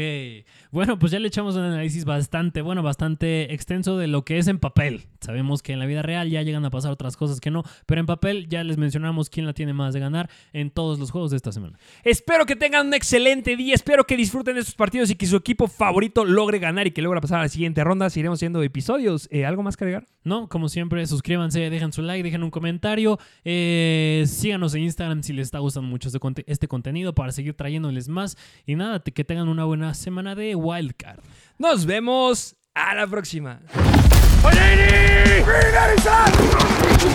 Bueno, 0.72 0.98
pues 0.98 1.12
ya 1.12 1.20
le 1.20 1.28
echamos 1.28 1.56
un 1.56 1.64
análisis 1.64 2.06
bastante, 2.06 2.62
bueno, 2.62 2.84
bastante 2.84 3.54
extenso 3.54 3.98
de 3.98 4.08
lo 4.08 4.24
que 4.24 4.38
es 4.38 4.48
en 4.48 4.60
papel. 4.60 5.04
Sabemos 5.20 5.62
que 5.62 5.74
en 5.74 5.80
la 5.80 5.86
vida 5.86 6.02
real 6.02 6.30
ya 6.30 6.42
llegan 6.42 6.64
a 6.66 6.70
pasar 6.70 6.92
otras 6.92 7.18
cosas 7.18 7.42
que 7.42 7.52
no, 7.52 7.64
pero 7.86 8.00
en 8.00 8.06
papel 8.08 8.48
ya 8.48 8.64
les 8.64 8.78
mencionamos 8.78 9.30
quién 9.30 9.46
la 9.46 9.54
tiene 9.54 9.74
más 9.74 9.94
de 9.94 10.00
ganar 10.00 10.30
en 10.54 10.70
todos 10.70 11.00
los 11.00 11.12
juegos 11.12 11.32
de 11.32 11.38
esta 11.38 11.52
semana. 11.52 11.78
Espero 12.04 12.46
que 12.46 12.56
tengan 12.56 12.88
un 12.88 12.94
excelente 12.94 13.58
día. 13.58 13.76
Espero 13.76 14.06
que 14.06 14.16
disfruten 14.16 14.56
de 14.56 14.62
estos 14.62 14.76
partidos 14.76 15.10
y 15.10 15.16
que 15.16 15.26
su 15.26 15.36
equipo 15.36 15.68
favorito 15.68 16.24
logre 16.24 16.60
ganar 16.60 16.88
y 16.88 16.92
que 16.92 17.02
logre 17.02 17.20
pasar 17.20 17.40
a 17.40 17.44
la 17.44 17.50
siguiente 17.50 17.84
ronda. 17.84 18.10
Seguiremos 18.10 18.38
haciendo 18.40 18.64
episodios. 18.64 19.28
Eh, 19.32 19.46
¿Algo 19.46 19.64
más 19.64 19.76
que 19.76 19.84
agregar? 19.84 20.06
No, 20.24 20.48
como 20.50 20.70
siempre, 20.70 21.06
suscríbanse, 21.08 21.70
dejen 21.70 21.94
su 21.94 22.02
like, 22.02 22.22
dejen 22.22 22.44
un 22.44 22.52
comentario, 22.52 23.18
eh, 23.46 24.26
síganos 24.28 24.76
en 24.76 24.84
Instagram 24.84 25.24
si 25.24 25.32
les 25.32 25.48
está 25.48 25.60
gustando 25.60 25.88
mucho 25.90 26.10
este, 26.10 26.20
conte- 26.20 26.44
este 26.48 26.68
contenido 26.68 27.14
para 27.16 27.32
seguir 27.32 27.54
trayéndoles 27.54 28.10
más. 28.10 28.38
Y 28.66 28.76
nada, 28.76 29.00
que 29.02 29.24
tengan 29.24 29.48
una 29.58 29.66
buena 29.66 29.94
semana 29.96 30.36
de 30.36 30.54
Wildcard. 30.54 31.18
Nos 31.58 31.88
vemos 31.88 32.56
a 32.76 32.94
la 32.94 33.08
próxima. 33.08 33.60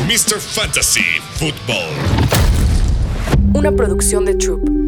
Mr. 0.09 0.40
Fantasy 0.40 1.05
Football. 1.34 1.95
Una 3.55 3.70
producción 3.70 4.24
de 4.24 4.34
Troop. 4.34 4.82